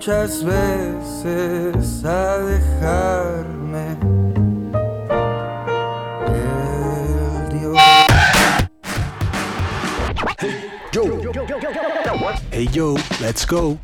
Muchas 0.00 0.42
veces 0.42 2.04
a 2.06 2.38
dejarme 2.38 3.98
el 6.26 7.60
Dios 7.60 7.76
Hey 12.50 12.66
yo, 12.72 12.94
let's 13.20 13.44
go. 13.44 13.78